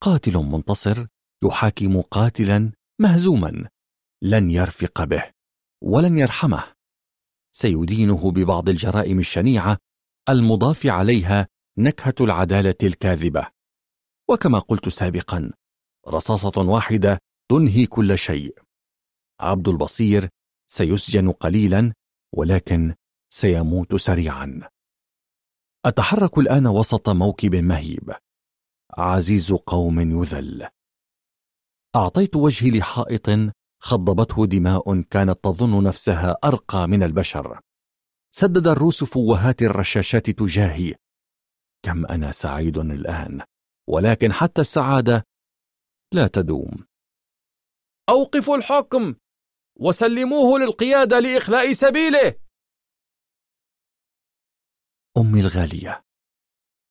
[0.00, 1.06] قاتل منتصر
[1.44, 3.68] يحاكم قاتلا مهزوما
[4.22, 5.24] لن يرفق به
[5.82, 6.79] ولن يرحمه.
[7.52, 9.78] سيدينه ببعض الجرائم الشنيعة
[10.28, 11.48] المضاف عليها
[11.78, 13.46] نكهة العدالة الكاذبة.
[14.30, 15.52] وكما قلت سابقا
[16.08, 17.18] رصاصة واحدة
[17.50, 18.58] تنهي كل شيء.
[19.40, 20.28] عبد البصير
[20.70, 21.92] سيسجن قليلا
[22.34, 22.94] ولكن
[23.32, 24.68] سيموت سريعا.
[25.84, 28.14] أتحرك الآن وسط موكب مهيب.
[28.90, 30.68] عزيز قوم يذل.
[31.96, 33.28] أعطيت وجهي لحائط
[33.82, 37.60] خضبته دماء كانت تظن نفسها أرقى من البشر.
[38.34, 40.94] سدد الروس فوهات الرشاشات تجاهي.
[41.82, 43.42] كم أنا سعيد الآن
[43.88, 45.24] ولكن حتى السعادة
[46.12, 46.86] لا تدوم.
[48.08, 49.14] أوقفوا الحكم
[49.76, 52.34] وسلموه للقيادة لإخلاء سبيله.
[55.16, 56.02] أمي الغالية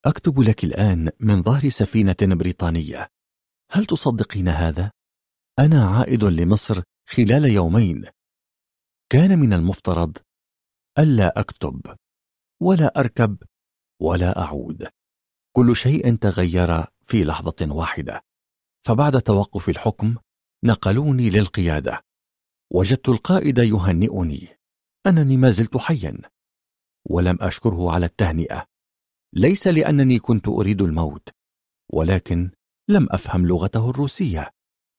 [0.04, 3.08] أكتب لك الآن من ظهر سفينة بريطانية.
[3.70, 4.90] هل تصدقين هذا؟
[5.58, 8.04] أنا عائد لمصر خلال يومين.
[9.12, 10.18] كان من المفترض
[10.98, 11.96] ألا أكتب
[12.62, 13.42] ولا أركب
[14.00, 14.88] ولا أعود.
[15.52, 18.24] كل شيء تغير في لحظة واحدة.
[18.86, 20.16] فبعد توقف الحكم
[20.64, 22.04] نقلوني للقيادة.
[22.70, 24.48] وجدت القائد يهنئني.
[25.06, 26.18] أنني ما زلت حيا
[27.04, 28.66] ولم أشكره على التهنئة.
[29.32, 31.28] ليس لأنني كنت أريد الموت
[31.92, 32.50] ولكن
[32.88, 34.50] لم أفهم لغته الروسية.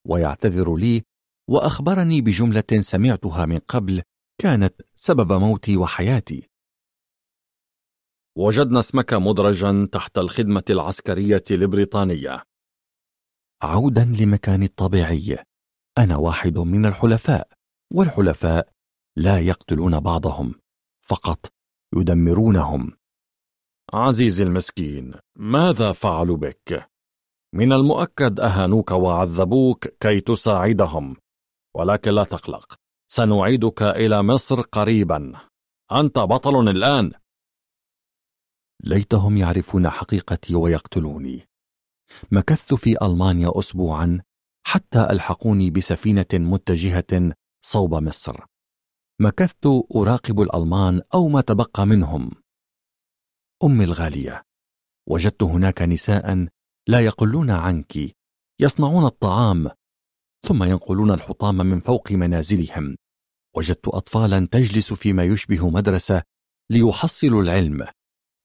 [0.07, 1.03] ويعتذر لي
[1.49, 4.03] وأخبرني بجملة سمعتها من قبل
[4.41, 6.49] كانت سبب موتي وحياتي.
[8.37, 12.43] وجدنا اسمك مدرجا تحت الخدمة العسكرية البريطانية
[13.61, 15.37] عودا لمكاني الطبيعي.
[15.97, 17.47] أنا واحد من الحلفاء
[17.93, 18.69] والحلفاء
[19.15, 20.55] لا يقتلون بعضهم
[21.01, 21.53] فقط
[21.95, 22.97] يدمرونهم.
[23.93, 26.90] عزيزي المسكين ماذا فعلوا بك؟
[27.53, 31.15] من المؤكد أهانوك وعذبوك كي تساعدهم
[31.75, 32.75] ولكن لا تقلق
[33.11, 35.33] سنعيدك إلى مصر قريبا.
[35.91, 37.11] أنت بطل الآن.
[38.83, 41.47] ليتهم يعرفون حقيقتي ويقتلوني.
[42.31, 44.21] مكثت في ألمانيا أسبوعا
[44.63, 47.33] حتى ألحقوني بسفينة متجهة
[47.65, 48.45] صوب مصر.
[49.21, 49.65] مكثت
[49.95, 52.31] أراقب الألمان أو ما تبقى منهم.
[53.63, 54.43] أمي الغالية
[55.09, 56.47] وجدت هناك نساء
[56.87, 57.97] لا يقلون عنك
[58.61, 59.69] يصنعون الطعام
[60.47, 62.97] ثم ينقلون الحطام من فوق منازلهم.
[63.57, 66.23] وجدت أطفالا تجلس فيما يشبه مدرسة
[66.69, 67.87] ليحصلوا العلم.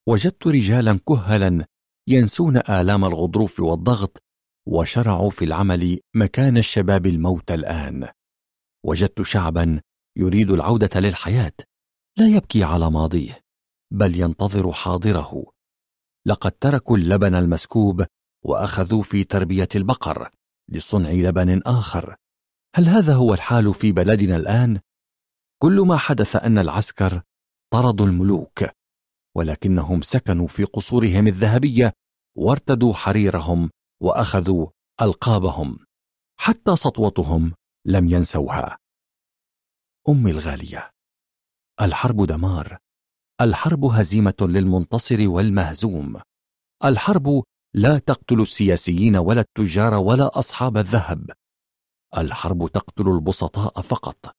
[0.08, 1.66] وجدت رجالا كهلا
[2.08, 4.22] ينسون آلام الغضروف والضغط
[4.68, 8.08] وشرعوا في العمل مكان الشباب الموت الآن.
[8.84, 9.80] وجدت شعبا
[10.16, 11.52] يريد العودة للحياة
[12.18, 13.40] لا يبكي على ماضيه
[13.92, 15.44] بل ينتظر حاضره.
[16.26, 18.06] لقد تركوا اللبن المسكوب
[18.46, 20.30] وأخذوا في تربية البقر
[20.68, 22.16] لصنع لبن آخر.
[22.76, 24.80] هل هذا هو الحال في بلدنا الآن؟
[25.62, 27.22] كل ما حدث أن العسكر
[27.72, 28.64] طردوا الملوك
[29.36, 31.92] ولكنهم سكنوا في قصورهم الذهبية
[32.36, 33.70] وارتدوا حريرهم
[34.02, 34.66] وأخذوا
[35.02, 35.78] ألقابهم.
[36.40, 37.54] حتى سطوتهم
[37.86, 38.78] لم ينسوها.
[40.08, 40.90] أمي الغالية.
[41.80, 42.78] الحرب دمار.
[43.40, 46.20] الحرب هزيمة للمنتصر والمهزوم.
[46.84, 47.44] الحرب
[47.76, 51.30] لا تقتل السياسيين ولا التجار ولا أصحاب الذهب.
[52.16, 54.36] الحرب تقتل البسطاء فقط.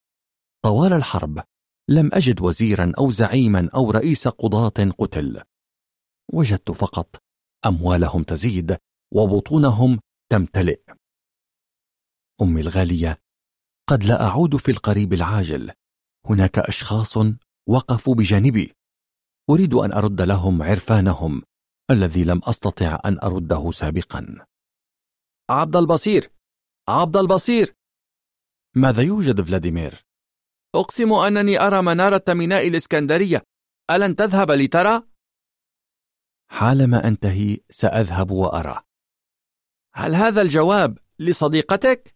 [0.65, 1.43] طوال الحرب
[1.89, 5.41] لم أجد وزيرا أو زعيما أو رئيس قضاة قتل.
[6.33, 7.23] وجدت فقط
[7.65, 8.77] أموالهم تزيد
[9.13, 9.99] وبطونهم
[10.31, 10.81] تمتلئ.
[12.41, 13.17] أمي الغالية
[13.89, 15.71] قد لا أعود في القريب العاجل.
[16.25, 17.17] هناك أشخاص
[17.67, 18.73] وقفوا بجانبي.
[19.49, 21.43] أريد أن أرد لهم عرفانهم.
[21.91, 24.45] الذي لم أستطع أن أرده سابقا
[25.49, 26.31] عبد البصير
[26.89, 27.75] عبد البصير
[28.75, 30.05] ماذا يوجد فلاديمير؟
[30.75, 33.43] أقسم أنني أرى منارة ميناء الإسكندرية
[33.91, 35.03] ألن تذهب لترى؟
[36.51, 38.83] حالما أنتهي سأذهب وأرى
[39.93, 42.15] هل هذا الجواب لصديقتك؟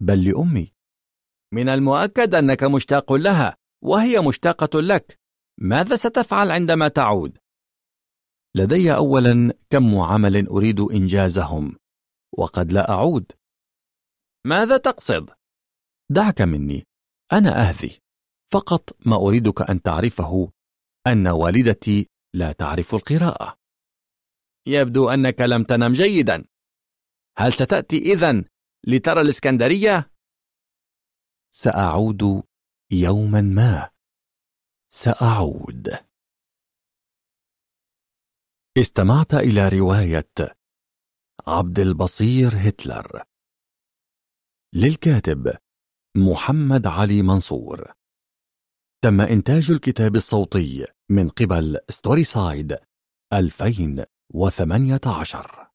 [0.00, 0.72] بل لأمي
[1.52, 5.20] من المؤكد أنك مشتاق لها وهي مشتاقة لك
[5.60, 7.38] ماذا ستفعل عندما تعود؟
[8.56, 11.76] لدي أولا كم عمل أريد إنجازهم
[12.38, 13.32] وقد لا أعود.
[14.46, 15.30] ماذا تقصد؟
[16.10, 16.84] دعك مني
[17.32, 18.00] أنا أهذي
[18.50, 20.50] فقط ما أريدك أن تعرفه
[21.06, 23.58] أن والدتي لا تعرف القراءة.
[24.66, 26.44] يبدو أنك لم تنم جيدا.
[27.38, 28.44] هل ستأتي إذن
[28.86, 30.10] لترى الإسكندرية؟
[31.54, 32.42] سأعود
[32.92, 33.90] يوما ما.
[34.92, 36.07] سأعود.
[38.80, 40.30] استمعت إلى رواية
[41.46, 43.22] عبد البصير هتلر.
[44.74, 45.56] للكاتب
[46.16, 47.92] محمد علي منصور.
[49.04, 52.78] تم إنتاج الكتاب الصوتي من قبل Storyside
[53.32, 55.67] 2018